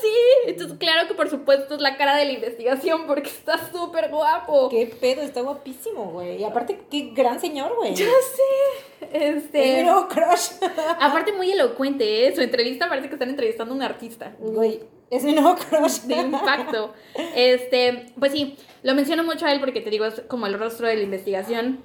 sí. 0.00 0.16
Entonces, 0.46 0.78
claro 0.78 1.06
que 1.06 1.14
por 1.14 1.28
supuesto 1.28 1.74
es 1.74 1.80
la 1.80 1.96
cara 1.96 2.16
de 2.16 2.24
la 2.24 2.32
investigación 2.32 3.06
porque 3.06 3.28
está 3.28 3.70
súper 3.70 4.10
guapo. 4.10 4.68
Qué 4.68 4.86
pedo, 4.86 5.22
está 5.22 5.42
guapísimo, 5.42 6.06
güey. 6.06 6.40
Y 6.40 6.44
aparte, 6.44 6.80
qué 6.90 7.12
gran 7.14 7.38
señor, 7.38 7.76
güey. 7.76 7.94
Ya 7.94 8.06
sé. 8.06 9.06
Este. 9.12 9.82
Es 9.82 9.88
crush. 10.08 10.70
aparte, 11.00 11.32
muy 11.32 11.52
elocuente, 11.52 12.26
¿eh? 12.26 12.34
Su 12.34 12.40
entrevista 12.40 12.88
parece 12.88 13.08
que 13.08 13.14
están 13.14 13.30
entrevistando 13.30 13.74
a 13.74 13.76
un 13.76 13.82
artista. 13.82 14.34
Güey, 14.38 14.80
es 15.10 15.24
mi 15.24 15.32
nuevo 15.32 15.54
crush. 15.56 16.02
De 16.02 16.16
impacto. 16.16 16.94
Este, 17.34 18.06
pues 18.18 18.32
sí, 18.32 18.56
lo 18.82 18.94
menciono 18.94 19.24
mucho 19.24 19.46
a 19.46 19.52
él 19.52 19.60
porque 19.60 19.80
te 19.80 19.90
digo, 19.90 20.04
es 20.04 20.22
como 20.28 20.46
el 20.46 20.58
rostro 20.58 20.88
de 20.88 20.96
la 20.96 21.02
investigación. 21.02 21.82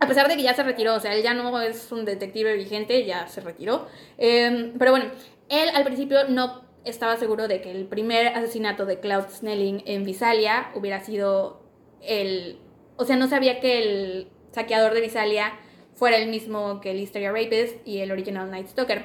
A 0.00 0.06
pesar 0.06 0.28
de 0.28 0.36
que 0.36 0.42
ya 0.42 0.54
se 0.54 0.62
retiró, 0.62 0.94
o 0.94 1.00
sea, 1.00 1.14
él 1.14 1.22
ya 1.22 1.34
no 1.34 1.60
es 1.60 1.90
un 1.92 2.04
detective 2.04 2.54
vigente, 2.54 3.04
ya 3.04 3.26
se 3.28 3.40
retiró. 3.40 3.86
Em, 4.18 4.72
pero 4.78 4.90
bueno, 4.90 5.06
él 5.48 5.70
al 5.72 5.84
principio 5.84 6.28
no 6.28 6.64
estaba 6.84 7.16
seguro 7.16 7.48
de 7.48 7.60
que 7.60 7.70
el 7.70 7.86
primer 7.86 8.28
asesinato 8.28 8.86
de 8.86 9.00
Cloud 9.00 9.24
Snelling 9.30 9.82
en 9.86 10.04
Visalia 10.04 10.70
hubiera 10.74 11.00
sido 11.00 11.62
el... 12.02 12.58
O 12.96 13.04
sea, 13.04 13.16
no 13.16 13.28
sabía 13.28 13.60
que 13.60 13.82
el 13.82 14.28
saqueador 14.52 14.94
de 14.94 15.00
Visalia 15.00 15.58
fuera 15.94 16.16
el 16.16 16.28
mismo 16.28 16.80
que 16.80 16.90
el 16.90 17.00
Hysteria 17.00 17.32
Rapist 17.32 17.76
y 17.86 18.00
el 18.00 18.12
Original 18.12 18.50
Night 18.50 18.68
Stalker. 18.68 19.04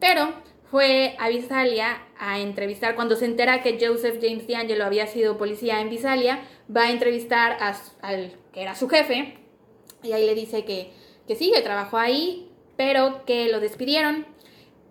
Pero 0.00 0.32
fue 0.70 1.16
a 1.18 1.28
Visalia 1.28 2.02
a 2.18 2.38
entrevistar, 2.40 2.94
cuando 2.94 3.16
se 3.16 3.24
entera 3.24 3.62
que 3.62 3.78
Joseph 3.80 4.18
James 4.20 4.46
D'Angelo 4.46 4.84
había 4.84 5.06
sido 5.06 5.38
policía 5.38 5.80
en 5.80 5.88
Visalia, 5.88 6.42
va 6.74 6.84
a 6.84 6.90
entrevistar 6.90 7.56
al 8.02 8.32
que 8.52 8.62
era 8.62 8.74
su 8.74 8.88
jefe 8.88 9.38
y 10.02 10.12
ahí 10.12 10.26
le 10.26 10.34
dice 10.34 10.64
que, 10.64 10.92
que 11.26 11.36
sí, 11.36 11.50
que 11.54 11.62
trabajó 11.62 11.96
ahí, 11.96 12.50
pero 12.76 13.24
que 13.24 13.48
lo 13.48 13.60
despidieron 13.60 14.26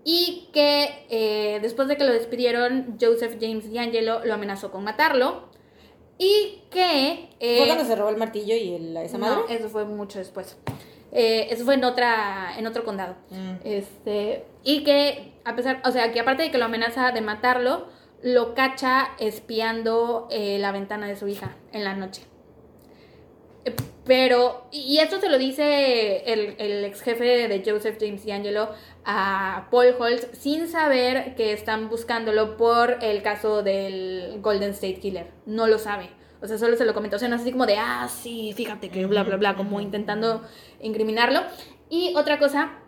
y 0.04 0.50
que 0.54 1.06
eh, 1.10 1.60
después 1.62 1.88
de 1.88 1.98
que 1.98 2.06
lo 2.06 2.14
despidieron, 2.14 2.98
Joseph 3.00 3.38
James 3.40 3.72
D'Angelo 3.72 4.24
lo 4.26 4.34
amenazó 4.34 4.72
con 4.72 4.84
matarlo 4.84 5.50
y 6.18 6.64
que... 6.72 7.30
Eh, 7.40 7.58
¿Fue 7.58 7.68
cuando 7.68 7.86
se 7.86 7.96
robó 7.96 8.10
el 8.10 8.18
martillo 8.18 8.56
y 8.56 8.74
el, 8.74 8.98
esa 8.98 9.18
madre? 9.18 9.36
No, 9.36 9.50
eso 9.50 9.70
fue 9.70 9.86
mucho 9.86 10.18
después. 10.18 10.58
Eh, 11.12 11.48
eso 11.52 11.64
fue 11.66 11.76
en 11.76 11.84
otra 11.84 12.54
en 12.58 12.68
otro 12.68 12.84
condado. 12.84 13.16
Mm. 13.30 13.56
Este, 13.64 14.46
y 14.64 14.84
que 14.84 15.34
a 15.46 15.56
pesar, 15.56 15.82
o 15.86 15.92
sea, 15.92 16.12
que 16.12 16.20
aparte 16.20 16.44
de 16.44 16.52
que 16.52 16.58
lo 16.58 16.66
amenaza 16.66 17.12
de 17.12 17.22
matarlo, 17.22 17.88
lo 18.22 18.54
cacha 18.54 19.10
espiando 19.20 20.28
eh, 20.32 20.58
la 20.60 20.72
ventana 20.72 21.08
de 21.08 21.16
su 21.16 21.28
hija 21.28 21.56
en 21.72 21.84
la 21.84 21.94
noche. 21.94 22.24
Eh, 23.64 23.74
pero, 24.06 24.68
y 24.72 25.00
esto 25.00 25.20
se 25.20 25.30
lo 25.30 25.38
dice 25.38 26.24
el, 26.32 26.56
el 26.58 26.86
ex 26.86 27.02
jefe 27.02 27.48
de 27.48 27.64
Joseph 27.66 27.98
James 28.00 28.26
D'Angelo 28.26 28.70
a 29.06 29.68
Paul 29.72 29.96
Holtz 29.98 30.28
sin 30.38 30.68
saber 30.68 31.36
que 31.36 31.54
están 31.54 31.90
buscándolo 31.90 32.58
por 32.58 32.98
el 33.02 33.22
caso 33.22 33.64
del 33.64 34.40
Golden 34.42 34.72
State 34.72 35.00
Killer. 35.00 35.28
No 35.46 35.68
lo 35.68 35.80
sabe. 35.80 36.17
O 36.42 36.48
sea, 36.48 36.58
solo 36.58 36.76
se 36.78 36.86
lo 36.86 36.94
comentó. 36.94 37.16
O 37.16 37.20
sea, 37.20 37.30
no 37.30 37.36
es 37.36 37.42
así 37.42 37.52
como 37.52 37.66
de, 37.66 37.78
ah, 37.78 38.10
sí, 38.10 38.54
fíjate 38.56 38.90
que 38.90 39.06
bla, 39.06 39.24
bla, 39.24 39.38
bla, 39.38 39.56
como 39.56 39.82
intentando 39.82 40.44
incriminarlo. 40.82 41.42
Y 41.90 42.14
otra 42.16 42.40
cosa 42.40 42.80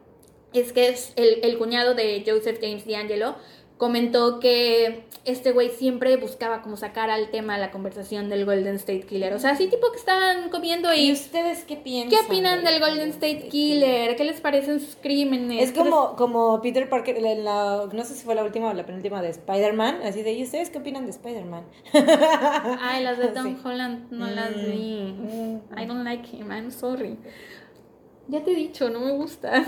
es 0.54 0.74
que 0.74 0.90
es 0.90 1.14
el, 1.16 1.40
el 1.44 1.58
cuñado 1.58 1.94
de 1.94 2.24
Joseph 2.26 2.60
James 2.62 2.86
D'Angelo 2.86 3.36
comentó 3.80 4.42
que 4.42 5.06
este 5.24 5.54
güey 5.54 5.70
siempre 5.70 6.18
buscaba 6.18 6.62
como 6.62 6.76
sacar 6.76 7.10
al 7.10 7.32
tema 7.32 7.58
la 7.58 7.72
conversación 7.72 8.28
del 8.28 8.44
Golden 8.44 8.76
State 8.76 9.04
Killer. 9.04 9.34
O 9.34 9.40
sea, 9.40 9.52
así 9.52 9.68
tipo 9.68 9.90
que 9.92 9.98
estaban 9.98 10.50
comiendo 10.50 10.94
y... 10.94 11.08
¿Y 11.08 11.12
ustedes 11.14 11.64
qué 11.64 11.78
piensan? 11.78 12.10
¿Qué 12.10 12.26
opinan 12.26 12.66
del 12.66 12.82
Golden 12.82 13.10
State 13.12 13.48
Killer? 13.48 14.18
¿Qué 14.18 14.26
les 14.26 14.42
parecen 14.42 14.82
sus 14.82 14.98
crímenes? 14.98 15.64
Es 15.64 15.72
como, 15.72 16.18
como 16.18 16.62
Peter 16.62 16.90
Parker, 16.90 17.16
en 17.26 17.46
la, 17.46 17.88
no 17.92 18.04
sé 18.04 18.16
si 18.16 18.26
fue 18.26 18.36
la 18.36 18.44
última 18.44 18.70
o 18.70 18.74
la 18.74 18.86
penúltima 18.86 19.22
de 19.22 19.30
Spider-Man, 19.30 20.02
así 20.04 20.24
de, 20.24 20.34
¿y 20.34 20.44
ustedes 20.44 20.70
qué 20.70 20.80
opinan 20.80 21.06
de 21.06 21.12
Spider-Man? 21.12 21.64
Ay, 22.82 23.02
las 23.02 23.18
de 23.18 23.30
Tom 23.30 23.58
Holland 23.64 24.12
no 24.12 24.28
las 24.28 24.58
mm. 24.58 24.72
vi. 24.72 25.16
I 25.78 25.86
don't 25.86 26.04
like 26.04 26.28
him, 26.36 26.52
I'm 26.52 26.70
sorry. 26.70 27.18
Ya 28.28 28.44
te 28.44 28.52
he 28.52 28.56
dicho, 28.56 28.90
no 28.90 29.00
me 29.00 29.14
gusta. 29.14 29.66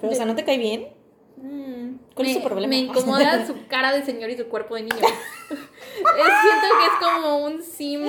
Pero, 0.00 0.12
o 0.12 0.14
sea, 0.16 0.26
¿no 0.26 0.34
te 0.34 0.44
cae 0.44 0.58
bien? 0.58 1.01
Mm, 1.42 1.96
¿Cuál 2.14 2.26
me, 2.26 2.32
es 2.32 2.38
su 2.38 2.44
problema? 2.44 2.70
Me 2.70 2.78
incomoda 2.78 3.46
su 3.46 3.66
cara 3.66 3.92
de 3.92 4.04
señor 4.04 4.30
y 4.30 4.36
su 4.36 4.46
cuerpo 4.46 4.76
de 4.76 4.82
niño. 4.82 4.96
siento 5.48 6.66
que 6.78 6.86
es 6.86 6.92
como 7.00 7.38
un 7.38 7.62
sim 7.62 8.04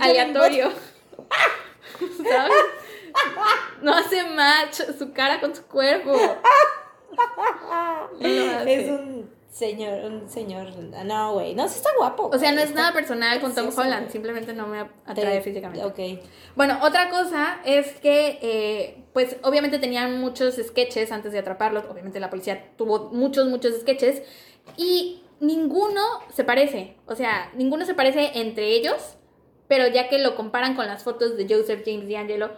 aleatorio. 0.00 0.70
¿Sabes? 2.28 2.52
No 3.80 3.94
hace 3.94 4.24
match 4.24 4.80
su 4.98 5.12
cara 5.12 5.40
con 5.40 5.54
su 5.54 5.64
cuerpo. 5.64 6.12
es 8.20 8.90
un 8.90 9.30
señor, 9.54 10.04
un 10.04 10.28
señor. 10.28 10.66
No, 11.06 11.34
güey. 11.34 11.54
No, 11.54 11.68
sí 11.68 11.76
está 11.76 11.90
guapo. 11.96 12.28
O 12.32 12.38
sea, 12.38 12.50
no 12.50 12.60
es 12.60 12.74
nada 12.74 12.92
personal 12.92 13.40
con 13.40 13.54
Tom 13.54 13.70
Holland. 13.74 14.10
Simplemente 14.10 14.52
no 14.52 14.66
me 14.66 14.80
atrae 15.06 15.40
físicamente. 15.42 15.84
Ok. 15.84 16.20
Bueno, 16.56 16.78
otra 16.82 17.08
cosa 17.08 17.60
es 17.64 17.92
que, 18.00 18.38
eh, 18.42 19.04
pues, 19.12 19.36
obviamente 19.42 19.78
tenían 19.78 20.20
muchos 20.20 20.56
sketches 20.56 21.12
antes 21.12 21.30
de 21.30 21.38
atraparlos. 21.38 21.84
Obviamente 21.88 22.18
la 22.18 22.30
policía 22.30 22.72
tuvo 22.76 23.10
muchos, 23.12 23.46
muchos 23.46 23.80
sketches. 23.80 24.22
Y 24.76 25.22
ninguno 25.38 26.02
se 26.32 26.42
parece. 26.42 26.96
O 27.06 27.14
sea, 27.14 27.52
ninguno 27.54 27.86
se 27.86 27.94
parece 27.94 28.32
entre 28.40 28.70
ellos. 28.70 29.16
Pero 29.68 29.86
ya 29.86 30.08
que 30.08 30.18
lo 30.18 30.34
comparan 30.34 30.74
con 30.74 30.88
las 30.88 31.04
fotos 31.04 31.36
de 31.36 31.46
Joseph 31.48 31.82
James 31.86 32.08
D'Angelo, 32.08 32.50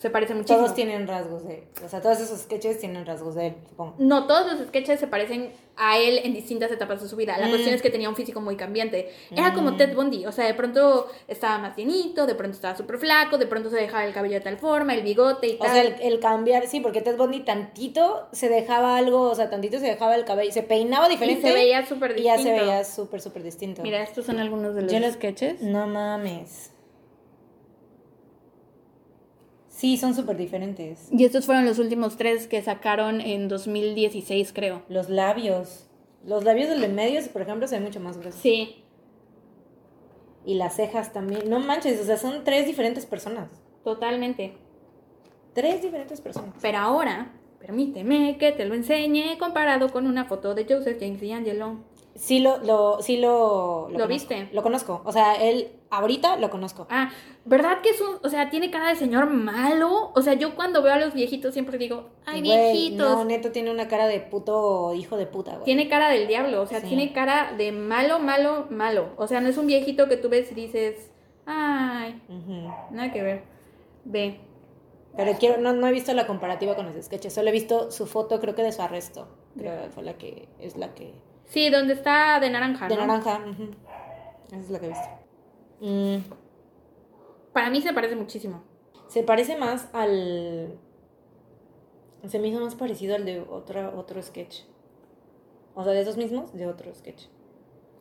se 0.00 0.08
parece 0.08 0.34
muchísimo. 0.34 0.60
Todos 0.60 0.74
tienen 0.74 1.06
rasgos 1.06 1.46
de 1.46 1.64
O 1.84 1.88
sea, 1.88 2.00
todos 2.00 2.18
esos 2.20 2.40
sketches 2.40 2.80
tienen 2.80 3.04
rasgos 3.04 3.34
de 3.34 3.48
él, 3.48 3.54
supongo. 3.68 3.96
No, 3.98 4.26
todos 4.26 4.50
los 4.50 4.68
sketches 4.68 4.98
se 4.98 5.06
parecen 5.06 5.52
a 5.76 5.98
él 5.98 6.20
en 6.24 6.32
distintas 6.32 6.72
etapas 6.72 7.02
de 7.02 7.08
su 7.08 7.16
vida. 7.16 7.36
La 7.36 7.48
mm. 7.48 7.50
cuestión 7.50 7.74
es 7.74 7.82
que 7.82 7.90
tenía 7.90 8.08
un 8.08 8.16
físico 8.16 8.40
muy 8.40 8.56
cambiante. 8.56 9.10
Era 9.30 9.52
como 9.52 9.72
mm. 9.72 9.76
Ted 9.76 9.94
Bundy. 9.94 10.24
O 10.24 10.32
sea, 10.32 10.46
de 10.46 10.54
pronto 10.54 11.08
estaba 11.28 11.58
más 11.58 11.76
llenito, 11.76 12.26
de 12.26 12.34
pronto 12.34 12.54
estaba 12.54 12.74
súper 12.74 12.96
flaco, 12.96 13.36
de 13.36 13.46
pronto 13.46 13.68
se 13.68 13.76
dejaba 13.76 14.06
el 14.06 14.14
cabello 14.14 14.36
de 14.36 14.40
tal 14.40 14.56
forma, 14.56 14.94
el 14.94 15.02
bigote 15.02 15.48
y 15.48 15.58
tal. 15.58 15.68
O 15.68 15.72
sea, 15.72 15.82
el, 15.82 16.18
cambiar, 16.18 16.66
sí, 16.66 16.80
porque 16.80 17.02
Ted 17.02 17.18
Bundy 17.18 17.40
tantito 17.40 18.26
se 18.32 18.48
dejaba 18.48 18.96
algo, 18.96 19.28
o 19.28 19.34
sea, 19.34 19.50
tantito 19.50 19.78
se 19.80 19.86
dejaba 19.86 20.14
el 20.14 20.24
cabello, 20.24 20.50
se 20.50 20.62
peinaba 20.62 21.10
diferente. 21.10 21.46
Y 21.46 21.50
se 21.50 21.54
veía 21.54 21.84
súper 21.84 22.14
distinto. 22.14 22.22
Y 22.22 22.36
ya 22.36 22.42
se 22.42 22.52
veía 22.52 22.84
súper, 22.84 23.20
súper 23.20 23.42
distinto. 23.42 23.82
Mira, 23.82 24.02
estos 24.02 24.24
son 24.24 24.38
algunos 24.38 24.74
de 24.74 24.80
los 24.80 25.12
sketches. 25.12 25.60
No 25.60 25.86
mames. 25.86 26.70
Sí, 29.80 29.96
son 29.96 30.14
súper 30.14 30.36
diferentes. 30.36 31.08
Y 31.10 31.24
estos 31.24 31.46
fueron 31.46 31.64
los 31.64 31.78
últimos 31.78 32.18
tres 32.18 32.46
que 32.46 32.60
sacaron 32.60 33.22
en 33.22 33.48
2016, 33.48 34.52
creo. 34.52 34.82
Los 34.90 35.08
labios. 35.08 35.86
Los 36.22 36.44
labios 36.44 36.68
del 36.68 36.82
de 36.82 36.88
medio, 36.88 37.18
por 37.32 37.40
ejemplo, 37.40 37.66
se 37.66 37.76
ven 37.76 37.84
mucho 37.84 37.98
más 37.98 38.18
gruesos. 38.18 38.42
Sí. 38.42 38.84
Y 40.44 40.56
las 40.56 40.76
cejas 40.76 41.14
también. 41.14 41.48
No 41.48 41.60
manches, 41.60 41.98
o 41.98 42.04
sea, 42.04 42.18
son 42.18 42.44
tres 42.44 42.66
diferentes 42.66 43.06
personas. 43.06 43.48
Totalmente. 43.82 44.52
Tres 45.54 45.80
diferentes 45.80 46.20
personas. 46.20 46.56
Pero 46.60 46.76
ahora, 46.76 47.32
permíteme 47.58 48.36
que 48.36 48.52
te 48.52 48.66
lo 48.66 48.74
enseñe 48.74 49.38
comparado 49.38 49.88
con 49.88 50.06
una 50.06 50.26
foto 50.26 50.54
de 50.54 50.66
Joseph 50.66 50.98
James 51.00 51.22
D'Angelo. 51.22 51.78
Sí 52.14 52.40
lo, 52.40 52.58
lo, 52.58 53.00
sí 53.00 53.16
lo, 53.16 53.88
lo, 53.90 54.06
viste. 54.08 54.48
Lo 54.52 54.62
conozco. 54.62 55.00
O 55.04 55.12
sea, 55.12 55.34
él 55.34 55.70
ahorita 55.90 56.36
lo 56.36 56.50
conozco. 56.50 56.86
Ah, 56.90 57.10
¿verdad 57.44 57.80
que 57.82 57.90
es 57.90 58.00
un, 58.00 58.16
o 58.22 58.28
sea, 58.28 58.50
tiene 58.50 58.70
cara 58.70 58.88
de 58.88 58.96
señor 58.96 59.30
malo? 59.30 60.10
O 60.14 60.22
sea, 60.22 60.34
yo 60.34 60.54
cuando 60.54 60.82
veo 60.82 60.92
a 60.92 60.98
los 60.98 61.14
viejitos 61.14 61.52
siempre 61.52 61.78
digo, 61.78 62.08
ay, 62.26 62.42
viejitos. 62.42 63.16
No, 63.16 63.24
neto 63.24 63.52
tiene 63.52 63.70
una 63.70 63.88
cara 63.88 64.06
de 64.06 64.20
puto 64.20 64.92
hijo 64.94 65.16
de 65.16 65.26
puta, 65.26 65.52
güey. 65.52 65.64
Tiene 65.64 65.88
cara 65.88 66.08
del 66.08 66.26
diablo, 66.26 66.62
o 66.62 66.66
sea, 66.66 66.80
tiene 66.82 67.12
cara 67.12 67.54
de 67.56 67.72
malo, 67.72 68.18
malo, 68.18 68.66
malo. 68.70 69.10
O 69.16 69.26
sea, 69.26 69.40
no 69.40 69.48
es 69.48 69.56
un 69.56 69.66
viejito 69.66 70.08
que 70.08 70.16
tú 70.16 70.28
ves 70.28 70.50
y 70.52 70.54
dices, 70.54 71.12
ay, 71.46 72.20
nada 72.90 73.12
que 73.12 73.22
ver. 73.22 73.44
Ve. 74.04 74.40
Pero 75.16 75.32
quiero, 75.38 75.60
no, 75.60 75.72
no 75.72 75.86
he 75.86 75.92
visto 75.92 76.12
la 76.12 76.26
comparativa 76.26 76.76
con 76.76 76.86
los 76.86 77.04
sketches, 77.04 77.32
solo 77.32 77.48
he 77.48 77.52
visto 77.52 77.90
su 77.90 78.06
foto, 78.06 78.40
creo 78.40 78.54
que 78.54 78.62
de 78.62 78.72
su 78.72 78.82
arresto. 78.82 79.28
Creo 79.56 79.82
que 79.82 79.90
fue 79.90 80.02
la 80.04 80.14
que, 80.14 80.48
es 80.60 80.76
la 80.76 80.94
que 80.94 81.12
Sí, 81.50 81.68
donde 81.68 81.94
está 81.94 82.38
de 82.38 82.48
naranja. 82.48 82.86
De 82.86 82.96
naranja. 82.96 83.40
Esa 84.46 84.56
es 84.56 84.70
la 84.70 84.78
que 84.78 84.86
he 84.86 84.88
visto. 84.88 85.08
Mm. 85.80 86.16
Para 87.52 87.70
mí 87.70 87.82
se 87.82 87.92
parece 87.92 88.14
muchísimo. 88.14 88.62
Se 89.08 89.24
parece 89.24 89.56
más 89.56 89.88
al. 89.92 90.78
Se 92.28 92.38
me 92.38 92.48
hizo 92.48 92.60
más 92.60 92.76
parecido 92.76 93.16
al 93.16 93.24
de 93.24 93.40
otra, 93.40 93.90
otro 93.90 94.22
sketch. 94.22 94.62
O 95.74 95.82
sea, 95.82 95.92
de 95.92 96.00
esos 96.00 96.16
mismos, 96.16 96.52
de 96.52 96.66
otro 96.68 96.94
sketch. 96.94 97.24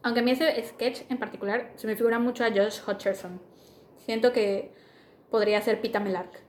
Aunque 0.04 0.20
a 0.20 0.24
mí 0.24 0.32
ese 0.32 0.64
sketch 0.64 1.02
en 1.10 1.18
particular 1.18 1.72
se 1.76 1.88
me 1.88 1.96
figura 1.96 2.20
mucho 2.20 2.44
a 2.44 2.50
Josh 2.50 2.82
Hutcherson. 2.88 3.42
Siento 3.98 4.32
que 4.32 4.72
podría 5.32 5.60
ser 5.62 5.82
Pita 5.82 6.00
Melark. 6.00 6.44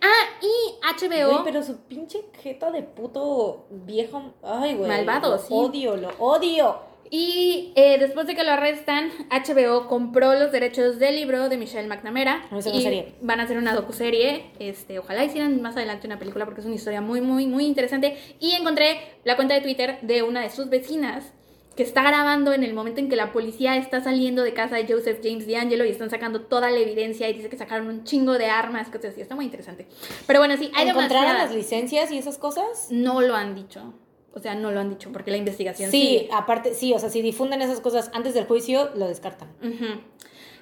Ah, 0.00 0.24
y 0.40 1.06
HBO. 1.06 1.30
Güey, 1.30 1.44
pero 1.44 1.62
su 1.62 1.78
pinche 1.82 2.24
jeta 2.42 2.70
de 2.70 2.82
puto 2.82 3.66
viejo. 3.70 4.34
Ay, 4.42 4.74
güey. 4.74 4.88
Malvado, 4.88 5.38
sí. 5.38 5.48
Odio, 5.50 5.96
lo 5.96 6.10
odio. 6.18 6.90
Y 7.12 7.72
eh, 7.74 7.98
después 7.98 8.28
de 8.28 8.36
que 8.36 8.44
lo 8.44 8.52
arrestan, 8.52 9.10
HBO 9.30 9.88
compró 9.88 10.34
los 10.34 10.52
derechos 10.52 11.00
del 11.00 11.16
libro 11.16 11.48
de 11.48 11.56
Michelle 11.56 11.88
McNamara. 11.88 12.48
y 12.72 13.04
van 13.20 13.40
a 13.40 13.42
hacer 13.42 13.58
una 13.58 13.74
docuserie. 13.74 14.52
Este, 14.60 15.00
ojalá 15.00 15.24
hicieran 15.24 15.60
más 15.60 15.76
adelante 15.76 16.06
una 16.06 16.20
película 16.20 16.44
porque 16.44 16.60
es 16.60 16.66
una 16.66 16.76
historia 16.76 17.00
muy, 17.00 17.20
muy, 17.20 17.46
muy 17.46 17.66
interesante. 17.66 18.16
Y 18.38 18.52
encontré 18.52 19.00
la 19.24 19.34
cuenta 19.34 19.54
de 19.54 19.60
Twitter 19.60 19.98
de 20.02 20.22
una 20.22 20.40
de 20.40 20.50
sus 20.50 20.68
vecinas 20.68 21.32
que 21.76 21.82
está 21.82 22.02
grabando 22.02 22.52
en 22.52 22.64
el 22.64 22.74
momento 22.74 23.00
en 23.00 23.08
que 23.08 23.16
la 23.16 23.32
policía 23.32 23.76
está 23.76 24.02
saliendo 24.02 24.42
de 24.42 24.52
casa 24.52 24.76
de 24.76 24.92
Joseph 24.92 25.20
James 25.22 25.46
D'Angelo 25.46 25.84
y 25.84 25.90
están 25.90 26.10
sacando 26.10 26.42
toda 26.42 26.70
la 26.70 26.78
evidencia 26.78 27.28
y 27.28 27.32
dice 27.32 27.48
que 27.48 27.56
sacaron 27.56 27.88
un 27.88 28.04
chingo 28.04 28.38
de 28.38 28.46
armas, 28.46 28.88
cosas 28.88 29.12
así. 29.12 29.20
Está 29.20 29.34
muy 29.34 29.44
interesante. 29.44 29.86
Pero 30.26 30.40
bueno, 30.40 30.56
sí, 30.56 30.70
hay 30.74 30.88
¿Encontraron 30.88 31.38
las 31.38 31.54
licencias 31.54 32.10
y 32.10 32.18
esas 32.18 32.38
cosas? 32.38 32.88
No 32.90 33.20
lo 33.20 33.34
han 33.34 33.54
dicho. 33.54 33.94
O 34.32 34.38
sea, 34.38 34.54
no 34.54 34.70
lo 34.70 34.80
han 34.80 34.90
dicho 34.90 35.10
porque 35.12 35.30
la 35.30 35.36
investigación 35.38 35.90
Sí, 35.90 36.28
aparte, 36.32 36.74
sí, 36.74 36.92
o 36.94 36.98
sea, 36.98 37.08
si 37.08 37.20
difunden 37.20 37.62
esas 37.62 37.80
cosas 37.80 38.10
antes 38.14 38.34
del 38.34 38.44
juicio, 38.44 38.90
lo 38.94 39.08
descartan. 39.08 39.48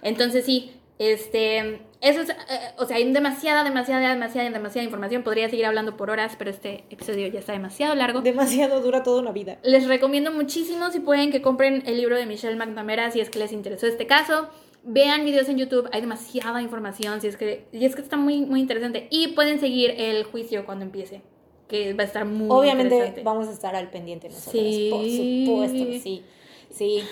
Entonces 0.03 0.45
sí, 0.45 0.73
este, 0.99 1.81
eso 2.01 2.21
es, 2.21 2.31
eh, 2.31 2.35
o 2.77 2.85
sea, 2.85 2.97
hay 2.97 3.13
demasiada, 3.13 3.65
demasiada, 3.65 4.11
demasiada, 4.11 4.51
demasiada 4.51 4.85
información. 4.85 5.23
Podría 5.23 5.49
seguir 5.49 5.67
hablando 5.67 5.97
por 5.97 6.11
horas, 6.11 6.35
pero 6.39 6.51
este 6.51 6.85
episodio 6.91 7.27
ya 7.29 7.39
está 7.39 7.53
demasiado 7.53 7.95
largo. 7.95 8.21
Demasiado, 8.21 8.81
dura 8.81 9.03
toda 9.03 9.21
una 9.21 9.33
vida. 9.33 9.59
Les 9.63 9.87
recomiendo 9.87 10.33
muchísimo, 10.33 10.91
si 10.91 11.01
pueden, 11.01 11.31
que 11.31 11.43
compren 11.43 11.83
el 11.87 11.97
libro 11.99 12.17
de 12.17 12.27
Michelle 12.27 12.57
McNamara, 12.57 13.11
si 13.11 13.21
es 13.21 13.31
que 13.31 13.39
les 13.39 13.53
interesó 13.53 13.87
este 13.87 14.07
caso. 14.07 14.49
Vean 14.85 15.25
videos 15.25 15.49
en 15.49 15.59
YouTube, 15.59 15.89
hay 15.93 16.01
demasiada 16.01 16.63
información, 16.63 17.21
si 17.21 17.27
es 17.27 17.37
que, 17.37 17.67
y 17.73 17.85
es 17.85 17.95
que 17.95 18.03
está 18.03 18.17
muy, 18.17 18.41
muy 18.43 18.61
interesante. 18.61 19.09
Y 19.11 19.29
pueden 19.29 19.61
seguir 19.61 19.95
el 19.99 20.25
juicio 20.25 20.65
cuando 20.65 20.85
empiece. 20.85 21.23
que 21.69 21.93
va 21.95 22.05
a 22.05 22.07
estar 22.07 22.25
muy 22.25 22.49
Obviamente 22.51 23.21
vamos 23.23 23.49
a 23.49 23.53
estar 23.53 23.77
al 23.77 23.91
pendiente 23.91 24.29
nosotros, 24.29 24.53
sí. 24.53 25.47
por 25.47 25.69
supuesto, 25.69 26.03
sí. 26.03 26.23
Sí. 26.71 27.03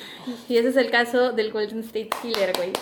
Y 0.49 0.57
ese 0.57 0.69
es 0.69 0.77
el 0.77 0.91
caso 0.91 1.33
del 1.33 1.51
Golden 1.51 1.81
State 1.81 2.11
Killer, 2.23 2.53
güey. 2.57 2.73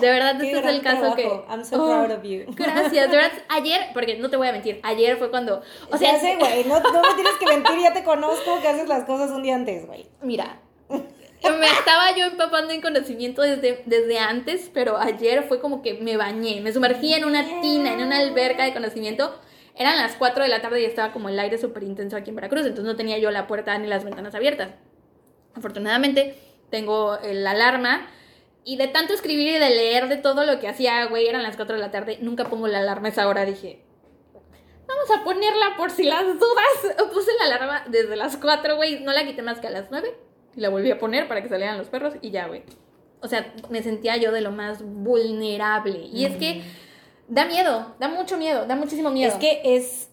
De 0.00 0.10
verdad, 0.10 0.40
este 0.42 0.58
es 0.58 0.66
el 0.66 0.82
caso 0.82 1.14
que. 1.14 1.24
I'm 1.48 1.64
so 1.64 1.76
proud 1.76 2.10
of 2.10 2.22
you. 2.22 2.44
Gracias. 2.56 3.10
De 3.10 3.16
verdad, 3.16 3.32
ayer, 3.48 3.90
porque 3.92 4.16
no 4.16 4.30
te 4.30 4.36
voy 4.36 4.48
a 4.48 4.52
mentir, 4.52 4.80
ayer 4.82 5.16
fue 5.16 5.30
cuando. 5.30 5.62
O 5.90 5.96
sea, 5.96 6.12
ya 6.12 6.20
sé, 6.20 6.36
güey. 6.36 6.64
No, 6.64 6.80
no 6.80 7.02
me 7.02 7.14
tienes 7.14 7.34
que 7.38 7.46
mentir, 7.46 7.78
ya 7.80 7.92
te 7.92 8.04
conozco 8.04 8.60
que 8.60 8.68
haces 8.68 8.88
las 8.88 9.04
cosas 9.04 9.30
un 9.30 9.42
día 9.42 9.54
antes, 9.54 9.86
güey. 9.86 10.06
Mira, 10.22 10.60
me 10.88 11.66
estaba 11.66 12.16
yo 12.16 12.24
empapando 12.26 12.72
en 12.72 12.80
conocimiento 12.80 13.42
desde, 13.42 13.82
desde 13.86 14.18
antes, 14.18 14.70
pero 14.72 14.96
ayer 14.98 15.42
fue 15.44 15.60
como 15.60 15.82
que 15.82 15.94
me 15.94 16.16
bañé, 16.16 16.60
me 16.60 16.72
sumergí 16.72 17.14
en 17.14 17.24
una 17.24 17.60
tina, 17.60 17.92
en 17.92 18.02
una 18.02 18.18
alberca 18.18 18.64
de 18.64 18.72
conocimiento. 18.72 19.34
Eran 19.74 19.96
las 19.96 20.14
4 20.16 20.44
de 20.44 20.48
la 20.50 20.60
tarde 20.60 20.82
y 20.82 20.84
estaba 20.84 21.12
como 21.12 21.28
el 21.28 21.38
aire 21.38 21.58
súper 21.58 21.82
intenso 21.82 22.16
aquí 22.16 22.30
en 22.30 22.36
Veracruz, 22.36 22.62
entonces 22.62 22.84
no 22.84 22.96
tenía 22.96 23.18
yo 23.18 23.30
la 23.30 23.46
puerta 23.46 23.76
ni 23.78 23.88
las 23.88 24.04
ventanas 24.04 24.34
abiertas. 24.34 24.70
Afortunadamente 25.54 26.36
tengo 26.70 27.18
la 27.22 27.50
alarma 27.50 28.08
y 28.64 28.76
de 28.76 28.88
tanto 28.88 29.12
escribir 29.12 29.48
y 29.48 29.58
de 29.58 29.70
leer 29.70 30.08
de 30.08 30.16
todo 30.16 30.44
lo 30.44 30.60
que 30.60 30.68
hacía, 30.68 31.04
güey, 31.06 31.26
eran 31.26 31.42
las 31.42 31.56
4 31.56 31.76
de 31.76 31.80
la 31.80 31.90
tarde, 31.90 32.18
nunca 32.20 32.44
pongo 32.44 32.68
la 32.68 32.78
alarma 32.78 33.08
a 33.08 33.10
esa 33.10 33.28
hora, 33.28 33.44
dije, 33.44 33.84
vamos 34.86 35.10
a 35.10 35.24
ponerla 35.24 35.76
por 35.76 35.90
si 35.90 36.04
las 36.04 36.24
dudas. 36.24 36.96
Puse 37.12 37.30
la 37.38 37.54
alarma 37.54 37.84
desde 37.88 38.16
las 38.16 38.36
4, 38.36 38.76
güey, 38.76 39.00
no 39.00 39.12
la 39.12 39.24
quité 39.24 39.42
más 39.42 39.58
que 39.58 39.66
a 39.66 39.70
las 39.70 39.90
9 39.90 40.14
y 40.56 40.60
la 40.60 40.68
volví 40.68 40.90
a 40.90 40.98
poner 40.98 41.28
para 41.28 41.42
que 41.42 41.48
salieran 41.48 41.78
los 41.78 41.88
perros 41.88 42.14
y 42.20 42.30
ya, 42.30 42.46
güey. 42.46 42.62
O 43.20 43.28
sea, 43.28 43.54
me 43.70 43.82
sentía 43.82 44.16
yo 44.16 44.32
de 44.32 44.40
lo 44.40 44.50
más 44.50 44.82
vulnerable. 44.82 46.08
Y 46.12 46.24
es 46.24 46.36
que 46.36 46.62
da 47.28 47.44
miedo, 47.44 47.94
da 48.00 48.08
mucho 48.08 48.36
miedo, 48.36 48.66
da 48.66 48.74
muchísimo 48.74 49.10
miedo. 49.10 49.32
Es 49.32 49.38
que 49.38 49.60
es 49.64 50.08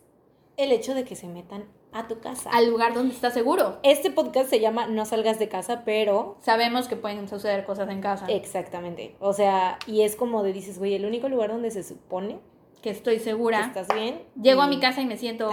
el 0.57 0.71
hecho 0.71 0.93
de 0.93 1.03
que 1.03 1.15
se 1.15 1.27
metan 1.27 1.65
a 1.91 2.07
tu 2.07 2.19
casa. 2.19 2.49
Al 2.51 2.69
lugar 2.69 2.93
donde 2.93 3.13
estás 3.13 3.33
seguro. 3.33 3.79
Este 3.83 4.11
podcast 4.11 4.49
se 4.49 4.59
llama 4.59 4.87
No 4.87 5.05
salgas 5.05 5.39
de 5.39 5.49
casa, 5.49 5.83
pero... 5.85 6.37
Sabemos 6.41 6.87
que 6.87 6.95
pueden 6.95 7.27
suceder 7.27 7.65
cosas 7.65 7.89
en 7.89 8.01
casa. 8.01 8.25
Exactamente. 8.27 9.15
O 9.19 9.33
sea, 9.33 9.79
y 9.87 10.01
es 10.01 10.15
como 10.15 10.43
de 10.43 10.53
dices, 10.53 10.77
güey, 10.77 10.93
el 10.93 11.05
único 11.05 11.29
lugar 11.29 11.49
donde 11.49 11.71
se 11.71 11.83
supone... 11.83 12.39
Que 12.81 12.91
estoy 12.91 13.19
segura. 13.19 13.59
Que 13.59 13.79
estás 13.79 13.87
bien. 13.93 14.21
Llego 14.41 14.61
a 14.61 14.67
mi 14.67 14.79
casa 14.79 15.01
y 15.01 15.05
me 15.05 15.17
siento... 15.17 15.49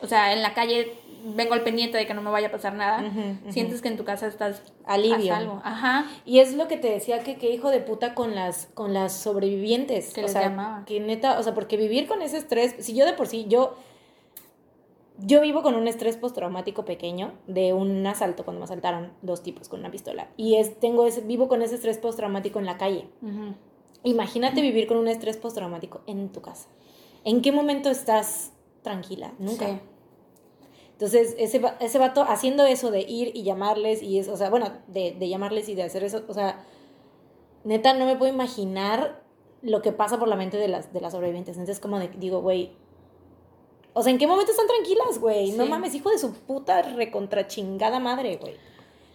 O 0.00 0.06
sea, 0.06 0.32
en 0.32 0.42
la 0.42 0.52
calle 0.52 0.92
vengo 1.24 1.54
al 1.54 1.62
pendiente 1.62 1.96
de 1.96 2.06
que 2.06 2.14
no 2.14 2.22
me 2.22 2.30
vaya 2.30 2.48
a 2.48 2.50
pasar 2.50 2.74
nada. 2.74 3.04
Sientes 3.48 3.80
que 3.82 3.88
en 3.88 3.96
tu 3.96 4.04
casa 4.04 4.26
estás 4.26 4.62
alivio. 4.84 5.34
algo. 5.34 5.60
Ajá. 5.64 6.06
Y 6.24 6.40
es 6.40 6.54
lo 6.54 6.68
que 6.68 6.76
te 6.76 6.90
decía 6.90 7.20
que 7.20 7.36
qué 7.36 7.50
hijo 7.50 7.70
de 7.70 7.80
puta 7.80 8.14
con 8.14 8.34
las 8.34 8.66
con 8.74 8.92
las 8.92 9.12
sobrevivientes, 9.12 10.12
que 10.12 10.24
o 10.24 10.28
sea, 10.28 10.82
que 10.86 11.00
neta, 11.00 11.38
o 11.38 11.42
sea, 11.42 11.54
porque 11.54 11.76
vivir 11.76 12.08
con 12.08 12.22
ese 12.22 12.38
estrés, 12.38 12.74
si 12.80 12.94
yo 12.94 13.06
de 13.06 13.12
por 13.12 13.28
sí 13.28 13.46
yo 13.48 13.76
yo 15.24 15.40
vivo 15.40 15.62
con 15.62 15.74
un 15.74 15.88
estrés 15.88 16.16
postraumático 16.16 16.84
pequeño 16.84 17.32
de 17.46 17.72
un 17.72 18.06
asalto 18.06 18.44
cuando 18.44 18.60
me 18.60 18.64
asaltaron 18.64 19.12
dos 19.22 19.42
tipos 19.42 19.68
con 19.68 19.80
una 19.80 19.90
pistola 19.90 20.28
y 20.36 20.56
es 20.56 20.78
tengo 20.80 21.06
ese, 21.06 21.20
vivo 21.20 21.48
con 21.48 21.62
ese 21.62 21.76
estrés 21.76 21.98
postraumático 21.98 22.58
en 22.58 22.66
la 22.66 22.78
calle. 22.78 23.08
Imagínate 24.04 24.60
vivir 24.60 24.86
con 24.86 24.96
un 24.96 25.08
estrés 25.08 25.36
postraumático 25.36 26.02
en 26.06 26.30
tu 26.30 26.40
casa. 26.40 26.68
¿En 27.24 27.40
qué 27.40 27.52
momento 27.52 27.88
estás 27.88 28.52
tranquila? 28.82 29.32
Nunca. 29.38 29.80
Entonces, 30.92 31.34
ese, 31.38 31.60
ese 31.80 31.98
vato 31.98 32.22
haciendo 32.22 32.64
eso 32.64 32.90
de 32.90 33.00
ir 33.00 33.32
y 33.34 33.42
llamarles 33.42 34.02
y 34.02 34.18
eso, 34.18 34.32
o 34.32 34.36
sea, 34.36 34.50
bueno, 34.50 34.72
de, 34.88 35.16
de 35.18 35.28
llamarles 35.28 35.68
y 35.68 35.74
de 35.74 35.82
hacer 35.82 36.04
eso, 36.04 36.24
o 36.28 36.34
sea, 36.34 36.64
neta 37.64 37.94
no 37.94 38.06
me 38.06 38.16
puedo 38.16 38.32
imaginar 38.32 39.22
lo 39.62 39.82
que 39.82 39.92
pasa 39.92 40.18
por 40.18 40.28
la 40.28 40.36
mente 40.36 40.56
de 40.56 40.68
las, 40.68 40.92
de 40.92 41.00
las 41.00 41.12
sobrevivientes. 41.12 41.56
Entonces, 41.56 41.80
como 41.80 41.98
de, 41.98 42.08
digo, 42.08 42.40
güey, 42.40 42.72
o 43.94 44.02
sea, 44.02 44.12
¿en 44.12 44.18
qué 44.18 44.26
momento 44.26 44.52
están 44.52 44.66
tranquilas, 44.66 45.18
güey? 45.18 45.52
No 45.52 45.66
mames, 45.66 45.94
hijo 45.94 46.10
de 46.10 46.18
su 46.18 46.32
puta 46.32 46.82
recontrachingada 46.82 48.00
madre, 48.00 48.36
güey. 48.36 48.54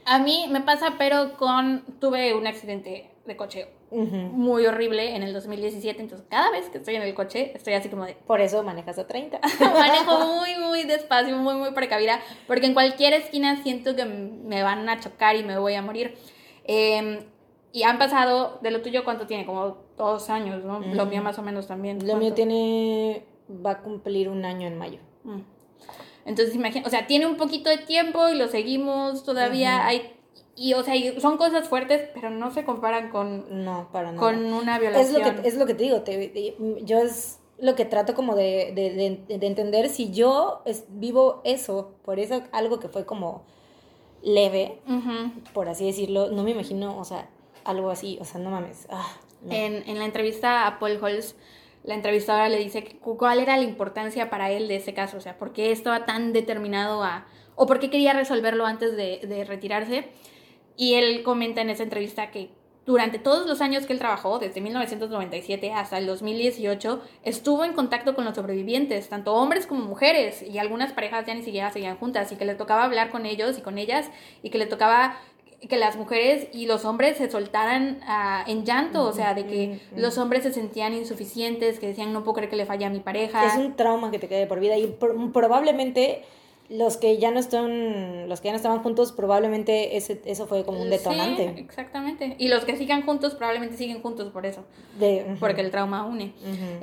A 0.05 0.19
mí 0.19 0.45
me 0.49 0.61
pasa, 0.61 0.95
pero 0.97 1.35
con, 1.37 1.83
tuve 1.99 2.33
un 2.33 2.47
accidente 2.47 3.11
de 3.25 3.35
coche 3.35 3.67
muy 3.91 4.65
horrible 4.65 5.15
en 5.15 5.23
el 5.23 5.33
2017. 5.33 6.01
Entonces, 6.01 6.27
cada 6.29 6.51
vez 6.51 6.69
que 6.69 6.77
estoy 6.77 6.95
en 6.95 7.01
el 7.01 7.13
coche, 7.13 7.51
estoy 7.55 7.73
así 7.73 7.89
como 7.89 8.05
de. 8.05 8.13
Por 8.13 8.41
eso 8.41 8.63
manejas 8.63 8.97
a 8.99 9.07
30. 9.07 9.39
Manejo 9.59 10.25
muy, 10.25 10.55
muy 10.57 10.83
despacio, 10.83 11.37
muy, 11.37 11.55
muy 11.55 11.71
precavida. 11.71 12.19
Porque 12.47 12.65
en 12.65 12.73
cualquier 12.73 13.13
esquina 13.13 13.61
siento 13.63 13.95
que 13.95 14.05
me 14.05 14.63
van 14.63 14.87
a 14.89 14.99
chocar 14.99 15.35
y 15.35 15.43
me 15.43 15.57
voy 15.57 15.73
a 15.75 15.81
morir. 15.81 16.15
Em, 16.63 17.19
y 17.71 17.83
han 17.83 17.97
pasado, 17.97 18.59
de 18.61 18.71
lo 18.71 18.81
tuyo, 18.81 19.03
¿cuánto 19.03 19.27
tiene? 19.27 19.45
Como 19.45 19.77
dos 19.97 20.29
años, 20.29 20.63
¿no? 20.63 20.79
Lo 20.79 21.05
mío 21.05 21.21
más 21.21 21.37
o 21.39 21.41
menos 21.41 21.67
también. 21.67 22.05
Lo 22.05 22.15
mío 22.15 22.33
tiene. 22.33 23.25
Va 23.49 23.71
a 23.71 23.81
cumplir 23.81 24.29
un 24.29 24.45
año 24.45 24.67
en 24.67 24.77
mayo. 24.77 24.99
Mm. 25.23 25.41
Entonces, 26.25 26.55
imagínate, 26.55 26.87
o 26.87 26.91
sea, 26.91 27.07
tiene 27.07 27.25
un 27.25 27.37
poquito 27.37 27.69
de 27.69 27.77
tiempo 27.77 28.27
y 28.29 28.35
lo 28.35 28.47
seguimos 28.47 29.23
todavía. 29.23 29.85
Hay 29.85 30.17
y, 30.59 30.73
o 30.73 30.83
sea, 30.83 30.95
son 31.21 31.37
cosas 31.37 31.69
fuertes, 31.69 32.09
pero 32.15 32.31
no 32.31 32.49
se 32.49 32.65
comparan 32.65 33.11
con, 33.11 33.63
no, 33.63 33.89
para 33.91 34.11
nada. 34.11 34.19
con 34.19 34.43
una 34.51 34.79
violación. 34.79 35.21
Es 35.21 35.35
lo 35.35 35.41
que, 35.43 35.47
es 35.47 35.55
lo 35.55 35.65
que 35.67 35.75
te 35.75 35.83
digo, 35.83 36.01
te, 36.01 36.57
yo 36.81 36.97
es 36.97 37.39
lo 37.59 37.75
que 37.75 37.85
trato 37.85 38.15
como 38.15 38.35
de, 38.35 38.71
de, 38.73 39.37
de, 39.37 39.47
entender, 39.47 39.87
si 39.87 40.11
yo 40.11 40.63
es, 40.65 40.85
vivo 40.89 41.41
eso, 41.43 41.93
por 42.03 42.19
eso 42.19 42.41
algo 42.51 42.79
que 42.79 42.89
fue 42.89 43.05
como 43.05 43.43
leve, 44.23 44.79
por 45.53 45.69
así 45.69 45.85
decirlo, 45.85 46.31
no 46.31 46.43
me 46.43 46.51
imagino, 46.51 46.97
o 46.97 47.05
sea, 47.05 47.29
algo 47.63 47.91
así, 47.91 48.17
o 48.19 48.25
sea, 48.25 48.41
no 48.41 48.49
mames. 48.49 48.87
Ah, 48.89 49.15
en, 49.51 49.87
en 49.87 49.99
la 49.99 50.05
entrevista 50.05 50.65
a 50.65 50.79
Paul 50.79 50.97
Holz, 50.99 51.35
la 51.87 51.95
entrevistadora 51.95 52.49
le 52.49 52.59
dice 52.59 52.83
cuál 52.99 53.39
era 53.39 53.55
la 53.55 53.63
importancia 53.63 54.29
para 54.29 54.51
él 54.51 54.67
de 54.67 54.75
ese 54.75 54.93
caso, 54.93 55.15
o 55.15 55.21
sea, 55.21 55.37
por 55.37 55.53
qué 55.53 55.71
estaba 55.71 56.05
tan 56.05 56.33
determinado 56.33 57.01
a, 57.01 57.27
o 57.55 57.65
por 57.65 57.79
qué 57.79 57.89
quería 57.89 58.11
resolverlo 58.11 58.65
antes 58.65 58.97
de, 58.97 59.21
de 59.25 59.45
retirarse. 59.45 60.09
Y 60.75 60.95
él 60.95 61.23
comenta 61.23 61.61
en 61.61 61.69
esa 61.69 61.83
entrevista 61.83 62.29
que 62.29 62.49
durante 62.85 63.19
todos 63.19 63.47
los 63.47 63.61
años 63.61 63.85
que 63.85 63.93
él 63.93 63.99
trabajó, 63.99 64.37
desde 64.37 64.59
1997 64.59 65.71
hasta 65.71 65.97
el 65.97 66.07
2018, 66.07 67.01
estuvo 67.23 67.63
en 67.63 67.71
contacto 67.71 68.15
con 68.15 68.25
los 68.25 68.35
sobrevivientes, 68.35 69.07
tanto 69.07 69.33
hombres 69.33 69.65
como 69.65 69.85
mujeres, 69.85 70.41
y 70.41 70.57
algunas 70.57 70.91
parejas 70.91 71.25
ya 71.25 71.35
ni 71.35 71.41
siquiera 71.41 71.71
seguían 71.71 71.95
juntas, 71.95 72.29
y 72.33 72.35
que 72.35 72.43
le 72.43 72.55
tocaba 72.55 72.83
hablar 72.83 73.11
con 73.11 73.25
ellos 73.25 73.57
y 73.57 73.61
con 73.61 73.77
ellas, 73.77 74.11
y 74.43 74.49
que 74.49 74.57
le 74.57 74.65
tocaba 74.65 75.17
que 75.67 75.77
las 75.77 75.95
mujeres 75.95 76.47
y 76.53 76.67
los 76.67 76.85
hombres 76.85 77.17
se 77.17 77.29
soltaran 77.29 77.99
ah, 78.05 78.43
en 78.47 78.63
llanto, 78.63 79.03
o 79.03 79.11
sea, 79.11 79.33
de 79.33 79.45
que 79.45 79.79
los 79.95 80.17
hombres 80.17 80.43
se 80.43 80.53
sentían 80.53 80.93
insuficientes, 80.93 81.79
que 81.79 81.87
decían 81.87 82.13
no 82.13 82.23
puedo 82.23 82.35
creer 82.35 82.49
que 82.49 82.55
le 82.55 82.65
falla 82.65 82.87
a 82.87 82.89
mi 82.89 82.99
pareja. 82.99 83.45
Es 83.45 83.55
un 83.55 83.75
trauma 83.75 84.11
que 84.11 84.19
te 84.19 84.27
quede 84.27 84.45
por 84.45 84.59
vida 84.59 84.77
y 84.77 84.87
probablemente 85.33 86.23
los 86.69 86.97
que 86.97 87.17
ya 87.17 87.31
no 87.31 87.39
están, 87.39 88.27
los 88.27 88.41
que 88.41 88.47
ya 88.47 88.51
no 88.51 88.57
estaban 88.57 88.83
juntos, 88.83 89.13
probablemente 89.13 89.97
ese, 89.97 90.21
eso 90.25 90.47
fue 90.47 90.65
como 90.65 90.81
un 90.81 90.89
detonante. 90.89 91.53
Sí, 91.55 91.61
exactamente. 91.61 92.35
Y 92.37 92.49
los 92.49 92.65
que 92.65 92.75
sigan 92.75 93.03
juntos, 93.03 93.35
probablemente 93.35 93.77
siguen 93.77 94.01
juntos 94.01 94.31
por 94.31 94.45
eso. 94.45 94.65
De, 94.99 95.37
Porque 95.39 95.61
el 95.61 95.71
trauma 95.71 96.05
une. 96.05 96.33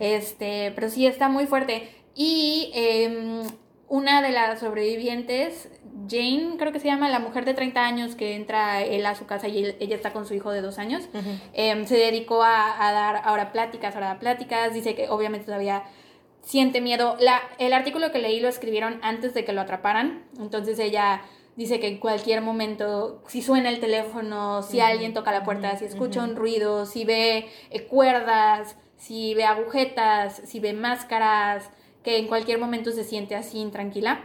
Este, 0.01 0.73
pero 0.75 0.89
sí 0.89 1.07
está 1.07 1.29
muy 1.29 1.47
fuerte. 1.47 1.89
Y 2.15 2.71
em, 2.75 3.43
una 3.95 4.23
de 4.23 4.33
las 4.33 4.59
sobrevivientes, 4.59 5.69
Jane, 6.09 6.57
creo 6.59 6.73
que 6.73 6.81
se 6.81 6.89
llama, 6.89 7.09
la 7.11 7.21
mujer 7.21 7.45
de 7.45 7.55
30 7.55 7.81
años 7.81 8.17
que 8.17 8.35
entra 8.35 8.83
él 8.83 9.07
a 9.07 9.15
su 9.15 9.25
casa 9.25 9.47
y 9.47 9.77
ella 9.79 9.95
está 9.95 10.13
con 10.13 10.27
su 10.27 10.35
hijo 10.35 10.51
de 10.51 10.63
dos 10.63 10.81
años, 10.81 11.05
em, 11.53 11.87
se 11.87 11.97
dedicó 11.97 12.43
a, 12.43 12.89
a, 12.89 12.93
dar 12.93 13.23
ahora 13.25 13.53
pláticas, 13.53 13.95
ahora 13.95 14.19
pláticas, 14.19 14.75
dice 14.75 14.97
que 14.97 15.09
obviamente 15.09 15.47
todavía 15.47 15.85
siente 16.43 16.81
miedo. 16.81 17.17
La, 17.21 17.41
el 17.59 17.73
artículo 17.73 18.11
que 18.11 18.19
leí 18.19 18.41
lo 18.41 18.49
escribieron 18.49 18.99
antes 19.01 19.33
de 19.33 19.45
que 19.45 19.53
lo 19.53 19.61
atraparan, 19.61 20.25
entonces 20.41 20.77
ella 20.81 21.23
dice 21.55 21.79
que 21.79 21.87
en 21.87 21.99
cualquier 21.99 22.41
momento, 22.41 23.23
si 23.29 23.43
suena 23.43 23.69
el 23.69 23.79
teléfono, 23.79 24.65
si 24.65 24.81
alguien 24.81 25.15
toca 25.15 25.31
la 25.31 25.45
puerta, 25.45 25.77
si 25.77 25.85
escucha 25.85 26.25
un 26.25 26.35
ruido, 26.35 26.85
si 26.85 27.05
ve 27.05 27.49
eh, 27.71 27.87
cuerdas, 27.87 28.77
si 28.97 29.35
ve 29.35 29.45
agujetas, 29.45 30.43
si 30.47 30.59
ve 30.59 30.73
máscaras, 30.73 31.71
que 32.05 32.19
en 32.19 32.29
cualquier 32.29 32.59
momento 32.59 32.93
se 32.93 33.03
siente 33.03 33.35
así 33.35 33.59
intranquila, 33.59 34.21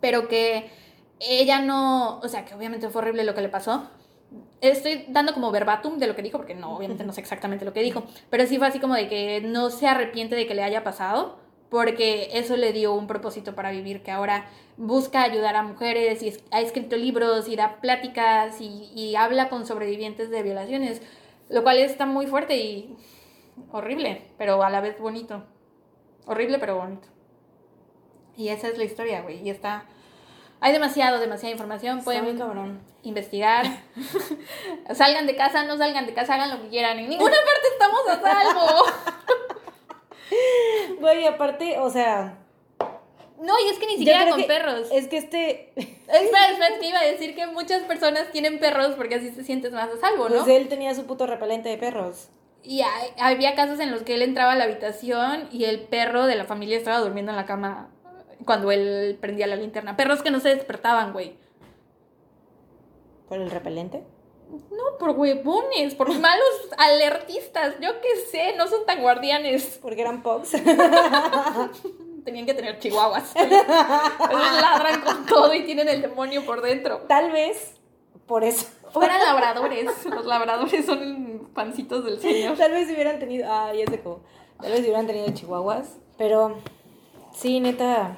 pero 0.00 0.26
que 0.26 0.70
ella 1.20 1.60
no, 1.60 2.18
o 2.18 2.28
sea, 2.28 2.44
que 2.44 2.54
obviamente 2.54 2.88
fue 2.88 3.02
horrible 3.02 3.24
lo 3.24 3.34
que 3.34 3.42
le 3.42 3.48
pasó, 3.48 3.88
estoy 4.60 5.04
dando 5.08 5.34
como 5.34 5.52
verbatim 5.52 5.98
de 5.98 6.06
lo 6.06 6.16
que 6.16 6.22
dijo, 6.22 6.38
porque 6.38 6.54
no, 6.54 6.76
obviamente 6.76 7.04
no 7.04 7.12
sé 7.12 7.20
exactamente 7.20 7.64
lo 7.64 7.72
que 7.72 7.82
dijo, 7.82 8.04
pero 8.30 8.46
sí 8.46 8.58
fue 8.58 8.66
así 8.66 8.80
como 8.80 8.94
de 8.94 9.08
que 9.08 9.40
no 9.42 9.70
se 9.70 9.86
arrepiente 9.86 10.34
de 10.34 10.46
que 10.46 10.54
le 10.54 10.64
haya 10.64 10.82
pasado, 10.82 11.38
porque 11.68 12.30
eso 12.32 12.56
le 12.56 12.72
dio 12.72 12.94
un 12.94 13.06
propósito 13.06 13.54
para 13.54 13.70
vivir, 13.70 14.02
que 14.02 14.10
ahora 14.10 14.46
busca 14.76 15.22
ayudar 15.22 15.56
a 15.56 15.62
mujeres 15.62 16.22
y 16.22 16.32
ha 16.50 16.60
escrito 16.60 16.96
libros 16.96 17.48
y 17.48 17.56
da 17.56 17.80
pláticas 17.80 18.60
y, 18.60 18.90
y 18.94 19.16
habla 19.16 19.48
con 19.48 19.66
sobrevivientes 19.66 20.30
de 20.30 20.42
violaciones, 20.42 21.02
lo 21.48 21.62
cual 21.62 21.78
está 21.78 22.06
muy 22.06 22.26
fuerte 22.26 22.56
y 22.56 22.96
horrible, 23.72 24.22
pero 24.38 24.62
a 24.62 24.70
la 24.70 24.80
vez 24.80 24.98
bonito. 24.98 25.44
Horrible, 26.26 26.58
pero 26.58 26.76
bonito. 26.76 27.08
Y 28.36 28.48
esa 28.48 28.68
es 28.68 28.78
la 28.78 28.84
historia, 28.84 29.22
güey, 29.22 29.42
y 29.42 29.50
está 29.50 29.86
hay 30.64 30.72
demasiado, 30.72 31.20
demasiada 31.20 31.52
información. 31.52 32.02
Pueden 32.02 32.38
cabrón. 32.38 32.80
investigar. 33.02 33.66
salgan 34.94 35.26
de 35.26 35.36
casa, 35.36 35.64
no 35.64 35.76
salgan 35.76 36.06
de 36.06 36.14
casa, 36.14 36.36
hagan 36.36 36.48
lo 36.48 36.62
que 36.62 36.68
quieran. 36.68 36.98
En 36.98 37.10
ninguna 37.10 37.36
parte 37.36 37.68
estamos 37.70 38.00
a 38.08 38.20
salvo. 38.20 38.84
Güey, 41.00 41.26
aparte, 41.26 41.78
o 41.78 41.90
sea, 41.90 42.38
No, 43.38 43.52
y 43.60 43.68
es 43.68 43.78
que 43.78 43.86
ni 43.86 43.98
siquiera 43.98 44.30
con 44.30 44.42
perros. 44.44 44.88
Es 44.90 45.06
que 45.06 45.18
este. 45.18 45.70
Espera, 45.76 46.48
espera, 46.48 46.78
que 46.80 46.88
iba 46.88 46.98
a 46.98 47.04
decir 47.04 47.34
que 47.34 47.46
muchas 47.46 47.82
personas 47.82 48.32
tienen 48.32 48.58
perros 48.58 48.94
porque 48.96 49.16
así 49.16 49.32
se 49.32 49.44
sientes 49.44 49.70
más 49.72 49.90
a 49.90 49.98
salvo, 50.00 50.30
¿no? 50.30 50.36
Pues 50.36 50.48
él 50.48 50.68
tenía 50.68 50.94
su 50.94 51.04
puto 51.04 51.26
repelente 51.26 51.68
de 51.68 51.76
perros. 51.76 52.30
Y 52.64 52.82
había 53.18 53.54
casos 53.54 53.78
en 53.78 53.90
los 53.90 54.02
que 54.02 54.14
él 54.14 54.22
entraba 54.22 54.52
a 54.52 54.56
la 54.56 54.64
habitación 54.64 55.48
y 55.52 55.64
el 55.64 55.80
perro 55.80 56.26
de 56.26 56.34
la 56.34 56.46
familia 56.46 56.78
estaba 56.78 56.98
durmiendo 56.98 57.30
en 57.30 57.36
la 57.36 57.44
cama 57.44 57.90
cuando 58.46 58.72
él 58.72 59.18
prendía 59.20 59.46
la 59.46 59.56
linterna. 59.56 59.96
Perros 59.96 60.22
que 60.22 60.30
no 60.30 60.40
se 60.40 60.48
despertaban, 60.48 61.12
güey. 61.12 61.36
¿Por 63.28 63.38
el 63.38 63.50
repelente? 63.50 64.02
No, 64.70 64.98
por 64.98 65.10
huevones, 65.10 65.94
por 65.94 66.08
malos 66.18 66.68
alertistas. 66.78 67.74
Yo 67.80 68.00
qué 68.00 68.16
sé, 68.30 68.56
no 68.56 68.66
son 68.66 68.86
tan 68.86 69.02
guardianes. 69.02 69.78
Porque 69.82 70.00
eran 70.00 70.22
pops. 70.22 70.52
Tenían 72.24 72.46
que 72.46 72.54
tener 72.54 72.78
chihuahuas. 72.78 73.34
Ladran 73.34 75.02
con 75.02 75.26
todo 75.26 75.52
y 75.52 75.64
tienen 75.64 75.88
el 75.88 76.00
demonio 76.00 76.46
por 76.46 76.62
dentro. 76.62 77.02
Tal 77.08 77.30
vez 77.30 77.74
por 78.26 78.44
eso. 78.44 78.66
O 78.94 79.02
eran 79.02 79.20
labradores. 79.22 80.06
Los 80.06 80.24
labradores 80.24 80.86
son 80.86 81.33
pancitos 81.48 82.04
del 82.04 82.18
señor. 82.20 82.56
Tal 82.56 82.72
vez 82.72 82.90
hubieran 82.90 83.18
tenido. 83.18 83.46
Ah, 83.50 83.72
ya 83.74 83.86
sé 83.86 84.00
cómo. 84.00 84.20
Tal 84.60 84.72
vez 84.72 84.80
hubieran 84.80 85.06
tenido 85.06 85.28
chihuahuas. 85.32 85.98
Pero 86.16 86.56
sí, 87.32 87.60
neta. 87.60 88.16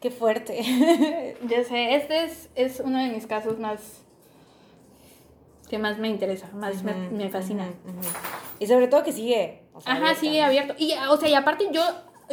Qué 0.00 0.10
fuerte. 0.10 0.60
ya 1.48 1.64
sé, 1.64 1.94
este 1.94 2.24
es, 2.24 2.50
es 2.54 2.80
uno 2.80 2.98
de 2.98 3.08
mis 3.08 3.26
casos 3.26 3.58
más 3.58 4.04
que 5.68 5.78
más 5.78 5.98
me 5.98 6.08
interesa, 6.08 6.48
más 6.52 6.82
me, 6.82 7.30
fascina. 7.30 7.66
Y 8.58 8.66
sobre 8.66 8.86
todo 8.86 9.02
que 9.02 9.12
sigue. 9.12 9.62
Ajá, 9.84 10.14
sigue 10.14 10.42
abierto. 10.42 10.74
Y, 10.78 10.92
o 11.08 11.16
sea, 11.16 11.28
y 11.28 11.34
aparte 11.34 11.68
yo, 11.72 11.82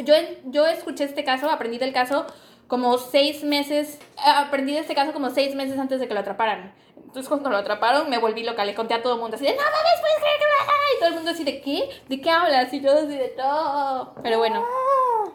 yo, 0.04 0.14
yo 0.44 0.66
escuché 0.66 1.04
este 1.04 1.24
caso, 1.24 1.50
aprendí 1.50 1.78
del 1.78 1.92
caso 1.92 2.26
como 2.68 2.96
seis 2.98 3.42
meses, 3.44 3.98
aprendí 4.24 4.72
de 4.72 4.78
este 4.78 4.94
caso 4.94 5.12
como 5.12 5.30
seis 5.30 5.54
meses 5.54 5.78
antes 5.78 6.00
de 6.00 6.08
que 6.08 6.14
lo 6.14 6.20
atraparan. 6.20 6.72
Entonces 7.12 7.28
cuando 7.28 7.50
lo 7.50 7.58
atraparon 7.58 8.08
me 8.08 8.16
volví 8.16 8.42
loca, 8.42 8.64
le 8.64 8.74
conté 8.74 8.94
a 8.94 9.02
todo 9.02 9.16
el 9.16 9.20
mundo 9.20 9.36
así 9.36 9.44
de, 9.44 9.50
no 9.50 9.58
mames, 9.58 10.00
puedes 10.00 10.16
creer 10.16 10.38
que 10.38 10.44
lo 10.44 10.96
Y 10.96 10.98
todo 10.98 11.08
el 11.10 11.14
mundo 11.16 11.30
así 11.30 11.44
de, 11.44 11.60
¿qué? 11.60 11.90
¿De 12.08 12.20
qué 12.22 12.30
hablas? 12.30 12.72
Y 12.72 12.80
yo 12.80 12.90
así 12.90 13.18
de, 13.18 13.28
todo. 13.28 14.14
Pero 14.22 14.38
bueno, 14.38 14.64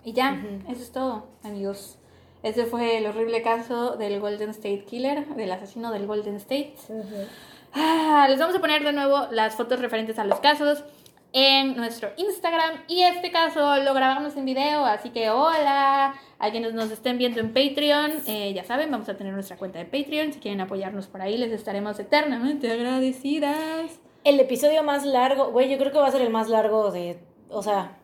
y 0.03 0.11
ya, 0.11 0.41
eso 0.67 0.81
es 0.81 0.91
todo, 0.91 1.27
amigos. 1.43 1.99
Ese 2.41 2.65
fue 2.65 2.97
el 2.97 3.05
horrible 3.05 3.43
caso 3.43 3.95
del 3.95 4.19
Golden 4.19 4.49
State 4.49 4.85
Killer, 4.85 5.27
del 5.27 5.51
asesino 5.51 5.91
del 5.91 6.07
Golden 6.07 6.37
State. 6.37 6.73
Ah, 7.75 8.25
les 8.27 8.39
vamos 8.39 8.55
a 8.55 8.59
poner 8.59 8.83
de 8.83 8.91
nuevo 8.91 9.27
las 9.29 9.55
fotos 9.55 9.79
referentes 9.79 10.17
a 10.17 10.23
los 10.23 10.39
casos 10.39 10.83
en 11.31 11.75
nuestro 11.75 12.09
Instagram 12.17 12.85
y 12.87 13.03
este 13.03 13.31
caso 13.31 13.77
lo 13.83 13.93
grabamos 13.93 14.35
en 14.35 14.45
video, 14.45 14.83
así 14.83 15.11
que 15.11 15.29
hola 15.29 16.15
a 16.39 16.51
quienes 16.51 16.73
nos 16.73 16.91
estén 16.91 17.17
viendo 17.17 17.39
en 17.39 17.53
Patreon, 17.53 18.11
eh, 18.27 18.53
ya 18.53 18.63
saben, 18.63 18.91
vamos 18.91 19.09
a 19.09 19.17
tener 19.17 19.33
nuestra 19.33 19.57
cuenta 19.57 19.79
de 19.79 19.85
Patreon, 19.85 20.33
si 20.33 20.39
quieren 20.39 20.61
apoyarnos 20.61 21.07
por 21.07 21.21
ahí 21.21 21.37
les 21.37 21.51
estaremos 21.51 21.99
eternamente 21.99 22.71
agradecidas. 22.71 23.99
El 24.23 24.39
episodio 24.39 24.83
más 24.83 25.05
largo, 25.05 25.51
güey, 25.51 25.69
yo 25.69 25.77
creo 25.77 25.91
que 25.91 25.99
va 25.99 26.07
a 26.07 26.11
ser 26.11 26.21
el 26.21 26.29
más 26.29 26.49
largo 26.49 26.91
de, 26.91 27.19
o 27.49 27.63
sea, 27.63 27.97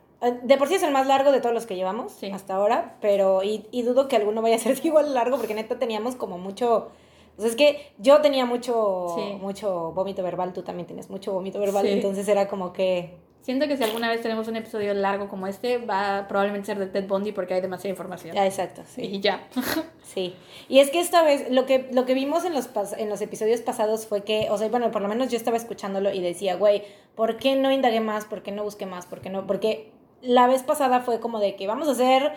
de 0.43 0.57
por 0.57 0.67
sí 0.67 0.75
es 0.75 0.83
el 0.83 0.91
más 0.91 1.05
largo 1.05 1.31
de 1.31 1.41
todos 1.41 1.53
los 1.53 1.65
que 1.65 1.75
llevamos 1.75 2.17
hasta 2.33 2.55
ahora, 2.55 2.97
pero 3.01 3.43
y, 3.43 3.65
y 3.71 3.83
dudo 3.83 4.07
que 4.07 4.15
alguno 4.15 4.41
vaya 4.41 4.55
a 4.55 4.59
ser 4.59 4.79
igual 4.83 5.13
largo 5.13 5.37
porque 5.37 5.53
neta 5.53 5.77
teníamos 5.77 6.15
como 6.15 6.37
mucho 6.37 6.91
o 7.37 7.45
es 7.45 7.55
que 7.55 7.91
yo 7.97 8.21
tenía 8.21 8.45
mucho, 8.45 9.15
mucho 9.41 9.91
vómito 9.93 10.21
verbal, 10.21 10.53
tú 10.53 10.61
también 10.61 10.85
tienes 10.85 11.09
mucho 11.09 11.33
vómito 11.33 11.59
verbal, 11.59 11.87
entonces 11.87 12.27
era 12.27 12.47
como 12.47 12.73
que... 12.73 13.15
Siento 13.43 13.67
que 13.67 13.75
si 13.75 13.83
alguna 13.83 14.09
vez 14.09 14.21
tenemos 14.21 14.47
un 14.47 14.55
episodio 14.55 14.93
largo 14.93 15.27
como 15.27 15.47
este, 15.47 15.77
va 15.77 16.19
a 16.19 16.27
probablemente 16.29 16.67
ser 16.67 16.79
de 16.79 16.87
Ted 16.87 17.07
Bundy 17.09 17.33
porque 17.33 17.53
hay 17.53 17.59
demasiada 17.59 17.89
información. 17.89 18.33
Ya, 18.33 18.45
exacto, 18.45 18.83
sí. 18.87 19.01
Y 19.01 19.19
ya. 19.19 19.45
sí. 20.01 20.33
Y 20.69 20.79
es 20.79 20.89
que 20.89 21.01
esta 21.01 21.23
vez, 21.23 21.51
lo 21.51 21.65
que, 21.65 21.89
lo 21.91 22.05
que 22.05 22.13
vimos 22.13 22.45
en 22.45 22.53
los, 22.53 22.69
en 22.97 23.09
los 23.09 23.19
episodios 23.19 23.59
pasados 23.59 24.07
fue 24.07 24.23
que, 24.23 24.47
o 24.49 24.57
sea, 24.57 24.69
bueno, 24.69 24.91
por 24.91 25.01
lo 25.01 25.09
menos 25.09 25.29
yo 25.29 25.35
estaba 25.35 25.57
escuchándolo 25.57 26.13
y 26.13 26.21
decía, 26.21 26.55
güey, 26.55 26.83
¿por 27.15 27.35
qué 27.35 27.57
no 27.57 27.69
indagué 27.69 27.99
más? 27.99 28.23
¿Por 28.23 28.43
qué 28.43 28.53
no 28.53 28.63
busqué 28.63 28.85
más? 28.85 29.07
¿Por 29.07 29.19
qué 29.19 29.29
no? 29.29 29.45
Porque 29.45 29.91
la 30.21 30.47
vez 30.47 30.63
pasada 30.63 31.01
fue 31.01 31.19
como 31.19 31.41
de 31.41 31.57
que 31.57 31.67
vamos 31.67 31.89
a 31.89 31.91
hacer 31.91 32.31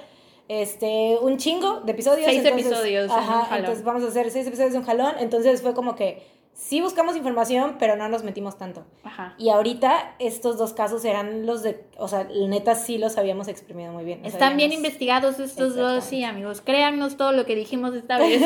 este, 0.49 1.19
un 1.23 1.37
chingo 1.37 1.83
de 1.83 1.93
episodios. 1.93 2.27
Seis 2.27 2.45
episodios. 2.45 3.13
Ajá, 3.13 3.57
entonces 3.57 3.85
vamos 3.85 4.03
a 4.03 4.09
hacer 4.09 4.31
seis 4.33 4.47
episodios 4.47 4.73
de 4.73 4.79
un 4.81 4.85
jalón. 4.85 5.15
Entonces 5.21 5.63
fue 5.63 5.73
como 5.73 5.95
que 5.95 6.23
sí 6.57 6.81
buscamos 6.81 7.17
información, 7.17 7.77
pero 7.79 7.97
no 7.97 8.09
nos 8.09 8.25
metimos 8.25 8.57
tanto. 8.57 8.85
Ajá. 9.05 9.35
Y 9.39 9.51
ahorita 9.51 10.17
estos 10.19 10.57
dos 10.57 10.73
casos 10.73 11.05
eran 11.05 11.47
los 11.47 11.63
de, 11.63 11.85
o 11.99 12.09
sea, 12.09 12.25
neta 12.25 12.75
sí 12.75 12.99
los 12.99 13.19
habíamos 13.19 13.47
exprimido 13.47 13.93
muy 13.93 14.05
bien. 14.05 14.25
Están 14.25 14.57
bien 14.57 14.73
investigados 14.73 15.39
estos 15.39 15.77
dos, 15.77 16.03
sí, 16.03 16.25
amigos. 16.25 16.63
Créannos 16.63 17.17
todo 17.17 17.33
lo 17.33 17.45
que 17.45 17.55
dijimos 17.55 17.95
esta 17.95 18.19
vez. 18.19 18.43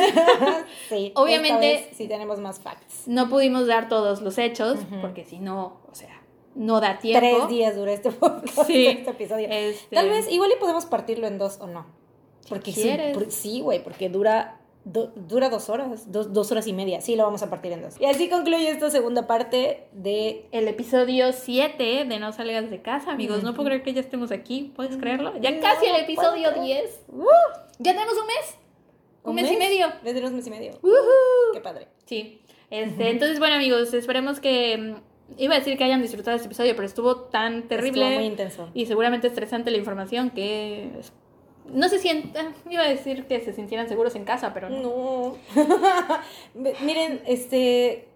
sí. 0.88 1.12
Obviamente. 1.14 1.88
sí 1.94 2.08
tenemos 2.08 2.40
más 2.40 2.60
facts. 2.60 3.06
No 3.06 3.28
pudimos 3.28 3.66
dar 3.66 3.88
todos 3.88 4.20
los 4.20 4.36
hechos, 4.38 4.78
porque 5.00 5.24
si 5.24 5.38
no, 5.38 5.80
o 5.90 5.94
sea, 5.94 6.20
no 6.54 6.80
da 6.80 6.98
tiempo. 6.98 7.20
Tres 7.20 7.48
días 7.48 7.76
dura 7.76 7.92
este, 7.92 8.08
este 8.58 9.10
episodio. 9.10 9.48
Este 9.50 9.94
Tal 9.94 10.08
vez, 10.10 10.30
igual 10.30 10.50
y 10.54 10.58
podemos 10.58 10.84
partirlo 10.84 11.26
en 11.26 11.38
dos 11.38 11.58
o 11.60 11.68
no. 11.68 11.86
Porque 12.48 12.72
sí, 12.72 12.90
sí, 13.28 13.60
güey, 13.60 13.82
porque 13.82 14.08
dura, 14.08 14.59
dura 14.84 15.50
dos 15.50 15.68
horas, 15.68 16.10
dos, 16.10 16.50
horas 16.50 16.66
y 16.66 16.72
media. 16.72 17.00
Sí, 17.00 17.16
lo 17.16 17.24
vamos 17.24 17.42
a 17.42 17.50
partir 17.50 17.72
en 17.72 17.82
dos. 17.82 18.00
Y 18.00 18.06
así 18.06 18.28
concluye 18.28 18.70
esta 18.70 18.90
segunda 18.90 19.26
parte 19.26 19.86
de... 19.92 20.46
El 20.52 20.68
episodio 20.68 21.32
7 21.32 22.04
de 22.04 22.18
No 22.18 22.32
salgas 22.32 22.70
de 22.70 22.80
casa, 22.82 23.12
amigos. 23.12 23.42
No 23.42 23.54
puedo 23.54 23.66
creer 23.66 23.82
que 23.82 23.92
ya 23.92 24.00
estemos 24.00 24.32
aquí, 24.32 24.72
¿puedes 24.74 24.96
creerlo? 24.96 25.36
Ya 25.40 25.60
casi 25.60 25.86
el 25.86 25.96
episodio 25.96 26.50
10. 26.52 27.00
ya 27.78 27.92
tenemos 27.92 28.14
un 28.14 28.26
mes. 28.26 28.56
Un, 29.22 29.34
mes, 29.34 29.52
y 29.52 29.56
medio. 29.56 29.86
Ya 29.88 30.14
tenemos 30.14 30.30
un 30.30 30.36
mes 30.36 30.46
y 30.46 30.50
medio. 30.50 30.72
Qué 31.52 31.60
padre. 31.60 31.88
Sí. 32.06 32.40
Este, 32.70 33.10
entonces, 33.10 33.38
bueno, 33.38 33.56
amigos, 33.56 33.92
esperemos 33.92 34.40
que 34.40 34.78
mm, 34.78 35.10
Iba 35.36 35.54
a 35.54 35.58
decir 35.58 35.76
que 35.78 35.84
hayan 35.84 36.02
disfrutado 36.02 36.36
este 36.36 36.48
episodio, 36.48 36.74
pero 36.74 36.86
estuvo 36.86 37.16
tan 37.16 37.68
terrible. 37.68 38.02
Estuvo 38.02 38.18
muy 38.18 38.26
intenso. 38.26 38.70
Y 38.74 38.86
seguramente 38.86 39.26
estresante 39.28 39.70
la 39.70 39.76
información 39.76 40.30
que. 40.30 40.90
No 41.72 41.88
se 41.88 41.98
sienta. 41.98 42.52
Iba 42.70 42.82
a 42.82 42.88
decir 42.88 43.26
que 43.26 43.40
se 43.40 43.52
sintieran 43.52 43.88
seguros 43.88 44.14
en 44.16 44.24
casa, 44.24 44.52
pero 44.52 44.70
no. 44.70 45.36
Miren, 46.54 47.22
este. 47.26 48.08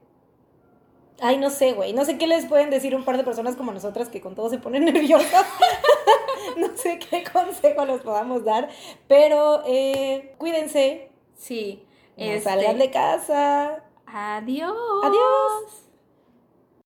Ay, 1.21 1.39
no 1.39 1.51
sé, 1.51 1.73
güey. 1.73 1.93
No 1.93 2.05
sé 2.05 2.19
qué 2.19 2.27
les 2.27 2.47
pueden 2.47 2.71
decir 2.71 2.95
un 2.95 3.05
par 3.05 3.17
de 3.17 3.25
personas 3.25 3.55
como 3.57 3.73
nosotras 3.73 4.09
que 4.09 4.21
con 4.21 4.35
todo 4.35 4.51
se 4.51 4.59
ponen 4.59 4.85
nerviosas. 4.93 5.47
no 6.57 6.77
sé 6.77 6.99
qué 6.99 7.25
consejo 7.25 7.85
les 7.87 8.01
podamos 8.01 8.45
dar. 8.45 8.69
Pero 9.07 9.63
eh, 9.67 10.35
cuídense. 10.39 11.11
Sí. 11.37 11.85
No 12.17 12.41
salgan 12.41 12.73
este, 12.73 12.85
de 12.85 12.91
casa. 12.91 13.85
Adiós. 14.07 14.77
Adiós. 15.03 15.84